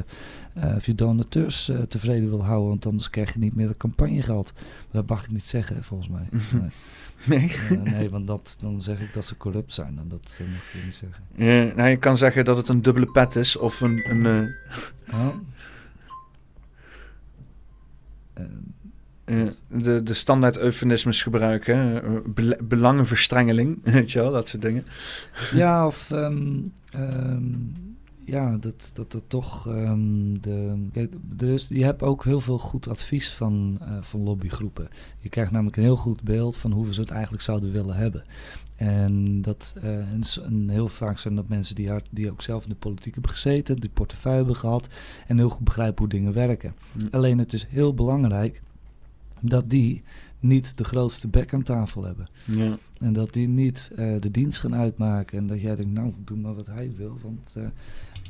uh, 0.56 0.74
of 0.76 0.86
je 0.86 0.94
donateurs 0.94 1.68
uh, 1.68 1.78
tevreden 1.78 2.28
wil 2.28 2.44
houden. 2.44 2.68
Want 2.68 2.86
anders 2.86 3.10
krijg 3.10 3.32
je 3.32 3.38
niet 3.38 3.54
meer 3.54 3.68
de 3.68 3.76
campagnegeld. 3.76 4.52
Dat 4.90 5.08
mag 5.08 5.24
ik 5.24 5.30
niet 5.30 5.46
zeggen 5.46 5.84
volgens 5.84 6.08
mij. 6.08 6.28
Nee. 6.56 6.70
Nee. 7.24 7.52
Nee, 7.84 8.10
want 8.10 8.26
dat, 8.26 8.58
dan 8.60 8.82
zeg 8.82 9.00
ik 9.00 9.12
dat 9.12 9.24
ze 9.24 9.36
corrupt 9.36 9.72
zijn. 9.72 9.98
En 9.98 10.08
dat 10.08 10.38
uh, 10.42 10.48
mag 10.48 10.72
je 10.72 10.78
niet 10.84 10.94
zeggen. 10.94 11.76
Nou, 11.76 11.88
je 11.88 11.96
kan 11.96 12.16
zeggen 12.16 12.44
dat 12.44 12.56
het 12.56 12.68
een 12.68 12.82
dubbele 12.82 13.10
pet 13.10 13.36
is 13.36 13.56
of 13.56 13.80
een. 13.80 14.10
een 14.10 14.24
uh... 14.24 15.18
oh. 15.20 15.34
de, 19.68 20.02
de 20.02 20.14
standaard 20.14 20.58
eufemismes 20.58 21.22
gebruiken. 21.22 22.02
Be 22.34 22.58
belangenverstrengeling, 22.64 23.78
weet 23.92 24.12
je 24.12 24.18
wel, 24.18 24.32
dat 24.32 24.48
soort 24.48 24.62
dingen. 24.62 24.86
Ja, 25.52 25.86
of 25.86 26.10
um, 26.10 26.72
um, 26.98 27.85
ja, 28.26 28.56
dat, 28.56 28.90
dat 28.94 29.12
er 29.12 29.26
toch. 29.26 29.66
Um, 29.66 30.40
de, 30.40 30.86
kijk, 30.92 31.14
dus 31.20 31.68
je 31.68 31.84
hebt 31.84 32.02
ook 32.02 32.24
heel 32.24 32.40
veel 32.40 32.58
goed 32.58 32.88
advies 32.88 33.30
van, 33.30 33.78
uh, 33.82 33.88
van 34.00 34.20
lobbygroepen. 34.20 34.88
Je 35.18 35.28
krijgt 35.28 35.50
namelijk 35.50 35.76
een 35.76 35.82
heel 35.82 35.96
goed 35.96 36.22
beeld 36.22 36.56
van 36.56 36.72
hoe 36.72 36.86
we 36.86 36.94
ze 36.94 37.00
het 37.00 37.10
eigenlijk 37.10 37.42
zouden 37.42 37.72
willen 37.72 37.96
hebben. 37.96 38.24
En, 38.76 39.42
dat, 39.42 39.74
uh, 39.78 39.98
en, 39.98 40.20
en, 40.44 40.68
heel 40.68 40.88
vaak 40.88 41.18
zijn 41.18 41.34
dat 41.34 41.48
mensen 41.48 41.74
die, 41.74 41.90
hard, 41.90 42.08
die 42.10 42.30
ook 42.30 42.42
zelf 42.42 42.62
in 42.62 42.68
de 42.68 42.76
politiek 42.76 43.14
hebben 43.14 43.32
gezeten, 43.32 43.76
die 43.76 43.90
portefeuille 43.90 44.38
hebben 44.38 44.56
gehad 44.56 44.88
en 45.26 45.36
heel 45.36 45.50
goed 45.50 45.64
begrijpen 45.64 45.98
hoe 45.98 46.08
dingen 46.08 46.32
werken. 46.32 46.74
Mm. 46.98 47.08
Alleen 47.10 47.38
het 47.38 47.52
is 47.52 47.66
heel 47.68 47.94
belangrijk 47.94 48.62
dat 49.40 49.70
die 49.70 50.02
niet 50.40 50.76
de 50.76 50.84
grootste 50.84 51.28
bek 51.28 51.54
aan 51.54 51.62
tafel 51.62 52.04
hebben. 52.04 52.28
Ja. 52.44 52.78
En 52.98 53.12
dat 53.12 53.32
die 53.32 53.48
niet 53.48 53.90
uh, 53.92 54.20
de 54.20 54.30
dienst 54.30 54.58
gaan 54.58 54.74
uitmaken. 54.74 55.38
En 55.38 55.46
dat 55.46 55.60
jij 55.60 55.74
denkt, 55.74 55.92
nou, 55.92 56.12
doe 56.24 56.36
maar 56.36 56.54
wat 56.54 56.66
hij 56.66 56.92
wil. 56.96 57.18
Want 57.22 57.54
uh, 57.58 57.66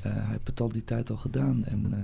hij 0.03 0.25
heeft 0.27 0.47
het 0.47 0.61
al 0.61 0.69
die 0.69 0.85
tijd 0.85 1.11
al 1.11 1.17
gedaan. 1.17 1.65
En 1.65 1.95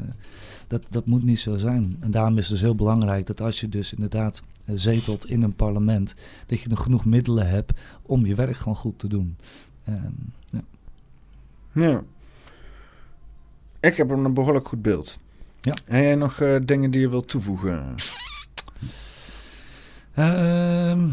dat, 0.67 0.87
dat 0.91 1.07
moet 1.07 1.25
niet 1.25 1.41
zo 1.41 1.57
zijn. 1.57 1.97
En 2.01 2.11
daarom 2.11 2.39
is 2.39 2.43
het 2.43 2.53
dus 2.53 2.61
heel 2.61 2.75
belangrijk 2.75 3.27
dat 3.27 3.41
als 3.41 3.61
je 3.61 3.69
dus 3.69 3.93
inderdaad 3.93 4.43
zetelt 4.75 5.27
in 5.27 5.43
een 5.43 5.55
parlement... 5.55 6.15
dat 6.47 6.61
je 6.61 6.69
er 6.69 6.77
genoeg 6.77 7.05
middelen 7.05 7.49
hebt 7.49 7.73
om 8.03 8.27
je 8.27 8.35
werk 8.35 8.57
gewoon 8.57 8.77
goed 8.77 8.99
te 8.99 9.09
doen. 9.09 9.37
Um, 9.89 10.33
ja. 10.51 10.63
ja. 11.73 12.03
Ik 13.81 13.97
heb 13.97 14.11
een 14.11 14.35
behoorlijk 14.35 14.69
goed 14.69 14.83
beeld. 14.83 15.19
Ja. 15.61 15.75
Heb 15.85 16.03
jij 16.03 16.15
nog 16.15 16.43
dingen 16.65 16.91
die 16.91 17.01
je 17.01 17.09
wilt 17.09 17.29
toevoegen? 17.29 17.95
Um, 20.19 21.13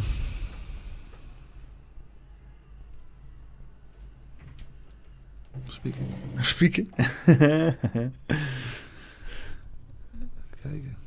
Spieken. 5.80 6.08
Spieken. 6.40 6.90
kijken. 10.62 10.98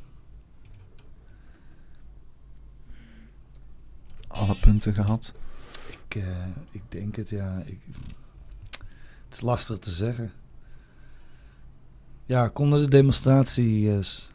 Alle 4.27 4.55
punten 4.55 4.93
gehad? 4.93 5.33
Ik, 5.89 6.15
uh, 6.15 6.45
ik 6.71 6.81
denk 6.89 7.15
het, 7.15 7.29
ja. 7.29 7.61
Ik, 7.65 7.79
het 9.25 9.33
is 9.33 9.41
lastig 9.41 9.79
te 9.79 9.91
zeggen. 9.91 10.31
Ja, 12.25 12.47
konden 12.47 12.81
de 12.81 12.87
demonstraties 12.87 14.32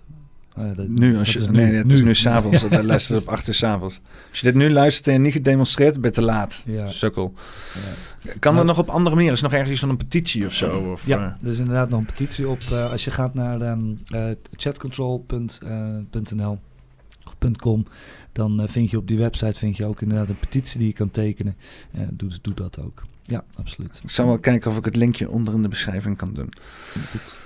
uh, 0.59 0.77
dat, 0.77 0.89
nu, 0.89 1.19
als 1.19 1.33
je, 1.33 1.51
nee, 1.51 1.73
het 1.73 1.93
is 1.93 2.03
nu 2.03 2.15
s'avonds. 2.15 2.69
dat 2.69 2.85
luistert 2.85 3.21
op 3.21 3.29
achter 3.29 3.55
s'avonds. 3.55 4.01
Als 4.31 4.41
je 4.41 4.47
dit 4.47 4.55
nu 4.55 4.71
luistert 4.71 5.15
en 5.15 5.23
niet 5.23 5.33
gedemonstreerd, 5.33 6.01
ben 6.01 6.11
je 6.11 6.11
te 6.11 6.23
laat. 6.23 6.65
Ja. 6.67 6.91
Sukkel. 6.91 7.35
Ja. 7.75 8.33
Kan 8.39 8.53
maar, 8.53 8.61
er 8.61 8.67
nog 8.67 8.79
op 8.79 8.89
andere 8.89 9.15
manieren? 9.15 9.35
Is 9.35 9.43
er 9.43 9.49
nog 9.49 9.55
ergens 9.55 9.73
iets 9.73 9.81
van 9.81 9.89
een 9.89 9.97
petitie 9.97 10.47
of 10.47 10.53
zo? 10.53 10.91
Of, 10.91 11.07
ja, 11.07 11.19
uh, 11.19 11.43
er 11.43 11.49
is 11.49 11.59
inderdaad 11.59 11.89
nog 11.89 12.01
een 12.01 12.07
petitie 12.07 12.49
op. 12.49 12.61
Uh, 12.73 12.91
als 12.91 13.05
je 13.05 13.11
gaat 13.11 13.35
naar 13.35 13.61
um, 13.61 13.97
chatcontrol.nl 14.57 16.59
of 17.25 17.37
.com, 17.57 17.87
dan 18.33 18.69
vind 18.69 18.91
je 18.91 18.97
op 18.97 19.09
die 19.09 19.19
website 19.19 19.59
vind 19.59 19.77
je 19.77 19.85
ook 19.85 20.01
inderdaad 20.01 20.29
een 20.29 20.39
petitie 20.39 20.79
die 20.79 20.89
je 20.89 20.95
kan 20.95 21.11
tekenen. 21.11 21.57
doe, 22.11 22.31
doe 22.43 22.55
dat 22.55 22.81
ook. 22.81 23.05
Ja, 23.23 23.45
absoluut. 23.57 24.01
Ik 24.03 24.11
zal 24.11 24.27
wel 24.27 24.39
kijken 24.39 24.71
of 24.71 24.77
ik 24.77 24.85
het 24.85 24.97
linkje 24.97 25.31
onder 25.31 25.55
in 25.55 25.63
de 25.63 25.69
beschrijving 25.69 26.17
kan 26.17 26.35
doen. 26.35 26.53
Goed. 27.11 27.41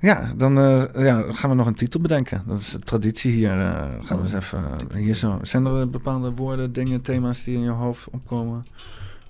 Ja, 0.00 0.32
dan 0.36 0.58
uh, 0.58 0.84
ja, 0.94 1.32
gaan 1.32 1.50
we 1.50 1.56
nog 1.56 1.66
een 1.66 1.74
titel 1.74 2.00
bedenken. 2.00 2.42
Dat 2.46 2.60
is 2.60 2.70
de 2.70 2.78
traditie 2.78 3.32
hier. 3.32 3.56
Uh, 3.56 3.70
gaan 4.04 4.16
we 4.16 4.22
eens 4.22 4.32
even 4.32 4.64
uh, 4.96 5.02
hier 5.02 5.14
zo. 5.14 5.38
Zijn 5.42 5.66
er 5.66 5.90
bepaalde 5.90 6.30
woorden, 6.30 6.72
dingen, 6.72 7.00
thema's 7.00 7.44
die 7.44 7.54
in 7.54 7.62
je 7.62 7.70
hoofd 7.70 8.08
opkomen? 8.10 8.64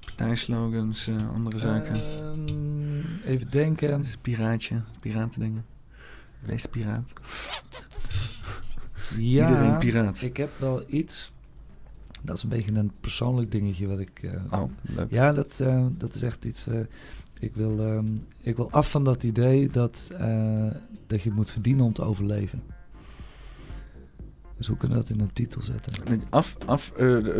Partijslogans, 0.04 1.10
andere 1.34 1.58
zaken? 1.58 1.96
Um, 2.22 3.04
even 3.24 3.50
denken. 3.50 4.04
Piraatje, 4.20 4.82
piratendingen. 5.00 5.64
Wees 6.40 6.66
piraat. 6.66 7.12
Ja, 9.16 9.48
Iedereen 9.48 9.78
piraat. 9.78 10.22
ik 10.22 10.36
heb 10.36 10.50
wel 10.58 10.84
iets. 10.88 11.32
Dat 12.22 12.36
is 12.36 12.42
een 12.42 12.48
beetje 12.48 12.74
een 12.74 12.92
persoonlijk 13.00 13.50
dingetje 13.50 13.86
wat 13.86 13.98
ik. 13.98 14.30
oh, 14.50 14.62
leuk. 14.82 15.10
Ja, 15.10 15.32
dat, 15.32 15.62
dat 15.98 16.14
is 16.14 16.22
echt 16.22 16.44
iets. 16.44 16.66
Ik 17.40 17.54
wil, 17.54 17.78
um, 17.78 18.14
ik 18.40 18.56
wil 18.56 18.70
af 18.70 18.90
van 18.90 19.04
dat 19.04 19.22
idee 19.22 19.68
dat, 19.68 20.10
uh, 20.20 20.70
dat 21.06 21.22
je 21.22 21.30
moet 21.30 21.50
verdienen 21.50 21.84
om 21.84 21.92
te 21.92 22.02
overleven. 22.02 22.62
Dus 24.56 24.66
hoe 24.68 24.76
kunnen 24.76 24.98
we 24.98 25.02
dat 25.02 25.12
in 25.12 25.20
een 25.20 25.32
titel 25.32 25.62
zetten? 25.62 25.92
Af, 26.30 26.56
af, 26.66 26.92
uh, 27.00 27.16
uh, 27.16 27.32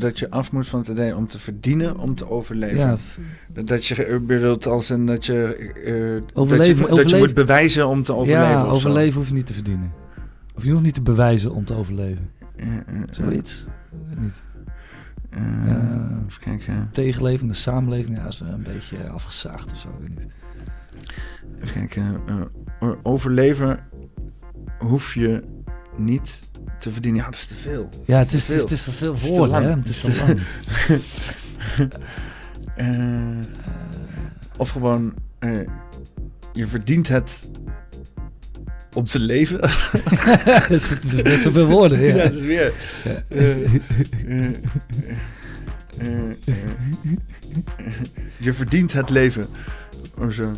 dat 0.00 0.18
je 0.18 0.30
af 0.30 0.52
moet 0.52 0.66
van 0.66 0.78
het 0.78 0.88
idee 0.88 1.16
om 1.16 1.26
te 1.26 1.38
verdienen 1.38 1.98
om 1.98 2.14
te 2.14 2.30
overleven. 2.30 2.98
Ja. 3.54 3.62
Dat 3.64 3.86
je 3.86 4.20
bedoelt 4.26 4.66
als 4.66 4.88
een 4.88 5.06
dat 5.06 5.26
je, 5.26 6.26
overleven, 6.34 6.88
dat, 6.88 6.96
je, 6.96 7.02
dat 7.02 7.10
je 7.10 7.16
moet 7.16 7.34
bewijzen 7.34 7.86
om 7.86 8.02
te 8.02 8.14
overleven. 8.14 8.50
Ja, 8.50 8.64
overleven 8.64 9.18
hoef 9.18 9.28
je 9.28 9.34
niet 9.34 9.46
te 9.46 9.52
verdienen. 9.52 9.92
Of 10.56 10.64
je 10.64 10.70
hoeft 10.70 10.82
niet 10.82 10.94
te 10.94 11.02
bewijzen 11.02 11.54
om 11.54 11.64
te 11.64 11.74
overleven. 11.74 12.30
Zoiets. 13.10 13.66
Niet. 14.18 14.42
Uh, 15.30 15.40
even 16.28 16.40
kijken. 16.44 16.88
Tegenleving, 16.92 17.50
de 17.50 17.56
samenleving, 17.56 18.16
ja, 18.16 18.26
is 18.26 18.40
een 18.40 18.62
beetje 18.62 19.08
afgezaagd 19.08 19.72
of 19.72 19.78
zo. 19.78 19.88
Ik 19.88 20.08
weet 20.08 20.18
niet. 20.18 20.32
Even 21.60 21.74
kijken. 21.74 22.20
Uh, 22.80 22.92
overleven 23.02 23.80
hoef 24.78 25.14
je 25.14 25.42
niet 25.96 26.50
te 26.78 26.90
verdienen. 26.90 27.20
Ja, 27.20 27.26
dat 27.26 27.34
is 27.34 27.46
te 27.46 27.56
veel. 27.56 27.88
Ja, 28.04 28.18
het 28.18 28.32
is, 28.32 28.44
te, 28.44 28.52
het 28.52 28.70
is, 28.70 28.84
te 28.84 28.92
veel 28.92 29.16
voor, 29.16 29.54
hè? 29.54 29.70
Het 29.70 29.88
is 29.88 30.00
te 30.00 30.16
lang. 30.16 30.40
uh, 32.76 33.44
of 34.56 34.70
gewoon, 34.70 35.14
je 36.52 36.66
verdient 36.66 37.08
het 37.08 37.48
om 38.98 39.04
te 39.04 39.20
leven. 39.20 39.60
dat 40.68 40.70
is 40.70 41.22
best 41.22 41.42
zoveel 41.42 41.66
woorden, 41.66 42.00
ja. 42.00 42.06
ja 42.06 42.22
dat 42.22 42.32
is 42.32 42.40
weer... 42.40 42.72
Ja. 43.04 43.22
Uh, 43.28 43.74
uh, 44.26 44.50
uh, 46.02 46.34
je 48.38 48.52
verdient 48.52 48.92
het 48.92 49.10
leven. 49.10 49.46
Of 50.18 50.32
zo. 50.32 50.56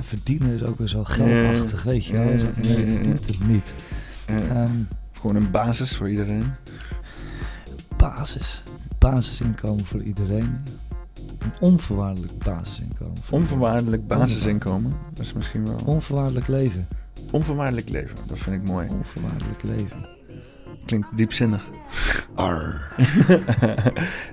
verdienen 0.00 0.54
is 0.54 0.64
ook 0.64 0.78
weer 0.78 0.88
zo 0.88 1.04
geldachtig, 1.04 1.82
weet 1.82 2.04
je 2.04 2.12
wel. 2.12 2.24
nee, 2.24 2.36
je 2.36 2.92
verdient 2.94 3.26
het 3.26 3.46
niet. 3.46 3.74
Um, 4.30 4.88
Gewoon 5.12 5.36
een 5.36 5.50
basis 5.50 5.96
voor 5.96 6.10
iedereen. 6.10 6.52
Basis. 7.96 8.62
Basisinkomen 8.98 9.84
voor 9.84 10.02
iedereen. 10.02 10.62
Een 11.42 11.52
onvoorwaardelijk 11.60 12.38
basisinkomen. 12.38 13.16
Onvoorwaardelijk 13.30 14.06
basisinkomen, 14.06 14.92
dat 15.14 15.24
is 15.24 15.32
misschien 15.32 15.66
wel... 15.66 15.80
Onvoorwaardelijk 15.84 16.48
leven. 16.48 16.88
Onvoorwaardelijk 17.30 17.88
leven, 17.88 18.16
dat 18.26 18.38
vind 18.38 18.62
ik 18.62 18.68
mooi. 18.68 18.88
Onvoorwaardelijk 18.90 19.62
leven. 19.62 20.06
Klinkt 20.84 21.16
diepzinnig. 21.16 21.70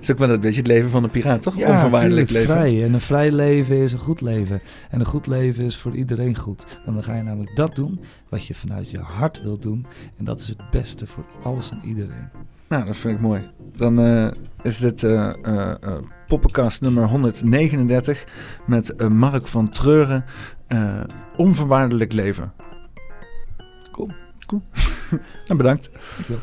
is 0.00 0.10
ook 0.10 0.18
wel 0.18 0.30
een 0.30 0.40
beetje 0.40 0.58
het 0.58 0.66
leven 0.66 0.90
van 0.90 1.04
een 1.04 1.10
piraat, 1.10 1.42
toch? 1.42 1.56
Ja, 1.56 1.70
Onvoorwaardelijk 1.70 2.30
leven. 2.30 2.50
vrij. 2.50 2.84
En 2.84 2.92
een 2.92 3.00
vrij 3.00 3.32
leven 3.32 3.76
is 3.76 3.92
een 3.92 3.98
goed 3.98 4.20
leven. 4.20 4.60
En 4.90 5.00
een 5.00 5.06
goed 5.06 5.26
leven 5.26 5.64
is 5.64 5.76
voor 5.76 5.94
iedereen 5.94 6.36
goed. 6.36 6.78
Want 6.84 6.96
dan 6.96 7.04
ga 7.04 7.16
je 7.16 7.22
namelijk 7.22 7.56
dat 7.56 7.76
doen 7.76 8.00
wat 8.28 8.46
je 8.46 8.54
vanuit 8.54 8.90
je 8.90 8.98
hart 8.98 9.42
wilt 9.42 9.62
doen. 9.62 9.86
En 10.16 10.24
dat 10.24 10.40
is 10.40 10.48
het 10.48 10.70
beste 10.70 11.06
voor 11.06 11.24
alles 11.42 11.70
en 11.70 11.80
iedereen. 11.84 12.28
Nou, 12.68 12.84
dat 12.84 12.96
vind 12.96 13.14
ik 13.14 13.20
mooi. 13.20 13.50
Dan 13.76 14.00
uh, 14.00 14.30
is 14.62 14.78
dit 14.78 15.02
uh, 15.02 15.32
uh, 15.42 15.74
poppenkast 16.30 16.80
nummer 16.80 17.08
139 17.08 18.24
met 18.66 19.08
Mark 19.08 19.46
van 19.46 19.68
Treuren. 19.68 20.24
onvoorwaardelijk 21.36 22.12
leven. 22.12 22.52
Cool. 23.92 24.10
Cool. 24.46 24.62
en 25.46 25.56
bedankt. 25.62 25.90
Dankjewel. 26.14 26.42